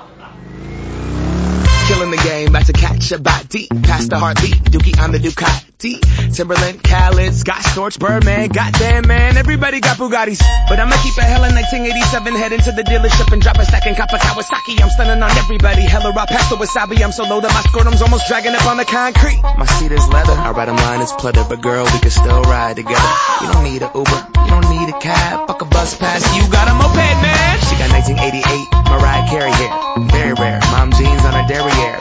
Killing 1.88 2.12
the 2.12 2.18
game, 2.18 2.50
about 2.50 2.66
to 2.66 2.74
catch 2.74 3.12
a 3.14 3.20
body. 3.20 3.68
Past 3.84 4.10
the 4.10 4.20
heartbeat, 4.20 4.60
Dookie 4.76 5.00
on 5.00 5.14
the 5.14 5.20
Ducati. 5.20 5.96
Timbaland, 6.36 6.84
Khaled, 6.84 7.34
Scott 7.34 7.64
Storch, 7.64 7.98
Birdman. 7.98 8.50
Goddamn 8.50 9.08
man, 9.08 9.38
everybody 9.38 9.80
got 9.80 9.96
Bugattis. 9.96 10.44
But 10.68 10.82
I'ma 10.82 10.98
keep 11.00 11.16
a 11.18 11.24
hella 11.24 11.48
1987, 11.48 12.36
head 12.36 12.52
into 12.52 12.72
the 12.74 12.84
dealership 12.84 13.32
and 13.32 13.42
drop 13.42 13.58
a 13.58 13.64
stack 13.64 13.86
and 13.86 13.96
cop 13.96 14.12
a 14.12 14.18
Kawasaki. 14.18 14.84
I'm 14.84 14.90
stunning 14.90 15.24
on 15.24 15.32
everybody. 15.38 15.82
Hella 15.82 16.12
raw 16.12 16.26
pasta 16.26 16.56
wasabi. 16.56 17.02
I'm 17.02 17.14
so 17.14 17.24
low 17.24 17.40
that 17.40 17.54
my 17.54 17.62
scrotum's 17.72 18.02
almost 18.02 18.28
dragging 18.28 18.54
up 18.54 18.66
on 18.68 18.76
the 18.76 18.86
concrete. 18.86 19.40
My 19.58 19.66
seat 19.66 19.94
is 19.94 20.06
leather. 20.10 20.34
I 20.34 20.52
ride 20.52 20.68
'em 20.68 20.76
line 20.76 21.00
is 21.00 21.14
pleather, 21.14 21.48
but 21.48 21.62
girl, 21.62 21.86
we 21.86 22.00
can 22.00 22.12
still 22.12 22.42
ride 22.44 22.76
together. 22.76 23.12
You 23.42 23.48
don't 23.54 23.64
need 23.64 23.82
a 23.82 23.90
Uber, 23.96 24.20
you 24.44 24.50
don't 24.52 24.70
need 24.76 24.90
a 24.90 25.00
cab. 25.00 25.48
Fuck 25.48 25.62
a 25.62 25.66
bus 25.66 25.96
pass, 25.96 26.36
you 26.36 26.44
got 26.52 26.68
a 26.68 26.74
moped, 26.74 27.16
man. 27.24 27.60
She 27.64 27.76
got 27.80 27.90
1988 27.96 28.68
Mariah 28.92 29.30
Carey 29.30 29.52
hair, 29.52 29.72
very 30.12 30.34
rare. 30.34 30.60
Mom 30.72 30.90
derriere, 30.90 31.07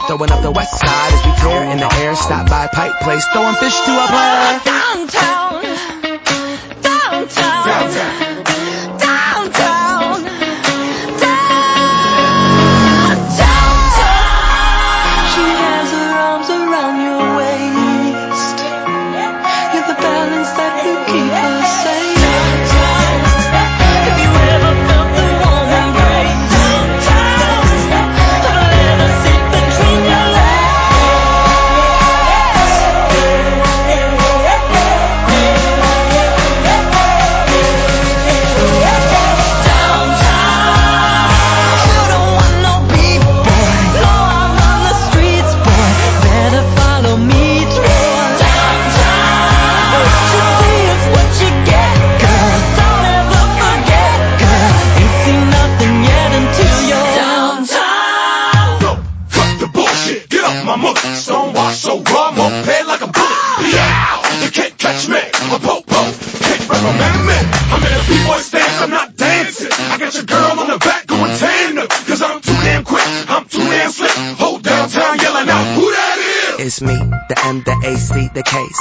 throwing 0.07 0.31
up 0.31 0.41
the 0.41 0.51
west 0.51 0.79
side 0.79 1.13
as 1.13 1.25
we 1.25 1.31
tear 1.43 1.63
in 1.71 1.77
the 1.79 1.93
air. 1.99 2.15
Stop 2.15 2.49
by 2.49 2.67
Pipe 2.67 2.99
Place, 3.01 3.25
throwing 3.33 3.55
fish 3.55 3.75
to 3.81 3.91
a 3.91 4.07
player. 4.07 4.59
Downtown. 4.63 5.61
Downtown. 6.81 7.65
Downtown. 7.67 8.26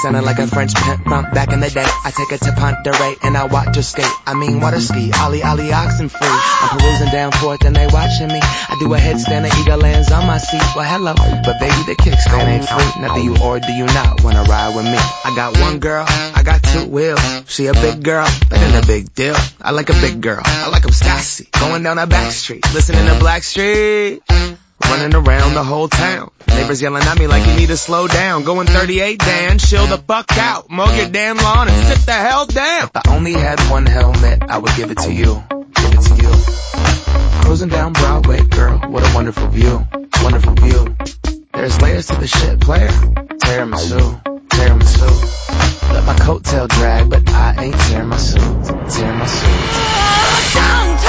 Sounding 0.02 0.24
like 0.24 0.38
a 0.38 0.46
French 0.46 0.74
pimp 0.74 1.04
from 1.04 1.24
back 1.32 1.52
in 1.52 1.60
the 1.60 1.70
day. 1.70 1.86
I 2.04 2.10
take 2.10 2.30
her 2.30 2.38
to 2.38 2.52
Ponderay 2.52 3.16
and 3.22 3.36
I 3.36 3.44
watch 3.44 3.74
her 3.76 3.82
skate. 3.82 4.12
I 4.26 4.34
mean 4.34 4.60
water 4.60 4.80
ski, 4.80 5.10
ollie 5.20 5.42
ollie 5.42 5.72
oxen 5.72 6.08
free. 6.08 6.20
I'm 6.28 6.78
perusing 6.78 7.10
down 7.10 7.32
forth 7.32 7.64
and 7.64 7.74
they 7.74 7.86
watching 7.86 8.28
me. 8.28 8.40
I 8.42 8.76
do 8.78 8.92
a 8.92 8.98
headstand 8.98 9.48
and 9.48 9.54
eagle 9.58 9.78
lands 9.78 10.12
on 10.12 10.26
my 10.26 10.36
seat. 10.38 10.60
Well 10.76 10.84
hello, 10.84 11.14
but 11.16 11.58
baby 11.60 11.82
the 11.86 11.96
kickstand 11.96 12.44
ain't 12.44 12.68
free. 12.68 13.02
Now 13.02 13.14
do 13.14 13.22
you 13.22 13.36
or 13.42 13.58
do 13.58 13.72
you 13.72 13.86
not 13.86 14.22
wanna 14.22 14.42
ride 14.44 14.76
with 14.76 14.84
me? 14.84 14.98
I 15.24 15.32
got 15.34 15.58
one 15.58 15.78
girl, 15.78 16.04
I 16.06 16.42
got 16.44 16.62
two 16.62 16.86
wheels. 16.86 17.20
She 17.48 17.66
a 17.66 17.72
big 17.72 18.02
girl, 18.02 18.26
that 18.50 18.60
ain't 18.60 18.84
a 18.84 18.86
big 18.86 19.14
deal. 19.14 19.36
I 19.62 19.70
like 19.70 19.88
a 19.88 19.94
big 19.94 20.20
girl, 20.20 20.42
I 20.44 20.68
like 20.68 20.84
'em 20.84 20.92
sassy. 20.92 21.48
Going 21.58 21.82
down 21.82 21.98
a 21.98 22.06
back 22.06 22.32
street, 22.32 22.64
listening 22.74 23.06
to 23.06 23.14
Blackstreet. 23.14 24.20
Running 24.84 25.14
around 25.14 25.54
the 25.54 25.64
whole 25.64 25.88
town. 25.88 26.30
Neighbors 26.48 26.80
yelling 26.80 27.02
at 27.02 27.18
me 27.18 27.26
like 27.26 27.46
you 27.46 27.54
need 27.54 27.68
to 27.68 27.76
slow 27.76 28.06
down. 28.06 28.44
Going 28.44 28.66
38, 28.66 29.18
Dan, 29.18 29.58
chill 29.58 29.86
the 29.86 29.98
fuck 29.98 30.30
out. 30.36 30.70
Mow 30.70 30.92
your 30.94 31.08
damn 31.08 31.36
lawn 31.36 31.68
and 31.68 31.86
sit 31.86 32.06
the 32.06 32.12
hell 32.12 32.46
down. 32.46 32.84
If 32.84 32.90
I 32.96 33.02
only 33.14 33.32
had 33.32 33.58
one 33.70 33.86
helmet, 33.86 34.42
I 34.48 34.58
would 34.58 34.74
give 34.76 34.90
it 34.90 34.98
to 34.98 35.12
you. 35.12 35.42
Give 35.48 35.92
it 35.92 36.00
to 36.02 36.14
you. 36.22 37.42
Cruising 37.44 37.68
down 37.68 37.92
Broadway, 37.92 38.42
girl, 38.42 38.78
what 38.90 39.02
a 39.02 39.14
wonderful 39.14 39.48
view. 39.48 39.86
Wonderful 40.22 40.54
view. 40.54 40.96
There's 41.52 41.80
layers 41.80 42.06
to 42.08 42.16
the 42.16 42.26
shit, 42.26 42.60
player. 42.60 42.88
Tiramisu, 42.88 44.22
tiramisu. 44.48 45.92
Let 45.92 46.04
my 46.04 46.14
coattail 46.14 46.68
drag, 46.68 47.08
but 47.08 47.28
I 47.30 47.64
ain't 47.64 47.76
tearing 47.76 48.08
my 48.08 48.16
suit. 48.18 48.40
Tearing 48.90 49.18
my 49.18 49.26
suit. 49.26 51.05